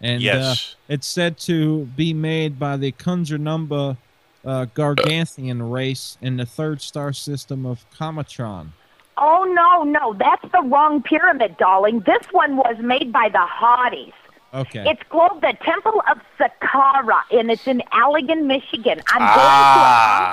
And 0.00 0.22
Yes. 0.22 0.76
uh, 0.88 0.92
it's 0.94 1.06
said 1.08 1.38
to 1.40 1.86
be 1.96 2.14
made 2.14 2.58
by 2.58 2.76
the 2.76 2.92
Kunzernumba 2.92 3.96
uh, 4.44 4.66
Garganthian 4.74 5.70
race 5.72 6.16
in 6.20 6.36
the 6.36 6.46
third 6.46 6.80
star 6.80 7.12
system 7.12 7.66
of 7.66 7.84
Comatron. 7.90 8.68
Oh 9.16 9.44
no, 9.52 9.82
no, 9.82 10.14
that's 10.14 10.42
the 10.52 10.62
wrong 10.62 11.02
pyramid, 11.02 11.56
darling. 11.58 12.00
This 12.00 12.24
one 12.30 12.56
was 12.56 12.76
made 12.78 13.12
by 13.12 13.28
the 13.28 13.38
Hardys. 13.40 14.12
Okay. 14.54 14.88
It's 14.88 15.02
called 15.10 15.42
the 15.42 15.54
Temple 15.62 16.02
of 16.10 16.18
Saqqara, 16.38 17.20
and 17.32 17.50
it's 17.50 17.66
in 17.66 17.82
Allegan, 17.92 18.46
Michigan. 18.46 19.02
I'm 19.08 19.20
Ah. 19.20 19.34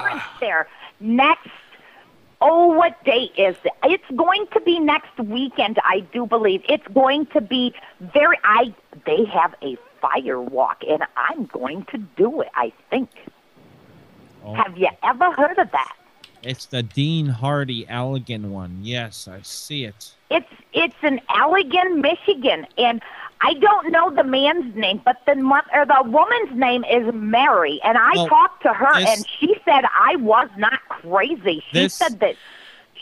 going 0.02 0.14
to 0.14 0.18
a 0.18 0.19
conference 0.22 0.40
there 0.40 0.68
next. 0.99 1.49
Oh, 2.41 2.68
what 2.68 3.03
date 3.06 3.32
is 3.38 3.56
it? 3.65 3.72
It's 3.84 4.10
going 4.15 4.45
to 4.53 4.60
be 4.61 4.80
next 4.80 5.18
weekend, 5.18 5.80
I 5.84 6.02
do 6.14 6.26
believe. 6.27 6.61
It's 6.69 6.86
going 6.94 7.26
to 7.27 7.41
be 7.41 7.73
very. 7.99 8.38
I 8.44 8.73
they 9.06 9.26
have 9.26 9.56
a 9.64 9.77
fire 9.99 10.40
walk, 10.40 10.84
and 10.88 11.03
I'm 11.18 11.45
going 11.45 11.86
to 11.91 11.98
do 11.98 12.41
it. 12.41 12.49
I 12.56 12.72
think. 12.90 13.10
Oh. 14.45 14.53
Have 14.53 14.77
you 14.77 14.89
ever 15.03 15.31
heard 15.31 15.57
of 15.57 15.72
that? 15.72 15.95
It's 16.43 16.65
the 16.67 16.84
Dean 16.84 17.26
Hardy 17.26 17.85
Allegan 17.88 18.49
one. 18.49 18.80
Yes, 18.84 19.27
I 19.27 19.39
see 19.41 19.85
it. 19.85 20.11
It's 20.30 20.45
it's 20.73 20.95
in 21.01 21.19
Allegan, 21.30 22.01
Michigan, 22.01 22.67
and 22.77 23.01
I 23.41 23.55
don't 23.55 23.91
know 23.91 24.11
the 24.11 24.23
man's 24.23 24.76
name, 24.76 25.01
but 25.03 25.17
the 25.26 25.31
or 25.73 25.85
the 25.85 26.03
woman's 26.09 26.51
name 26.57 26.84
is 26.84 27.11
Mary, 27.13 27.80
and 27.84 27.97
I 27.97 28.11
Well, 28.15 28.27
talked 28.27 28.61
to 28.63 28.73
her, 28.73 28.93
this- 28.99 29.17
and 29.17 29.26
she 29.39 29.55
said 29.65 29.85
I 29.99 30.17
was 30.17 30.49
not 30.57 30.80
crazy. 30.89 31.63
She 31.72 31.80
This- 31.80 31.95
said 31.95 32.19
that 32.19 32.35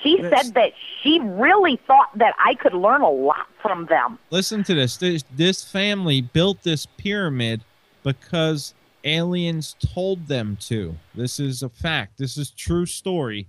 she 0.02 0.22
this- 0.22 0.32
said 0.32 0.53
that 0.56 0.72
she 1.02 1.20
really 1.20 1.76
thought 1.86 2.18
that 2.18 2.36
I 2.40 2.56
could 2.56 2.74
learn 2.74 3.02
a 3.02 3.10
lot 3.10 3.48
from 3.61 3.86
them. 3.88 4.20
Listen 4.30 4.64
to 4.64 4.74
this. 4.74 4.98
This, 4.98 5.24
this 5.36 5.64
family 5.70 6.22
built 6.22 6.64
this 6.64 6.86
pyramid 6.86 7.61
because 8.03 8.74
aliens 9.04 9.76
told 9.80 10.28
them 10.28 10.58
to. 10.62 10.96
This 11.16 11.40
is 11.40 11.64
a 11.64 11.70
fact. 11.70 12.18
This 12.18 12.38
is 12.38 12.52
true 12.52 12.86
story. 12.86 13.48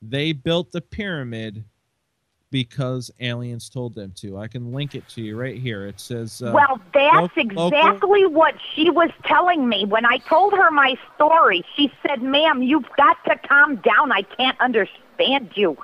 They 0.00 0.32
built 0.32 0.72
the 0.72 0.80
pyramid 0.80 1.64
because 2.50 3.10
aliens 3.20 3.68
told 3.68 3.94
them 3.94 4.12
to. 4.16 4.38
I 4.38 4.48
can 4.48 4.72
link 4.72 4.94
it 4.94 5.06
to 5.10 5.20
you 5.22 5.36
right 5.36 5.58
here. 5.58 5.86
It 5.86 6.00
says. 6.00 6.42
Uh, 6.42 6.52
well, 6.54 6.80
that's 6.94 7.36
lo- 7.36 7.42
local- 7.54 7.66
exactly 7.68 8.26
what 8.26 8.54
she 8.74 8.90
was 8.90 9.10
telling 9.24 9.68
me 9.68 9.84
when 9.84 10.06
I 10.06 10.18
told 10.18 10.54
her 10.54 10.70
my 10.70 10.96
story. 11.14 11.64
She 11.76 11.92
said, 12.06 12.22
"Ma'am, 12.22 12.62
you've 12.62 12.88
got 12.96 13.22
to 13.24 13.36
calm 13.46 13.76
down. 13.76 14.12
I 14.12 14.22
can't 14.22 14.58
understand 14.60 15.50
you." 15.54 15.76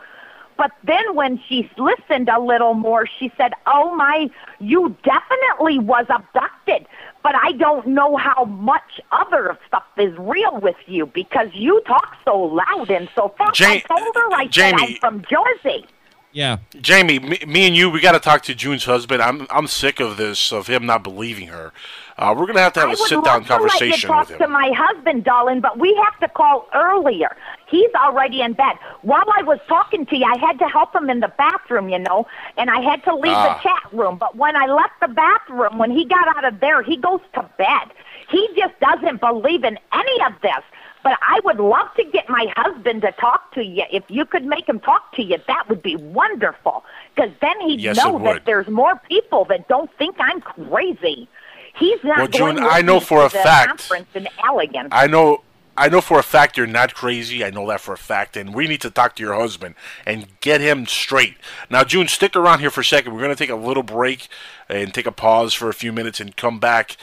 But 0.57 0.71
then 0.85 1.17
when 1.17 1.41
she 1.49 1.69
listened 1.77 2.29
a 2.29 2.41
little 2.41 2.75
more, 2.75 3.07
she 3.07 3.31
said, 3.37 3.53
"Oh 3.67 3.95
my, 3.95 4.31
you 4.61 4.97
definitely 5.03 5.79
was 5.79 6.07
abducted, 6.09 6.87
but 7.25 7.35
I 7.35 7.53
don't 7.53 7.89
know 7.89 8.17
how 8.17 8.45
much 8.45 9.01
other 9.11 9.59
stuff 9.67 9.83
is 9.99 10.17
real 10.17 10.61
with 10.61 10.77
you 10.87 11.07
because 11.07 11.49
you 11.55 11.83
talk 11.87 12.17
so 12.25 12.39
loud 12.39 12.91
and 12.91 13.09
so 13.17 13.35
fast." 13.37 13.59
Ja- 13.59 13.71
I 13.71 13.81
told 13.81 14.15
her 14.15 14.33
I 14.35 14.49
said 14.49 14.75
I'm 14.75 14.95
from 14.97 15.25
Jersey. 15.29 15.87
Yeah. 16.35 16.59
Jamie, 16.81 17.21
me, 17.21 17.39
me 17.47 17.67
and 17.69 17.77
you, 17.77 17.89
we 17.89 18.01
got 18.01 18.13
to 18.13 18.19
talk 18.19 18.43
to 18.43 18.55
June's 18.55 18.85
husband. 18.85 19.23
I'm 19.23 19.47
I'm 19.51 19.67
sick 19.67 20.01
of 20.01 20.17
this, 20.17 20.53
of 20.53 20.67
him 20.67 20.85
not 20.85 21.03
believing 21.03 21.49
her. 21.49 21.73
Uh, 22.17 22.33
we're 22.37 22.47
gonna 22.47 22.61
have 22.61 22.73
to 22.75 22.81
have 22.81 22.91
I 22.91 22.93
a 22.93 22.97
sit 22.97 23.11
down 23.11 23.23
love 23.25 23.25
to 23.25 23.39
let 23.39 23.43
you 23.43 23.49
conversation 23.49 24.09
talk 24.09 24.29
with 24.29 24.39
to 24.39 24.47
my 24.47 24.71
husband, 24.77 25.25
darling, 25.25 25.61
but 25.61 25.79
we 25.79 25.95
have 26.05 26.19
to 26.21 26.29
call 26.29 26.69
earlier. 26.73 27.37
He's 27.67 27.91
already 27.97 28.41
in 28.41 28.53
bed. 28.53 28.77
While 29.03 29.25
I 29.37 29.43
was 29.43 29.59
talking 29.67 30.07
to 30.07 30.17
you, 30.17 30.25
I 30.25 30.37
had 30.39 30.59
to 30.61 30.67
help 30.67 30.95
him 30.95 31.11
in 31.11 31.19
the 31.21 31.33
bathroom, 31.37 31.89
you 31.89 31.99
know, 31.99 32.27
and 32.57 32.71
I 32.71 32.81
had 32.81 33.03
to 33.05 33.15
leave 33.17 33.33
Ah. 33.35 33.55
the 33.61 33.69
chat 33.69 33.93
room. 33.93 34.17
But 34.17 34.37
when 34.37 34.55
I 34.55 34.67
left 34.67 35.01
the 35.01 35.09
bathroom, 35.09 35.79
when 35.79 35.91
he 35.91 36.05
got 36.05 36.29
out 36.37 36.45
of 36.45 36.61
there, 36.61 36.83
he 36.83 36.97
goes 36.97 37.21
to 37.35 37.43
bed. 37.59 37.91
He 38.29 38.49
just 38.57 38.79
doesn't 38.79 39.21
believe 39.21 39.65
in 39.65 39.77
any 39.93 40.23
of 40.25 40.41
this. 40.41 40.63
But 41.03 41.19
I 41.21 41.41
would 41.45 41.59
love 41.59 41.89
to 41.97 42.05
get 42.05 42.31
my 42.31 42.47
husband 42.57 43.03
to 43.03 43.13
talk 43.13 43.53
to 43.55 43.63
you. 43.63 43.85
If 43.93 44.05
you 44.09 44.25
could 44.25 44.47
make 44.47 44.67
him 44.69 44.81
talk 44.81 45.13
to 45.17 45.23
you, 45.23 45.37
that 45.49 45.69
would 45.69 45.83
be 45.83 45.97
wonderful. 45.97 46.85
Because 47.15 47.31
then 47.43 47.61
he'd 47.61 47.81
Yes, 47.81 47.97
know 47.97 48.19
that 48.21 48.47
there's 48.47 48.69
more 48.69 48.99
people 49.09 49.45
that 49.47 49.69
don't 49.69 49.91
think 49.99 50.17
I'm 50.19 50.41
crazy. 50.41 51.29
He's 51.77 52.03
not 52.05 52.19
Well, 52.19 52.29
June, 52.29 52.59
I 52.61 52.83
know 52.83 53.01
for 53.01 53.21
to 53.21 53.27
a 53.27 53.31
fact- 53.31 53.69
conference 53.69 54.09
in 54.15 54.25
Allegan. 54.39 54.89
I 54.93 55.07
know, 55.07 55.43
I 55.77 55.89
know 55.89 56.01
for 56.01 56.19
a 56.19 56.23
fact 56.23 56.57
you're 56.57 56.67
not 56.69 56.95
crazy. 56.95 57.45
I 57.45 57.51
know 57.51 57.67
that 57.69 57.81
for 57.81 57.93
a 57.95 57.99
fact, 57.99 58.37
and 58.37 58.55
we 58.55 58.69
need 58.69 58.81
to 58.83 58.91
talk 58.91 59.17
to 59.17 59.23
your 59.23 59.35
husband 59.35 59.75
and 60.07 60.27
get 60.41 60.61
him 60.61 60.87
straight. 60.87 61.35
Now, 61.69 61.83
June, 61.83 62.07
stick 62.09 62.37
around 62.37 62.61
here 62.61 62.71
for 62.71 62.83
a 62.83 62.85
second. 62.85 63.13
We're 63.15 63.23
gonna 63.23 63.35
take 63.35 63.51
a 63.51 63.57
little 63.57 63.83
break 63.83 64.29
and 64.69 64.95
take 64.95 65.07
a 65.07 65.13
pause 65.13 65.53
for 65.53 65.69
a 65.69 65.75
few 65.75 65.93
minutes 65.93 66.21
and 66.21 66.37
come 66.37 66.59
back 66.61 66.97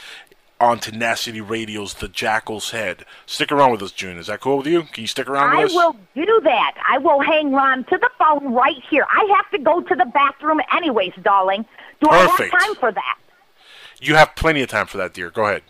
on 0.58 0.78
Tenacity 0.78 1.40
Radio's 1.40 1.94
The 1.94 2.08
Jackal's 2.08 2.70
Head. 2.70 3.04
Stick 3.26 3.50
around 3.50 3.72
with 3.72 3.82
us, 3.82 3.90
June. 3.92 4.16
Is 4.16 4.28
that 4.28 4.40
cool 4.40 4.58
with 4.58 4.68
you? 4.68 4.84
Can 4.84 5.02
you 5.02 5.08
stick 5.08 5.28
around 5.28 5.50
I 5.50 5.64
with 5.64 5.72
us? 5.72 5.76
I 5.76 5.86
will 5.86 5.96
do 6.14 6.40
that. 6.44 6.74
I 6.88 6.98
will 6.98 7.20
hang 7.20 7.52
on 7.54 7.84
to 7.84 7.98
the 7.98 8.08
phone 8.16 8.54
right 8.54 8.80
here. 8.88 9.04
I 9.10 9.24
have 9.36 9.50
to 9.50 9.58
go 9.58 9.80
to 9.82 9.94
the 9.94 10.04
bathroom 10.06 10.60
anyways, 10.72 11.12
darling. 11.22 11.64
Do 12.00 12.08
Perfect. 12.08 12.54
I 12.54 12.58
have 12.58 12.66
time 12.68 12.74
for 12.76 12.92
that? 12.92 13.16
You 14.02 14.16
have 14.16 14.34
plenty 14.34 14.62
of 14.62 14.68
time 14.68 14.88
for 14.88 14.98
that, 14.98 15.14
dear. 15.14 15.30
Go 15.30 15.46
ahead. 15.46 15.62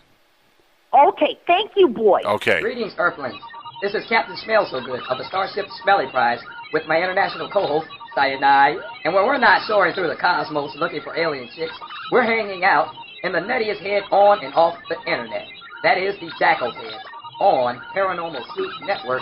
Okay, 0.91 1.37
thank 1.45 1.71
you, 1.75 1.87
boy. 1.87 2.19
Okay. 2.25 2.61
Greetings, 2.61 2.93
Earthlings. 2.97 3.39
This 3.83 3.93
is 3.93 4.03
Captain 4.09 4.35
Smell 4.43 4.67
So 4.71 4.81
Good 4.81 5.01
of 5.07 5.19
the 5.19 5.23
Starship 5.25 5.65
Smelly 5.83 6.05
Prize 6.09 6.39
with 6.73 6.81
my 6.87 6.97
international 6.97 7.47
co-host, 7.51 7.85
Cyanide. 8.15 8.77
And 9.05 9.13
when 9.13 9.27
we're 9.27 9.37
not 9.37 9.61
soaring 9.67 9.93
through 9.93 10.07
the 10.07 10.15
cosmos 10.15 10.75
looking 10.77 11.01
for 11.01 11.15
alien 11.15 11.47
chicks, 11.55 11.73
we're 12.11 12.23
hanging 12.23 12.63
out 12.63 12.91
in 13.23 13.33
the 13.33 13.39
nuttiest 13.39 13.81
head 13.81 14.01
on 14.11 14.43
and 14.43 14.53
off 14.55 14.79
the 14.89 14.97
internet. 15.01 15.45
That 15.83 15.99
is 15.99 16.15
the 16.19 16.31
Jackal 16.39 16.71
Head 16.71 17.01
on 17.39 17.79
Paranormal 17.95 18.41
Sleuth 18.55 18.73
Network. 18.87 19.21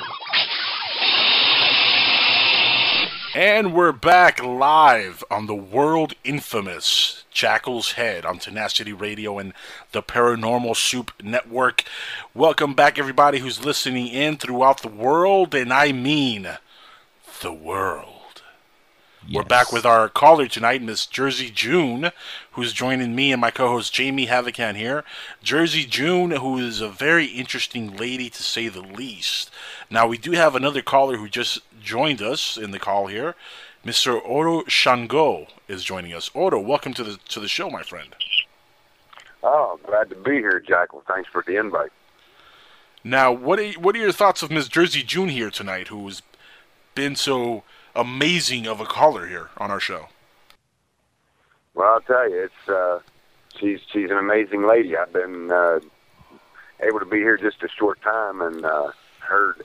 And 3.34 3.74
we're 3.74 3.94
back 3.94 4.44
live 4.44 5.24
on 5.32 5.46
the 5.46 5.56
world 5.56 6.16
infamous 6.26 7.24
Jackal's 7.32 7.94
Head 7.94 8.26
on 8.26 8.40
Tenacity 8.40 8.92
Radio 8.92 9.40
and 9.40 9.54
the 9.94 10.04
Paranormal 10.04 10.76
Soup 10.76 11.14
Network. 11.24 11.86
Welcome 12.34 12.74
back, 12.74 13.00
everybody 13.00 13.40
who's 13.40 13.64
listening 13.64 14.08
in 14.08 14.36
throughout 14.36 14.82
the 14.82 14.90
world, 14.90 15.56
and 15.56 15.72
I 15.72 15.94
mean 15.94 16.58
the 17.42 17.54
world. 17.54 18.11
We're 19.30 19.44
back 19.44 19.72
with 19.72 19.86
our 19.86 20.10
caller 20.10 20.48
tonight, 20.48 20.82
Miss 20.82 21.06
Jersey 21.06 21.52
June, 21.52 22.12
who's 22.54 22.74
joining 22.74 23.14
me 23.14 23.32
and 23.32 23.40
my 23.40 23.52
co-host 23.52 23.94
Jamie 23.94 24.26
Havocan 24.26 24.76
here. 24.76 25.04
Jersey 25.44 25.86
June, 25.86 26.32
who 26.32 26.58
is 26.58 26.82
a 26.82 26.90
very 26.90 27.28
interesting 27.28 27.96
lady 27.96 28.32
to 28.32 28.42
say 28.42 28.68
the 28.68 28.82
least. 28.82 29.52
Now 29.92 30.08
we 30.08 30.18
do 30.18 30.32
have 30.32 30.56
another 30.56 30.82
caller 30.82 31.18
who 31.18 31.30
just 31.30 31.60
joined 31.80 32.20
us 32.20 32.58
in 32.58 32.72
the 32.72 32.80
call 32.80 33.08
here. 33.08 33.36
Mr. 33.86 34.20
Oro 34.20 34.64
Shango 34.68 35.46
is 35.68 35.84
joining 35.84 36.14
us. 36.14 36.32
Oro, 36.34 36.60
welcome 36.60 36.94
to 36.96 37.04
the 37.04 37.18
to 37.30 37.40
the 37.40 37.48
show, 37.48 37.70
my 37.70 37.84
friend. 37.84 38.16
Oh, 39.44 39.80
glad 39.86 40.10
to 40.10 40.16
be 40.16 40.32
here, 40.32 40.60
Jack. 40.60 40.90
Jackal. 40.90 41.04
Thanks 41.08 41.30
for 41.30 41.44
the 41.46 41.58
invite. 41.58 41.92
Now, 43.04 43.32
what 43.32 43.60
are, 43.60 43.72
what 43.74 43.96
are 43.96 44.00
your 44.00 44.12
thoughts 44.12 44.42
of 44.42 44.50
Miss 44.50 44.68
Jersey 44.68 45.04
June 45.04 45.30
here 45.30 45.52
tonight, 45.52 45.90
who's 45.90 46.24
been 46.96 47.16
so 47.16 47.64
amazing 47.96 48.68
of 48.68 48.80
a 48.80 48.86
caller 48.86 49.28
here 49.28 49.50
on 49.58 49.72
our 49.72 49.80
show? 49.80 50.08
Well, 51.74 51.94
I'll 51.94 52.02
tell 52.02 52.30
you, 52.30 52.44
it's 52.44 52.70
uh, 52.70 53.00
she's 53.60 53.80
she's 53.92 54.10
an 54.12 54.18
amazing 54.18 54.68
lady. 54.68 54.96
I've 54.98 55.14
been 55.14 55.52
uh, 55.52 55.80
able 56.82 57.00
to 57.00 57.06
be 57.06 57.18
here 57.18 57.38
just 57.38 57.64
a 57.64 57.70
short 57.70 58.02
time 58.02 58.42
and 58.42 58.66
uh, 58.66 58.92
heard 59.20 59.64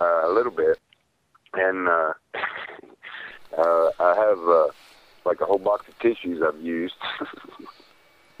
uh, 0.00 0.22
a 0.24 0.32
little 0.32 0.52
bit, 0.52 0.78
and 1.52 1.88
uh, 1.88 2.12
uh, 3.58 3.90
I 3.98 4.14
have 4.16 4.48
uh, 4.48 4.66
like 5.24 5.40
a 5.40 5.44
whole 5.44 5.58
box 5.58 5.86
of 5.88 5.98
tissues 5.98 6.42
I've 6.42 6.60
used. 6.60 6.94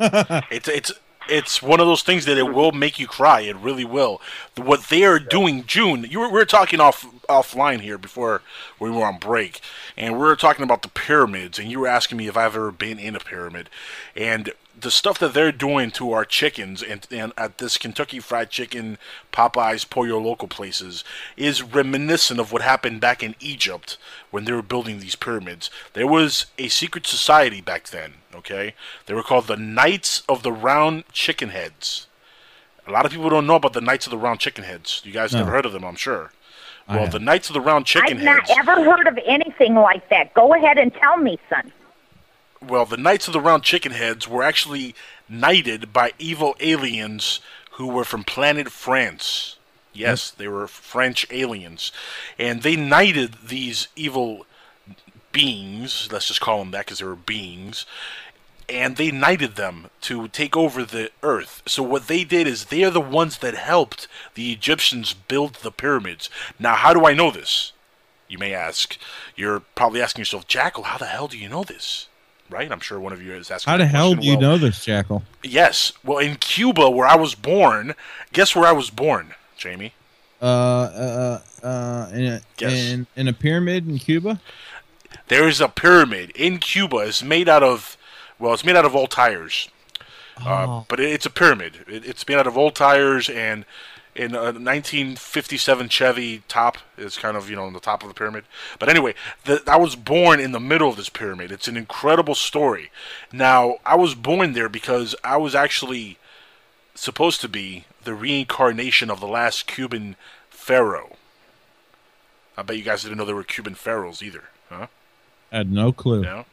it's 0.00 0.68
it's 0.68 0.92
it's 1.28 1.62
one 1.62 1.80
of 1.80 1.86
those 1.86 2.02
things 2.02 2.24
that 2.24 2.38
it 2.38 2.52
will 2.52 2.72
make 2.72 2.98
you 2.98 3.06
cry. 3.06 3.40
It 3.40 3.56
really 3.56 3.84
will. 3.84 4.20
What 4.56 4.84
they 4.84 5.04
are 5.04 5.18
doing, 5.18 5.64
June. 5.66 6.06
You 6.08 6.20
were, 6.20 6.28
we 6.28 6.34
were 6.34 6.44
talking 6.44 6.80
off 6.80 7.06
offline 7.28 7.80
here 7.80 7.98
before 7.98 8.42
we 8.78 8.90
were 8.90 9.04
on 9.04 9.18
break, 9.18 9.60
and 9.96 10.14
we 10.14 10.20
were 10.20 10.36
talking 10.36 10.64
about 10.64 10.82
the 10.82 10.88
pyramids, 10.88 11.58
and 11.58 11.70
you 11.70 11.80
were 11.80 11.88
asking 11.88 12.18
me 12.18 12.28
if 12.28 12.36
I've 12.36 12.54
ever 12.54 12.70
been 12.70 12.98
in 12.98 13.16
a 13.16 13.20
pyramid, 13.20 13.70
and 14.14 14.52
the 14.78 14.90
stuff 14.90 15.18
that 15.18 15.34
they're 15.34 15.52
doing 15.52 15.90
to 15.92 16.12
our 16.12 16.24
chickens 16.24 16.82
and, 16.82 17.06
and 17.10 17.32
at 17.38 17.58
this 17.58 17.78
Kentucky 17.78 18.18
Fried 18.18 18.50
Chicken, 18.50 18.98
Popeyes, 19.32 19.88
Pollo 19.88 20.18
Loco 20.18 20.46
places 20.46 21.04
is 21.36 21.62
reminiscent 21.62 22.40
of 22.40 22.52
what 22.52 22.62
happened 22.62 23.00
back 23.00 23.22
in 23.22 23.36
Egypt 23.40 23.96
when 24.30 24.44
they 24.44 24.52
were 24.52 24.62
building 24.62 24.98
these 24.98 25.14
pyramids. 25.14 25.70
There 25.92 26.06
was 26.06 26.46
a 26.58 26.68
secret 26.68 27.06
society 27.06 27.60
back 27.60 27.88
then, 27.88 28.14
okay? 28.34 28.74
They 29.06 29.14
were 29.14 29.22
called 29.22 29.46
the 29.46 29.56
Knights 29.56 30.22
of 30.28 30.42
the 30.42 30.52
Round 30.52 31.04
Chicken 31.12 31.50
Heads. 31.50 32.06
A 32.86 32.90
lot 32.90 33.06
of 33.06 33.12
people 33.12 33.30
don't 33.30 33.46
know 33.46 33.56
about 33.56 33.72
the 33.72 33.80
Knights 33.80 34.06
of 34.06 34.10
the 34.10 34.18
Round 34.18 34.40
Chicken 34.40 34.64
Heads. 34.64 35.00
You 35.04 35.12
guys 35.12 35.32
No. 35.32 35.38
never 35.40 35.52
heard 35.52 35.66
of 35.66 35.72
them, 35.72 35.84
I'm 35.84 35.96
sure. 35.96 36.32
I 36.86 36.94
Well, 36.96 37.04
have. 37.04 37.12
the 37.12 37.18
Knights 37.18 37.48
of 37.48 37.54
the 37.54 37.60
Round 37.62 37.86
Chicken 37.86 38.18
I've 38.18 38.24
not 38.24 38.46
Heads. 38.46 38.58
ever 38.58 38.84
heard 38.84 39.06
of 39.06 39.18
anything 39.24 39.74
like 39.74 40.08
that. 40.10 40.34
Go 40.34 40.52
ahead 40.54 40.76
and 40.76 40.92
tell 40.94 41.16
me, 41.16 41.38
son. 41.48 41.72
Well, 42.60 42.84
the 42.84 42.96
Knights 42.98 43.26
of 43.26 43.32
the 43.32 43.40
Round 43.40 43.62
Chicken 43.62 43.92
Heads 43.92 44.28
were 44.28 44.42
actually 44.42 44.94
knighted 45.28 45.92
by 45.92 46.12
evil 46.18 46.54
aliens 46.60 47.40
who 47.72 47.86
were 47.86 48.04
from 48.04 48.22
planet 48.24 48.70
France. 48.70 49.56
Yes, 49.94 50.30
they 50.30 50.48
were 50.48 50.66
French 50.66 51.26
aliens. 51.30 51.92
And 52.38 52.62
they 52.62 52.74
knighted 52.76 53.36
these 53.46 53.88
evil 53.96 54.44
beings, 55.32 56.08
let's 56.12 56.28
just 56.28 56.40
call 56.40 56.58
them 56.60 56.70
that 56.72 56.84
because 56.86 56.98
they 57.00 57.04
were 57.04 57.16
beings, 57.16 57.86
and 58.68 58.96
they 58.96 59.10
knighted 59.10 59.56
them 59.56 59.90
to 60.02 60.28
take 60.28 60.56
over 60.56 60.84
the 60.84 61.10
earth. 61.22 61.62
So 61.66 61.82
what 61.82 62.06
they 62.08 62.24
did 62.24 62.46
is 62.46 62.66
they 62.66 62.84
are 62.84 62.90
the 62.90 63.00
ones 63.00 63.38
that 63.38 63.54
helped 63.54 64.08
the 64.34 64.52
Egyptians 64.52 65.14
build 65.14 65.54
the 65.56 65.70
pyramids. 65.70 66.30
Now, 66.58 66.74
how 66.74 66.94
do 66.94 67.04
I 67.06 67.14
know 67.14 67.30
this? 67.30 67.72
You 68.28 68.38
may 68.38 68.54
ask. 68.54 68.96
You're 69.36 69.60
probably 69.60 70.00
asking 70.00 70.22
yourself, 70.22 70.46
Jackal, 70.48 70.84
how 70.84 70.98
the 70.98 71.06
hell 71.06 71.28
do 71.28 71.38
you 71.38 71.48
know 71.48 71.62
this? 71.64 72.08
Right? 72.50 72.70
I'm 72.70 72.80
sure 72.80 73.00
one 73.00 73.12
of 73.12 73.22
you 73.22 73.32
is 73.32 73.50
asking. 73.50 73.70
How 73.70 73.76
the 73.78 73.86
hell 73.86 74.14
question. 74.14 74.20
do 74.20 74.26
you 74.26 74.38
Well, 74.38 74.50
know 74.52 74.58
this, 74.58 74.84
Jackal? 74.84 75.22
Yes. 75.42 75.92
Well, 76.04 76.18
in 76.18 76.36
Cuba, 76.36 76.90
where 76.90 77.06
I 77.06 77.16
was 77.16 77.34
born, 77.34 77.94
guess 78.32 78.54
where 78.54 78.66
I 78.66 78.72
was 78.72 78.90
born, 78.90 79.34
Jamie? 79.56 79.94
Uh, 80.42 80.44
uh, 80.44 81.40
uh, 81.62 82.10
in 82.12 82.26
a, 82.26 82.40
in, 82.60 83.06
in 83.16 83.28
a 83.28 83.32
pyramid 83.32 83.88
in 83.88 83.98
Cuba? 83.98 84.40
There 85.28 85.48
is 85.48 85.60
a 85.60 85.68
pyramid 85.68 86.32
in 86.34 86.58
Cuba. 86.58 86.98
It's 86.98 87.22
made 87.22 87.48
out 87.48 87.62
of, 87.62 87.96
well, 88.44 88.52
it's 88.52 88.64
made 88.64 88.76
out 88.76 88.84
of 88.84 88.94
old 88.94 89.10
tires. 89.10 89.70
Uh, 90.36 90.82
but 90.88 91.00
it, 91.00 91.10
it's 91.10 91.24
a 91.24 91.30
pyramid. 91.30 91.78
It, 91.88 92.04
it's 92.04 92.28
made 92.28 92.36
out 92.36 92.46
of 92.46 92.58
old 92.58 92.74
tires, 92.74 93.30
and 93.30 93.64
in 94.14 94.34
a 94.34 94.52
1957 94.52 95.88
Chevy 95.88 96.42
top 96.46 96.76
is 96.98 97.16
kind 97.16 97.38
of 97.38 97.48
you 97.48 97.56
know 97.56 97.64
on 97.64 97.72
the 97.72 97.80
top 97.80 98.02
of 98.02 98.08
the 98.08 98.14
pyramid. 98.14 98.44
But 98.78 98.90
anyway, 98.90 99.14
the, 99.46 99.62
I 99.66 99.76
was 99.76 99.96
born 99.96 100.40
in 100.40 100.52
the 100.52 100.60
middle 100.60 100.90
of 100.90 100.96
this 100.96 101.08
pyramid. 101.08 101.50
It's 101.50 101.68
an 101.68 101.76
incredible 101.78 102.34
story. 102.34 102.90
Now 103.32 103.78
I 103.86 103.96
was 103.96 104.14
born 104.14 104.52
there 104.52 104.68
because 104.68 105.16
I 105.24 105.38
was 105.38 105.54
actually 105.54 106.18
supposed 106.94 107.40
to 107.40 107.48
be 107.48 107.86
the 108.04 108.14
reincarnation 108.14 109.10
of 109.10 109.20
the 109.20 109.26
last 109.26 109.66
Cuban 109.66 110.16
pharaoh. 110.50 111.16
I 112.58 112.62
bet 112.62 112.76
you 112.76 112.84
guys 112.84 113.04
didn't 113.04 113.16
know 113.16 113.24
there 113.24 113.34
were 113.34 113.42
Cuban 113.42 113.74
pharaohs 113.74 114.22
either, 114.22 114.44
huh? 114.68 114.88
I 115.50 115.56
Had 115.56 115.72
no 115.72 115.92
clue. 115.92 116.20
No. 116.20 116.44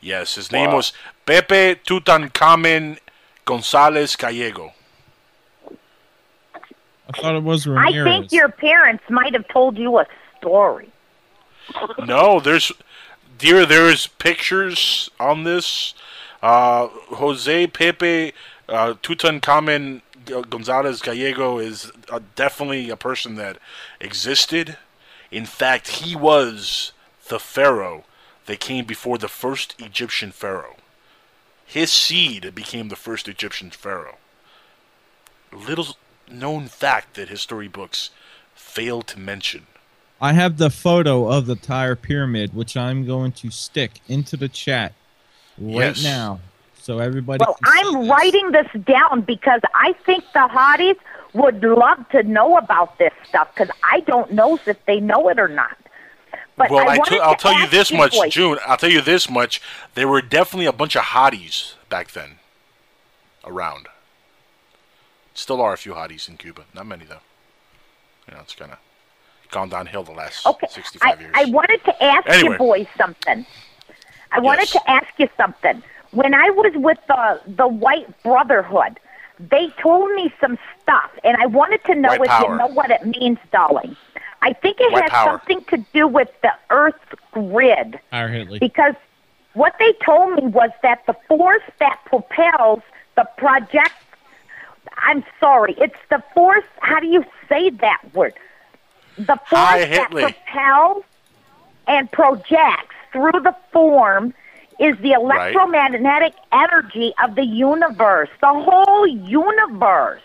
Yes, 0.00 0.34
his 0.34 0.52
name 0.52 0.72
was 0.72 0.92
Pepe 1.24 1.76
Tutankhamen 1.84 2.98
Gonzalez 3.44 4.16
Gallego. 4.16 4.72
I 7.08 7.20
thought 7.20 7.36
it 7.36 7.42
was 7.42 7.66
Ramirez. 7.66 8.06
I 8.06 8.10
think 8.10 8.32
your 8.32 8.48
parents 8.48 9.04
might 9.08 9.32
have 9.34 9.46
told 9.48 9.78
you 9.78 9.98
a 9.98 10.06
story. 10.38 10.90
No, 12.04 12.40
there's 12.40 12.72
dear. 13.38 13.66
There's 13.66 14.06
pictures 14.06 15.10
on 15.18 15.44
this. 15.44 15.94
Uh, 16.42 16.88
Jose 16.88 17.66
Pepe 17.68 18.32
uh, 18.68 18.94
Tutankhamen 19.02 20.02
Gonzalez 20.26 21.00
Gallego 21.00 21.58
is 21.58 21.90
uh, 22.10 22.20
definitely 22.34 22.90
a 22.90 22.96
person 22.96 23.36
that 23.36 23.58
existed. 24.00 24.76
In 25.30 25.46
fact, 25.46 25.88
he 25.88 26.14
was 26.14 26.92
the 27.28 27.38
pharaoh 27.38 28.04
that 28.46 28.60
came 28.60 28.84
before 28.84 29.18
the 29.18 29.28
first 29.28 29.74
Egyptian 29.78 30.30
pharaoh. 30.32 30.76
His 31.64 31.92
seed 31.92 32.54
became 32.54 32.88
the 32.88 32.96
first 32.96 33.28
Egyptian 33.28 33.70
pharaoh. 33.70 34.18
Little 35.52 35.96
known 36.30 36.66
fact 36.68 37.14
that 37.14 37.28
history 37.28 37.68
books 37.68 38.10
fail 38.54 39.02
to 39.02 39.18
mention. 39.18 39.66
I 40.20 40.32
have 40.32 40.56
the 40.56 40.70
photo 40.70 41.28
of 41.28 41.46
the 41.46 41.56
tire 41.56 41.94
pyramid, 41.96 42.54
which 42.54 42.76
I'm 42.76 43.04
going 43.06 43.32
to 43.32 43.50
stick 43.50 44.00
into 44.08 44.36
the 44.36 44.48
chat 44.48 44.92
right 45.58 45.96
Yes. 45.96 46.02
now, 46.02 46.40
so 46.80 46.98
everybody. 47.00 47.44
Well, 47.44 47.58
can 47.62 47.72
I'm 47.94 48.00
this. 48.00 48.10
writing 48.10 48.50
this 48.52 48.66
down 48.84 49.22
because 49.22 49.60
I 49.74 49.92
think 50.04 50.24
the 50.32 50.48
hotties 50.50 50.96
would 51.34 51.62
love 51.62 52.08
to 52.10 52.22
know 52.22 52.56
about 52.56 52.96
this 52.98 53.12
stuff 53.28 53.48
because 53.54 53.68
I 53.82 54.00
don't 54.00 54.32
know 54.32 54.58
if 54.66 54.84
they 54.86 55.00
know 55.00 55.28
it 55.28 55.38
or 55.38 55.48
not. 55.48 55.76
But 56.56 56.70
well, 56.70 56.88
I 56.88 56.94
I 56.94 56.98
t- 56.98 57.18
I'll 57.18 57.34
tell 57.36 57.58
you 57.58 57.66
this 57.66 57.92
much, 57.92 58.12
boys- 58.12 58.32
June. 58.32 58.58
I'll 58.66 58.76
tell 58.78 58.90
you 58.90 59.00
this 59.02 59.28
much. 59.28 59.60
There 59.94 60.08
were 60.08 60.22
definitely 60.22 60.66
a 60.66 60.72
bunch 60.72 60.96
of 60.96 61.02
hotties 61.02 61.74
back 61.90 62.12
then 62.12 62.38
around. 63.44 63.88
Still 65.34 65.60
are 65.60 65.74
a 65.74 65.76
few 65.76 65.92
hotties 65.92 66.28
in 66.28 66.38
Cuba. 66.38 66.62
Not 66.74 66.86
many, 66.86 67.04
though. 67.04 67.20
You 68.26 68.34
know, 68.34 68.40
it's 68.40 68.54
kind 68.54 68.72
of 68.72 68.78
gone 69.50 69.68
downhill 69.68 70.02
the 70.02 70.12
last 70.12 70.46
Okay, 70.46 70.66
65 70.70 71.18
I, 71.18 71.20
years. 71.20 71.32
I 71.36 71.44
wanted 71.46 71.84
to 71.84 72.02
ask 72.02 72.26
Anyway. 72.28 72.52
you 72.52 72.58
boys 72.58 72.86
something. 72.96 73.44
I 74.32 74.40
wanted 74.40 74.68
to 74.68 74.90
ask 74.90 75.06
you 75.18 75.28
something. 75.36 75.82
When 76.12 76.34
I 76.34 76.50
was 76.50 76.72
with 76.74 76.98
the 77.06 77.40
the 77.46 77.68
White 77.68 78.22
Brotherhood, 78.22 78.98
they 79.38 79.68
told 79.80 80.10
me 80.14 80.32
some 80.40 80.58
stuff, 80.82 81.10
and 81.22 81.36
I 81.36 81.46
wanted 81.46 81.84
to 81.84 81.94
know 81.94 82.08
White 82.10 82.20
if 82.22 82.26
power. 82.28 82.52
you 82.52 82.58
know 82.58 82.66
what 82.68 82.90
it 82.90 83.04
means, 83.04 83.38
darling. 83.52 83.94
I 84.42 84.52
think 84.52 84.80
it 84.80 84.92
White 84.92 85.02
has 85.02 85.10
power. 85.10 85.30
something 85.46 85.64
to 85.70 85.84
do 85.92 86.06
with 86.06 86.28
the 86.42 86.52
Earth 86.70 86.94
grid. 87.32 87.98
Hire 88.12 88.28
Hitley. 88.28 88.60
Because 88.60 88.94
what 89.54 89.74
they 89.78 89.92
told 90.04 90.34
me 90.34 90.46
was 90.46 90.70
that 90.82 91.04
the 91.06 91.14
force 91.28 91.62
that 91.80 91.98
propels 92.06 92.80
the 93.16 93.26
project 93.36 93.92
I'm 94.98 95.24
sorry, 95.40 95.74
it's 95.78 95.96
the 96.10 96.22
force 96.34 96.64
how 96.80 97.00
do 97.00 97.06
you 97.06 97.24
say 97.48 97.70
that 97.70 98.00
word? 98.14 98.34
The 99.18 99.36
force 99.36 99.46
Hi, 99.50 99.84
that 99.84 100.10
propels 100.10 101.04
and 101.86 102.10
projects 102.12 102.94
through 103.12 103.40
the 103.42 103.54
form 103.72 104.34
is 104.78 104.96
the 104.98 105.10
Right. 105.12 105.52
electromagnetic 105.54 106.34
energy 106.52 107.14
of 107.22 107.34
the 107.34 107.44
universe, 107.44 108.28
the 108.40 108.48
whole 108.52 109.06
universe. 109.06 110.22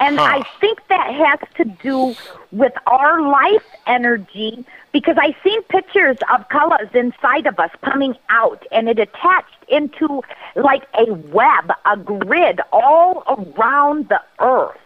And 0.00 0.18
Huh. 0.18 0.24
I 0.24 0.42
think 0.60 0.78
that 0.88 1.12
has 1.12 1.40
to 1.56 1.64
do 1.64 2.14
with 2.52 2.72
our 2.86 3.20
life 3.20 3.64
energy 3.86 4.64
because 4.92 5.16
I 5.18 5.34
seen 5.42 5.62
pictures 5.64 6.16
of 6.32 6.48
colors 6.48 6.88
inside 6.94 7.46
of 7.46 7.58
us 7.58 7.70
coming 7.84 8.14
out 8.28 8.64
and 8.70 8.88
it 8.88 8.98
attached 8.98 9.64
into 9.68 10.22
like 10.54 10.84
a 10.94 11.12
web, 11.12 11.72
a 11.84 11.96
grid 11.96 12.60
all 12.72 13.22
around 13.26 14.08
the 14.08 14.20
earth. 14.40 14.78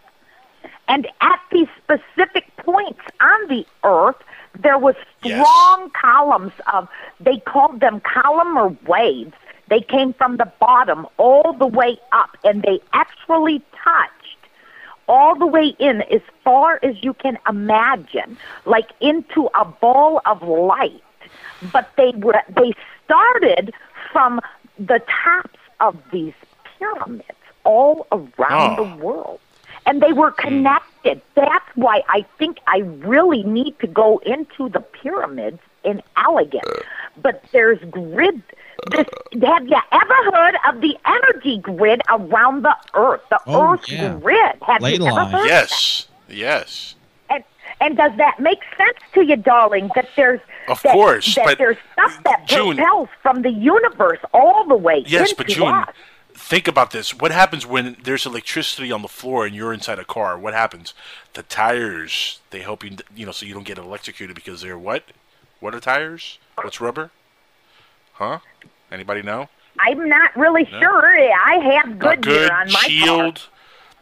And 0.88 1.06
at 1.20 1.40
these 1.50 1.68
specific 1.82 2.54
points 2.56 3.00
on 3.20 3.48
the 3.48 3.66
earth, 3.84 4.16
there 4.58 4.78
was 4.78 4.94
Yes. 5.22 5.46
strong 5.46 5.90
columns 5.90 6.52
of, 6.72 6.88
they 7.20 7.38
called 7.38 7.80
them 7.80 8.00
columnar 8.00 8.68
waves. 8.86 9.32
They 9.68 9.80
came 9.80 10.12
from 10.14 10.36
the 10.36 10.50
bottom 10.60 11.06
all 11.16 11.52
the 11.54 11.66
way 11.66 11.98
up, 12.12 12.36
and 12.44 12.62
they 12.62 12.80
actually 12.92 13.62
touched 13.82 14.21
all 15.08 15.36
the 15.38 15.46
way 15.46 15.74
in 15.78 16.02
as 16.02 16.20
far 16.44 16.78
as 16.82 17.02
you 17.02 17.14
can 17.14 17.38
imagine, 17.48 18.36
like 18.64 18.90
into 19.00 19.48
a 19.54 19.64
ball 19.64 20.20
of 20.26 20.42
light. 20.42 21.02
But 21.72 21.90
they 21.96 22.12
were 22.16 22.40
they 22.56 22.72
started 23.04 23.72
from 24.12 24.40
the 24.78 25.00
tops 25.24 25.58
of 25.80 25.96
these 26.10 26.34
pyramids 26.78 27.24
all 27.64 28.06
around 28.12 28.78
Oh. 28.78 28.84
the 28.84 28.90
ah. 28.90 28.96
world. 28.96 29.40
And 29.86 30.00
they 30.00 30.12
were 30.12 30.30
hmm. 30.30 30.48
connected. 30.48 31.20
That's 31.34 31.76
why 31.76 32.02
I 32.08 32.24
think 32.38 32.58
I 32.66 32.78
really 32.78 33.42
need 33.42 33.78
to 33.80 33.86
go 33.86 34.18
into 34.18 34.68
the 34.68 34.80
pyramids 34.80 35.60
in 35.84 36.02
Allegan. 36.16 36.62
But 37.20 37.44
there's 37.52 37.78
grid. 37.90 38.42
This, 38.90 39.06
have 39.42 39.66
you 39.68 39.76
ever 39.92 40.30
heard 40.36 40.54
of 40.68 40.80
the 40.80 40.96
energy 41.06 41.58
grid 41.58 42.00
around 42.08 42.62
the 42.62 42.76
Earth? 42.94 43.20
The 43.30 43.38
Oh, 43.46 43.74
Earth 43.74 43.88
yeah. 43.88 44.14
grid. 44.14 44.56
Have 44.66 44.82
Ley 44.82 44.96
you 44.96 45.06
ever 45.06 45.14
line. 45.14 45.30
heard? 45.32 45.46
yes. 45.46 46.08
Yes. 46.28 46.94
And 47.30 47.44
and 47.80 47.96
does 47.96 48.12
that 48.16 48.40
make 48.40 48.60
sense 48.76 48.98
to 49.14 49.24
you, 49.24 49.36
darling? 49.36 49.90
That 49.94 50.08
there's 50.16 50.40
Of 50.68 50.82
that, 50.82 50.92
course, 50.92 51.34
that 51.36 51.44
but 51.44 51.58
there's 51.58 51.76
stuff 51.92 52.20
that 52.24 52.46
June- 52.48 52.76
propels 52.76 53.08
from 53.22 53.42
the 53.42 53.50
universe 53.50 54.18
all 54.34 54.64
the 54.66 54.74
way 54.76 55.04
Yes, 55.06 55.30
into 55.30 55.36
but 55.36 55.48
June, 55.48 55.68
us. 55.74 55.88
think 56.34 56.66
about 56.66 56.90
this. 56.90 57.14
What 57.14 57.30
happens 57.30 57.64
when 57.66 57.96
there's 58.02 58.26
electricity 58.26 58.90
on 58.90 59.02
the 59.02 59.08
floor 59.08 59.46
and 59.46 59.54
you're 59.54 59.72
inside 59.72 59.98
a 60.00 60.04
car? 60.04 60.36
What 60.38 60.54
happens? 60.54 60.92
The 61.34 61.42
tires, 61.44 62.40
they 62.50 62.60
help 62.60 62.82
you, 62.82 62.96
you 63.14 63.26
know, 63.26 63.32
so 63.32 63.46
you 63.46 63.54
don't 63.54 63.64
get 63.66 63.78
electrocuted 63.78 64.34
because 64.34 64.60
they're 64.62 64.78
what? 64.78 65.04
What 65.60 65.74
are 65.74 65.80
tires? 65.80 66.38
What's 66.56 66.80
rubber? 66.80 67.10
Huh? 68.14 68.38
Anybody 68.92 69.22
know? 69.22 69.48
I'm 69.80 70.08
not 70.08 70.36
really 70.36 70.68
No. 70.70 70.78
sure. 70.80 71.18
I 71.18 71.54
have 71.74 71.88
Not 71.88 71.98
Goodyear 71.98 72.34
good 72.40 72.50
on 72.50 72.66
my 72.68 72.72
car. 72.80 72.88
shield. 72.88 73.48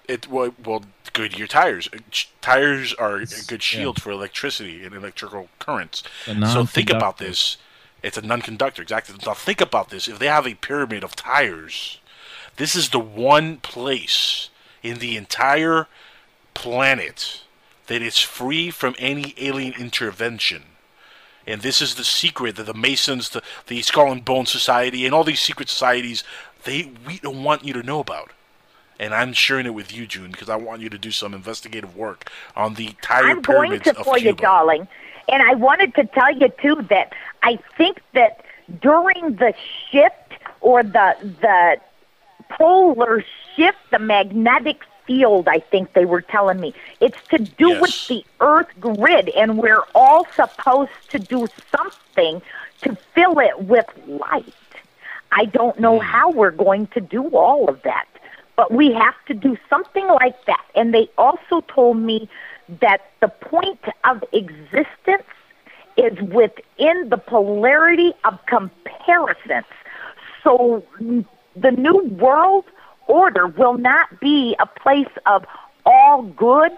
It 0.09 0.27
well, 0.29 0.53
well, 0.65 0.85
Goodyear 1.13 1.47
tires. 1.47 1.89
Uh, 1.95 1.99
Tires 2.41 2.93
are 2.95 3.17
a 3.19 3.27
good 3.47 3.63
shield 3.63 4.03
for 4.03 4.11
electricity 4.11 4.85
and 4.85 4.95
electrical 4.95 5.49
currents. 5.59 6.03
So 6.27 6.65
think 6.65 6.91
about 6.91 7.19
this. 7.19 7.57
It's 8.03 8.17
a 8.17 8.23
non-conductor, 8.23 8.81
exactly. 8.83 9.15
Now 9.27 9.35
think 9.35 9.61
about 9.61 9.91
this. 9.91 10.09
If 10.09 10.19
they 10.19 10.27
have 10.27 10.47
a 10.47 10.55
pyramid 10.55 11.05
of 11.05 11.15
tires, 11.15 11.99
this 12.57 12.75
is 12.75 12.89
the 12.89 12.99
one 12.99 13.59
place 13.59 14.49
in 14.83 14.99
the 14.99 15.17
entire 15.17 15.87
planet 16.55 17.43
that 17.87 18.01
is 18.03 18.19
free 18.19 18.71
from 18.71 18.95
any 18.99 19.35
alien 19.37 19.75
intervention. 19.79 20.63
And 21.51 21.63
this 21.63 21.83
is 21.83 21.97
the 21.97 22.05
secret 22.05 22.57
that 22.57 22.67
the 22.67 22.75
Masons, 22.75 23.31
the, 23.31 23.43
the 23.67 23.83
Skull 23.83 24.13
and 24.13 24.25
Bone 24.25 24.47
Society, 24.47 25.05
and 25.05 25.15
all 25.15 25.25
these 25.25 25.41
secret 25.41 25.69
societies, 25.69 26.23
they 26.65 26.93
we 27.07 27.19
don't 27.19 27.43
want 27.43 27.65
you 27.65 27.73
to 27.73 27.83
know 27.83 28.01
about. 28.01 28.33
And 29.01 29.15
I'm 29.15 29.33
sharing 29.33 29.67
it 29.67 29.75
with 29.75 29.95
you, 29.95 30.07
June, 30.07 30.31
because 30.31 30.51
I 30.51 30.57
want 30.57 30.83
you 30.83 30.91
to 30.91 30.99
do 30.99 31.11
some 31.11 31.33
investigative 31.33 31.97
work 31.97 32.31
on 32.55 32.75
the 32.75 32.95
tire 33.01 33.31
I'm 33.31 33.41
going 33.41 33.81
to 33.81 33.99
of 33.99 34.05
for 34.05 34.19
you, 34.19 34.35
darling. 34.35 34.87
And 35.29 35.43
I 35.43 35.55
wanted 35.55 35.95
to 35.95 36.05
tell 36.05 36.33
you 36.33 36.49
too 36.61 36.87
that 36.91 37.15
I 37.43 37.59
think 37.77 38.01
that 38.13 38.45
during 38.81 39.37
the 39.37 39.55
shift 39.91 40.15
or 40.61 40.83
the 40.83 41.17
the 41.41 41.81
polar 42.51 43.25
shift, 43.57 43.79
the 43.91 43.99
magnetic 43.99 44.83
field, 45.11 45.49
I 45.49 45.59
think 45.59 45.95
they 45.95 46.05
were 46.05 46.21
telling 46.23 46.61
me, 46.61 46.73
it's 47.01 47.19
to 47.31 47.39
do 47.39 47.71
with 47.73 47.95
the 48.09 48.25
Earth 48.41 48.69
grid, 48.79 49.29
and 49.31 49.59
we're 49.59 49.83
all 49.93 50.27
supposed 50.37 50.93
to 51.11 51.19
do 51.19 51.49
something 51.77 52.41
to 52.83 52.97
fill 53.15 53.41
it 53.41 53.65
with 53.65 53.87
light. 54.07 54.55
I 55.33 55.47
don't 55.47 55.81
know 55.81 55.99
Hmm. 55.99 56.05
how 56.13 56.31
we're 56.31 56.53
going 56.53 56.87
to 56.89 57.01
do 57.01 57.29
all 57.31 57.69
of 57.69 57.83
that, 57.83 58.07
but 58.57 58.73
we 58.73 58.93
have 58.93 59.15
to 59.27 59.35
do 59.35 59.57
something 59.69 60.07
like 60.07 60.45
that. 60.47 60.65
And 60.77 60.95
they 60.95 61.09
also 61.19 61.63
told 61.75 61.97
me 61.97 62.29
that 62.81 63.11
the 63.21 63.29
point 63.29 63.81
of 64.05 64.23
existence 64.33 65.27
is 65.97 66.17
within 66.21 67.09
the 67.09 67.17
polarity 67.19 68.13
of 68.25 68.39
comparisons. 68.47 69.67
So 70.45 70.85
the 71.57 71.73
new 71.73 72.05
world 72.19 72.65
order 73.11 73.47
will 73.47 73.77
not 73.79 74.21
be 74.21 74.57
a 74.59 74.67
place 74.67 75.13
of 75.27 75.45
all 75.85 76.23
good 76.23 76.73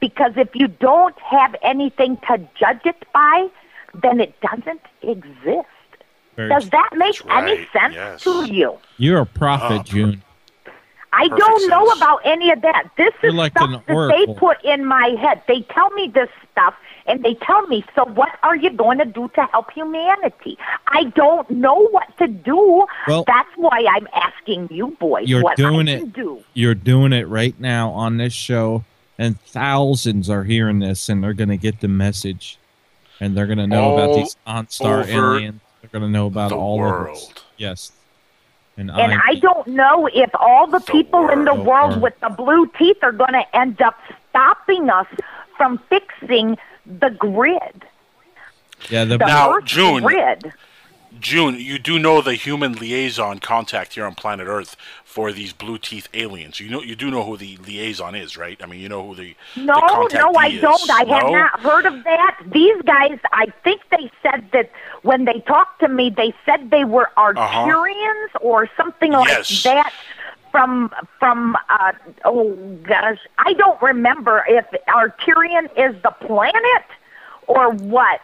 because 0.00 0.32
if 0.36 0.48
you 0.54 0.68
don't 0.68 1.18
have 1.20 1.54
anything 1.62 2.16
to 2.28 2.38
judge 2.58 2.80
it 2.84 3.04
by, 3.12 3.48
then 4.02 4.20
it 4.20 4.34
doesn't 4.40 4.80
exist. 5.02 5.68
Very 6.36 6.48
Does 6.48 6.70
that 6.70 6.90
make 6.96 7.22
right, 7.26 7.50
any 7.50 7.68
sense 7.72 7.94
yes. 7.94 8.22
to 8.22 8.52
you? 8.52 8.78
You're 8.96 9.20
a 9.20 9.26
prophet, 9.26 9.80
Oh. 9.80 9.82
June. 9.82 10.22
I 11.12 11.26
don't 11.26 11.68
know 11.68 11.86
about 11.88 12.20
any 12.24 12.52
of 12.52 12.62
that. 12.62 12.84
This 12.96 13.12
You're 13.20 13.32
is 13.32 13.34
like 13.36 13.52
stuff 13.52 13.68
an 13.70 13.82
that 13.86 14.14
they 14.26 14.32
put 14.34 14.64
in 14.64 14.84
my 14.84 15.08
head. 15.20 15.42
They 15.48 15.62
tell 15.62 15.90
me 15.90 16.08
this 16.14 16.28
stuff, 16.52 16.74
and 17.10 17.22
they 17.24 17.34
tell 17.34 17.66
me, 17.66 17.84
so 17.94 18.04
what 18.04 18.30
are 18.42 18.56
you 18.56 18.70
going 18.70 18.98
to 18.98 19.04
do 19.04 19.28
to 19.34 19.44
help 19.46 19.70
humanity? 19.72 20.56
I 20.88 21.04
don't 21.04 21.50
know 21.50 21.86
what 21.88 22.16
to 22.18 22.28
do. 22.28 22.86
Well- 23.08 23.24
That's 23.26 23.48
why 23.56 23.84
I'm 23.90 24.06
asking 24.14 24.68
you 24.70 24.96
boys 25.00 25.28
You're 25.28 25.42
what 25.42 25.56
doing 25.56 25.88
I 25.88 25.92
it. 25.92 26.12
do. 26.12 26.42
You're 26.54 26.74
doing 26.74 27.12
it 27.12 27.26
right 27.28 27.58
now 27.60 27.90
on 27.90 28.16
this 28.18 28.32
show, 28.32 28.84
and 29.18 29.40
thousands 29.40 30.30
are 30.30 30.44
hearing 30.44 30.78
this, 30.78 31.08
and 31.08 31.22
they're 31.22 31.34
gonna 31.34 31.56
get 31.56 31.80
the 31.80 31.88
message, 31.88 32.58
and 33.20 33.36
they're 33.36 33.46
gonna 33.46 33.66
know 33.66 33.94
about 33.98 34.14
these 34.14 34.36
OnStar 34.46 35.00
over 35.02 35.34
aliens. 35.36 35.60
They're 35.82 35.90
gonna 35.92 36.08
know 36.12 36.26
about 36.26 36.50
the 36.50 36.56
all 36.56 36.84
of 36.84 37.06
this. 37.08 37.22
world. 37.24 37.42
Yes. 37.56 37.92
And, 38.76 38.90
And 38.90 39.12
I'm- 39.12 39.22
I 39.28 39.34
don't 39.34 39.66
know 39.66 40.06
if 40.06 40.30
all 40.34 40.66
the 40.66 40.80
people 40.80 41.28
in 41.28 41.44
the 41.44 41.52
world. 41.52 41.66
world 41.66 42.00
with 42.02 42.18
the 42.20 42.30
blue 42.30 42.66
teeth 42.78 42.96
are 43.02 43.12
going 43.12 43.32
to 43.34 43.44
end 43.56 43.82
up 43.82 43.98
stopping 44.30 44.88
us 44.88 45.06
from 45.56 45.76
fixing 45.90 46.56
the 46.86 47.10
grid. 47.10 47.84
yeah, 48.88 49.04
the, 49.04 49.18
The 49.18 49.26
Now, 49.26 49.54
Earth 49.54 49.64
June. 49.64 50.02
grid. 50.02 50.52
June, 51.18 51.56
you 51.56 51.78
do 51.80 51.98
know 51.98 52.22
the 52.22 52.34
human 52.34 52.74
liaison 52.74 53.40
contact 53.40 53.94
here 53.94 54.06
on 54.06 54.14
planet 54.14 54.46
Earth 54.46 54.76
for 55.04 55.32
these 55.32 55.52
blue 55.52 55.76
teeth 55.76 56.08
aliens. 56.14 56.60
You 56.60 56.70
know, 56.70 56.82
you 56.82 56.94
do 56.94 57.10
know 57.10 57.24
who 57.24 57.36
the 57.36 57.56
liaison 57.66 58.14
is, 58.14 58.36
right? 58.36 58.56
I 58.62 58.66
mean, 58.66 58.78
you 58.80 58.88
know 58.88 59.04
who 59.08 59.16
the 59.16 59.34
No, 59.56 59.74
the 60.08 60.18
no, 60.18 60.32
I 60.38 60.46
is. 60.46 60.60
don't. 60.62 60.88
I 60.90 60.98
have 61.00 61.24
No? 61.24 61.32
not 61.32 61.60
heard 61.60 61.84
of 61.86 62.04
that. 62.04 62.38
These 62.52 62.80
guys, 62.82 63.18
I 63.32 63.46
think 63.64 63.82
they 63.90 64.08
said 64.22 64.48
that 64.52 64.70
when 65.02 65.24
they 65.24 65.40
talked 65.40 65.80
to 65.80 65.88
me, 65.88 66.10
they 66.16 66.32
said 66.46 66.70
they 66.70 66.84
were 66.84 67.10
Arcturians 67.18 68.28
or 68.40 68.68
something 68.76 69.10
like 69.12 69.28
Uh-huh. 69.30 69.38
Yes. 69.38 69.62
that. 69.64 69.92
From 70.50 70.90
from 71.18 71.56
uh, 71.68 71.92
oh 72.24 72.54
gosh, 72.82 73.18
I 73.38 73.52
don't 73.54 73.80
remember 73.80 74.44
if 74.48 74.66
Arcturian 74.88 75.66
is 75.76 75.94
the 76.02 76.10
planet 76.26 76.84
or 77.46 77.70
what, 77.72 78.20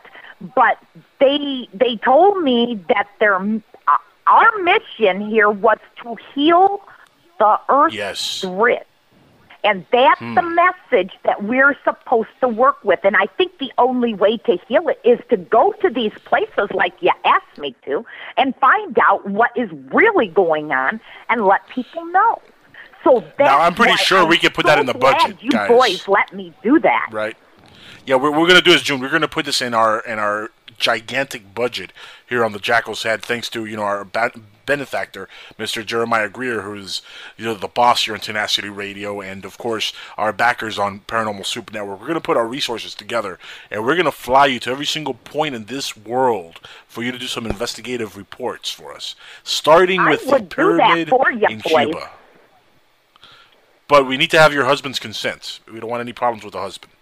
but 0.54 0.78
they 1.20 1.68
they 1.72 1.96
told 1.96 2.42
me 2.42 2.84
that 2.88 3.08
their 3.20 3.36
uh, 3.36 3.96
our 4.26 4.58
mission 4.62 5.28
here 5.28 5.50
was 5.50 5.78
to 6.02 6.16
heal 6.34 6.80
the 7.38 7.60
Earth 7.68 7.92
Yes. 7.92 8.44
grid. 8.44 8.84
And 9.66 9.84
that's 9.90 10.20
hmm. 10.20 10.34
the 10.34 10.42
message 10.42 11.12
that 11.24 11.42
we're 11.42 11.76
supposed 11.82 12.28
to 12.40 12.48
work 12.48 12.82
with. 12.84 13.00
And 13.02 13.16
I 13.16 13.26
think 13.36 13.58
the 13.58 13.72
only 13.78 14.14
way 14.14 14.36
to 14.38 14.58
heal 14.68 14.88
it 14.88 15.00
is 15.04 15.18
to 15.30 15.36
go 15.36 15.72
to 15.82 15.90
these 15.90 16.12
places 16.24 16.70
like 16.72 16.94
you 17.00 17.10
asked 17.24 17.58
me 17.58 17.74
to 17.84 18.06
and 18.36 18.54
find 18.56 18.96
out 18.98 19.28
what 19.28 19.50
is 19.56 19.68
really 19.92 20.28
going 20.28 20.70
on 20.70 21.00
and 21.28 21.44
let 21.44 21.66
people 21.68 22.04
know. 22.06 22.40
So 23.02 23.20
that's 23.20 23.38
Now, 23.38 23.60
I'm 23.60 23.74
pretty 23.74 23.96
sure 23.96 24.20
I'm 24.20 24.28
we 24.28 24.38
can 24.38 24.50
put 24.52 24.66
so 24.66 24.68
that 24.68 24.78
in 24.78 24.86
the 24.86 24.94
budget, 24.94 25.42
You 25.42 25.50
guys. 25.50 25.68
boys 25.68 26.08
let 26.08 26.32
me 26.32 26.54
do 26.62 26.78
that. 26.80 27.08
Right. 27.12 27.36
Yeah, 28.04 28.16
what 28.16 28.32
we're 28.32 28.46
gonna 28.46 28.62
do 28.62 28.70
is 28.70 28.82
June. 28.82 29.00
We're 29.00 29.10
gonna 29.10 29.26
put 29.26 29.46
this 29.46 29.60
in 29.60 29.74
our 29.74 30.00
in 30.00 30.20
our 30.20 30.50
gigantic 30.78 31.54
budget 31.54 31.92
here 32.28 32.44
on 32.44 32.52
the 32.52 32.58
Jackal's 32.58 33.02
Head, 33.02 33.22
thanks 33.22 33.48
to 33.50 33.64
you 33.64 33.76
know 33.76 33.82
our 33.82 34.04
benefactor, 34.66 35.28
Mr. 35.58 35.84
Jeremiah 35.84 36.28
Greer, 36.28 36.62
who's 36.62 37.02
you 37.36 37.44
know 37.44 37.54
the 37.54 37.68
boss 37.68 38.04
here 38.04 38.14
on 38.14 38.20
Tenacity 38.20 38.68
Radio, 38.68 39.20
and 39.20 39.44
of 39.44 39.58
course 39.58 39.92
our 40.16 40.32
backers 40.32 40.78
on 40.78 41.00
Paranormal 41.00 41.46
Super 41.46 41.72
Network. 41.72 42.00
We're 42.00 42.08
gonna 42.08 42.20
put 42.20 42.36
our 42.36 42.46
resources 42.46 42.94
together, 42.94 43.38
and 43.70 43.84
we're 43.84 43.96
gonna 43.96 44.12
fly 44.12 44.46
you 44.46 44.60
to 44.60 44.70
every 44.70 44.86
single 44.86 45.14
point 45.14 45.54
in 45.54 45.66
this 45.66 45.96
world 45.96 46.60
for 46.86 47.02
you 47.02 47.12
to 47.12 47.18
do 47.18 47.26
some 47.26 47.46
investigative 47.46 48.16
reports 48.16 48.70
for 48.70 48.92
us, 48.94 49.14
starting 49.44 50.00
I 50.00 50.10
with 50.10 50.24
the 50.24 50.32
would 50.32 50.48
do 50.48 50.76
that 50.76 51.08
pyramid 51.08 51.08
ya, 51.40 51.48
in 51.48 51.58
boys. 51.60 51.86
Cuba. 51.86 52.10
But 53.88 54.06
we 54.06 54.16
need 54.16 54.32
to 54.32 54.38
have 54.40 54.52
your 54.52 54.64
husband's 54.64 54.98
consent. 54.98 55.60
We 55.72 55.78
don't 55.78 55.88
want 55.88 56.00
any 56.00 56.12
problems 56.12 56.44
with 56.44 56.54
the 56.54 56.60
husband. 56.60 56.92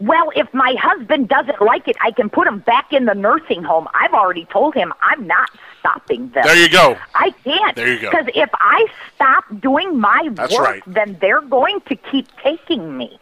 Well, 0.00 0.30
if 0.36 0.52
my 0.54 0.76
husband 0.80 1.28
doesn't 1.28 1.60
like 1.60 1.88
it, 1.88 1.96
I 2.00 2.12
can 2.12 2.30
put 2.30 2.46
him 2.46 2.60
back 2.60 2.92
in 2.92 3.06
the 3.06 3.14
nursing 3.14 3.64
home. 3.64 3.88
I've 3.94 4.14
already 4.14 4.44
told 4.44 4.74
him 4.74 4.92
I'm 5.02 5.26
not 5.26 5.50
stopping 5.80 6.30
them. 6.30 6.44
There 6.44 6.56
you 6.56 6.68
go. 6.68 6.96
I 7.14 7.30
can't. 7.42 7.74
There 7.74 7.92
you 7.92 8.00
go. 8.00 8.10
Because 8.10 8.26
if 8.34 8.50
I 8.54 8.86
stop 9.16 9.44
doing 9.60 9.98
my 9.98 10.28
That's 10.32 10.52
work, 10.52 10.64
right. 10.64 10.82
then 10.86 11.18
they're 11.20 11.42
going 11.42 11.80
to 11.88 11.96
keep 11.96 12.28
taking 12.42 12.96
me. 12.96 13.18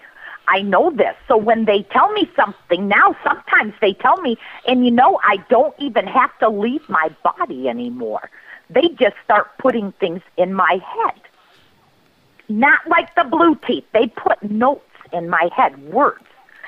I 0.49 0.63
know 0.63 0.91
this. 0.91 1.17
So 1.29 1.37
when 1.37 1.65
they 1.65 1.83
tell 1.85 2.13
me 2.13 2.31
something, 2.37 2.87
now 2.87 3.17
sometimes 3.25 3.75
they 3.81 3.95
tell 3.95 4.21
me, 4.21 4.37
and 4.69 4.85
you 4.85 4.91
know, 4.91 5.19
I 5.25 5.39
don't 5.49 5.75
even 5.79 6.07
have 6.07 6.37
to 6.39 6.49
leave 6.49 6.87
my 6.89 7.09
body 7.25 7.69
anymore. 7.69 8.31
They 8.69 8.89
just 8.99 9.17
start 9.25 9.57
putting 9.59 9.93
things 9.93 10.21
in 10.37 10.53
my 10.53 10.81
head. 10.85 11.21
Not 12.49 12.87
like 12.87 13.15
the 13.15 13.25
blue 13.25 13.57
teeth. 13.67 13.85
They 13.93 14.09
put 14.09 14.43
notes 14.43 14.85
in 15.13 15.29
my 15.29 15.49
head, 15.57 15.79
words. 15.93 16.25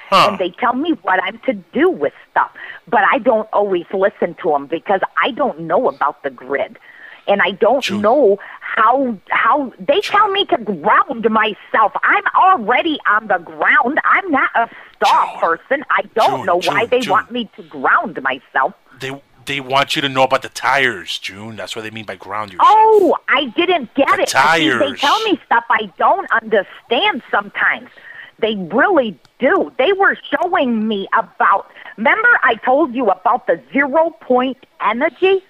Huh. 0.09 0.29
And 0.31 0.39
they 0.39 0.51
tell 0.51 0.73
me 0.75 0.93
what 1.03 1.23
I'm 1.23 1.39
to 1.41 1.53
do 1.53 1.91
with 1.91 2.15
stuff. 2.31 2.51
But 2.87 3.03
I 3.11 3.19
don't 3.19 3.49
always 3.53 3.85
listen 3.93 4.35
to 4.43 4.51
them 4.51 4.67
because 4.67 5.01
I 5.23 5.33
don't 5.33 5.61
know 5.61 5.89
about 5.89 6.23
the 6.23 6.31
grid. 6.31 6.79
And 7.27 7.43
I 7.43 7.51
don't 7.51 7.85
June. 7.85 8.01
know 8.01 8.39
how 8.61 9.19
how 9.29 9.71
they 9.79 10.01
tell 10.01 10.31
me 10.31 10.47
to 10.47 10.57
ground 10.57 11.29
myself. 11.31 11.93
I'm 12.03 12.25
already 12.35 12.99
on 13.07 13.27
the 13.27 13.37
ground. 13.37 14.01
I'm 14.03 14.31
not 14.31 14.51
a 14.55 14.71
star 14.97 15.27
June. 15.33 15.41
person. 15.41 15.85
I 15.91 16.03
don't 16.15 16.39
June, 16.39 16.47
know 16.47 16.61
why 16.65 16.87
they 16.87 17.03
want 17.07 17.31
me 17.31 17.51
to 17.57 17.63
ground 17.65 18.19
myself. 18.23 18.73
They 18.99 19.21
they 19.45 19.61
want 19.61 19.95
you 19.95 20.03
to 20.03 20.09
know 20.09 20.23
about 20.23 20.41
the 20.41 20.49
tires, 20.49 21.19
June. 21.19 21.57
That's 21.57 21.77
what 21.77 21.83
they 21.83 21.91
mean 21.91 22.05
by 22.07 22.17
ground 22.17 22.53
yourself. 22.53 22.69
Oh, 22.71 23.17
I 23.29 23.47
didn't 23.47 23.93
get 23.95 24.09
The 24.17 24.23
it. 24.23 24.29
See, 24.31 24.71
they 24.71 24.95
tell 24.95 25.23
me 25.25 25.39
stuff 25.45 25.65
I 25.71 25.93
don't 25.99 26.31
understand 26.33 27.23
sometimes. 27.31 27.91
They 28.41 28.55
really 28.55 29.19
do. 29.39 29.73
They 29.79 29.93
were 29.93 30.17
showing 30.31 30.87
me 30.87 31.09
about. 31.17 31.71
Remember, 31.97 32.29
I 32.43 32.55
told 32.57 32.95
you 32.95 33.11
about 33.11 33.47
the 33.47 33.61
zero 33.73 34.11
point 34.21 34.59
energy? 34.81 35.43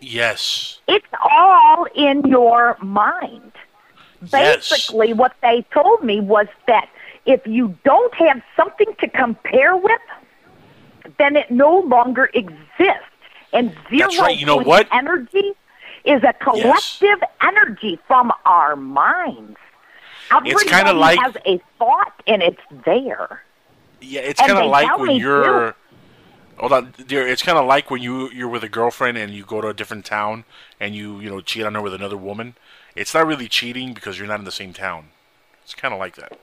Yes. 0.00 0.78
It's 0.86 1.06
all 1.22 1.86
in 1.94 2.22
your 2.24 2.76
mind. 2.80 3.52
Yes. 4.32 4.68
Basically, 4.70 5.12
what 5.12 5.34
they 5.42 5.66
told 5.72 6.04
me 6.04 6.20
was 6.20 6.46
that 6.66 6.88
if 7.26 7.46
you 7.46 7.76
don't 7.84 8.14
have 8.14 8.42
something 8.56 8.94
to 9.00 9.08
compare 9.08 9.76
with, 9.76 10.00
then 11.18 11.36
it 11.36 11.50
no 11.50 11.80
longer 11.80 12.30
exists. 12.34 13.04
And 13.52 13.70
zero 13.88 14.08
That's 14.08 14.18
right. 14.18 14.38
You 14.38 14.46
know 14.46 14.56
point 14.56 14.68
what? 14.68 14.88
energy 14.92 15.52
is 16.04 16.22
a 16.22 16.32
collective 16.32 17.22
energy 17.42 17.98
from 18.06 18.32
our 18.46 18.76
minds. 18.76 19.56
It's 20.44 20.64
kinda 20.64 20.92
like- 20.92 21.18
has 21.20 21.36
a 21.46 21.60
thought, 21.78 22.12
and 22.26 22.42
it's 22.42 22.60
there. 22.84 23.42
Yeah, 24.00 24.20
it's 24.22 24.40
kind 24.40 24.58
of 24.58 24.66
like 24.70 24.98
when 24.98 25.16
you're. 25.16 25.74
Hold 26.58 26.72
on, 26.74 26.94
dear. 27.06 27.26
It's 27.26 27.42
kind 27.42 27.56
of 27.56 27.64
like 27.66 27.90
when 27.90 28.02
you 28.02 28.30
you're 28.30 28.48
with 28.48 28.62
a 28.62 28.68
girlfriend 28.68 29.16
and 29.16 29.32
you 29.32 29.44
go 29.44 29.60
to 29.62 29.68
a 29.68 29.74
different 29.74 30.04
town 30.04 30.44
and 30.78 30.94
you 30.94 31.18
you 31.20 31.30
know 31.30 31.40
cheat 31.40 31.64
on 31.64 31.74
her 31.74 31.80
with 31.80 31.94
another 31.94 32.16
woman. 32.18 32.54
It's 32.94 33.14
not 33.14 33.26
really 33.26 33.48
cheating 33.48 33.94
because 33.94 34.18
you're 34.18 34.28
not 34.28 34.38
in 34.40 34.44
the 34.44 34.52
same 34.52 34.72
town. 34.74 35.08
It's 35.64 35.74
kind 35.74 35.94
of 35.94 36.00
like 36.00 36.16
that. 36.16 36.38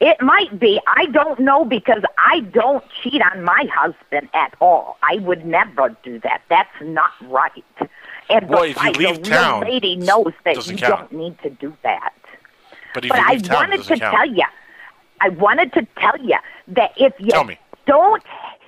It 0.00 0.20
might 0.20 0.58
be. 0.58 0.80
I 0.86 1.06
don't 1.06 1.38
know 1.40 1.64
because 1.64 2.02
I 2.18 2.40
don't 2.40 2.84
cheat 3.02 3.22
on 3.22 3.44
my 3.44 3.66
husband 3.72 4.28
at 4.34 4.54
all. 4.60 4.98
I 5.02 5.16
would 5.18 5.44
never 5.46 5.96
do 6.02 6.18
that. 6.20 6.42
That's 6.48 6.74
not 6.82 7.10
right. 7.22 7.64
And 8.28 8.48
Well, 8.48 8.64
if 8.64 8.82
you 8.82 8.90
leave 8.92 9.22
town, 9.22 9.60
lady 9.62 9.96
knows 9.96 10.32
that 10.44 10.66
you 10.66 10.76
count. 10.76 11.10
don't 11.10 11.12
need 11.12 11.38
to 11.42 11.50
do 11.50 11.76
that. 11.82 12.14
But 12.94 13.04
but 13.08 13.18
I 13.18 13.38
town, 13.38 13.70
wanted 13.70 13.82
to 13.84 13.98
count. 13.98 14.16
tell 14.16 14.26
you, 14.30 14.44
I 15.20 15.28
wanted 15.30 15.72
to 15.74 15.86
tell 15.98 16.18
you 16.22 16.36
that 16.68 16.92
if 16.96 17.12
you 17.18 17.30
Tell 17.30 17.44
me. 17.44 17.58
don't, 17.86 18.22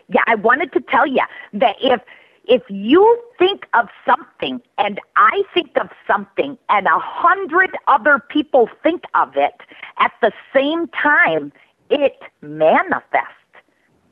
yeah, 0.08 0.22
I 0.26 0.34
wanted 0.36 0.72
to 0.72 0.80
tell 0.80 1.06
you 1.06 1.22
that 1.54 1.76
if 1.80 2.00
if 2.46 2.62
you 2.68 3.18
think 3.38 3.66
of 3.74 3.88
something 4.04 4.60
and 4.76 5.00
I 5.16 5.42
think 5.54 5.76
of 5.78 5.88
something 6.06 6.58
and 6.68 6.86
a 6.86 6.98
hundred 6.98 7.70
other 7.88 8.18
people 8.28 8.68
think 8.82 9.04
of 9.14 9.36
it 9.36 9.54
at 9.98 10.12
the 10.20 10.30
same 10.54 10.86
time, 10.88 11.52
it 11.90 12.18
manifests. 12.42 13.30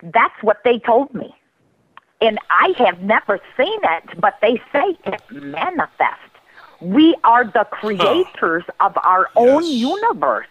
That's 0.02 0.43
what 0.43 0.59
they 0.64 0.78
told 0.78 1.14
me. 1.14 1.34
And 2.22 2.39
I 2.51 2.72
have 2.78 3.02
never 3.02 3.39
seen 3.56 3.80
it, 3.82 4.18
but 4.20 4.39
they 4.40 4.56
say 4.72 4.97
it 5.05 5.20
manifests. 5.30 6.32
We 6.83 7.15
are 7.25 7.45
the 7.45 7.65
creators 7.71 8.65
oh. 8.69 8.87
of 8.87 8.99
our 9.03 9.29
own 9.37 9.65
universe. 9.65 10.47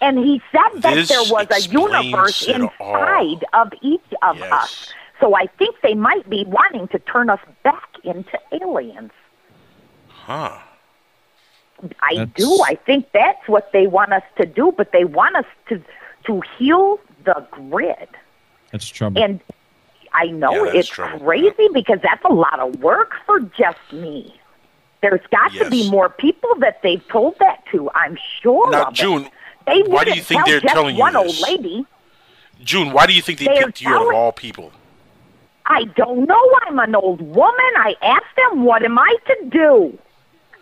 And 0.00 0.18
he 0.18 0.42
said 0.52 0.82
that 0.82 0.94
This 0.94 1.08
there 1.08 1.22
was 1.22 1.46
a 1.50 1.68
universe 1.68 2.42
it 2.46 2.56
inside 2.56 3.44
of 3.54 3.72
each 3.80 4.04
of 4.22 4.36
Yes. 4.38 4.52
us. 4.52 4.94
So 5.18 5.34
I 5.34 5.46
think 5.58 5.76
they 5.82 5.94
might 5.94 6.28
be 6.28 6.44
wanting 6.44 6.88
to 6.88 6.98
turn 6.98 7.30
us 7.30 7.40
back 7.62 7.88
into 8.04 8.38
aliens. 8.52 9.12
Huh. 10.08 10.58
I 12.02 12.14
That's- 12.16 12.28
do. 12.34 12.62
I 12.66 12.74
think 12.74 13.10
that's 13.12 13.48
what 13.48 13.72
they 13.72 13.86
want 13.86 14.12
us 14.12 14.22
to 14.36 14.44
do, 14.46 14.72
but 14.76 14.92
they 14.92 15.04
want 15.04 15.36
us 15.36 15.46
to 15.68 15.82
to 16.24 16.42
heal 16.58 16.98
the 17.24 17.46
grid. 17.52 18.08
That's 18.72 18.88
trouble. 18.88 19.22
And 19.22 19.40
I 20.12 20.26
know 20.26 20.64
Yeah, 20.64 20.72
it's 20.80 20.88
trouble. 20.88 21.20
crazy 21.20 21.68
because 21.72 22.00
that's 22.02 22.24
a 22.24 22.32
lot 22.32 22.58
of 22.58 22.80
work 22.80 23.14
for 23.24 23.40
just 23.40 23.78
me. 23.92 24.34
There's 25.08 25.26
got 25.30 25.52
to 25.52 25.70
be 25.70 25.88
more 25.88 26.08
people 26.08 26.56
that 26.56 26.82
they've 26.82 27.06
told 27.06 27.38
that 27.38 27.62
to. 27.70 27.88
I'm 27.94 28.18
sure 28.42 28.68
Now, 28.70 28.90
June. 28.90 29.28
They 29.64 29.82
why 29.82 30.04
do 30.04 30.10
wouldn't 30.10 30.16
you 30.16 30.22
think 30.22 30.44
tell 30.44 30.46
they're 30.46 30.60
telling 30.60 30.96
you 30.96 31.00
one 31.00 31.12
this? 31.12 31.40
old 31.40 31.48
lady. 31.48 31.86
June, 32.64 32.92
why 32.92 33.06
do 33.06 33.12
you 33.12 33.22
think 33.22 33.38
they 33.38 33.44
They're 33.44 33.66
picked 33.66 33.82
you 33.82 33.88
out 33.88 34.08
of 34.08 34.12
all 34.12 34.32
people? 34.32 34.72
I 35.66 35.84
don't 35.84 36.26
know. 36.26 36.50
I'm 36.62 36.80
an 36.80 36.96
old 36.96 37.20
woman. 37.20 37.72
I 37.76 37.94
asked 38.02 38.34
them, 38.36 38.64
what 38.64 38.82
am 38.84 38.98
I 38.98 39.14
to 39.26 39.36
do? 39.48 39.96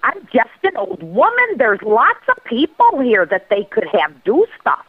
I'm 0.03 0.29
just 0.31 0.51
an 0.63 0.77
old 0.77 1.03
woman. 1.03 1.47
There's 1.57 1.81
lots 1.81 2.21
of 2.29 2.45
people 2.45 3.01
here 3.01 3.25
that 3.25 3.49
they 3.49 3.65
could 3.65 3.89
have 3.99 4.25
do 4.25 4.45
stuff. 4.61 4.85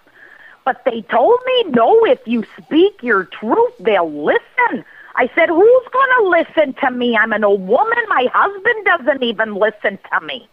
But 0.65 0.84
they 0.84 1.02
told 1.03 1.40
me, 1.45 1.64
no, 1.72 2.06
if 2.06 2.19
you 2.26 2.44
speak 2.61 3.02
your 3.03 3.23
truth, 3.23 3.73
they'll 3.80 4.11
listen. 4.11 4.84
I 5.17 5.29
said, 5.33 5.49
who's 5.49 5.87
going 5.93 6.09
to 6.19 6.29
listen 6.29 6.73
to 6.81 6.91
me? 6.91 7.15
I'm 7.17 7.31
an 7.31 7.43
old 7.43 7.65
woman. 7.67 7.97
My 8.09 8.27
husband 8.33 8.85
doesn't 8.85 9.23
even 9.23 9.55
listen 9.55 9.97
to 10.11 10.25
me. 10.25 10.47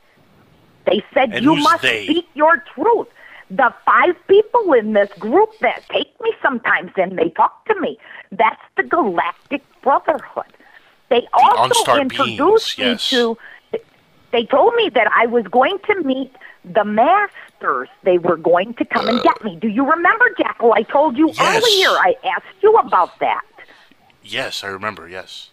They 0.86 1.02
said, 1.14 1.32
And 1.32 1.44
you 1.44 1.56
must 1.56 1.82
they? 1.82 2.05
speak 2.05 2.26
your 2.34 2.62
truth. 2.74 3.09
The 3.51 3.72
five 3.84 4.14
people 4.28 4.72
in 4.72 4.93
this 4.94 5.10
group 5.18 5.51
that 5.60 5.82
take 5.90 6.18
me 6.20 6.32
sometimes 6.43 6.93
and 6.97 7.18
they 7.18 7.28
talk 7.30 7.64
to 7.66 7.80
me, 7.80 7.98
that's 8.30 8.60
the 8.76 8.82
Galactic 8.84 9.62
Brotherhood. 9.82 10.47
They 11.10 11.26
also 11.34 11.74
Unstar 11.84 12.01
introduced 12.01 12.76
beings, 12.78 13.12
yes. 13.12 13.12
me 13.12 13.18
to, 13.18 13.80
they 14.32 14.47
told 14.47 14.74
me 14.76 14.89
that 14.94 15.09
I 15.14 15.26
was 15.26 15.44
going 15.48 15.78
to 15.86 16.02
meet 16.02 16.32
the 16.64 16.84
masters. 16.84 17.89
They 18.05 18.16
were 18.18 18.39
going 18.39 18.74
to 18.74 18.84
come 18.86 19.06
and 19.09 19.18
uh. 19.18 19.22
get 19.22 19.44
me. 19.44 19.56
Do 19.56 19.68
you 19.68 19.84
remember, 19.90 20.24
Jackal? 20.39 20.72
I 20.74 20.82
told 20.82 21.18
you 21.18 21.28
Yes. 21.28 21.39
earlier. 21.62 21.90
I 21.98 22.14
asked 22.24 22.62
you 22.62 22.74
about 22.76 23.18
that. 23.20 23.43
Yes, 24.23 24.62
I 24.65 24.69
remember. 24.69 25.09
Yes. 25.09 25.51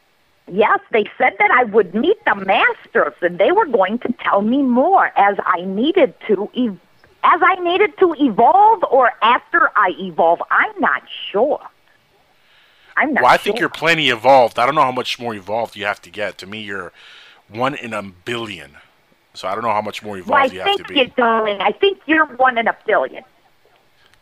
Yes, 0.52 0.80
they 0.92 1.06
said 1.18 1.36
that 1.40 1.52
I 1.52 1.64
would 1.66 1.94
meet 1.94 2.18
the 2.26 2.36
masters, 2.36 3.14
and 3.22 3.38
they 3.38 3.52
were 3.52 3.66
going 3.68 4.00
to 4.00 4.14
tell 4.24 4.42
me 4.42 4.62
more 4.64 5.12
as 5.16 5.38
I 5.46 5.62
needed 5.62 6.14
to, 6.28 6.50
ev- 6.58 6.80
as 7.24 7.42
I 7.44 7.56
needed 7.62 7.98
to 8.00 8.16
evolve, 8.18 8.84
or 8.90 9.12
after 9.22 9.70
I 9.76 9.94
evolve. 10.00 10.42
I'm 10.50 10.74
not 10.80 11.04
sure. 11.32 11.62
I'm 12.98 13.14
not 13.14 13.24
Well, 13.24 13.32
I 13.32 13.38
sure. 13.38 13.44
think 13.44 13.60
you're 13.60 13.70
plenty 13.70 14.10
evolved. 14.10 14.58
I 14.58 14.66
don't 14.66 14.76
know 14.76 14.82
how 14.82 14.92
much 14.92 15.20
more 15.20 15.36
evolved 15.36 15.76
you 15.76 15.86
have 15.86 16.02
to 16.02 16.10
get. 16.10 16.38
To 16.40 16.48
me, 16.48 16.62
you're 16.62 16.92
one 17.48 17.76
in 17.76 17.94
a 17.94 18.02
billion. 18.02 18.72
So 19.36 19.48
I 19.48 19.54
don't 19.54 19.64
know 19.64 19.72
how 19.72 19.82
much 19.82 20.02
more 20.04 20.18
evolved 20.18 20.32
Well, 20.32 20.54
you 20.54 20.60
have 20.62 20.78
to 20.78 20.84
think 20.84 20.88
be. 20.88 21.00
you, 21.00 21.08
darling. 21.16 21.62
I 21.62 21.72
think 21.72 22.00
you're 22.08 22.26
one 22.26 22.58
in 22.58 22.68
a 22.68 22.76
billion. 22.86 23.24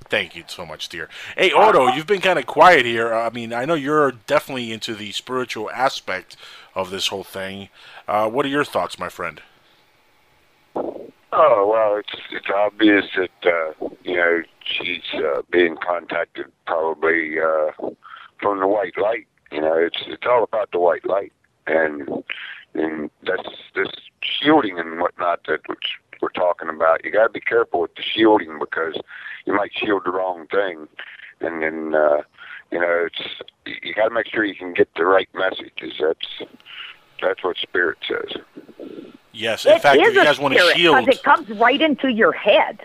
Thank 0.10 0.36
you 0.36 0.44
so 0.48 0.66
much, 0.66 0.88
dear. 0.88 1.10
Hey, 1.36 1.52
Otto, 1.52 1.88
you've 1.88 2.08
been 2.08 2.22
kind 2.22 2.40
of 2.40 2.46
quiet 2.46 2.86
here. 2.86 3.14
I 3.14 3.30
mean, 3.30 3.52
I 3.52 3.66
know 3.66 3.74
you're 3.74 4.12
definitely 4.12 4.72
into 4.72 4.96
the 4.96 5.12
spiritual 5.12 5.70
aspect 5.72 6.38
of 6.76 6.92
this 6.92 7.08
whole 7.08 7.26
thing. 7.26 7.70
Uh, 8.08 8.30
what 8.30 8.46
are 8.46 8.50
your 8.50 8.64
thoughts, 8.64 8.98
my 8.98 9.10
friend? 9.10 9.42
Oh 11.40 11.68
well, 11.70 11.98
it's 11.98 12.22
it's 12.32 12.48
obvious 12.56 13.06
that 13.18 13.52
uh, 13.52 13.90
you 14.04 14.16
know 14.16 14.42
she's 14.64 15.04
uh, 15.16 15.42
being 15.52 15.76
contacted 15.86 16.46
probably 16.66 17.38
uh, 17.40 17.72
from 18.42 18.60
the 18.60 18.68
white 18.68 18.98
light. 18.98 19.28
You 19.52 19.62
know, 19.62 19.76
it's 19.76 20.02
it's 20.08 20.24
all 20.26 20.44
about 20.44 20.72
the 20.72 20.80
white 20.80 21.06
light, 21.06 21.34
and 21.68 22.10
and 22.74 23.12
that's 23.24 23.50
this 23.76 23.90
shielding 24.22 24.80
and 24.80 25.02
whatnot 25.02 25.42
that 25.48 25.68
which 25.68 26.00
we're 26.22 26.30
talking 26.30 26.70
about. 26.70 27.04
You 27.06 27.12
got 27.12 27.24
to 27.24 27.30
be 27.30 27.40
careful 27.42 27.82
with 27.82 27.96
the 27.96 28.02
shielding 28.02 28.60
because 28.60 28.96
you 29.46 29.54
might 29.54 29.72
shield 29.76 30.04
the 30.06 30.12
wrong 30.12 30.48
thing, 30.48 30.88
and 31.42 31.62
then 31.62 31.94
uh, 31.96 32.22
you 32.72 32.80
know 32.80 33.08
it's 33.08 33.42
you 33.84 33.94
got 33.94 34.10
to 34.10 34.14
make 34.14 34.28
sure 34.28 34.44
you 34.44 34.56
can 34.56 34.74
get 34.74 34.90
the 34.96 35.06
right 35.06 35.30
messages. 35.34 35.94
That's 36.00 36.52
that's 37.22 37.44
what 37.44 37.58
spirit 37.58 37.98
says. 38.08 38.42
Yes, 39.34 39.66
in 39.66 39.74
It 39.74 39.82
fact, 39.82 40.00
if 40.00 40.14
you 40.16 40.24
guys 40.24 40.40
want 40.40 40.54
to 40.56 40.60
shield, 40.60 40.76
shield, 40.76 40.96
'cause 41.06 41.08
it 41.18 41.24
comes 41.24 41.50
right 41.60 41.80
into 41.82 42.08
your 42.12 42.32
head. 42.32 42.80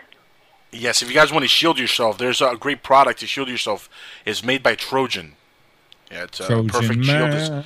yes, 0.71 1.01
if 1.01 1.07
you 1.09 1.15
guys 1.15 1.31
want 1.31 1.43
to 1.43 1.47
shield 1.49 1.79
yourself, 1.79 2.17
there's 2.19 2.41
a 2.41 2.55
great 2.59 2.83
product 2.83 3.19
to 3.21 3.27
shield 3.27 3.49
yourself. 3.49 3.89
It's 4.25 4.43
made 4.43 4.61
by 4.61 4.75
Trojan. 4.75 5.33
Yeah, 6.11 6.23
it's 6.25 6.39
a 6.39 6.45
Trojan 6.47 6.67
perfect 6.69 7.05
shield. 7.05 7.29
It's- 7.33 7.65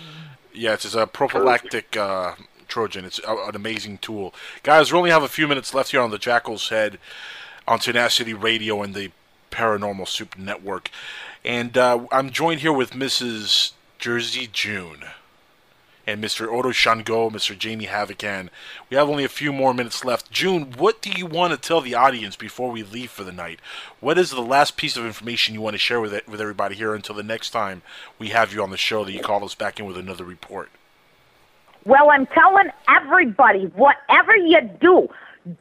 Yeah, 0.53 0.73
it's, 0.73 0.85
it's 0.85 0.95
a 0.95 1.05
prophylactic 1.05 1.95
uh, 1.97 2.33
Trojan. 2.67 3.05
It's 3.05 3.19
an 3.27 3.55
amazing 3.55 3.99
tool. 3.99 4.33
Guys, 4.63 4.91
we 4.91 4.97
only 4.97 5.09
have 5.09 5.23
a 5.23 5.27
few 5.27 5.47
minutes 5.47 5.73
left 5.73 5.91
here 5.91 6.01
on 6.01 6.11
the 6.11 6.17
Jackal's 6.17 6.69
Head 6.69 6.99
on 7.67 7.79
Tenacity 7.79 8.33
Radio 8.33 8.81
and 8.81 8.93
the 8.93 9.11
Paranormal 9.51 10.07
Soup 10.07 10.37
Network. 10.37 10.89
And 11.43 11.77
uh, 11.77 12.07
I'm 12.11 12.29
joined 12.29 12.61
here 12.61 12.73
with 12.73 12.91
Mrs. 12.91 13.71
Jersey 13.97 14.49
June 14.51 15.05
and 16.07 16.23
Mr. 16.23 16.47
Odo 16.47 16.71
Shango, 16.71 17.29
Mr. 17.29 17.57
Jamie 17.57 17.87
Havocan. 17.87 18.47
We 18.89 18.95
have 18.95 19.09
only 19.09 19.25
a 19.25 19.29
few 19.29 19.51
more 19.51 19.73
minutes 19.73 20.05
left. 20.05 20.31
June, 20.31 20.71
what 20.77 21.01
do 21.01 21.11
you 21.11 21.25
want 21.25 21.51
to 21.51 21.59
tell 21.59 21.81
the 21.81 21.95
audience 21.95 22.37
before 22.37 22.71
we 22.71 22.81
leave 22.81 23.11
for 23.11 23.25
the 23.25 23.33
night? 23.33 23.59
What 23.99 24.17
is 24.17 24.31
the 24.31 24.41
last 24.41 24.77
piece 24.77 24.95
of 24.95 25.05
information 25.05 25.53
you 25.53 25.61
want 25.61 25.73
to 25.73 25.79
share 25.79 25.99
with 25.99 26.13
it, 26.13 26.27
with 26.27 26.39
everybody 26.39 26.75
here 26.75 26.95
until 26.95 27.15
the 27.15 27.23
next 27.23 27.49
time 27.49 27.81
we 28.17 28.29
have 28.29 28.53
you 28.53 28.63
on 28.63 28.71
the 28.71 28.77
show 28.77 29.03
that 29.03 29.11
you 29.11 29.19
call 29.19 29.43
us 29.43 29.53
back 29.53 29.79
in 29.79 29.85
with 29.85 29.97
another 29.97 30.23
report? 30.23 30.69
Well, 31.87 32.11
I'm 32.11 32.25
telling 32.27 32.67
everybody, 32.89 33.67
whatever 33.67 34.35
you 34.35 34.59
do, 34.81 35.07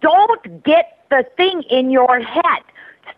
don't 0.01 0.65
get 0.65 1.07
the 1.09 1.25
thing 1.37 1.63
in 1.71 1.93
your 1.93 2.19
head. 2.19 2.63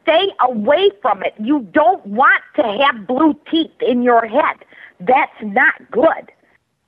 Stay 0.03 0.27
away 0.41 0.91
from 1.01 1.23
it. 1.23 1.33
You 1.39 1.61
don't 1.73 2.05
want 2.05 2.43
to 2.57 2.63
have 2.63 3.07
blue 3.07 3.35
teeth 3.51 3.73
in 3.81 4.03
your 4.03 4.27
head. 4.27 4.57
That's 5.01 5.33
not 5.41 5.91
good. 5.91 6.31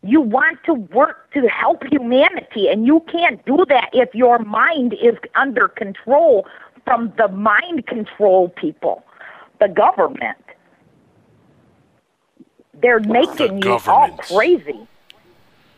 You 0.02 0.20
want 0.20 0.62
to 0.64 0.74
work 0.74 1.32
to 1.32 1.48
help 1.48 1.84
humanity, 1.84 2.68
and 2.68 2.86
you 2.86 3.02
can't 3.10 3.42
do 3.46 3.64
that 3.70 3.88
if 3.94 4.14
your 4.14 4.40
mind 4.40 4.92
is 5.00 5.16
under 5.36 5.68
control 5.68 6.46
from 6.84 7.14
the 7.16 7.28
mind 7.28 7.86
control 7.86 8.50
people, 8.50 9.04
the 9.58 9.68
government. 9.68 10.36
They're 12.74 13.00
making 13.00 13.62
you 13.62 13.78
all 13.86 14.10
crazy. 14.18 14.86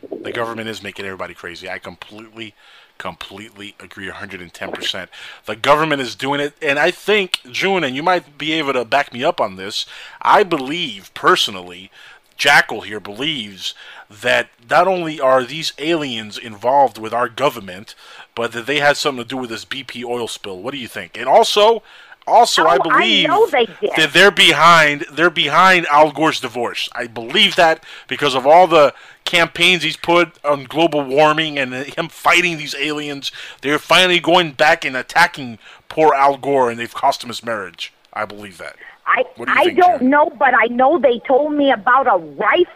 The 0.09 0.31
government 0.31 0.69
is 0.69 0.83
making 0.83 1.05
everybody 1.05 1.33
crazy. 1.33 1.69
I 1.69 1.79
completely, 1.79 2.55
completely 2.97 3.75
agree 3.79 4.09
110%. 4.09 5.07
The 5.45 5.55
government 5.55 6.01
is 6.01 6.15
doing 6.15 6.39
it, 6.39 6.53
and 6.61 6.79
I 6.79 6.91
think, 6.91 7.39
June, 7.51 7.83
and 7.83 7.95
you 7.95 8.03
might 8.03 8.37
be 8.37 8.53
able 8.53 8.73
to 8.73 8.85
back 8.85 9.13
me 9.13 9.23
up 9.23 9.41
on 9.41 9.55
this, 9.55 9.85
I 10.21 10.43
believe, 10.43 11.13
personally, 11.13 11.91
Jackal 12.35 12.81
here 12.81 12.99
believes 12.99 13.73
that 14.09 14.49
not 14.69 14.87
only 14.87 15.19
are 15.19 15.43
these 15.43 15.73
aliens 15.77 16.37
involved 16.37 16.97
with 16.97 17.13
our 17.13 17.29
government, 17.29 17.95
but 18.35 18.51
that 18.53 18.65
they 18.65 18.79
had 18.79 18.97
something 18.97 19.23
to 19.23 19.27
do 19.27 19.37
with 19.37 19.49
this 19.49 19.65
BP 19.65 20.03
oil 20.03 20.27
spill. 20.27 20.61
What 20.61 20.71
do 20.71 20.77
you 20.77 20.87
think? 20.87 21.17
And 21.17 21.27
also, 21.27 21.83
also, 22.27 22.63
I 22.63 22.65
Oh, 22.65 22.69
I 22.69 22.77
believe 22.77 23.51
they 23.51 23.89
that 23.97 24.13
they're 24.13 24.31
behind 24.31 25.05
they're 25.11 25.29
behind 25.29 25.85
Al 25.87 26.11
Gore's 26.11 26.39
divorce. 26.39 26.89
I 26.93 27.07
believe 27.07 27.55
that 27.55 27.83
because 28.07 28.35
of 28.35 28.47
all 28.47 28.67
the 28.67 28.93
campaigns 29.25 29.83
he's 29.83 29.97
put 29.97 30.37
on 30.43 30.65
global 30.65 31.03
warming 31.03 31.57
and 31.57 31.73
him 31.73 32.09
fighting 32.09 32.57
these 32.57 32.75
aliens, 32.75 33.31
they're 33.61 33.79
finally 33.79 34.19
going 34.19 34.51
back 34.51 34.85
and 34.85 34.95
attacking 34.95 35.59
poor 35.89 36.13
Al 36.13 36.37
Gore, 36.37 36.69
and 36.69 36.79
they've 36.79 36.93
cost 36.93 37.23
him 37.23 37.29
his 37.29 37.43
marriage. 37.43 37.93
I 38.13 38.25
believe 38.25 38.57
that. 38.57 38.75
I 39.05 39.23
do 39.35 39.45
I 39.47 39.65
think, 39.65 39.79
don't 39.79 39.99
June? 39.99 40.09
know, 40.09 40.29
but 40.37 40.53
I 40.53 40.67
know 40.67 40.97
they 40.99 41.19
told 41.19 41.53
me 41.53 41.71
about 41.71 42.07
a 42.07 42.17
rife 42.17 42.67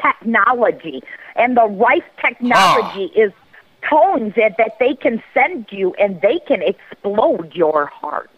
technology, 0.00 1.02
and 1.36 1.56
the 1.56 1.66
rife 1.66 2.04
technology 2.20 3.06
is 3.16 3.32
tones 3.88 4.34
that, 4.36 4.56
that 4.56 4.78
they 4.78 4.94
can 4.94 5.22
send 5.32 5.66
you, 5.70 5.94
and 5.94 6.20
they 6.22 6.38
can 6.40 6.62
explode 6.62 7.54
your 7.54 7.86
heart. 7.86 8.30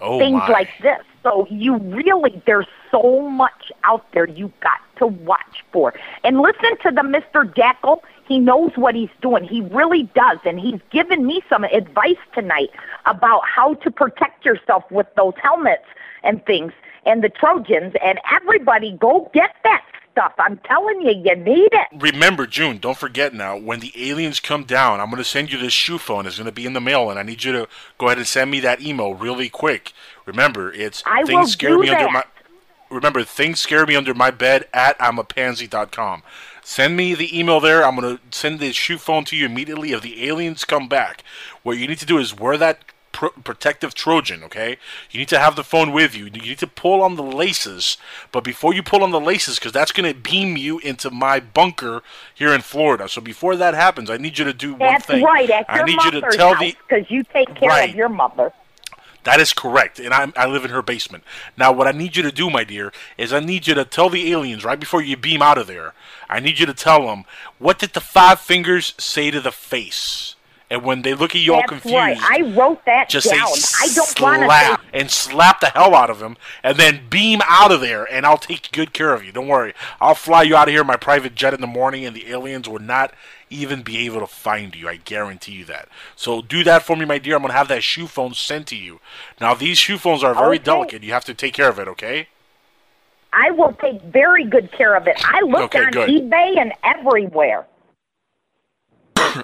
Oh 0.00 0.18
Things 0.18 0.38
my! 0.38 0.48
like 0.48 0.68
this. 0.82 1.02
So 1.22 1.46
you 1.50 1.78
really, 1.78 2.40
there's 2.46 2.66
so 2.90 3.28
much 3.28 3.72
out 3.84 4.04
there 4.12 4.28
you 4.28 4.52
got 4.60 4.80
to 4.98 5.06
watch 5.06 5.64
for. 5.72 5.94
And 6.24 6.40
listen 6.40 6.76
to 6.82 6.90
the 6.90 7.02
Mr. 7.02 7.52
Jackal. 7.54 8.02
He 8.28 8.38
knows 8.38 8.72
what 8.76 8.94
he's 8.94 9.10
doing. 9.20 9.44
He 9.44 9.60
really 9.62 10.04
does. 10.14 10.38
And 10.44 10.60
he's 10.60 10.80
given 10.90 11.26
me 11.26 11.42
some 11.48 11.64
advice 11.64 12.16
tonight 12.34 12.70
about 13.06 13.42
how 13.44 13.74
to 13.74 13.90
protect 13.90 14.44
yourself 14.44 14.84
with 14.90 15.06
those 15.16 15.34
helmets 15.42 15.84
and 16.22 16.44
things 16.46 16.72
and 17.04 17.22
the 17.22 17.28
Trojans. 17.28 17.94
And 18.02 18.20
everybody 18.30 18.96
go 19.00 19.30
get 19.34 19.54
that 19.64 19.84
stuff. 20.16 20.32
I'm 20.38 20.58
telling 20.64 21.02
you, 21.02 21.12
you 21.24 21.36
need 21.36 21.68
it. 21.72 21.88
Remember, 21.92 22.46
June. 22.46 22.78
Don't 22.78 22.96
forget 22.96 23.34
now. 23.34 23.56
When 23.56 23.80
the 23.80 23.92
aliens 23.96 24.40
come 24.40 24.64
down, 24.64 24.98
I'm 24.98 25.10
going 25.10 25.18
to 25.18 25.28
send 25.28 25.52
you 25.52 25.58
this 25.58 25.74
shoe 25.74 25.98
phone. 25.98 26.26
It's 26.26 26.38
going 26.38 26.46
to 26.46 26.52
be 26.52 26.64
in 26.64 26.72
the 26.72 26.80
mail, 26.80 27.10
and 27.10 27.18
I 27.18 27.22
need 27.22 27.44
you 27.44 27.52
to 27.52 27.68
go 27.98 28.06
ahead 28.06 28.18
and 28.18 28.26
send 28.26 28.50
me 28.50 28.60
that 28.60 28.80
email 28.80 29.14
really 29.14 29.50
quick. 29.50 29.92
Remember, 30.24 30.72
it's 30.72 31.02
I 31.06 31.22
things 31.24 31.52
scare 31.52 31.78
me 31.78 31.90
under 31.90 32.10
my. 32.10 32.24
Remember, 32.88 33.24
things 33.24 33.60
scare 33.60 33.84
me 33.84 33.96
under 33.96 34.14
my 34.14 34.30
bed 34.30 34.66
at 34.72 34.98
imapansy.com. 34.98 36.22
Send 36.62 36.96
me 36.96 37.14
the 37.14 37.38
email 37.38 37.60
there. 37.60 37.84
I'm 37.84 37.96
going 37.96 38.16
to 38.16 38.22
send 38.30 38.58
the 38.58 38.72
shoe 38.72 38.98
phone 38.98 39.24
to 39.26 39.36
you 39.36 39.46
immediately. 39.46 39.92
If 39.92 40.02
the 40.02 40.26
aliens 40.26 40.64
come 40.64 40.88
back, 40.88 41.22
what 41.62 41.78
you 41.78 41.86
need 41.86 41.98
to 41.98 42.06
do 42.06 42.18
is 42.18 42.36
wear 42.36 42.56
that 42.56 42.78
pro- 43.16 43.30
protective 43.30 43.94
Trojan, 43.94 44.44
okay? 44.44 44.76
You 45.10 45.18
need 45.18 45.28
to 45.30 45.38
have 45.38 45.56
the 45.56 45.64
phone 45.64 45.90
with 45.90 46.14
you. 46.14 46.26
You 46.26 46.30
need 46.30 46.58
to 46.58 46.66
pull 46.66 47.02
on 47.02 47.16
the 47.16 47.22
laces. 47.22 47.96
But 48.30 48.44
before 48.44 48.74
you 48.74 48.82
pull 48.82 49.02
on 49.02 49.10
the 49.10 49.18
laces, 49.20 49.58
because 49.58 49.72
that's 49.72 49.90
going 49.90 50.12
to 50.12 50.18
beam 50.18 50.56
you 50.58 50.78
into 50.80 51.10
my 51.10 51.40
bunker 51.40 52.02
here 52.34 52.52
in 52.54 52.60
Florida. 52.60 53.08
So 53.08 53.22
before 53.22 53.56
that 53.56 53.72
happens, 53.72 54.10
I 54.10 54.18
need 54.18 54.38
you 54.38 54.44
to 54.44 54.52
do 54.52 54.74
one 54.74 55.00
thing. 55.00 55.22
That's 55.22 55.32
right. 55.32 55.50
At 55.50 55.64
I 55.68 55.76
your 55.78 55.86
need 55.86 56.02
you 56.04 56.10
to 56.12 56.20
tell 56.30 56.54
house, 56.54 56.60
the 56.60 56.76
because 56.86 57.10
you 57.10 57.24
take 57.24 57.54
care 57.54 57.70
Right. 57.70 57.88
of 57.90 57.96
your 57.96 58.10
mother. 58.10 58.52
That 59.24 59.40
is 59.40 59.52
correct, 59.52 59.98
and 59.98 60.14
I, 60.14 60.32
I 60.36 60.46
live 60.46 60.64
in 60.64 60.70
her 60.70 60.82
basement. 60.82 61.24
Now, 61.56 61.72
what 61.72 61.88
I 61.88 61.90
need 61.90 62.14
you 62.14 62.22
to 62.22 62.30
do, 62.30 62.48
my 62.48 62.62
dear, 62.62 62.92
is 63.18 63.32
I 63.32 63.40
need 63.40 63.66
you 63.66 63.74
to 63.74 63.84
tell 63.84 64.08
the 64.08 64.30
aliens 64.30 64.64
right 64.64 64.78
before 64.78 65.02
you 65.02 65.16
beam 65.16 65.42
out 65.42 65.58
of 65.58 65.66
there. 65.66 65.94
I 66.30 66.38
need 66.38 66.60
you 66.60 66.66
to 66.66 66.72
tell 66.74 67.08
them 67.08 67.24
what 67.58 67.80
did 67.80 67.92
the 67.94 68.00
five 68.00 68.38
fingers 68.38 68.94
say 68.98 69.32
to 69.32 69.40
the 69.40 69.50
face, 69.50 70.35
and 70.70 70.82
when 70.82 71.02
they 71.02 71.14
look 71.14 71.34
at 71.34 71.40
you 71.40 71.54
all 71.54 71.62
confused, 71.62 71.94
right. 71.94 72.18
I 72.20 72.42
wrote 72.56 72.84
that 72.86 73.08
just 73.08 73.30
down. 73.30 73.46
say 73.54 73.84
I 73.84 73.94
don't 73.94 74.20
want 74.20 74.42
to 74.42 74.48
say 74.48 74.66
slap 74.66 74.80
and 74.92 75.10
slap 75.10 75.60
the 75.60 75.68
hell 75.68 75.94
out 75.94 76.10
of 76.10 76.20
him, 76.20 76.36
and 76.62 76.76
then 76.76 77.02
beam 77.08 77.40
out 77.48 77.70
of 77.72 77.80
there, 77.80 78.04
and 78.12 78.26
I'll 78.26 78.38
take 78.38 78.72
good 78.72 78.92
care 78.92 79.12
of 79.14 79.24
you. 79.24 79.32
Don't 79.32 79.48
worry. 79.48 79.74
I'll 80.00 80.14
fly 80.14 80.42
you 80.42 80.56
out 80.56 80.68
of 80.68 80.72
here 80.72 80.80
in 80.80 80.86
my 80.86 80.96
private 80.96 81.34
jet 81.34 81.54
in 81.54 81.60
the 81.60 81.66
morning, 81.66 82.04
and 82.04 82.16
the 82.16 82.28
aliens 82.28 82.68
will 82.68 82.80
not 82.80 83.12
even 83.48 83.82
be 83.82 83.98
able 84.06 84.18
to 84.20 84.26
find 84.26 84.74
you. 84.74 84.88
I 84.88 84.96
guarantee 84.96 85.52
you 85.52 85.64
that. 85.66 85.88
So 86.16 86.42
do 86.42 86.64
that 86.64 86.82
for 86.82 86.96
me, 86.96 87.04
my 87.04 87.18
dear. 87.18 87.36
I'm 87.36 87.42
gonna 87.42 87.54
have 87.54 87.68
that 87.68 87.84
shoe 87.84 88.08
phone 88.08 88.34
sent 88.34 88.66
to 88.68 88.76
you. 88.76 88.98
Now 89.40 89.54
these 89.54 89.78
shoe 89.78 89.98
phones 89.98 90.24
are 90.24 90.34
very 90.34 90.56
Okay. 90.56 90.64
delicate. 90.64 91.02
You 91.04 91.12
have 91.12 91.24
to 91.26 91.34
take 91.34 91.54
care 91.54 91.68
of 91.68 91.78
it, 91.78 91.86
okay? 91.86 92.26
I 93.32 93.50
will 93.50 93.72
take 93.80 94.02
very 94.02 94.44
good 94.44 94.72
care 94.72 94.96
of 94.96 95.06
it. 95.06 95.16
I 95.24 95.42
looked 95.42 95.74
Okay, 95.76 95.84
on 95.84 95.90
good. 95.92 96.08
eBay 96.08 96.58
and 96.58 96.72
everywhere. 96.82 97.66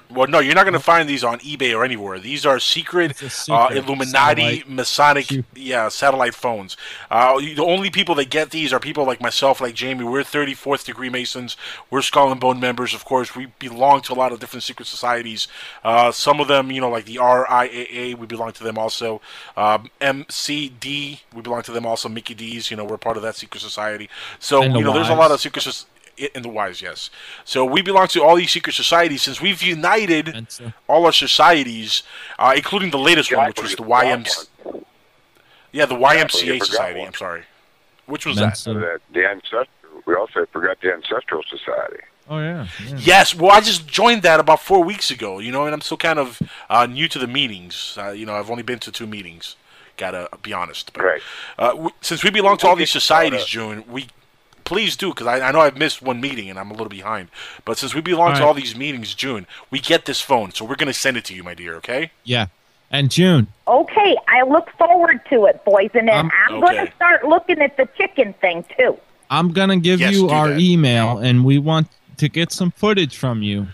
Well, 0.13 0.27
no, 0.27 0.39
you're 0.39 0.55
not 0.55 0.63
going 0.63 0.73
to 0.73 0.79
find 0.79 1.09
these 1.09 1.23
on 1.23 1.39
eBay 1.39 1.75
or 1.75 1.83
anywhere. 1.83 2.19
These 2.19 2.45
are 2.45 2.59
secret, 2.59 3.21
uh, 3.49 3.69
Illuminati, 3.71 4.59
satellite 4.59 4.69
Masonic, 4.69 5.45
yeah, 5.55 5.89
satellite 5.89 6.35
phones. 6.35 6.77
Uh, 7.09 7.39
the 7.39 7.63
only 7.63 7.89
people 7.89 8.15
that 8.15 8.29
get 8.29 8.51
these 8.51 8.71
are 8.71 8.79
people 8.79 9.05
like 9.05 9.21
myself, 9.21 9.59
like 9.59 9.73
Jamie. 9.73 10.03
We're 10.03 10.21
34th 10.23 10.85
degree 10.85 11.09
Masons. 11.09 11.57
We're 11.89 12.01
Skull 12.01 12.31
and 12.31 12.39
Bone 12.39 12.59
members, 12.59 12.93
of 12.93 13.05
course. 13.05 13.35
We 13.35 13.47
belong 13.59 14.01
to 14.03 14.13
a 14.13 14.15
lot 14.15 14.31
of 14.31 14.39
different 14.39 14.63
secret 14.63 14.85
societies. 14.85 15.47
Uh, 15.83 16.11
some 16.11 16.39
of 16.39 16.47
them, 16.47 16.71
you 16.71 16.81
know, 16.81 16.89
like 16.89 17.05
the 17.05 17.15
RIAA, 17.15 18.15
we 18.15 18.27
belong 18.27 18.51
to 18.53 18.63
them 18.63 18.77
also. 18.77 19.21
Um, 19.57 19.89
MCD, 19.99 21.21
we 21.33 21.41
belong 21.41 21.63
to 21.63 21.71
them 21.71 21.85
also. 21.85 22.07
Mickey 22.09 22.33
D's, 22.33 22.69
you 22.69 22.77
know, 22.77 22.85
we're 22.85 22.97
part 22.97 23.17
of 23.17 23.23
that 23.23 23.35
secret 23.35 23.61
society. 23.61 24.09
So, 24.39 24.61
you 24.61 24.83
know, 24.83 24.93
there's 24.93 25.09
a 25.09 25.15
lot 25.15 25.31
of 25.31 25.41
secret 25.41 25.61
societies. 25.63 25.89
In 26.35 26.43
the 26.43 26.49
wise, 26.49 26.81
yes. 26.81 27.09
So 27.43 27.65
we 27.65 27.81
belong 27.81 28.07
to 28.09 28.23
all 28.23 28.35
these 28.35 28.51
secret 28.51 28.73
societies 28.73 29.23
since 29.23 29.41
we've 29.41 29.61
united 29.63 30.47
all 30.87 31.05
our 31.05 31.11
societies, 31.11 32.03
uh, 32.37 32.53
including 32.55 32.91
the 32.91 32.99
latest 32.99 33.35
one, 33.35 33.47
which 33.47 33.61
was 33.63 33.75
the 33.75 33.83
YMC. 33.83 34.47
Yeah, 35.71 35.85
the 35.87 35.95
YMCA 35.95 36.53
forgot 36.59 36.65
Society. 36.67 36.99
one. 36.99 37.07
I'm 37.07 37.13
sorry. 37.15 37.43
Which 38.05 38.25
was 38.25 38.35
that? 38.37 38.43
Mensa. 38.45 38.73
The, 38.73 38.99
the 39.11 39.25
ancestral. 39.27 39.67
We 40.05 40.15
also 40.15 40.45
forgot 40.51 40.77
the 40.81 40.93
ancestral 40.93 41.41
society. 41.49 42.03
Oh 42.29 42.39
yeah. 42.39 42.67
yeah. 42.87 42.95
Yes, 42.97 43.33
well, 43.35 43.51
I 43.51 43.61
just 43.61 43.87
joined 43.87 44.21
that 44.23 44.39
about 44.39 44.61
four 44.61 44.83
weeks 44.83 45.09
ago, 45.11 45.39
you 45.39 45.51
know, 45.51 45.65
and 45.65 45.73
I'm 45.73 45.81
still 45.81 45.97
kind 45.97 46.19
of 46.19 46.41
uh, 46.69 46.85
new 46.85 47.07
to 47.07 47.17
the 47.19 47.27
meetings. 47.27 47.97
Uh, 47.99 48.11
you 48.11 48.25
know, 48.25 48.33
I've 48.35 48.51
only 48.51 48.63
been 48.63 48.79
to 48.79 48.91
two 48.91 49.07
meetings. 49.07 49.55
Gotta 49.97 50.27
be 50.41 50.53
honest. 50.53 50.91
But, 50.93 51.03
Right. 51.03 51.21
uh, 51.57 51.69
w- 51.71 51.89
since 52.01 52.23
we 52.23 52.29
belong 52.29 52.57
to 52.57 52.67
all 52.67 52.75
these 52.75 52.91
societies, 52.91 53.45
June, 53.45 53.83
we 53.87 54.07
please 54.65 54.95
do 54.95 55.09
because 55.09 55.27
I, 55.27 55.39
I 55.47 55.51
know 55.51 55.61
I've 55.61 55.77
missed 55.77 56.01
one 56.01 56.19
meeting 56.21 56.49
and 56.49 56.57
I'm 56.59 56.69
a 56.69 56.73
little 56.73 56.89
behind. 56.89 57.29
But 57.65 57.77
since 57.77 57.93
we 57.93 58.01
belong 58.01 58.29
All 58.29 58.33
to 58.35 58.39
right. 58.41 58.47
all 58.47 58.53
these 58.53 58.75
meetings, 58.75 59.13
June, 59.13 59.45
we 59.71 59.79
get 59.79 60.05
this 60.05 60.21
phone, 60.21 60.51
so 60.51 60.65
we're 60.65 60.75
gonna 60.75 60.93
send 60.93 61.17
it 61.17 61.25
to 61.25 61.33
you, 61.33 61.43
my 61.43 61.53
dear. 61.53 61.75
Okay? 61.75 62.11
Yeah. 62.23 62.47
And 62.91 63.09
June, 63.09 63.47
Okay, 63.67 64.15
I 64.27 64.43
look 64.43 64.69
forward 64.77 65.19
to 65.31 65.45
it, 65.45 65.63
boys, 65.65 65.89
and 65.95 66.07
then 66.07 66.25
Um, 66.25 66.31
I'm 66.47 66.59
going 66.59 66.85
to 66.85 66.91
start 66.95 67.25
looking 67.27 67.59
at 67.59 67.75
the 67.75 67.87
chicken 67.97 68.33
thing 68.33 68.63
too. 68.77 68.99
I'm 69.31 69.51
gonna 69.51 69.77
give 69.77 69.99
Yes, 69.99 70.13
you 70.13 70.29
our 70.29 70.49
that. 70.49 70.59
email, 70.59 71.17
and 71.17 71.43
we 71.43 71.57
want 71.57 71.87
to 72.17 72.29
get 72.29 72.51
some 72.51 72.69
footage 72.69 73.17
from 73.17 73.41
you 73.41 73.65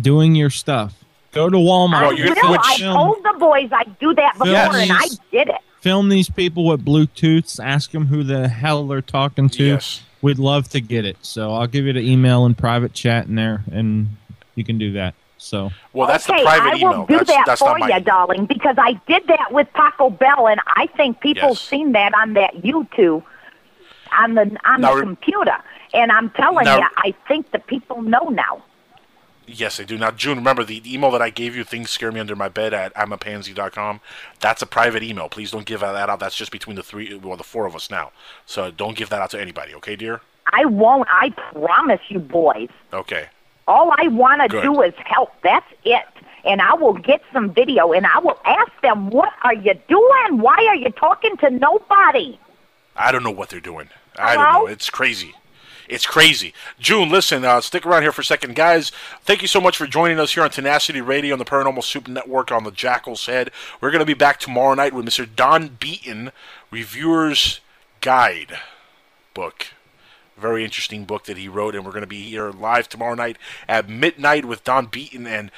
doing 0.00 0.34
your 0.36 0.50
stuff. 0.50 0.94
Go 1.32 1.48
to 1.48 1.56
Walmart. 1.56 1.94
I 1.94 2.10
you're- 2.12 2.30
will. 2.40 2.52
which- 2.52 2.60
I 2.64 2.76
told 2.78 3.16
the 3.24 3.34
boys 3.38 3.68
I'd 3.72 3.98
do 3.98 4.14
that 4.14 4.32
before, 4.34 4.48
Yes. 4.48 4.74
and 4.74 4.92
I 4.92 5.06
did 5.32 5.48
it. 5.48 5.60
Film 5.80 6.08
these 6.08 6.28
people 6.30 6.66
with 6.66 6.84
Bluetooths. 6.84 7.58
Ask 7.62 7.90
them 7.92 8.06
who 8.06 8.22
the 8.22 8.48
hell 8.48 8.86
they're 8.86 9.00
talking 9.02 9.48
to. 9.50 9.64
Yes. 9.64 10.02
We'd 10.22 10.38
love 10.38 10.68
to 10.70 10.80
get 10.80 11.04
it. 11.06 11.16
So 11.22 11.52
I'll 11.54 11.66
give 11.66 11.86
you 11.86 11.92
the 11.94 12.00
email 12.00 12.44
and 12.44 12.56
private 12.56 12.92
chat 12.92 13.26
in 13.26 13.34
there, 13.36 13.64
and 13.72 14.08
you 14.54 14.64
can 14.64 14.76
do 14.78 14.92
that. 14.92 15.14
So 15.38 15.70
Well, 15.94 16.06
that's 16.06 16.28
okay, 16.28 16.40
the 16.40 16.44
private 16.44 16.66
I 16.68 16.74
will 16.74 16.92
email. 16.92 17.06
do 17.06 17.16
that's 17.16 17.30
that 17.30 17.44
that's 17.46 17.60
for 17.62 17.78
you, 17.78 17.84
email. 17.86 18.00
darling, 18.00 18.44
because 18.44 18.76
I 18.78 19.00
did 19.08 19.26
that 19.28 19.50
with 19.52 19.68
Taco 19.74 20.10
Bell, 20.10 20.46
and 20.48 20.60
I 20.76 20.86
think 20.88 21.20
people 21.20 21.48
Yes. 21.50 21.60
seen 21.62 21.92
that 21.92 22.12
on 22.14 22.34
that 22.34 22.56
YouTube, 22.56 23.22
on 24.18 24.34
the 24.34 24.54
on 24.66 24.82
Now 24.82 24.96
the 24.96 25.00
computer. 25.00 25.56
And 25.94 26.12
I'm 26.12 26.28
telling 26.30 26.66
Now- 26.66 26.76
you, 26.80 26.86
I 26.98 27.14
think 27.26 27.50
the 27.52 27.58
people 27.58 28.02
know 28.02 28.28
now. 28.28 28.62
Yes, 29.52 29.80
I 29.80 29.84
do. 29.84 29.98
Now, 29.98 30.10
June, 30.10 30.38
remember 30.38 30.64
the 30.64 30.82
email 30.92 31.10
that 31.10 31.22
I 31.22 31.30
gave 31.30 31.56
you, 31.56 31.64
things 31.64 31.90
scare 31.90 32.12
me 32.12 32.20
under 32.20 32.36
my 32.36 32.48
bed 32.48 32.72
at 32.72 32.94
imapansy.com. 32.94 34.00
That's 34.40 34.62
a 34.62 34.66
private 34.66 35.02
email. 35.02 35.28
Please 35.28 35.50
don't 35.50 35.66
give 35.66 35.80
that 35.80 36.08
out. 36.08 36.20
That's 36.20 36.36
just 36.36 36.52
between 36.52 36.76
the 36.76 36.82
three, 36.82 37.14
well, 37.16 37.36
the 37.36 37.44
four 37.44 37.66
of 37.66 37.74
us 37.74 37.90
now. 37.90 38.12
So 38.46 38.70
don't 38.70 38.96
give 38.96 39.08
that 39.10 39.20
out 39.20 39.30
to 39.30 39.40
anybody, 39.40 39.74
okay, 39.74 39.96
dear? 39.96 40.20
I 40.52 40.64
won't. 40.64 41.08
I 41.10 41.30
promise 41.30 42.00
you, 42.08 42.18
boys. 42.18 42.68
Okay. 42.92 43.26
All 43.68 43.92
I 43.98 44.08
want 44.08 44.50
to 44.50 44.60
do 44.60 44.82
is 44.82 44.94
help. 45.04 45.32
That's 45.42 45.66
it. 45.84 46.06
And 46.44 46.60
I 46.60 46.74
will 46.74 46.94
get 46.94 47.22
some 47.32 47.50
video, 47.50 47.92
and 47.92 48.06
I 48.06 48.18
will 48.18 48.38
ask 48.44 48.72
them, 48.82 49.10
"What 49.10 49.32
are 49.42 49.54
you 49.54 49.74
doing? 49.88 50.38
Why 50.40 50.56
are 50.68 50.74
you 50.74 50.90
talking 50.90 51.36
to 51.36 51.50
nobody?" 51.50 52.38
I 52.96 53.12
don't 53.12 53.22
know 53.22 53.30
what 53.30 53.50
they're 53.50 53.60
doing. 53.60 53.90
I 54.18 54.34
don't 54.34 54.52
know. 54.52 54.66
It's 54.66 54.90
crazy. 54.90 55.34
It's 55.90 56.06
crazy. 56.06 56.54
June, 56.78 57.10
listen, 57.10 57.44
uh, 57.44 57.60
stick 57.60 57.84
around 57.84 58.02
here 58.02 58.12
for 58.12 58.20
a 58.20 58.24
second. 58.24 58.54
Guys, 58.54 58.92
thank 59.24 59.42
you 59.42 59.48
so 59.48 59.60
much 59.60 59.76
for 59.76 59.88
joining 59.88 60.20
us 60.20 60.34
here 60.34 60.44
on 60.44 60.50
Tenacity 60.50 61.00
Radio 61.00 61.32
on 61.32 61.40
the 61.40 61.44
Paranormal 61.44 61.82
Soup 61.82 62.06
Network 62.06 62.52
on 62.52 62.62
the 62.62 62.70
Jackal's 62.70 63.26
Head. 63.26 63.50
We're 63.80 63.90
going 63.90 63.98
to 63.98 64.06
be 64.06 64.14
back 64.14 64.38
tomorrow 64.38 64.74
night 64.74 64.92
with 64.94 65.04
Mr. 65.04 65.28
Don 65.34 65.76
Beaton, 65.80 66.30
Reviewer's 66.70 67.58
Guide 68.00 68.60
book. 69.34 69.66
Very 70.38 70.64
interesting 70.64 71.06
book 71.06 71.24
that 71.24 71.36
he 71.36 71.48
wrote, 71.48 71.74
and 71.74 71.84
we're 71.84 71.90
going 71.90 72.02
to 72.02 72.06
be 72.06 72.22
here 72.22 72.52
live 72.52 72.88
tomorrow 72.88 73.16
night 73.16 73.36
at 73.66 73.88
midnight 73.88 74.44
with 74.44 74.62
Don 74.62 74.86
Beaton. 74.86 75.26
And 75.26 75.50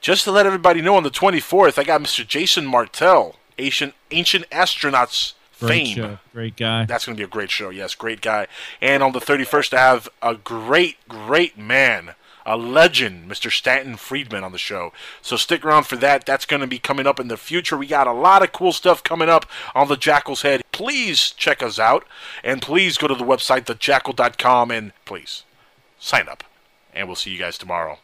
just 0.00 0.22
to 0.22 0.30
let 0.30 0.46
everybody 0.46 0.80
know, 0.80 0.94
on 0.94 1.02
the 1.02 1.10
24th, 1.10 1.80
I 1.80 1.82
got 1.82 2.00
Mr. 2.00 2.24
Jason 2.24 2.64
Martell, 2.64 3.34
Ancient, 3.58 3.94
Ancient 4.12 4.48
Astronauts 4.50 5.32
great 5.60 5.86
fame. 5.86 5.96
show, 5.96 6.18
great 6.32 6.56
guy. 6.56 6.84
That's 6.86 7.06
going 7.06 7.16
to 7.16 7.20
be 7.20 7.24
a 7.24 7.28
great 7.28 7.50
show. 7.50 7.70
Yes, 7.70 7.94
great 7.94 8.20
guy. 8.20 8.46
And 8.80 9.02
on 9.02 9.12
the 9.12 9.20
31st, 9.20 9.74
I 9.74 9.78
have 9.78 10.08
a 10.22 10.34
great, 10.34 10.96
great 11.08 11.56
man, 11.56 12.14
a 12.44 12.56
legend, 12.56 13.30
Mr. 13.30 13.50
Stanton 13.50 13.96
Friedman 13.96 14.44
on 14.44 14.52
the 14.52 14.58
show. 14.58 14.92
So 15.22 15.36
stick 15.36 15.64
around 15.64 15.84
for 15.84 15.96
that. 15.96 16.26
That's 16.26 16.46
going 16.46 16.60
to 16.60 16.66
be 16.66 16.78
coming 16.78 17.06
up 17.06 17.20
in 17.20 17.28
the 17.28 17.36
future. 17.36 17.76
We 17.76 17.86
got 17.86 18.06
a 18.06 18.12
lot 18.12 18.42
of 18.42 18.52
cool 18.52 18.72
stuff 18.72 19.02
coming 19.02 19.28
up 19.28 19.46
on 19.74 19.88
the 19.88 19.96
Jackal's 19.96 20.42
Head. 20.42 20.62
Please 20.72 21.30
check 21.30 21.62
us 21.62 21.78
out. 21.78 22.04
And 22.42 22.62
please 22.62 22.98
go 22.98 23.06
to 23.06 23.14
the 23.14 23.24
website, 23.24 23.66
thejackal.com, 23.66 24.70
and 24.70 24.92
please 25.04 25.44
sign 25.98 26.28
up. 26.28 26.44
And 26.92 27.06
we'll 27.06 27.16
see 27.16 27.30
you 27.30 27.38
guys 27.38 27.56
tomorrow. 27.56 27.98